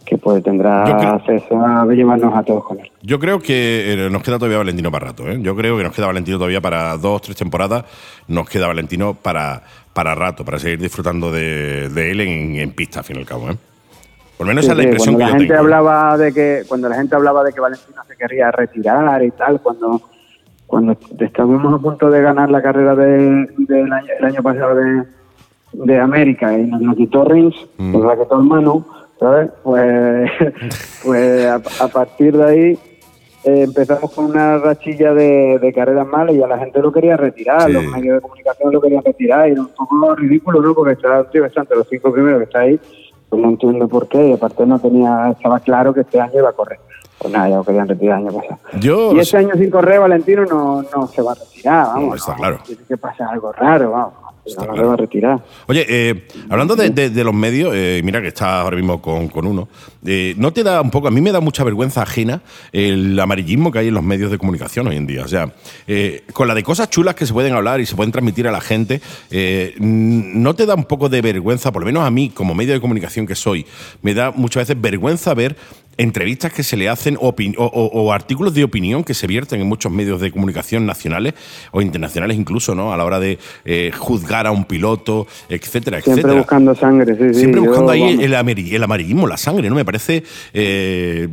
que 0.06 0.18
pues 0.18 0.44
tendrá 0.44 0.84
acceso 1.14 1.56
a 1.66 1.86
llevarnos 1.86 2.36
a 2.36 2.44
todos 2.44 2.66
con 2.66 2.78
él 2.80 2.92
Yo 3.02 3.18
creo 3.20 3.40
que 3.40 3.94
eh, 3.94 4.10
nos 4.10 4.22
queda 4.24 4.38
todavía 4.38 4.58
Valentino 4.58 4.92
para 4.92 5.06
rato. 5.08 5.26
¿eh? 5.30 5.38
Yo 5.42 5.56
creo 5.56 5.78
que 5.78 5.84
nos 5.84 5.96
queda 5.96 6.08
Valentino 6.08 6.38
todavía 6.38 6.60
para 6.60 6.98
dos, 6.98 7.22
tres 7.22 7.38
temporadas. 7.38 7.86
Nos 8.28 8.50
queda 8.50 8.68
Valentino 8.68 9.14
para, 9.14 9.62
para 9.94 10.14
rato, 10.14 10.44
para 10.44 10.60
seguir 10.60 10.80
disfrutando 10.82 11.32
de, 11.32 11.88
de 11.88 12.12
él 12.12 12.20
en, 12.22 12.56
en 12.58 12.72
pista, 12.74 13.00
al 13.00 13.06
fin 13.06 13.16
y 13.16 13.20
al 13.20 13.26
cabo. 13.26 13.52
¿eh? 13.52 13.56
Por 14.38 14.48
lo 14.48 14.52
menos 14.52 14.66
esa 14.66 14.74
es 14.74 14.78
la 14.80 14.84
impresión 14.84 15.16
cuando 15.16 15.20
que 15.20 15.24
la 15.24 15.30
yo 15.30 15.40
gente 15.40 15.54
tengo. 15.54 15.64
hablaba 15.64 16.18
de 16.18 16.34
que 16.34 16.64
cuando 16.68 16.90
la 16.90 16.96
gente 16.96 17.16
hablaba 17.16 17.44
de 17.46 17.54
que 17.54 17.60
Valentino 17.62 18.02
se 18.06 18.18
quería 18.18 18.52
retirar 18.52 19.24
y 19.24 19.32
tal 19.32 19.62
cuando 19.62 20.02
cuando 20.72 20.96
estábamos 21.20 21.74
a 21.74 21.78
punto 21.78 22.10
de 22.10 22.22
ganar 22.22 22.50
la 22.50 22.62
carrera 22.62 22.96
de- 22.96 23.46
del 23.58 23.92
año, 23.92 24.08
el 24.20 24.26
año 24.26 24.42
pasado 24.42 24.76
de, 24.76 25.04
de 25.74 26.00
América 26.00 26.58
y 26.58 26.64
nos, 26.66 26.82
nos 26.82 26.96
quitó 26.96 27.26
Rins 27.26 27.56
Mm. 27.78 27.92
nos 27.92 28.06
la 28.06 28.18
quitó 28.18 28.40
el 28.40 28.46
Manu 28.48 28.86
¿sabes? 29.20 29.50
pues 29.64 30.32
pues 31.04 31.46
a, 31.46 31.56
a 31.56 31.88
partir 31.90 32.38
de 32.38 32.44
ahí 32.46 32.80
eh, 33.44 33.64
empezamos 33.64 34.12
con 34.14 34.26
una 34.26 34.60
rachilla 34.60 35.14
de, 35.14 35.60
de 35.60 35.74
carreras 35.74 36.08
malas 36.08 36.36
y 36.36 36.40
ya 36.40 36.48
la 36.48 36.58
gente 36.60 36.80
lo 36.80 36.92
quería 36.92 37.18
retirar, 37.18 37.64
Sí. 37.68 37.74
los 37.74 37.86
medios 37.88 38.16
de 38.16 38.22
comunicación 38.22 38.72
lo 38.72 38.80
querían 38.80 39.04
retirar 39.04 39.50
y 39.50 39.54
era 39.54 39.62
un 39.62 39.70
poco 39.70 40.16
ridículo, 40.16 40.62
¿no? 40.62 40.74
Porque 40.76 40.94
está, 40.94 41.24
tío, 41.32 41.44
entre 41.46 41.76
los 41.76 41.88
cinco 41.90 42.14
primeros 42.14 42.38
que 42.40 42.44
está 42.46 42.60
ahí, 42.60 42.80
pues 43.30 43.42
no 43.42 43.50
entiendo 43.50 43.88
por 43.88 44.08
qué, 44.08 44.28
y 44.30 44.34
aparte 44.34 44.64
no 44.66 44.78
tenía, 44.80 45.30
estaba 45.32 45.60
claro 45.60 45.92
que 45.92 46.02
este 46.02 46.22
año 46.22 46.34
iba 46.38 46.50
a 46.50 46.54
correr. 46.54 46.78
Pues 47.22 47.34
nada, 47.34 47.50
ya 47.50 47.56
lo 47.58 47.64
querían 47.64 47.88
retirar 47.88 48.20
el 48.20 48.28
año 48.28 48.38
pasado. 48.40 48.60
Y 49.16 49.20
este 49.20 49.38
año 49.38 49.52
sin 49.56 49.70
correr, 49.70 50.00
Valentino 50.00 50.46
no, 50.46 50.82
no 50.82 51.08
se 51.08 51.22
va 51.22 51.34
a 51.34 51.36
retirar, 51.36 51.86
vamos. 51.88 52.10
No, 52.10 52.16
está 52.16 52.34
claro. 52.36 52.60
Tiene 52.66 52.82
que 52.88 52.98
pasar 52.98 53.28
algo 53.32 53.52
raro, 53.52 53.92
vamos. 53.92 54.14
Está 54.44 54.62
no 54.66 54.72
claro. 54.72 54.82
se 54.82 54.88
va 54.88 54.94
a 54.94 54.98
retirar. 54.98 55.40
Oye, 55.68 55.86
eh, 55.88 56.28
hablando 56.50 56.76
de, 56.76 56.90
de- 56.90 57.12
de 57.12 57.24
los 57.24 57.34
medios, 57.34 57.74
eh, 57.76 58.02
mira 58.04 58.20
que 58.24 58.30
está 58.30 58.62
ahora 58.62 58.76
mismo 58.76 59.00
con, 59.00 59.28
con 59.28 59.46
uno, 59.46 59.68
eh, 60.04 60.34
¿no 60.36 60.52
te 60.52 60.64
da 60.64 60.82
un 60.82 60.90
poco, 60.90 61.08
a 61.10 61.12
mí 61.12 61.22
me 61.22 61.32
da 61.32 61.40
mucha 61.42 61.64
vergüenza 61.64 62.02
ajena 62.02 62.42
el 62.72 63.20
amarillismo 63.20 63.72
que 63.72 63.78
hay 63.78 63.90
en 63.90 63.94
los 63.94 64.02
medios 64.04 64.32
de 64.32 64.40
comunicación 64.40 64.88
hoy 64.88 64.96
en 64.98 65.06
día? 65.06 65.24
O 65.24 65.28
sea, 65.28 65.54
con 66.34 66.48
la 66.48 66.56
de 66.56 66.64
cosas 66.64 66.90
chulas 66.90 67.14
que 67.14 67.28
se 67.28 67.34
pueden 67.34 67.54
hablar 67.54 67.82
y 67.82 67.86
se 67.86 67.96
pueden 67.96 68.12
transmitir 68.12 68.48
a 68.48 68.52
la 68.52 68.62
gente, 68.62 69.00
¿no 69.80 70.56
te 70.56 70.66
da 70.66 70.74
un 70.74 70.86
poco 70.86 71.08
de 71.08 71.22
vergüenza, 71.22 71.72
por 71.72 71.84
lo 71.84 71.86
menos 71.86 72.04
a 72.04 72.10
mí 72.10 72.32
como 72.32 72.56
medio 72.56 72.74
de 72.74 72.82
comunicación 72.82 73.28
que 73.28 73.36
soy, 73.36 73.68
me 74.02 74.16
da 74.16 74.32
muchas 74.32 74.68
veces 74.68 74.82
vergüenza 74.82 75.36
ver 75.36 75.56
entrevistas 76.02 76.52
que 76.54 76.64
se 76.64 76.76
le 76.78 76.90
hacen 76.90 77.18
o, 77.20 77.30
o- 77.30 77.66
o 77.94 78.12
artículos 78.14 78.54
de 78.54 78.64
opinión 78.64 79.04
que 79.04 79.14
se 79.14 79.28
vierten 79.28 79.62
en 79.62 79.68
muchos 79.68 79.92
medios 79.92 80.20
de 80.22 80.32
comunicación 80.32 80.86
nacionales 80.86 81.34
o 81.72 81.82
internacionales 81.82 82.38
incluso, 82.38 82.74
¿no? 82.76 82.92
A 82.94 82.98
la 82.98 83.06
hora 83.06 83.20
de 83.20 83.38
eh, 83.66 83.92
juzgar 83.98 84.48
a 84.48 84.52
un 84.52 84.66
piloto, 84.66 85.28
etcétera, 85.50 86.02
Siempre 86.02 86.22
etcétera. 86.22 86.40
buscando 86.42 86.76
sangre, 86.76 87.16
sí, 87.16 87.34
sí. 87.34 87.40
Siempre 87.42 87.62
yo, 87.62 87.68
buscando 87.68 87.92
ahí 87.92 88.18
el, 88.22 88.34
el 88.34 88.84
amarillismo, 88.84 89.28
la 89.28 89.38
sangre, 89.38 89.70
¿no? 89.70 89.76
Me 89.76 89.86
parece. 89.86 90.24
eh, 90.54 91.28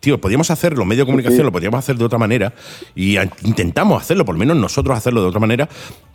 tío, 0.00 0.18
podríamos 0.18 0.50
hacer, 0.50 0.76
los 0.76 0.86
medios 0.86 1.06
de 1.06 1.10
comunicación 1.12 1.44
lo 1.44 1.52
podríamos 1.52 1.78
hacer 1.78 1.96
de 1.96 2.04
otra 2.04 2.18
manera 2.18 2.52
y 2.94 3.16
intentamos 3.44 4.00
hacerlo, 4.02 4.24
por 4.24 4.34
lo 4.34 4.38
menos 4.38 4.56
nosotros 4.56 4.96
hacerlo 4.96 5.20
de 5.20 5.28
otra 5.28 5.40
manera, 5.40 5.68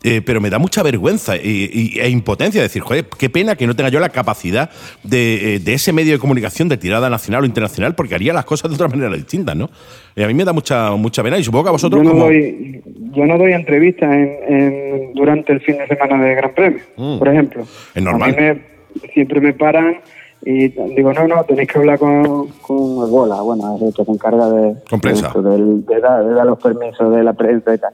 eh, 0.03 0.21
pero 0.25 0.41
me 0.41 0.49
da 0.49 0.57
mucha 0.57 0.81
vergüenza 0.81 1.35
y- 1.37 1.69
y- 1.71 1.99
e 1.99 2.09
impotencia 2.09 2.61
decir, 2.63 2.81
joder, 2.81 3.05
qué 3.17 3.29
pena 3.29 3.55
que 3.55 3.67
no 3.67 3.75
tenga 3.75 3.89
yo 3.89 3.99
la 3.99 4.09
capacidad 4.09 4.71
de, 5.03 5.55
eh, 5.55 5.59
de 5.59 5.73
ese 5.75 5.93
medio 5.93 6.13
de 6.13 6.19
comunicación 6.19 6.67
de 6.67 6.77
tirada 6.77 7.09
nacional 7.11 7.43
o 7.43 7.45
internacional 7.45 7.93
porque 7.93 8.15
haría 8.15 8.33
las 8.33 8.45
cosas 8.45 8.71
de 8.71 8.75
otra 8.75 8.87
manera 8.87 9.15
distinta, 9.15 9.53
¿no? 9.53 9.69
Y 10.15 10.23
a 10.23 10.27
mí 10.27 10.33
me 10.33 10.45
da 10.45 10.53
mucha, 10.53 10.91
mucha 10.91 11.21
pena 11.21 11.37
y 11.37 11.43
supongo 11.43 11.65
que 11.65 11.69
a 11.69 11.73
vosotros 11.73 12.01
yo 12.01 12.09
no 12.09 12.11
como. 12.11 12.25
doy 12.25 12.81
yo 13.15 13.25
no 13.25 13.37
doy 13.37 13.53
entrevistas 13.53 14.11
en, 14.13 14.29
en- 14.47 15.13
durante 15.13 15.53
el 15.53 15.61
fin 15.61 15.77
de 15.77 15.87
semana 15.87 16.23
de 16.25 16.33
Gran 16.35 16.53
Premio 16.55 16.79
Mm. 16.97 17.19
por 17.19 17.27
ejemplo 17.29 17.67
Es 17.93 18.01
normal. 18.03 18.29
a 18.31 18.35
mí 18.35 18.41
me, 18.41 18.61
siempre 19.13 19.39
me 19.41 19.53
paran 19.53 19.97
y 20.41 20.67
digo 20.69 21.11
no 21.13 21.27
no 21.27 21.43
tenéis 21.43 21.69
que 21.71 21.79
hablar 21.79 21.97
con 21.99 22.47
con 22.61 23.03
el 23.05 23.09
bola 23.09 23.41
bueno 23.41 23.75
es 23.77 23.81
el 23.81 23.93
que 23.93 24.05
se 24.05 24.11
encarga 24.11 24.49
de 24.49 24.75
Con 24.89 24.99
prensa. 25.01 25.31
de, 25.35 25.57
de 25.93 25.99
dar, 26.01 26.23
de 26.25 26.33
dar 26.33 26.45
los 26.45 26.59
permisos 26.61 27.11
de 27.13 27.23
la 27.23 27.33
prensa 27.33 27.73
y 27.73 27.77
tal 27.77 27.93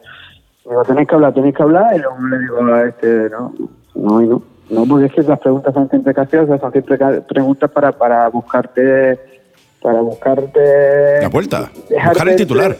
digo 0.65 0.83
tenéis 0.83 1.07
que 1.07 1.15
hablar 1.15 1.33
tenéis 1.33 1.55
que 1.55 1.63
hablar 1.63 1.95
y 1.95 1.99
luego 1.99 2.17
le 2.27 2.39
digo 2.39 2.73
a 2.73 2.83
este 2.87 3.29
no 3.29 3.53
no 3.95 4.21
y 4.21 4.27
no 4.27 4.41
no 4.69 4.85
porque 4.85 5.05
es 5.07 5.13
que 5.13 5.21
las 5.23 5.39
preguntas 5.39 5.73
son 5.73 5.89
siempre 5.89 6.13
caciosas 6.13 6.59
son 6.59 6.71
siempre 6.71 6.97
preguntas 7.21 7.69
para 7.71 7.91
para 7.91 8.27
buscarte 8.29 9.19
para 9.81 9.99
buscarte 10.01 11.21
La 11.21 11.29
vuelta, 11.29 11.71
buscar 11.89 12.29
el 12.29 12.35
titular. 12.35 12.77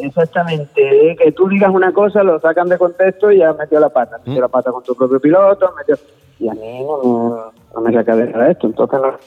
Exactamente, 0.00 1.10
eh, 1.10 1.16
que 1.16 1.32
tú 1.32 1.48
digas 1.48 1.70
una 1.72 1.92
cosa, 1.94 2.22
lo 2.22 2.38
sacan 2.40 2.68
de 2.68 2.76
contexto 2.76 3.32
y 3.32 3.38
ya 3.38 3.54
metió 3.54 3.80
la 3.80 3.88
pata. 3.88 4.18
Metió 4.18 4.34
Mm. 4.34 4.40
la 4.42 4.48
pata 4.48 4.70
con 4.70 4.82
tu 4.82 4.94
propio 4.94 5.18
piloto, 5.18 5.72
metió... 5.78 5.96
Y 6.38 6.48
a 6.48 6.52
mí 6.52 6.82
no 6.84 7.52
no 7.76 7.82
me 7.82 7.92
saca 7.92 8.16
de 8.16 8.50
esto, 8.50 8.66
entonces 8.66 9.00
no, 9.00 9.18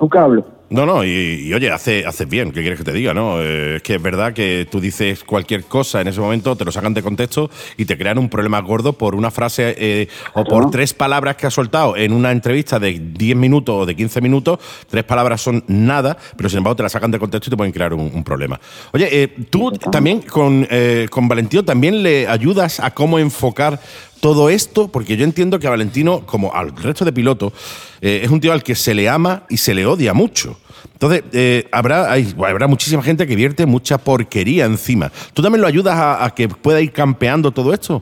nunca 0.00 0.24
hablo. 0.24 0.44
No, 0.72 0.86
no, 0.86 1.04
y, 1.04 1.42
y 1.44 1.52
oye, 1.52 1.70
hace, 1.70 2.06
haces 2.06 2.26
bien, 2.26 2.50
¿qué 2.50 2.62
quieres 2.62 2.78
que 2.78 2.84
te 2.84 2.94
diga? 2.94 3.12
no? 3.12 3.42
Eh, 3.42 3.76
es 3.76 3.82
que 3.82 3.96
es 3.96 4.02
verdad 4.02 4.32
que 4.32 4.66
tú 4.70 4.80
dices 4.80 5.22
cualquier 5.22 5.64
cosa 5.64 6.00
en 6.00 6.08
ese 6.08 6.18
momento, 6.18 6.56
te 6.56 6.64
lo 6.64 6.72
sacan 6.72 6.94
de 6.94 7.02
contexto 7.02 7.50
y 7.76 7.84
te 7.84 7.98
crean 7.98 8.16
un 8.16 8.30
problema 8.30 8.58
gordo 8.60 8.94
por 8.94 9.14
una 9.14 9.30
frase 9.30 9.74
eh, 9.76 10.08
o 10.32 10.44
por 10.44 10.70
tres 10.70 10.94
palabras 10.94 11.36
que 11.36 11.46
has 11.46 11.52
soltado 11.52 11.94
en 11.94 12.14
una 12.14 12.32
entrevista 12.32 12.78
de 12.78 12.98
10 12.98 13.36
minutos 13.36 13.82
o 13.82 13.84
de 13.84 13.94
15 13.94 14.22
minutos. 14.22 14.60
Tres 14.88 15.04
palabras 15.04 15.42
son 15.42 15.62
nada, 15.68 16.16
pero 16.38 16.48
sin 16.48 16.58
embargo 16.58 16.76
te 16.76 16.84
la 16.84 16.88
sacan 16.88 17.10
de 17.10 17.18
contexto 17.18 17.48
y 17.48 17.50
te 17.50 17.56
pueden 17.58 17.72
crear 17.72 17.92
un, 17.92 18.10
un 18.10 18.24
problema. 18.24 18.58
Oye, 18.94 19.08
eh, 19.10 19.28
tú 19.50 19.72
también 19.72 20.22
con, 20.22 20.66
eh, 20.70 21.06
con 21.10 21.28
Valentino 21.28 21.66
también 21.66 22.02
le 22.02 22.26
ayudas 22.26 22.80
a 22.80 22.92
cómo 22.92 23.18
enfocar 23.18 23.78
todo 24.22 24.50
esto, 24.50 24.86
porque 24.86 25.16
yo 25.16 25.24
entiendo 25.24 25.58
que 25.58 25.66
a 25.66 25.70
Valentino, 25.70 26.24
como 26.24 26.54
al 26.54 26.76
resto 26.76 27.04
de 27.04 27.12
pilotos, 27.12 27.52
eh, 28.00 28.20
es 28.22 28.30
un 28.30 28.40
tío 28.40 28.52
al 28.52 28.62
que 28.62 28.76
se 28.76 28.94
le 28.94 29.08
ama 29.08 29.42
y 29.48 29.56
se 29.56 29.74
le 29.74 29.84
odia 29.84 30.14
mucho. 30.14 30.60
Entonces, 31.02 31.24
eh, 31.32 31.68
habrá, 31.72 32.12
hay- 32.12 32.32
habrá 32.48 32.68
muchísima 32.68 33.02
gente 33.02 33.26
que 33.26 33.34
vierte 33.34 33.66
mucha 33.66 33.98
porquería 33.98 34.66
encima. 34.66 35.10
¿Tú 35.34 35.42
también 35.42 35.60
lo 35.60 35.66
ayudas 35.66 35.96
a, 35.98 36.24
a 36.24 36.30
que 36.32 36.48
pueda 36.48 36.80
ir 36.80 36.92
campeando 36.92 37.50
todo 37.50 37.74
esto? 37.74 38.00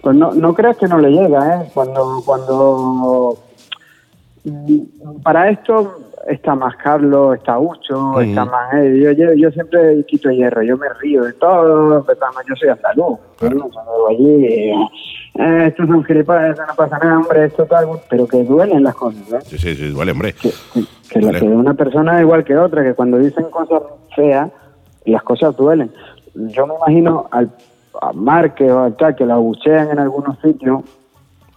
Pues 0.00 0.14
no, 0.14 0.30
no 0.32 0.54
creas 0.54 0.76
que 0.76 0.86
no 0.86 0.98
le 0.98 1.10
llega, 1.10 1.56
¿eh? 1.64 1.70
Cuando, 1.74 2.22
cuando 2.24 3.38
mm, 4.44 4.78
para 5.24 5.50
esto 5.50 6.09
está 6.28 6.54
más 6.54 6.76
Carlos, 6.76 7.36
está 7.36 7.58
Ucho, 7.58 8.20
está 8.20 8.44
más 8.44 8.74
él. 8.74 9.00
Yo, 9.02 9.12
yo, 9.12 9.32
yo 9.34 9.50
siempre 9.50 10.04
quito 10.06 10.30
hierro, 10.30 10.62
yo 10.62 10.76
me 10.76 10.88
río 11.00 11.24
de 11.24 11.32
todo, 11.34 11.98
empezamos, 11.98 12.42
yo 12.48 12.54
soy 12.56 12.68
andaluz, 12.68 13.18
yo 13.40 13.50
no 13.50 13.70
salgo 13.72 14.08
allí, 14.08 14.44
eh, 14.46 14.74
esto 15.66 15.86
son 15.86 16.04
gilipollas, 16.04 16.58
no 16.58 16.74
pasa 16.74 16.98
nada, 16.98 17.18
hombre, 17.18 17.44
esto 17.46 17.64
tal, 17.66 17.86
pero 18.08 18.26
que 18.26 18.44
duelen 18.44 18.82
las 18.82 18.94
cosas, 18.94 19.32
¿eh? 19.32 19.38
Sí, 19.44 19.58
sí, 19.58 19.74
sí, 19.74 19.88
duele, 19.90 20.12
hombre. 20.12 20.32
que, 20.34 20.50
que- 20.74 20.84
que 21.08 21.20
la- 21.20 21.30
Duele. 21.30 21.40
que 21.40 21.46
una 21.46 21.74
persona 21.74 22.16
es 22.16 22.22
igual 22.22 22.44
que 22.44 22.56
otra, 22.56 22.82
que 22.82 22.94
cuando 22.94 23.18
dicen 23.18 23.44
cosas 23.50 23.82
feas, 24.14 24.50
las 25.06 25.22
cosas 25.22 25.56
duelen. 25.56 25.90
Yo 26.34 26.66
me 26.66 26.74
imagino 26.74 27.26
al, 27.32 27.50
a 28.00 28.12
Márquez 28.12 28.70
o 28.70 28.80
al 28.84 28.96
tal 28.96 29.16
que 29.16 29.24
lo 29.26 29.34
abuchean 29.34 29.90
en 29.90 29.98
algunos 29.98 30.38
sitios 30.40 30.82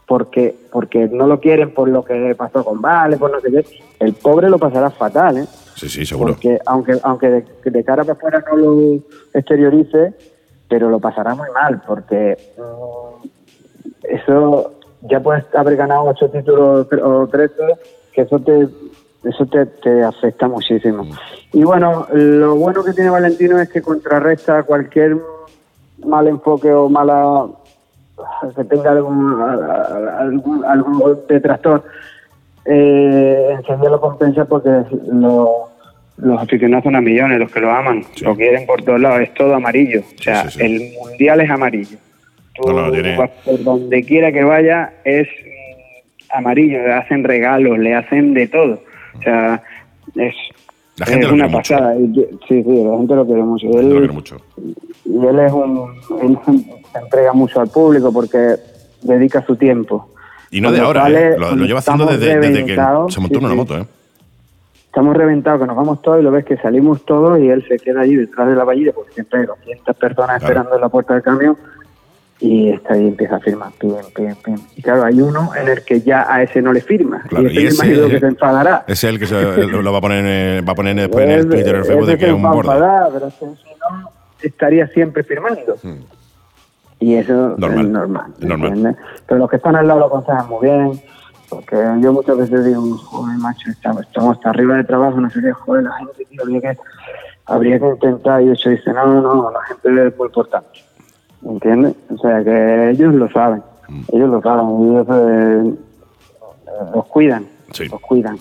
porque 0.06 0.56
porque 0.72 1.08
no 1.08 1.28
lo 1.28 1.40
quieren 1.40 1.74
por 1.74 1.88
lo 1.88 2.04
que 2.04 2.36
pasó 2.36 2.64
con 2.64 2.82
Vale, 2.82 3.18
por 3.18 3.32
no 3.32 3.40
sé 3.40 3.52
qué. 3.52 3.66
El 4.00 4.14
pobre 4.14 4.50
lo 4.50 4.60
pasará 4.60 4.90
fatal, 4.90 5.38
¿eh? 5.38 5.46
Sí, 5.76 5.90
sí, 5.90 6.06
seguro. 6.06 6.34
Porque 6.34 6.60
aunque 6.66 7.00
aunque 7.04 7.30
de, 7.30 7.46
de 7.72 7.84
cara 7.84 8.04
para 8.04 8.14
afuera 8.14 8.44
no 8.50 8.58
lo 8.58 9.00
exteriorice, 9.34 10.14
pero 10.68 10.90
lo 10.90 11.00
pasará 11.00 11.36
muy 11.36 11.50
mal, 11.52 11.82
porque 11.86 12.38
mm, 12.58 13.28
eso 14.04 14.74
ya 15.02 15.20
puedes 15.20 15.46
haber 15.56 15.76
ganado 15.76 16.04
ocho 16.06 16.30
títulos 16.30 16.88
o 17.04 17.28
trece, 17.28 17.64
que 18.14 18.22
eso 18.22 18.40
te 18.40 18.68
eso 19.24 19.46
te, 19.46 19.66
te 19.66 20.04
afecta 20.04 20.48
muchísimo. 20.48 21.08
Y 21.54 21.64
bueno, 21.64 22.08
lo 22.12 22.56
bueno 22.56 22.84
que 22.84 22.94
tiene 22.94 23.10
Valentino 23.10 23.60
es 23.60 23.70
que 23.70 23.82
contrarresta 23.82 24.64
cualquier 24.64 25.18
mal 26.06 26.28
enfoque 26.28 26.72
o 26.72 26.90
mala 26.90 27.48
que 28.56 28.64
tenga 28.66 28.92
algún 28.92 29.42
algún, 30.20 30.66
algún 30.66 31.20
detractor 31.28 31.84
eh, 32.66 33.56
enseguida 33.58 33.90
lo 33.90 34.00
compensa 34.00 34.46
porque 34.46 34.70
lo- 35.12 35.70
los 36.18 36.40
aficionados 36.42 36.84
son 36.84 36.96
a 36.96 37.02
millones, 37.02 37.40
los 37.40 37.52
que 37.52 37.60
lo 37.60 37.72
aman, 37.72 38.04
Sí. 38.14 38.24
lo 38.24 38.36
quieren 38.36 38.66
por 38.68 38.82
todos 38.84 39.00
lados, 39.02 39.22
es 39.22 39.34
todo 39.34 39.56
amarillo. 39.56 40.02
O 40.02 40.22
sea, 40.22 40.44
Sí, 40.44 40.50
sí, 40.52 40.60
sí. 40.60 40.66
el 40.66 40.94
mundial 41.00 41.42
es 41.42 41.50
amarillo. 41.50 41.98
Tú 42.56 42.72
No, 42.72 42.86
no, 42.86 42.92
tiene- 42.92 43.18
vas 43.18 43.32
por 43.44 43.62
donde 43.64 44.04
quiera 44.04 44.32
que 44.32 44.44
vaya 44.44 44.94
es 45.04 45.28
mm, 45.28 46.38
amarillo, 46.38 46.84
le 46.88 46.94
hacen 46.94 47.24
regalos, 47.24 47.80
le 47.80 47.96
hacen 47.96 48.34
de 48.36 48.48
todo. 48.48 48.80
O 49.18 49.22
sea, 49.24 49.62
es, 50.16 50.36
La 50.98 51.06
gente 51.08 51.26
es 51.26 51.28
lo 51.30 51.34
una 51.34 51.46
quiere 51.46 51.58
mucho. 51.58 51.74
pasada. 51.74 51.96
Yo- 52.00 52.24
Sí, 52.48 52.64
sí, 52.64 52.84
la 52.84 52.98
gente 52.98 53.16
lo 53.16 53.26
quiere 53.26 53.42
mucho. 53.44 53.68
Lo 53.68 53.98
quiero 53.98 54.14
mucho. 54.14 54.38
Y 55.06 55.26
él 55.26 55.40
es 55.40 55.52
un 55.52 55.94
él 56.22 56.38
se 56.92 57.00
entrega 57.00 57.34
mucho 57.34 57.60
al 57.62 57.68
público 57.70 58.12
porque 58.14 58.56
dedica 59.02 59.44
su 59.46 59.56
tiempo. 59.56 60.10
Y 60.52 60.62
no 60.62 60.72
de 60.72 60.80
ahora, 60.80 61.02
sale, 61.04 61.30
¿eh? 61.30 61.36
lo, 61.38 61.56
lleva 61.56 61.80
haciendo 61.80 62.06
desde, 62.06 62.38
desde 62.40 62.66
que 62.66 62.76
se 63.10 63.20
montó 63.20 63.40
en 63.40 63.46
una 63.46 63.50
sí. 63.50 63.56
moto, 63.56 63.78
¿eh? 63.80 63.86
Estamos 64.86 65.18
reventados, 65.18 65.60
que 65.60 65.66
nos 65.66 65.76
vamos 65.76 66.04
todos 66.04 66.20
y 66.20 66.22
lo 66.24 66.30
ves 66.30 66.46
que 66.46 66.56
salimos 66.58 67.04
todos 67.04 67.40
y 67.40 67.50
él 67.50 67.66
se 67.68 67.78
queda 67.80 68.02
allí 68.02 68.16
detrás 68.16 68.48
de 68.48 68.56
la 68.56 68.64
vallilla 68.64 68.92
porque 68.94 69.12
siempre 69.14 69.40
hay 69.40 69.46
200 69.48 69.96
personas 69.96 70.38
Claro. 70.38 70.46
esperando 70.46 70.76
en 70.76 70.82
la 70.82 70.90
puerta 70.90 71.16
del 71.16 71.24
camión 71.24 71.58
y 72.40 72.70
está 72.70 72.94
ahí 72.94 73.08
empieza 73.08 73.38
a 73.38 73.40
firmar, 73.40 73.72
pim, 73.80 73.94
pim, 74.16 74.36
pim. 74.44 74.56
Y 74.76 74.84
claro, 74.84 75.04
hay 75.06 75.20
uno 75.20 75.50
en 75.60 75.68
el 75.70 75.84
que 75.84 76.02
ya 76.02 76.28
a 76.32 76.44
ese 76.44 76.62
no 76.62 76.72
le 76.72 76.82
firma. 76.82 77.24
Claro, 77.28 77.50
y 77.50 77.66
ese 77.66 77.88
y 77.88 77.90
imagino 77.90 78.10
que 78.10 78.20
se 78.20 78.26
enfadará. 78.28 78.84
Es 78.88 79.04
el 79.06 79.18
que 79.18 79.26
se, 79.26 79.66
lo 79.66 79.92
va 79.92 79.98
a 79.98 80.02
poner, 80.02 80.26
en- 80.60 80.68
va 80.68 80.74
a 80.74 80.76
poner 80.76 80.96
después 80.96 81.24
en 81.26 81.32
el 81.32 81.50
Twitter, 81.50 81.70
en 81.70 81.76
el 81.82 81.86
Facebook, 81.86 82.06
de 82.06 82.18
que 82.20 82.28
es 82.28 82.34
un 82.34 82.46
va 82.46 82.50
a 82.50 82.54
borde. 82.54 82.72
enfadar, 82.74 83.10
pero 83.14 83.28
es 83.30 83.34
si 83.34 83.46
no, 83.46 84.10
estaría 84.48 84.88
siempre 84.88 85.24
firmando. 85.24 85.76
Y 87.00 87.16
eso 87.16 87.56
Normal, 87.58 87.86
es 87.86 87.92
normal. 87.92 88.34
es 88.40 88.48
normal. 88.48 88.98
Pero 89.28 89.40
los 89.40 89.50
que 89.50 89.58
están 89.58 89.76
al 89.76 89.88
lado 89.88 90.02
lo 90.02 90.06
aconsejan 90.08 90.48
muy 90.48 90.68
bien. 90.68 91.02
Porque 91.50 91.76
yo 92.02 92.14
muchas 92.14 92.38
veces 92.38 92.66
digo, 92.66 92.82
joder, 92.98 93.38
macho, 93.38 93.70
estamos, 93.70 94.02
estamos 94.02 94.38
hasta 94.38 94.50
arriba 94.50 94.78
de 94.78 94.86
trabajo, 94.86 95.20
no 95.20 95.30
sé 95.30 95.40
qué, 95.42 95.52
joder, 95.52 95.84
la 95.84 95.94
gente, 95.98 96.26
tío, 96.26 96.42
habría 96.42 96.62
que, 96.62 96.78
habría 97.46 97.80
que 97.80 97.88
intentar. 97.90 98.42
Y 98.42 98.50
eso 98.50 98.70
dice, 98.70 98.92
no, 98.92 99.22
no, 99.22 99.52
la 99.52 99.62
gente 99.64 100.08
es 100.08 100.18
muy 100.18 100.28
importante. 100.28 100.80
¿Entiendes? 101.44 101.96
O 102.10 102.18
sea, 102.18 102.44
que 102.44 102.92
ellos 102.92 103.14
lo 103.14 103.30
saben. 103.30 103.62
Mm. 103.88 104.02
Ellos 104.14 104.30
lo 104.30 104.42
saben. 104.42 104.66
Ellos 104.66 105.08
eh, 105.10 105.74
eh, 106.68 106.92
los 106.96 107.06
cuidan. 107.08 107.46
Sí. 107.72 107.88
Los 107.90 108.02
cuidan. 108.02 108.38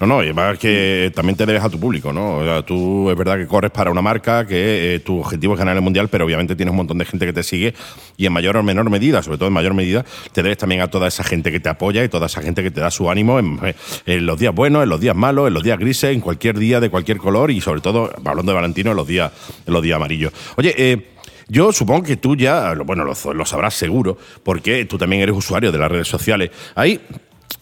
No, 0.00 0.06
no, 0.06 0.22
y 0.22 0.26
además 0.26 0.58
que 0.58 1.12
también 1.14 1.36
te 1.36 1.46
debes 1.46 1.62
a 1.62 1.70
tu 1.70 1.78
público, 1.78 2.12
¿no? 2.12 2.38
O 2.38 2.44
sea, 2.44 2.62
tú 2.62 3.10
es 3.10 3.16
verdad 3.16 3.36
que 3.36 3.46
corres 3.46 3.70
para 3.70 3.90
una 3.90 4.02
marca, 4.02 4.46
que 4.46 4.94
eh, 4.94 4.98
tu 5.00 5.20
objetivo 5.20 5.54
es 5.54 5.58
ganar 5.58 5.76
el 5.76 5.82
mundial, 5.82 6.08
pero 6.08 6.24
obviamente 6.24 6.56
tienes 6.56 6.70
un 6.70 6.78
montón 6.78 6.98
de 6.98 7.04
gente 7.04 7.26
que 7.26 7.32
te 7.32 7.42
sigue 7.42 7.74
y 8.16 8.26
en 8.26 8.32
mayor 8.32 8.56
o 8.56 8.62
menor 8.62 8.90
medida, 8.90 9.22
sobre 9.22 9.38
todo 9.38 9.48
en 9.48 9.54
mayor 9.54 9.74
medida, 9.74 10.04
te 10.32 10.42
debes 10.42 10.58
también 10.58 10.80
a 10.80 10.88
toda 10.88 11.08
esa 11.08 11.22
gente 11.22 11.52
que 11.52 11.60
te 11.60 11.68
apoya 11.68 12.02
y 12.02 12.08
toda 12.08 12.26
esa 12.26 12.42
gente 12.42 12.62
que 12.62 12.70
te 12.70 12.80
da 12.80 12.90
su 12.90 13.10
ánimo 13.10 13.38
en, 13.38 13.58
los 14.26 14.38
días 14.38 14.54
buenos, 14.54 14.82
en 14.82 14.88
los 14.88 15.00
días 15.00 15.14
malos, 15.14 15.48
en 15.48 15.54
los 15.54 15.62
días 15.62 15.78
grises, 15.78 16.12
en 16.12 16.20
cualquier 16.20 16.58
día 16.58 16.80
de 16.80 16.90
cualquier 16.90 17.18
color 17.18 17.50
y 17.50 17.60
sobre 17.60 17.80
todo, 17.80 18.10
hablando 18.24 18.50
de 18.52 18.56
Valentino, 18.56 18.90
en 18.90 18.96
los 18.96 19.06
días, 19.06 19.30
en 19.66 19.72
los 19.72 19.82
días 19.82 19.96
amarillos. 19.96 20.32
Oye, 20.56 20.74
eh, 20.76 21.14
yo 21.48 21.72
supongo 21.72 22.02
que 22.02 22.16
tú 22.16 22.36
ya, 22.36 22.74
bueno, 22.74 23.04
lo, 23.04 23.34
lo 23.34 23.46
sabrás 23.46 23.74
seguro, 23.74 24.16
porque 24.42 24.86
tú 24.86 24.96
también 24.96 25.22
eres 25.22 25.36
usuario 25.36 25.70
de 25.70 25.78
las 25.78 25.90
redes 25.90 26.08
sociales. 26.08 26.50
Hay 26.74 27.00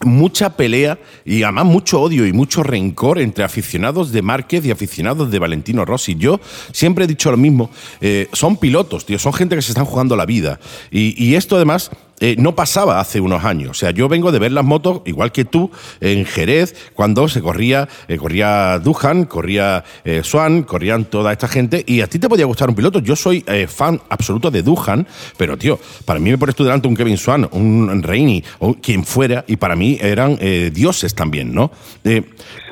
mucha 0.01 0.55
pelea 0.55 0.99
y 1.25 1.43
además 1.43 1.65
mucho 1.65 2.01
odio 2.01 2.25
y 2.25 2.33
mucho 2.33 2.63
rencor 2.63 3.19
entre 3.19 3.43
aficionados 3.43 4.11
de 4.11 4.21
Márquez 4.21 4.65
y 4.65 4.71
aficionados 4.71 5.31
de 5.31 5.39
Valentino 5.39 5.85
Rossi. 5.85 6.15
Yo 6.15 6.39
siempre 6.71 7.05
he 7.05 7.07
dicho 7.07 7.31
lo 7.31 7.37
mismo, 7.37 7.69
eh, 8.01 8.27
son 8.33 8.57
pilotos, 8.57 9.05
tío, 9.05 9.19
son 9.19 9.33
gente 9.33 9.55
que 9.55 9.61
se 9.61 9.71
están 9.71 9.85
jugando 9.85 10.15
la 10.15 10.25
vida. 10.25 10.59
Y, 10.91 11.21
y 11.23 11.35
esto 11.35 11.55
además 11.55 11.91
eh, 12.19 12.35
no 12.37 12.55
pasaba 12.55 12.99
hace 12.99 13.19
unos 13.19 13.43
años. 13.43 13.71
O 13.71 13.73
sea, 13.73 13.91
yo 13.91 14.07
vengo 14.07 14.31
de 14.31 14.39
ver 14.39 14.51
las 14.51 14.63
motos, 14.63 15.01
igual 15.05 15.31
que 15.31 15.45
tú, 15.45 15.71
en 15.99 16.25
Jerez, 16.25 16.75
cuando 16.93 17.27
se 17.27 17.41
corría, 17.41 17.87
eh, 18.07 18.17
corría 18.17 18.79
Duhan, 18.79 19.25
corría 19.25 19.83
eh, 20.05 20.21
Swan, 20.23 20.63
corrían 20.63 21.05
toda 21.05 21.31
esta 21.31 21.47
gente, 21.47 21.83
y 21.85 22.01
a 22.01 22.07
ti 22.07 22.19
te 22.19 22.29
podía 22.29 22.45
gustar 22.45 22.69
un 22.69 22.75
piloto. 22.75 22.99
Yo 22.99 23.15
soy 23.15 23.43
eh, 23.47 23.67
fan 23.67 23.99
absoluto 24.09 24.49
de 24.51 24.61
Duhan, 24.63 25.05
pero 25.37 25.57
tío, 25.57 25.79
para 26.05 26.19
mí 26.19 26.29
me 26.29 26.37
pones 26.37 26.55
tú 26.55 26.63
delante 26.63 26.87
un 26.87 26.95
Kevin 26.95 27.17
Swan, 27.17 27.47
un 27.51 28.01
Reini, 28.03 28.43
o 28.59 28.73
quien 28.75 29.03
fuera, 29.03 29.43
y 29.47 29.55
para 29.57 29.75
mí 29.75 29.97
eran 30.01 30.37
dioses 30.73 31.13
también, 31.15 31.53
¿no? 31.53 31.71
Eh, 32.03 32.21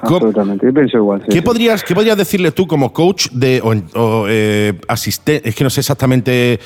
¿cómo- 0.01 0.17
Absolutamente. 0.17 0.65
Yo 0.67 0.73
pienso 0.73 0.97
igual. 0.97 1.19
sí, 1.21 1.27
¿Qué 1.29 1.37
sí. 1.37 1.41
podrías, 1.41 1.83
¿Qué 1.83 1.93
podrías 1.95 2.17
decirle 2.17 2.51
tú 2.51 2.67
como 2.67 2.93
coach 2.93 3.27
de, 3.31 3.61
o, 3.63 3.99
o, 3.99 4.25
eh, 4.29 4.73
asistente? 4.87 5.47
Es 5.49 5.55
que 5.55 5.63
no 5.63 5.69
sé 5.69 5.81
exactamente 5.81 6.59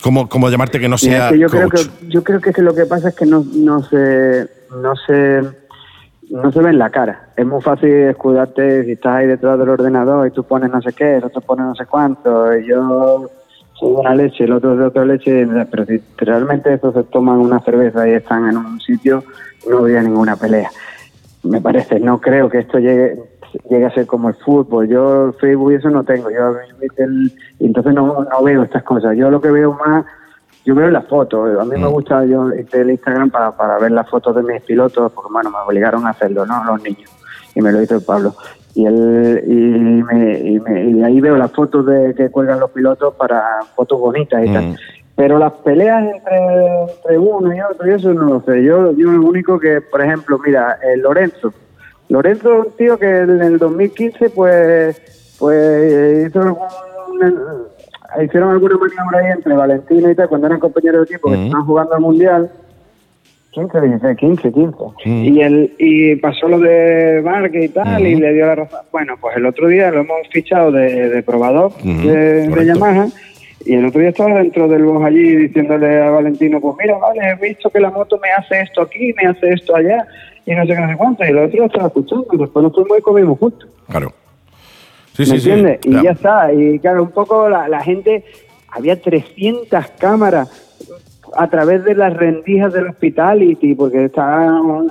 cómo, 0.00 0.28
cómo 0.28 0.48
llamarte 0.50 0.78
que 0.80 0.88
no 0.88 0.98
sea 0.98 1.30
yo 1.38 1.48
creo 1.48 1.68
que 1.68 1.78
yo 2.08 2.22
creo 2.24 2.40
que, 2.40 2.62
lo 2.62 2.74
que 2.74 2.86
pasa 2.86 3.08
es 3.10 3.14
que 3.14 3.26
no, 3.26 3.44
no 3.56 3.82
se 3.82 4.48
no 4.82 4.94
se 4.96 5.42
no 6.30 6.52
se 6.52 6.60
ve 6.60 6.70
en 6.70 6.78
la 6.78 6.90
cara. 6.90 7.30
Es 7.36 7.46
muy 7.46 7.62
fácil 7.62 7.90
escudarte 7.90 8.84
si 8.84 8.92
estás 8.92 9.16
ahí 9.16 9.26
detrás 9.26 9.58
del 9.58 9.68
ordenador 9.70 10.26
y 10.26 10.30
tú 10.30 10.44
pones 10.44 10.70
no 10.70 10.80
sé 10.82 10.92
qué, 10.92 11.16
el 11.16 11.24
otro 11.24 11.40
pone 11.40 11.62
no 11.62 11.74
sé 11.74 11.86
cuánto, 11.86 12.54
y 12.56 12.66
yo 12.66 13.30
soy 13.74 13.90
de 13.92 13.96
una 13.96 14.14
leche, 14.14 14.44
el 14.44 14.52
otro 14.52 14.76
de 14.76 14.84
otra 14.84 15.04
leche, 15.04 15.46
pero 15.70 15.86
si 15.86 16.02
realmente 16.18 16.74
estos 16.74 16.94
se 16.94 17.04
toman 17.04 17.38
una 17.38 17.60
cerveza 17.60 18.06
y 18.08 18.12
están 18.12 18.48
en 18.48 18.56
un 18.56 18.80
sitio, 18.80 19.22
no 19.70 19.78
habría 19.78 20.02
ninguna 20.02 20.36
pelea. 20.36 20.70
Me 21.44 21.60
parece, 21.60 21.98
no 22.00 22.20
creo 22.20 22.48
que 22.50 22.58
esto 22.58 22.78
llegue 22.78 23.16
llegue 23.70 23.86
a 23.86 23.94
ser 23.94 24.06
como 24.06 24.28
el 24.28 24.34
fútbol. 24.34 24.88
Yo 24.88 25.32
Facebook 25.40 25.72
y 25.72 25.76
eso 25.76 25.88
no 25.88 26.04
tengo, 26.04 26.30
yo 26.30 26.54
el- 26.98 27.32
entonces 27.60 27.94
no, 27.94 28.24
no 28.24 28.42
veo 28.42 28.62
estas 28.62 28.82
cosas. 28.82 29.16
Yo 29.16 29.30
lo 29.30 29.40
que 29.40 29.50
veo 29.50 29.72
más 29.72 30.04
yo 30.68 30.74
veo 30.74 30.90
las 30.90 31.06
fotos, 31.06 31.58
a 31.58 31.64
mí 31.64 31.70
me 31.78 31.88
Mm. 31.88 31.92
gusta 31.92 32.24
yo 32.26 32.50
el 32.50 32.90
Instagram 32.90 33.30
para, 33.30 33.52
para 33.56 33.78
ver 33.78 33.90
las 33.90 34.06
fotos 34.10 34.36
de 34.36 34.42
mis 34.42 34.60
pilotos, 34.64 35.10
porque 35.12 35.32
bueno, 35.32 35.50
me 35.50 35.56
obligaron 35.66 36.06
a 36.06 36.10
hacerlo, 36.10 36.44
¿no? 36.44 36.62
Los 36.62 36.82
niños, 36.82 37.10
y 37.54 37.62
me 37.62 37.72
lo 37.72 37.80
hizo 37.80 37.94
el 37.94 38.02
Pablo. 38.02 38.34
Y 38.74 38.84
él, 38.84 39.42
y, 39.46 40.02
me, 40.04 40.38
y, 40.40 40.60
me- 40.60 40.90
y 40.90 41.02
ahí 41.02 41.20
veo 41.22 41.38
las 41.38 41.52
fotos 41.52 41.86
de 41.86 42.14
que 42.14 42.28
cuelgan 42.30 42.60
los 42.60 42.70
pilotos 42.70 43.14
para 43.14 43.42
fotos 43.74 43.98
bonitas 43.98 44.44
y 44.44 44.50
Mm. 44.50 44.52
tal. 44.52 44.76
Pero 45.16 45.38
las 45.38 45.52
peleas 45.64 46.02
entre, 46.04 46.36
entre 46.92 47.18
uno 47.18 47.54
y 47.54 47.60
otro, 47.62 47.88
y 47.88 47.94
eso 47.94 48.12
no 48.12 48.24
lo 48.24 48.40
sé. 48.42 48.62
Yo, 48.62 48.92
yo 48.92 49.10
lo 49.10 49.22
único 49.26 49.58
que, 49.58 49.80
por 49.80 50.02
ejemplo, 50.02 50.38
mira, 50.44 50.78
el 50.82 51.00
Lorenzo, 51.00 51.50
Lorenzo 52.10 52.52
es 52.60 52.66
un 52.66 52.72
tío 52.76 52.98
que 52.98 53.08
en 53.20 53.40
el 53.40 53.58
2015 53.58 54.28
pues, 54.30 55.00
pues 55.38 56.28
hizo 56.28 56.40
algún- 56.42 56.66
hicieron 58.22 58.50
alguna 58.50 58.76
maniobra 58.76 59.18
ahí 59.18 59.32
entre 59.32 59.54
Valentino 59.54 60.10
y 60.10 60.14
tal 60.14 60.28
cuando 60.28 60.46
eran 60.46 60.60
compañeros 60.60 61.08
de 61.08 61.14
equipo 61.14 61.30
que 61.30 61.44
estaban 61.44 61.66
jugando 61.66 61.94
al 61.94 62.00
Mundial. 62.00 62.50
15, 63.50 63.80
16, 63.80 64.16
15, 64.16 64.52
15. 64.52 64.76
Mm. 65.04 65.24
Y, 65.24 65.42
el, 65.42 65.74
y 65.78 66.16
pasó 66.16 66.48
lo 66.48 66.58
de 66.58 67.20
Márquez 67.24 67.64
y 67.64 67.68
tal, 67.70 68.06
y 68.06 68.14
le 68.14 68.34
dio 68.34 68.46
la 68.46 68.54
razón. 68.54 68.80
Bueno, 68.92 69.14
pues 69.20 69.36
el 69.36 69.46
otro 69.46 69.68
día 69.68 69.90
lo 69.90 70.00
hemos 70.00 70.28
fichado 70.30 70.70
de, 70.70 71.08
de 71.08 71.22
probador 71.22 71.72
de. 71.82 72.64
Yamaha. 72.64 73.08
Y 73.64 73.74
el 73.74 73.86
otro 73.86 74.00
día 74.00 74.10
estaba 74.10 74.38
dentro 74.38 74.68
del 74.68 74.84
bus 74.84 75.04
allí 75.04 75.36
diciéndole 75.36 76.00
a 76.00 76.10
Valentino, 76.10 76.60
pues 76.60 76.76
mira, 76.78 76.96
vale, 76.96 77.20
he 77.20 77.48
visto 77.48 77.68
que 77.68 77.80
la 77.80 77.90
moto 77.90 78.18
me 78.22 78.30
hace 78.30 78.60
esto 78.60 78.82
aquí, 78.82 79.12
me 79.20 79.28
hace 79.28 79.50
esto 79.50 79.74
allá, 79.74 80.06
y 80.46 80.54
no 80.54 80.62
sé 80.64 80.74
qué, 80.74 80.80
no 80.80 80.88
sé 80.88 80.96
cuánto. 80.96 81.24
Y 81.24 81.28
el 81.28 81.38
otro 81.38 81.58
lo 81.58 81.66
estaba 81.66 81.88
escuchando, 81.88 82.26
y 82.32 82.36
después 82.38 82.62
nos 82.62 82.72
fuimos 82.72 82.98
y 82.98 83.02
comimos 83.02 83.38
juntos. 83.38 83.68
Claro. 83.90 84.12
Sí, 85.18 85.30
¿Me 85.32 85.38
sí, 85.38 85.40
sí. 85.40 85.50
entiendes? 85.50 85.80
Y 85.84 85.92
Ya. 85.94 86.02
ya 86.02 86.10
está. 86.12 86.52
Y 86.52 86.78
claro, 86.78 87.02
un 87.02 87.10
poco 87.10 87.48
la, 87.48 87.66
la 87.68 87.80
gente, 87.80 88.24
había 88.70 89.00
300 89.00 89.84
cámaras 89.98 90.48
a 91.36 91.48
través 91.50 91.84
de 91.84 91.94
las 91.96 92.14
rendijas 92.16 92.72
del 92.72 92.86
hospitality, 92.86 93.74
porque 93.74 94.04
estábamos, 94.04 94.86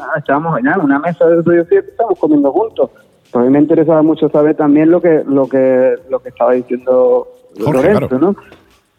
en 0.60 0.82
una 0.82 0.99
mesa 0.99 1.26
de 1.28 1.40
estudio 1.40 1.66
siete, 1.70 1.90
estábamos 1.91 2.20
comiendo 2.20 2.52
juntos. 2.52 2.91
Pues 3.32 3.36
a 3.36 3.40
mí 3.40 3.49
me 3.49 3.60
interesaba 3.60 4.02
mucho 4.02 4.30
saber 4.30 4.56
también 4.56 4.91
lo 4.91 5.02
que 5.02 5.24
lo 5.26 5.48
que 5.48 5.95
lo 6.10 6.20
que 6.20 6.30
estaba 6.30 6.52
diciendo 6.54 7.28
Jorge, 7.58 7.94
Lorenzo, 7.94 8.08
claro. 8.10 8.20
¿no? 8.20 8.36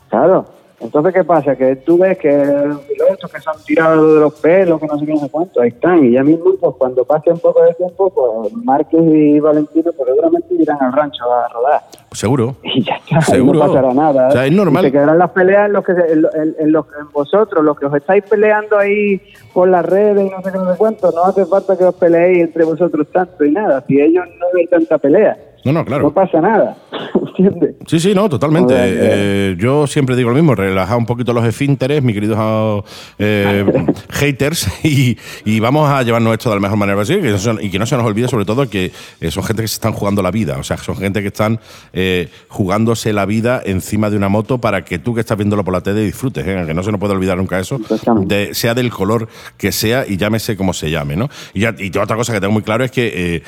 Claro. 0.09 0.45
Entonces, 0.81 1.13
¿qué 1.13 1.25
pasa? 1.25 1.57
Que 1.57 1.75
tú 1.77 1.99
ves 1.99 2.17
que 2.19 2.31
los 2.31 2.81
pilotos 2.83 3.33
que 3.33 3.41
se 3.41 3.51
han 3.51 3.57
tirado 3.67 4.15
de 4.15 4.21
los 4.21 4.35
pelos, 4.41 4.81
que 4.81 4.87
no 4.87 4.97
sé 4.99 5.07
qué, 5.07 5.13
no 5.13 5.19
sé 5.21 5.29
cuánto, 5.31 5.61
ahí 5.61 5.69
están. 5.71 6.05
Y 6.05 6.13
ya 6.13 6.23
mismo, 6.23 6.55
pues 6.61 6.75
cuando 6.79 7.05
pase 7.05 7.31
un 7.33 7.41
poco 7.41 7.63
de 7.65 7.75
tiempo, 7.75 8.09
pues 8.11 8.53
Márquez 8.65 9.01
y 9.03 9.41
Valentino, 9.41 9.91
seguramente 9.93 10.55
irán 10.55 10.79
al 10.81 10.93
rancho 10.93 11.25
a 11.33 11.49
rodar. 11.49 11.83
Seguro. 12.13 12.55
Y 12.63 12.83
ya 12.85 12.95
está, 12.97 13.21
Seguro. 13.23 13.59
no 13.59 13.67
pasará 13.67 13.93
nada. 13.93 14.29
O 14.29 14.31
sea, 14.31 14.47
es 14.47 14.53
normal. 14.53 14.85
Y 14.85 14.87
se 14.89 14.93
quedarán 14.93 15.19
las 15.19 15.31
peleas 15.31 15.67
en 15.67 15.73
los 15.73 15.85
que, 15.85 15.93
en, 15.93 16.25
en- 16.41 16.57
en 16.61 16.73
los, 16.73 16.87
en 17.01 17.11
vosotros, 17.13 17.65
los 17.65 17.77
que 17.79 17.87
os 17.87 17.95
estáis 17.95 18.23
peleando 18.25 18.79
ahí 18.79 19.21
por 19.53 19.69
las 19.69 19.85
redes 19.85 20.27
y 20.27 20.31
no 20.31 20.41
sé 20.43 20.53
qué, 20.53 20.59
no 20.59 20.71
sé 20.73 20.79
cuánto. 20.79 21.11
No 21.11 21.25
hace 21.25 21.45
falta 21.47 21.77
que 21.77 21.85
os 21.85 21.95
peleéis 21.97 22.45
entre 22.45 22.65
vosotros 22.65 23.07
tanto 23.13 23.45
y 23.45 23.51
nada. 23.51 23.83
Si 23.89 24.01
ellos 24.01 24.25
no 24.39 24.47
ven 24.55 24.69
tanta 24.69 24.97
pelea, 24.99 25.37
No, 25.65 25.73
no, 25.73 25.81
no 25.81 25.85
claro. 25.85 26.11
pasa 26.13 26.41
nada. 26.41 26.77
¿Entiendes? 27.39 27.77
Sí, 27.86 28.01
sí, 28.01 28.15
no, 28.15 28.28
totalmente. 28.28 28.74
Eh, 28.77 29.56
yo 29.59 29.86
siempre 29.86 30.16
digo 30.16 30.28
lo 30.31 30.35
mismo, 30.35 30.55
relajar 30.55 30.98
un 30.98 31.06
poquito 31.06 31.32
los 31.32 31.44
esfínteres, 31.47 32.02
mis 32.02 32.15
queridos 32.15 32.85
eh, 33.19 33.65
haters, 34.10 34.69
y, 34.85 35.16
y 35.44 35.60
vamos 35.60 35.89
a 35.89 36.02
llevarnos 36.02 36.32
esto 36.32 36.51
de 36.51 36.56
la 36.56 36.60
mejor 36.60 36.77
manera 36.78 36.98
posible 36.98 37.23
que 37.32 37.65
y 37.65 37.70
que 37.70 37.78
no 37.78 37.86
se 37.86 37.97
nos 37.97 38.05
olvide 38.05 38.28
sobre 38.28 38.44
todo 38.44 38.69
que 38.69 38.90
eh, 39.20 39.31
son 39.31 39.44
gente 39.44 39.62
que 39.62 39.69
se 39.69 39.74
están 39.74 39.93
jugando 39.93 40.20
la 40.20 40.31
vida, 40.32 40.59
o 40.59 40.65
sea, 40.65 40.77
son 40.78 40.97
gente 40.97 41.23
que 41.23 41.28
están 41.28 41.60
eh, 41.93 42.28
jugándose 42.48 43.12
la 43.12 43.24
vida 43.24 43.62
encima 43.65 44.10
de 44.10 44.16
una 44.16 44.28
moto 44.28 44.59
para 44.59 44.85
que 44.85 44.98
tú 44.98 45.15
que 45.15 45.20
estás 45.20 45.39
viéndolo 45.39 45.65
por 45.65 45.73
la 45.74 45.81
tele 45.81 46.01
disfrutes, 46.05 46.44
que 46.44 46.74
no 46.74 46.82
se 46.82 46.90
nos 46.90 46.98
puede 47.01 47.15
olvidar 47.15 47.39
nunca 47.39 47.59
eso, 47.60 47.81
de- 48.27 48.52
sea 48.52 48.74
del 48.74 48.90
color 48.90 49.28
que 49.56 49.70
sea 49.73 50.05
y 50.06 50.16
llámese 50.16 50.56
como 50.56 50.73
se 50.73 50.90
llame, 50.90 51.15
¿no? 51.16 51.28
Y, 51.55 51.60
ya- 51.60 51.74
y 51.78 51.97
otra 51.97 52.16
cosa 52.16 52.32
que 52.32 52.40
tengo 52.40 52.52
muy 52.52 52.62
claro 52.62 52.85
es 52.85 52.90
que 52.90 53.43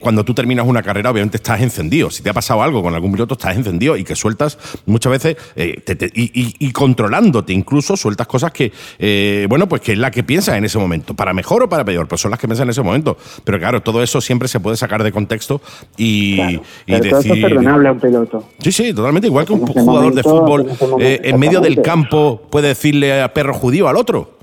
cuando 0.00 0.24
tú 0.24 0.34
terminas 0.34 0.64
una 0.66 0.82
carrera, 0.84 1.10
obviamente 1.10 1.36
estás 1.36 1.60
encendido. 1.60 2.08
Si 2.08 2.22
te 2.22 2.30
ha 2.30 2.32
pasado 2.32 2.62
algo 2.62 2.80
con 2.80 2.94
algún 2.94 3.10
piloto, 3.14 3.34
estás 3.34 3.56
encendido 3.56 3.96
y 3.96 4.04
que 4.04 4.14
sueltas 4.14 4.58
muchas 4.86 5.10
veces 5.12 5.36
eh, 5.56 5.80
te- 5.84 5.96
te- 5.96 6.10
y, 6.14 6.24
y- 6.40 6.54
y 6.58 6.72
controlándote 6.72 7.52
incluso, 7.52 7.96
sueltas 7.96 8.26
cosas 8.26 8.52
que, 8.52 8.72
eh, 8.98 9.46
bueno, 9.48 9.68
pues 9.68 9.80
que 9.82 9.92
es 9.92 9.98
la 9.98 10.10
que 10.10 10.22
piensas 10.22 10.56
en 10.56 10.64
ese 10.64 10.78
momento, 10.78 11.14
para 11.14 11.32
mejor 11.32 11.62
o 11.62 11.68
para 11.68 11.84
peor, 11.84 12.06
pues 12.08 12.20
son 12.20 12.30
las 12.30 12.38
que 12.40 12.46
piensas 12.46 12.64
en 12.64 12.70
ese 12.70 12.82
momento. 12.82 13.16
Pero 13.44 13.58
claro, 13.58 13.80
todo 13.82 14.02
eso 14.02 14.20
siempre 14.20 14.48
se 14.48 14.60
puede 14.60 14.76
sacar 14.76 15.02
de 15.02 15.12
contexto 15.12 15.60
y, 15.96 16.36
Claro. 16.36 16.52
y 16.52 16.60
Pero 16.92 16.98
todo 16.98 17.08
eso 17.08 17.18
es 17.20 17.24
decir. 17.28 17.42
perdonable 17.42 17.88
a 17.88 17.92
un 17.92 18.00
piloto. 18.00 18.48
Sí, 18.58 18.72
sí, 18.72 18.92
totalmente. 18.92 19.28
Igual 19.28 19.46
que 19.46 19.52
un 19.52 19.66
jugador 19.66 20.14
de 20.14 20.22
fútbol 20.22 20.66
en 20.70 21.00
eh, 21.00 21.20
en 21.24 21.38
medio 21.38 21.60
del 21.60 21.80
campo 21.82 22.42
puede 22.50 22.68
decirle 22.68 23.20
a 23.22 23.32
perro 23.32 23.54
judío 23.54 23.88
al 23.88 23.96
otro. 23.96 24.38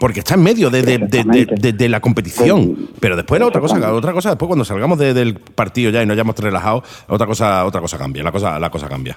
Porque 0.00 0.18
está 0.20 0.34
en 0.34 0.42
medio 0.42 0.68
de, 0.70 0.82
de- 0.82 0.98
de- 0.98 0.98
de- 0.98 1.04
Exactamente. 1.18 1.54
de- 1.60 1.72
de 1.74 1.88
la 1.88 2.00
competición. 2.00 2.88
Pero 2.98 3.14
después 3.16 3.38
la 3.40 3.46
otra 3.46 3.60
cosa, 3.60 3.92
otra 3.92 4.12
cosa, 4.12 4.30
después 4.30 4.48
cuando 4.48 4.64
salgamos 4.64 4.98
de- 4.98 5.14
del 5.14 5.34
partido 5.34 5.90
ya 5.92 6.02
y 6.02 6.06
nos 6.06 6.14
hayamos 6.14 6.34
relajado, 6.38 6.82
otra 7.06 7.26
cosa, 7.28 7.64
otra 7.66 7.80
cosa 7.80 7.98
cambia, 7.98 8.22
la 8.24 8.32
cosa, 8.32 8.58
la 8.58 8.70
cosa 8.70 8.88
cambia. 8.88 9.16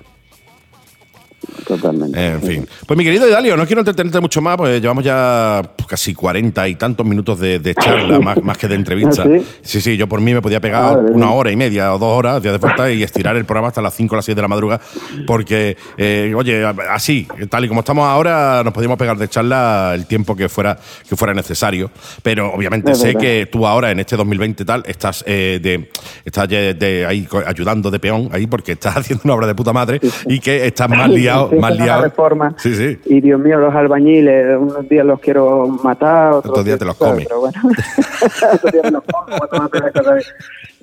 Totalmente. 1.66 2.26
En 2.28 2.42
fin. 2.42 2.68
Pues 2.86 2.98
mi 2.98 3.04
querido 3.04 3.28
Idalio, 3.28 3.56
no 3.58 3.66
quiero 3.66 3.82
entretenerte 3.82 4.20
mucho 4.20 4.42
más, 4.42 4.58
pues 4.58 4.82
llevamos 4.82 5.04
ya 5.04 5.62
pues, 5.76 5.88
casi 5.88 6.14
cuarenta 6.14 6.68
y 6.68 6.76
tantos 6.76 7.06
minutos 7.06 7.40
de, 7.40 7.60
de 7.60 7.76
charla, 7.76 8.20
más, 8.20 8.42
más 8.44 8.58
que 8.58 8.68
de 8.68 8.76
entrevista. 8.76 9.24
¿Ah, 9.26 9.28
sí? 9.40 9.46
Sí, 9.62 9.82
sí, 9.82 9.98
yo 9.98 10.08
por 10.08 10.22
mí 10.22 10.34
me 10.34 10.42
podía 10.42 10.60
pegar 10.60 10.98
Madre 10.98 11.14
una 11.14 11.32
hora 11.32 11.52
y 11.52 11.56
media 11.56 11.94
o 11.94 12.00
dos 12.00 12.18
horas 12.18 12.42
de 12.42 12.60
falta 12.60 12.92
y 12.92 13.04
estirar 13.04 13.36
el 13.36 13.46
programa 13.46 13.70
hasta 13.70 13.82
las 13.82 13.94
5 13.94 14.14
o 14.14 14.16
las 14.18 14.26
6 14.26 14.36
de 14.36 14.42
la 14.42 14.48
madrugada, 14.48 14.82
porque, 15.26 15.78
eh, 15.98 16.34
oye, 16.36 16.66
así, 16.90 17.28
tal 17.50 17.66
y 17.66 17.68
como 17.68 17.82
estamos 17.82 18.06
ahora, 18.08 18.62
nos 18.64 18.74
podíamos 18.74 18.98
pegar 18.98 19.18
de 19.18 19.28
charla 19.28 19.92
el 19.96 20.06
tiempo 20.06 20.36
que 20.36 20.50
fuera, 20.50 20.78
que 21.08 21.16
fuera 21.16 21.34
necesario. 21.34 21.92
Pero 22.22 22.54
obviamente 22.54 22.92
Es 22.92 23.00
sé 23.00 23.08
verdad. 23.08 23.22
que 23.22 23.50
tú 23.52 23.66
ahora, 23.66 23.92
en 23.92 24.00
este 24.00 24.16
2020 24.16 24.66
tal, 24.66 24.84
estás, 24.86 25.24
eh, 25.28 25.60
de, 25.62 25.90
estás 26.26 26.48
de, 26.50 26.74
de 26.74 27.06
ahí 27.06 27.28
ayudando 27.46 27.90
de 27.92 28.00
peón, 28.00 28.30
ahí, 28.32 28.48
porque 28.48 28.74
estás 28.74 28.98
haciendo 28.98 29.22
una 29.26 29.34
obra 29.36 29.48
de 29.48 29.56
puta 29.56 29.74
madre 29.74 30.00
y 30.28 30.40
que 30.40 30.66
estás 30.66 30.90
más 30.90 31.10
liado, 31.10 31.50
Una 31.58 31.72
liado. 31.72 32.04
reforma. 32.04 32.56
Sí, 32.58 32.76
sí. 32.76 33.00
Y 33.06 33.22
Dios 33.22 33.40
mío, 33.40 33.60
los 33.60 33.74
albañiles, 33.74 34.58
unos 34.58 34.88
días 34.88 35.06
los 35.06 35.20
quiero 35.20 35.68
matar, 35.68 36.34
otros, 36.34 36.52
Otros 36.52 36.66
días 36.66 36.80
te 36.80 36.86
los 36.86 36.96
comes. 36.96 37.26
Pero 37.28 37.40
bueno, 37.40 37.60
otros 38.54 38.72
días 38.72 38.84
me 38.86 38.92
los 38.92 39.04
como, 39.04 39.70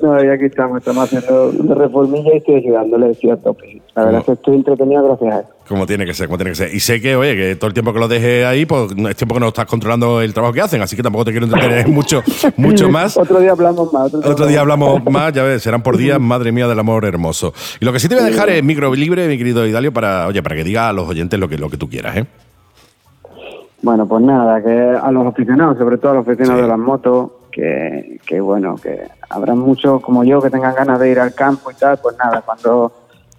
No, 0.02 0.24
y 0.24 0.28
aquí 0.28 0.44
estamos, 0.47 0.78
estamos 0.78 1.05
haciendo 1.05 1.74
reformilla 1.74 2.34
y 2.34 2.38
estoy 2.38 2.55
ayudándole, 2.56 3.10
estoy 3.10 3.30
a 3.30 3.36
tope. 3.36 3.82
La 3.94 4.05
verdad 4.05 4.20
es 4.20 4.26
que 4.26 4.32
estoy 4.32 4.56
entretenido 4.56 5.05
gracias 5.05 5.34
a 5.34 5.40
eso. 5.40 5.60
Como 5.70 5.86
tiene 5.86 6.05
que 6.05 6.14
ser, 6.14 6.26
como 6.26 6.36
tiene 6.36 6.51
que 6.51 6.56
ser. 6.56 6.74
Y 6.74 6.80
sé 6.80 7.01
que, 7.01 7.14
oye, 7.14 7.36
que 7.36 7.55
todo 7.55 7.68
el 7.68 7.74
tiempo 7.74 7.92
que 7.92 8.01
lo 8.01 8.09
deje 8.09 8.44
ahí, 8.44 8.66
pues 8.66 8.90
es 8.90 9.14
tiempo 9.16 9.34
que 9.34 9.40
no 9.40 9.47
estás 9.47 9.66
controlando 9.66 10.20
el 10.20 10.34
trabajo 10.34 10.52
que 10.52 10.60
hacen, 10.60 10.82
así 10.82 10.97
que 10.97 11.02
tampoco 11.05 11.26
te 11.26 11.30
quiero 11.30 11.47
entretener 11.47 11.86
mucho, 11.88 12.24
mucho 12.56 12.88
más. 12.90 13.16
Otro 13.16 13.38
día 13.38 13.52
hablamos 13.52 13.92
más. 13.92 14.12
Otro, 14.12 14.28
Otro 14.32 14.47
día 14.48 14.62
hablamos 14.62 15.01
más, 15.05 15.32
ya 15.32 15.44
ves, 15.44 15.62
serán 15.62 15.80
por 15.84 15.97
días, 15.97 16.18
madre 16.18 16.51
mía 16.51 16.66
del 16.66 16.80
amor 16.80 17.05
hermoso. 17.05 17.55
Y 17.78 17.84
lo 17.84 17.92
que 17.92 18.01
sí 18.01 18.09
te 18.09 18.16
voy 18.16 18.24
a 18.24 18.26
dejar 18.26 18.51
es 18.51 18.64
micro 18.64 18.92
libre, 18.92 19.28
mi 19.28 19.38
querido 19.38 19.64
Idalio, 19.64 19.92
para, 19.92 20.26
oye, 20.26 20.42
para 20.42 20.56
que 20.56 20.64
diga 20.64 20.88
a 20.88 20.92
los 20.92 21.09
oyentes 21.09 21.38
lo 21.38 21.48
que, 21.48 21.56
lo 21.56 21.70
que 21.70 21.76
tú 21.76 21.88
quieras, 21.88 22.16
¿eh? 22.16 22.26
Bueno, 23.82 24.09
pues 24.09 24.22
nada, 24.24 24.60
que 24.62 24.70
a 25.01 25.10
los 25.12 25.24
aficionados, 25.24 25.78
sobre 25.78 25.98
todo 25.98 26.10
a 26.10 26.14
los 26.16 26.26
aficionados 26.26 26.59
Sí. 26.59 26.62
de 26.62 26.68
las 26.68 26.78
motos, 26.78 27.30
que, 27.52 28.18
que 28.26 28.40
bueno, 28.40 28.74
que 28.74 29.02
habrá 29.28 29.55
muchos 29.55 30.02
como 30.02 30.24
yo 30.24 30.42
que 30.42 30.51
tengan 30.51 30.74
ganas 30.74 30.98
de 30.98 31.10
ir 31.12 31.20
al 31.20 31.32
campo 31.32 31.70
y 31.70 31.74
tal, 31.74 31.97
pues 32.02 32.16
nada, 32.18 32.42
cuando 32.42 32.92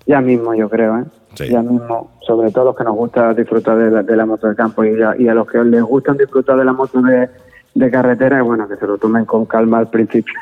ya 0.08 0.22
mismo 0.22 0.56
yo 0.56 0.70
creo, 0.70 0.98
¿eh? 0.98 1.04
Sí. 1.36 1.48
Ya 1.50 1.62
mismo, 1.62 2.12
sobre 2.26 2.52
todo 2.52 2.66
los 2.66 2.76
que 2.76 2.84
nos 2.84 2.96
gusta 2.96 3.34
disfrutar 3.34 3.78
de 3.78 3.90
la, 3.92 4.04
de 4.04 4.16
la 4.18 4.26
moto 4.26 4.48
de 4.48 4.56
campo 4.56 4.84
y 4.84 5.02
a, 5.02 5.16
y 5.18 5.28
a 5.28 5.34
los 5.34 5.48
que 5.48 5.64
les 5.64 5.82
gustan 5.84 6.18
disfrutar 6.18 6.58
de 6.58 6.66
la 6.66 6.74
moto 6.74 7.02
de, 7.02 7.30
de 7.74 7.90
carretera, 7.92 8.42
bueno, 8.42 8.68
que 8.68 8.76
se 8.76 8.86
lo 8.86 8.98
tomen 8.98 9.24
con 9.26 9.46
calma 9.46 9.78
al 9.80 9.90
principio. 9.90 10.34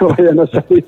no 0.00 0.08
vayan 0.16 0.40
a 0.40 0.46
salir 0.48 0.84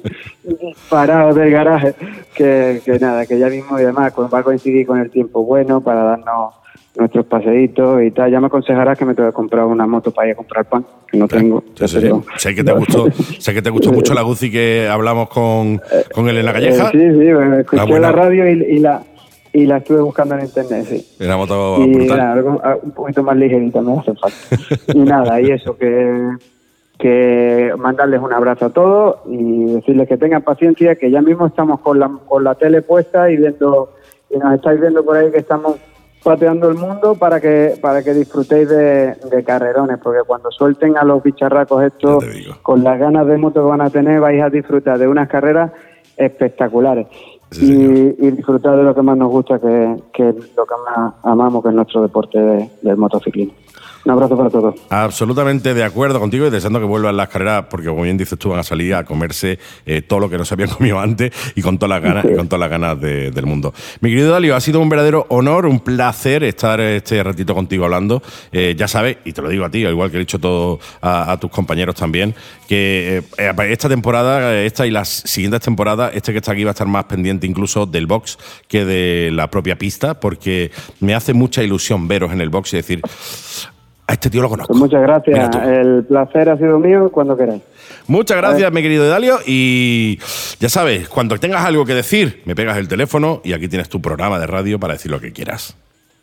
parados 0.88 1.34
del 1.36 1.50
garaje, 1.50 1.94
que, 2.34 2.80
que 2.84 2.98
nada, 2.98 3.24
que 3.26 3.38
ya 3.38 3.48
mismo 3.48 3.78
y 3.78 3.82
además 3.84 4.12
va 4.32 4.38
a 4.38 4.42
coincidir 4.42 4.86
con 4.86 4.98
el 5.00 5.10
tiempo 5.10 5.44
bueno 5.44 5.80
para 5.80 6.02
darnos 6.04 6.54
nuestros 6.96 7.26
paseitos 7.26 8.02
y 8.02 8.10
tal. 8.12 8.30
Ya 8.30 8.40
me 8.40 8.46
aconsejarás 8.46 8.96
que 8.98 9.04
me 9.04 9.14
tengo 9.14 9.28
que 9.30 9.34
comprar 9.34 9.64
una 9.64 9.86
moto 9.86 10.10
para 10.12 10.28
ir 10.28 10.34
a 10.34 10.36
comprar 10.36 10.64
pan, 10.66 10.84
que 11.10 11.18
no 11.18 11.26
tengo. 11.26 11.64
Sí, 11.74 11.88
sí, 11.88 12.00
sí. 12.00 12.10
Sé 12.36 12.54
que 12.54 12.62
te 12.62 12.72
gustó, 12.72 13.06
sé 13.40 13.52
que 13.54 13.62
te 13.62 13.70
gustó 13.70 13.90
mucho 13.92 14.14
la 14.14 14.22
Guzzi 14.22 14.50
que 14.50 14.86
hablamos 14.88 15.28
con, 15.28 15.80
con 16.14 16.28
él 16.28 16.36
en 16.36 16.44
la 16.44 16.52
calleja. 16.52 16.90
Sí, 16.90 16.98
sí, 16.98 17.26
escuché 17.28 17.76
La 17.76 17.84
buena- 17.84 18.00
la 18.08 18.12
radio 18.12 18.48
y, 18.48 18.62
y 18.76 18.78
la 18.78 19.02
y 19.54 19.66
la 19.66 19.76
estuve 19.78 20.00
buscando 20.02 20.34
en 20.34 20.42
internet, 20.42 20.84
sí. 20.86 21.06
Era 21.18 21.36
moto 21.36 21.78
y 21.78 21.94
brutal. 21.94 22.18
nada, 22.18 22.32
algo- 22.32 22.60
a- 22.62 22.76
un 22.82 22.90
poquito 22.90 23.22
más 23.22 23.36
ligerita 23.36 23.80
me 23.80 23.96
hace 23.98 24.12
falta. 24.14 24.36
y 24.92 24.98
nada, 24.98 25.40
y 25.40 25.50
eso, 25.52 25.76
que, 25.78 26.28
que 26.98 27.72
mandarles 27.78 28.20
un 28.20 28.32
abrazo 28.32 28.66
a 28.66 28.70
todos 28.70 29.16
y 29.26 29.64
decirles 29.74 30.08
que 30.08 30.16
tengan 30.16 30.42
paciencia, 30.42 30.96
que 30.96 31.10
ya 31.10 31.22
mismo 31.22 31.46
estamos 31.46 31.80
con 31.80 31.98
la, 31.98 32.10
con 32.26 32.44
la 32.44 32.54
tele 32.56 32.82
puesta 32.82 33.30
y 33.30 33.36
viendo, 33.36 33.94
y 34.30 34.38
nos 34.38 34.54
estáis 34.54 34.80
viendo 34.80 35.04
por 35.04 35.16
ahí 35.16 35.30
que 35.30 35.38
estamos 35.38 35.76
pateando 36.22 36.68
el 36.70 36.76
mundo 36.76 37.16
para 37.16 37.38
que 37.38 37.74
para 37.82 38.02
que 38.02 38.14
disfrutéis 38.14 38.66
de, 38.68 39.14
de 39.30 39.44
carrerones, 39.44 39.98
porque 40.02 40.20
cuando 40.26 40.50
suelten 40.50 40.96
a 40.96 41.04
los 41.04 41.22
bicharracos 41.22 41.82
estos, 41.84 42.24
con 42.62 42.82
las 42.82 42.98
ganas 42.98 43.26
de 43.26 43.36
moto 43.36 43.60
que 43.62 43.68
van 43.68 43.82
a 43.82 43.90
tener, 43.90 44.20
vais 44.20 44.42
a 44.42 44.48
disfrutar 44.48 44.98
de 44.98 45.06
unas 45.06 45.28
carreras 45.28 45.70
espectaculares. 46.16 47.06
Y, 47.62 48.26
y 48.26 48.30
disfrutar 48.32 48.76
de 48.76 48.82
lo 48.84 48.94
que 48.94 49.02
más 49.02 49.16
nos 49.16 49.30
gusta, 49.30 49.58
que, 49.58 49.96
que 50.12 50.28
es 50.30 50.34
lo 50.56 50.64
que 50.66 50.74
más 50.90 51.14
amamos, 51.22 51.62
que 51.62 51.68
es 51.68 51.74
nuestro 51.74 52.02
deporte 52.02 52.38
de- 52.38 52.70
del 52.82 52.96
motociclismo. 52.96 53.54
Un 54.04 54.12
abrazo 54.12 54.36
para 54.36 54.50
todos. 54.50 54.74
Absolutamente 54.90 55.72
de 55.72 55.82
acuerdo 55.82 56.20
contigo 56.20 56.46
y 56.46 56.50
deseando 56.50 56.78
que 56.78 56.84
vuelvan 56.84 57.16
las 57.16 57.28
carreras, 57.28 57.64
porque 57.70 57.88
como 57.88 58.02
bien 58.02 58.18
dices 58.18 58.38
tú, 58.38 58.50
van 58.50 58.58
a 58.60 58.62
salir 58.62 58.94
a 58.94 59.04
comerse 59.04 59.58
eh, 59.86 60.02
todo 60.02 60.20
lo 60.20 60.28
que 60.28 60.36
no 60.36 60.44
se 60.44 60.52
habían 60.54 60.68
comido 60.76 61.00
antes 61.00 61.32
y 61.54 61.62
con 61.62 61.78
todas 61.78 61.90
las 61.90 62.02
ganas, 62.02 62.24
y 62.30 62.34
con 62.34 62.46
todas 62.46 62.60
las 62.60 62.70
ganas 62.70 63.00
de- 63.00 63.30
del 63.30 63.46
mundo. 63.46 63.72
Mi 64.00 64.10
querido 64.10 64.30
Dalio, 64.30 64.54
ha 64.56 64.60
sido 64.60 64.80
un 64.80 64.88
verdadero 64.90 65.26
honor, 65.30 65.64
un 65.66 65.80
placer 65.80 66.44
estar 66.44 66.80
este 66.80 67.22
ratito 67.22 67.54
contigo 67.54 67.84
hablando. 67.84 68.22
Eh, 68.52 68.74
ya 68.76 68.88
sabes, 68.88 69.16
y 69.24 69.32
te 69.32 69.40
lo 69.40 69.48
digo 69.48 69.64
a 69.64 69.70
ti, 69.70 69.84
al 69.84 69.92
igual 69.92 70.10
que 70.10 70.16
he 70.18 70.20
dicho 70.20 70.38
todo 70.38 70.80
a, 71.00 71.36
tus 71.40 71.50
compañeros 71.50 71.94
también, 71.94 72.34
que 72.68 73.22
eh, 73.38 73.52
esta 73.70 73.88
temporada, 73.88 74.62
esta 74.62 74.86
y 74.86 74.90
las 74.90 75.08
siguientes 75.08 75.60
temporadas, 75.60 76.12
este 76.14 76.32
que 76.32 76.38
está 76.38 76.52
aquí 76.52 76.64
va 76.64 76.70
a 76.70 76.72
estar 76.72 76.86
más 76.86 77.04
pendiente 77.04 77.46
incluso 77.46 77.86
del 77.86 78.06
box 78.06 78.38
que 78.68 78.84
de 78.84 79.30
la 79.32 79.50
propia 79.50 79.76
pista, 79.76 80.20
porque 80.20 80.70
me 81.00 81.14
hace 81.14 81.32
mucha 81.32 81.62
ilusión 81.62 82.06
veros 82.06 82.32
en 82.32 82.40
el 82.40 82.50
box 82.50 82.74
y 82.74 82.76
decir, 82.76 83.00
a 84.06 84.12
este 84.12 84.30
tío 84.30 84.42
lo 84.42 84.48
conozco. 84.48 84.72
Pues 84.72 84.80
muchas 84.80 85.02
gracias. 85.02 85.56
El 85.64 86.04
placer 86.04 86.48
ha 86.50 86.56
sido 86.56 86.78
mío 86.78 87.10
cuando 87.10 87.36
queráis. 87.36 87.62
Muchas 88.06 88.36
gracias, 88.36 88.70
mi 88.72 88.82
querido 88.82 89.08
Dalio. 89.08 89.38
Y 89.46 90.18
ya 90.60 90.68
sabes, 90.68 91.08
cuando 91.08 91.38
tengas 91.38 91.64
algo 91.64 91.84
que 91.84 91.94
decir, 91.94 92.42
me 92.44 92.54
pegas 92.54 92.76
el 92.76 92.88
teléfono 92.88 93.40
y 93.44 93.52
aquí 93.54 93.68
tienes 93.68 93.88
tu 93.88 94.00
programa 94.02 94.38
de 94.38 94.46
radio 94.46 94.78
para 94.78 94.94
decir 94.94 95.10
lo 95.10 95.20
que 95.20 95.32
quieras. 95.32 95.76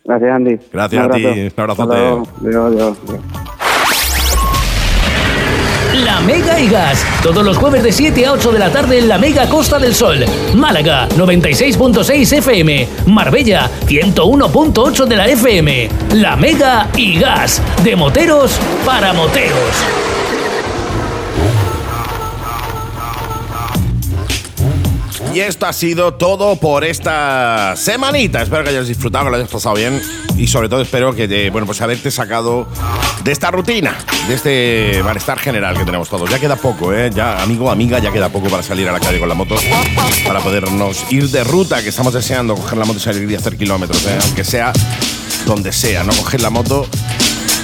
Gracias, 0.05 0.31
Andy. 0.31 0.59
Gracias 0.71 1.05
Un 1.05 1.11
a 1.11 1.15
ti. 1.15 1.25
abrazo. 1.55 1.83
Un 1.83 1.89
luego. 1.89 2.23
Adiós, 2.41 2.73
adiós, 2.73 2.97
adiós. 3.07 3.70
Mega 6.25 6.59
y 6.59 6.67
Gas. 6.67 7.03
Todos 7.23 7.43
los 7.43 7.57
jueves 7.57 7.83
de 7.83 7.91
7 7.91 8.25
a 8.25 8.33
8 8.33 8.51
de 8.51 8.59
la 8.59 8.71
tarde 8.71 8.99
en 8.99 9.07
la 9.07 9.17
Mega 9.17 9.47
Costa 9.49 9.79
del 9.79 9.95
Sol. 9.95 10.23
Málaga, 10.55 11.07
96.6 11.09 12.37
FM. 12.37 12.87
Marbella, 13.07 13.69
101.8 13.87 15.05
de 15.05 15.15
la 15.15 15.27
FM. 15.27 15.89
La 16.13 16.35
Mega 16.35 16.89
y 16.95 17.17
Gas. 17.19 17.61
De 17.83 17.95
moteros 17.95 18.59
para 18.85 19.13
moteros. 19.13 20.10
Y 25.33 25.39
esto 25.39 25.65
ha 25.65 25.71
sido 25.71 26.13
todo 26.13 26.57
por 26.57 26.83
esta 26.83 27.75
semanita. 27.77 28.41
Espero 28.41 28.63
que 28.63 28.71
hayas 28.71 28.87
disfrutado, 28.87 29.25
que 29.25 29.31
lo 29.31 29.37
hayas 29.37 29.49
pasado 29.49 29.75
bien. 29.75 30.01
Y 30.35 30.47
sobre 30.47 30.67
todo 30.67 30.81
espero 30.81 31.15
que, 31.15 31.25
te, 31.25 31.49
bueno, 31.49 31.65
pues 31.65 31.81
haberte 31.81 32.11
sacado 32.11 32.67
de 33.23 33.31
esta 33.31 33.49
rutina, 33.49 33.95
de 34.27 34.33
este 34.33 35.01
malestar 35.03 35.39
general 35.39 35.77
que 35.77 35.85
tenemos 35.85 36.09
todos. 36.09 36.29
Ya 36.29 36.37
queda 36.37 36.57
poco, 36.57 36.93
¿eh? 36.93 37.11
Ya, 37.13 37.41
amigo, 37.41 37.71
amiga, 37.71 37.99
ya 37.99 38.11
queda 38.11 38.27
poco 38.27 38.49
para 38.49 38.61
salir 38.61 38.89
a 38.89 38.91
la 38.91 38.99
calle 38.99 39.19
con 39.19 39.29
la 39.29 39.35
moto. 39.35 39.55
Para 40.25 40.41
podernos 40.41 41.05
ir 41.11 41.29
de 41.29 41.45
ruta, 41.45 41.81
que 41.81 41.89
estamos 41.89 42.13
deseando 42.13 42.55
coger 42.55 42.77
la 42.77 42.85
moto 42.85 42.99
y 42.99 43.01
salir 43.01 43.31
y 43.31 43.35
hacer 43.35 43.55
kilómetros, 43.55 44.05
¿eh? 44.07 44.17
Aunque 44.23 44.43
sea 44.43 44.73
donde 45.45 45.71
sea, 45.71 46.03
no 46.03 46.11
coger 46.13 46.41
la 46.41 46.49
moto 46.49 46.85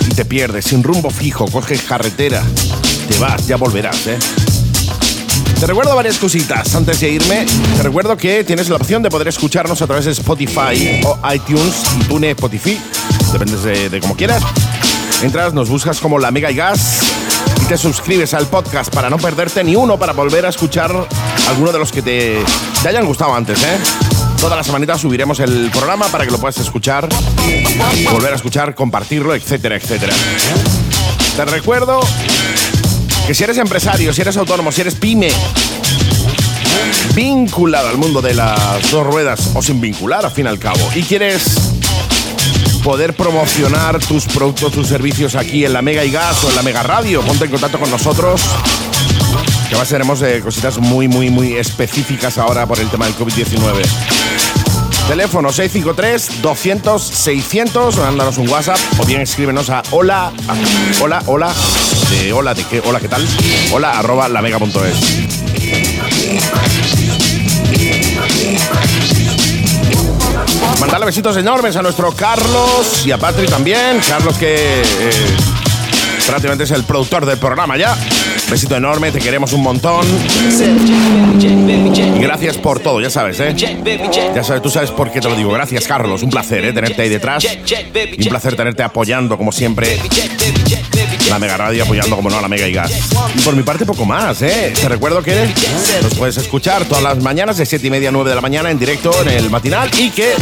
y 0.10 0.14
te 0.14 0.24
pierdes 0.24 0.66
sin 0.66 0.84
rumbo 0.84 1.10
fijo, 1.10 1.46
coges 1.48 1.82
carretera, 1.82 2.42
te 3.10 3.18
vas, 3.18 3.46
ya 3.46 3.58
volverás, 3.58 4.08
¿eh? 4.08 4.18
Te 5.60 5.66
recuerdo 5.66 5.96
varias 5.96 6.18
cositas 6.18 6.76
antes 6.76 7.00
de 7.00 7.10
irme. 7.10 7.46
Te 7.78 7.84
recuerdo 7.84 8.16
que 8.16 8.44
tienes 8.44 8.70
la 8.70 8.76
opción 8.76 9.02
de 9.02 9.10
poder 9.10 9.28
escucharnos 9.28 9.82
a 9.82 9.88
través 9.88 10.06
de 10.06 10.12
Spotify 10.12 11.02
o 11.04 11.18
iTunes 11.34 11.84
y 12.00 12.04
Tune 12.04 12.32
Spotify. 12.32 12.80
Depende 13.34 13.58
de, 13.58 13.90
de 13.90 14.00
cómo 14.00 14.16
quieras. 14.16 14.44
Entras, 15.24 15.54
nos 15.54 15.68
buscas 15.70 16.00
como 16.00 16.20
La 16.20 16.30
Mega 16.30 16.52
y 16.52 16.56
Gas 16.56 17.00
y 17.64 17.66
te 17.66 17.78
suscribes 17.78 18.36
al 18.36 18.46
podcast 18.46 18.94
para 18.94 19.10
no 19.10 19.18
perderte 19.18 19.64
ni 19.64 19.76
uno 19.76 19.98
para 19.98 20.14
volver 20.14 20.46
a 20.46 20.50
escuchar 20.50 20.92
alguno 21.50 21.72
de 21.72 21.80
los 21.80 21.92
que 21.92 22.04
te, 22.04 22.38
te 22.84 22.90
hayan 22.90 23.06
gustado 23.06 23.34
antes, 23.34 23.62
¿eh? 23.64 23.80
Toda 24.40 24.56
la 24.56 24.64
semanita 24.64 24.96
subiremos 24.96 25.40
el 25.40 25.72
programa 25.72 26.06
para 26.10 26.24
que 26.24 26.32
lo 26.32 26.38
puedas 26.38 26.60
escuchar, 26.60 27.10
volver 28.12 28.34
a 28.34 28.36
escuchar, 28.36 28.76
compartirlo, 28.76 29.34
etcétera, 29.34 29.76
etcétera. 29.78 30.14
Te 31.36 31.46
recuerdo 31.46 32.00
que 33.28 33.34
si 33.34 33.44
eres 33.44 33.58
empresario, 33.58 34.14
si 34.14 34.22
eres 34.22 34.38
autónomo, 34.38 34.72
si 34.72 34.80
eres 34.80 34.96
pyme, 34.96 35.30
vinculado 37.14 37.90
al 37.90 37.98
mundo 37.98 38.22
de 38.22 38.34
las 38.34 38.90
dos 38.90 39.06
ruedas 39.06 39.52
o 39.54 39.62
sin 39.62 39.82
vincular, 39.82 40.24
al 40.24 40.32
fin 40.32 40.46
y 40.46 40.48
al 40.48 40.58
cabo, 40.58 40.80
y 40.96 41.04
quieres 41.04 41.44
poder 42.84 43.14
promocionar 43.16 44.00
tus 44.00 44.28
productos, 44.28 44.72
tus 44.72 44.88
servicios 44.88 45.36
aquí 45.36 45.66
en 45.66 45.74
la 45.74 45.82
Mega 45.82 46.06
y 46.06 46.12
Gas 46.12 46.42
o 46.46 46.50
en 46.50 46.56
la 46.56 46.62
Mega 46.62 46.84
Radio, 46.84 47.22
ponte 47.22 47.44
en 47.44 47.52
contacto 47.52 47.78
con 47.78 47.92
nosotros. 47.92 48.42
Que 49.68 49.76
además 49.76 49.90
tenemos 49.90 50.22
eh, 50.22 50.40
cositas 50.42 50.78
muy, 50.78 51.10
muy, 51.10 51.30
muy 51.30 51.58
específicas 51.58 52.38
ahora 52.38 52.66
por 52.66 52.80
el 52.80 52.90
tema 52.90 53.08
del 53.08 53.16
COVID-19. 53.16 53.84
Teléfono 55.08 55.50
653-200-600, 55.50 57.96
mándanos 57.96 58.38
un 58.38 58.48
WhatsApp 58.50 58.78
o 59.00 59.06
bien 59.06 59.22
escríbenos 59.22 59.70
a 59.70 59.82
hola, 59.92 60.34
hola, 61.00 61.24
hola, 61.28 61.54
de 62.12 62.34
hola, 62.34 62.54
de 62.54 62.66
qué, 62.66 62.82
hola, 62.86 63.00
¿qué 63.00 63.08
tal? 63.08 63.26
Hola, 63.72 63.98
arroba 63.98 64.28
lamega.es. 64.28 64.68
Mandarle 70.82 71.06
besitos 71.06 71.38
enormes 71.38 71.78
a 71.78 71.82
nuestro 71.82 72.12
Carlos 72.12 73.06
y 73.06 73.12
a 73.12 73.18
Patri 73.18 73.48
también. 73.48 74.02
Carlos 74.08 74.38
que 74.38 74.82
eh, 74.82 74.86
prácticamente 76.28 76.66
es 76.66 76.72
el 76.72 76.84
productor 76.84 77.26
del 77.26 77.38
programa 77.38 77.78
ya. 77.78 77.96
Besito 78.50 78.78
enorme, 78.78 79.12
te 79.12 79.20
queremos 79.20 79.52
un 79.54 79.62
montón. 79.62 80.06
Y 82.16 82.20
gracias 82.20 82.58
por 82.58 82.80
todo, 82.80 83.02
ya 83.02 83.10
sabes, 83.10 83.40
¿eh? 83.42 83.54
Ya 84.34 84.44
sabes, 84.44 84.62
tú 84.62 84.70
sabes 84.70 84.92
por 84.92 85.12
qué 85.12 85.20
te 85.20 85.28
lo 85.30 85.36
digo. 85.36 85.52
Gracias, 85.52 85.86
Carlos. 85.86 86.24
Un 86.24 86.30
placer, 86.30 86.64
¿eh? 86.64 86.74
Tenerte 86.74 87.02
ahí 87.02 87.10
detrás. 87.10 87.46
Y 87.46 88.24
un 88.24 88.30
placer 88.30 88.56
tenerte 88.56 88.84
apoyando, 88.84 89.38
como 89.38 89.52
siempre, 89.52 90.00
la 91.30 91.40
Mega 91.40 91.58
Radio, 91.58 91.84
apoyando, 91.84 92.16
como 92.16 92.30
no, 92.30 92.38
a 92.38 92.42
la 92.42 92.48
Mega 92.48 92.68
y 92.68 92.74
Gas. 92.74 92.92
Y 93.36 93.42
por 93.42 93.56
mi 93.56 93.64
parte, 93.64 93.86
poco 93.86 94.06
más, 94.06 94.42
¿eh? 94.42 94.74
Te 94.80 94.88
recuerdo 94.88 95.22
que 95.22 95.36
nos 96.02 96.14
puedes 96.16 96.38
escuchar 96.38 96.86
todas 96.86 97.04
las 97.04 97.22
mañanas 97.22 97.58
de 97.58 97.66
7 97.66 97.86
y 97.86 97.90
media 97.90 98.10
a 98.10 98.12
9 98.14 98.30
de 98.30 98.36
la 98.36 98.42
mañana 98.42 98.72
en 98.72 98.80
directo 98.80 99.12
en 99.22 99.30
el 99.30 99.50
matinal 99.50 99.90
y 99.98 100.10
que 100.10 100.34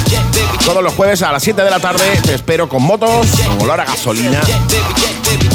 todos 0.64 0.84
los 0.84 0.94
jueves 0.94 1.22
a 1.24 1.32
las 1.32 1.42
7 1.44 1.64
de 1.64 1.70
la 1.72 1.80
tarde 1.80 2.04
te 2.24 2.36
espero 2.36 2.70
con 2.70 2.84
motos, 2.84 3.28
con 3.48 3.62
olor 3.62 3.82
a 3.82 3.86
gasolina, 3.86 4.42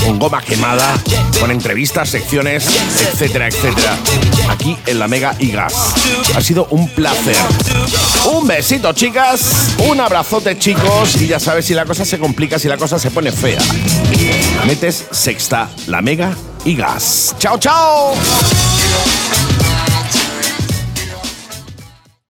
con 0.05 0.19
goma 0.19 0.43
quemada, 0.43 0.95
con 1.39 1.51
entrevistas, 1.51 2.09
secciones, 2.09 2.67
etcétera, 3.13 3.49
etcétera. 3.49 3.97
Aquí 4.49 4.77
en 4.87 4.99
la 4.99 5.09
Mega 5.09 5.35
y 5.39 5.51
Gas. 5.51 5.75
Ha 6.35 6.41
sido 6.41 6.67
un 6.71 6.89
placer. 6.89 7.37
Un 8.33 8.47
besito, 8.47 8.93
chicas. 8.93 9.75
Un 9.79 10.01
abrazote, 10.01 10.59
chicos. 10.59 11.17
Y 11.21 11.27
ya 11.29 11.41
sabes, 11.41 11.65
si 11.65 11.75
la 11.75 11.85
cosa 11.85 12.05
se 12.05 12.19
complica, 12.19 12.59
si 12.59 12.69
la 12.69 12.77
cosa 12.77 12.99
se 12.99 13.11
pone 13.11 13.33
fea, 13.33 13.61
metes 14.67 15.07
sexta, 15.11 15.69
la 15.87 16.03
Mega 16.03 16.35
y 16.65 16.75
Gas. 16.75 17.35
¡Chao, 17.39 17.59
chao! 17.59 18.15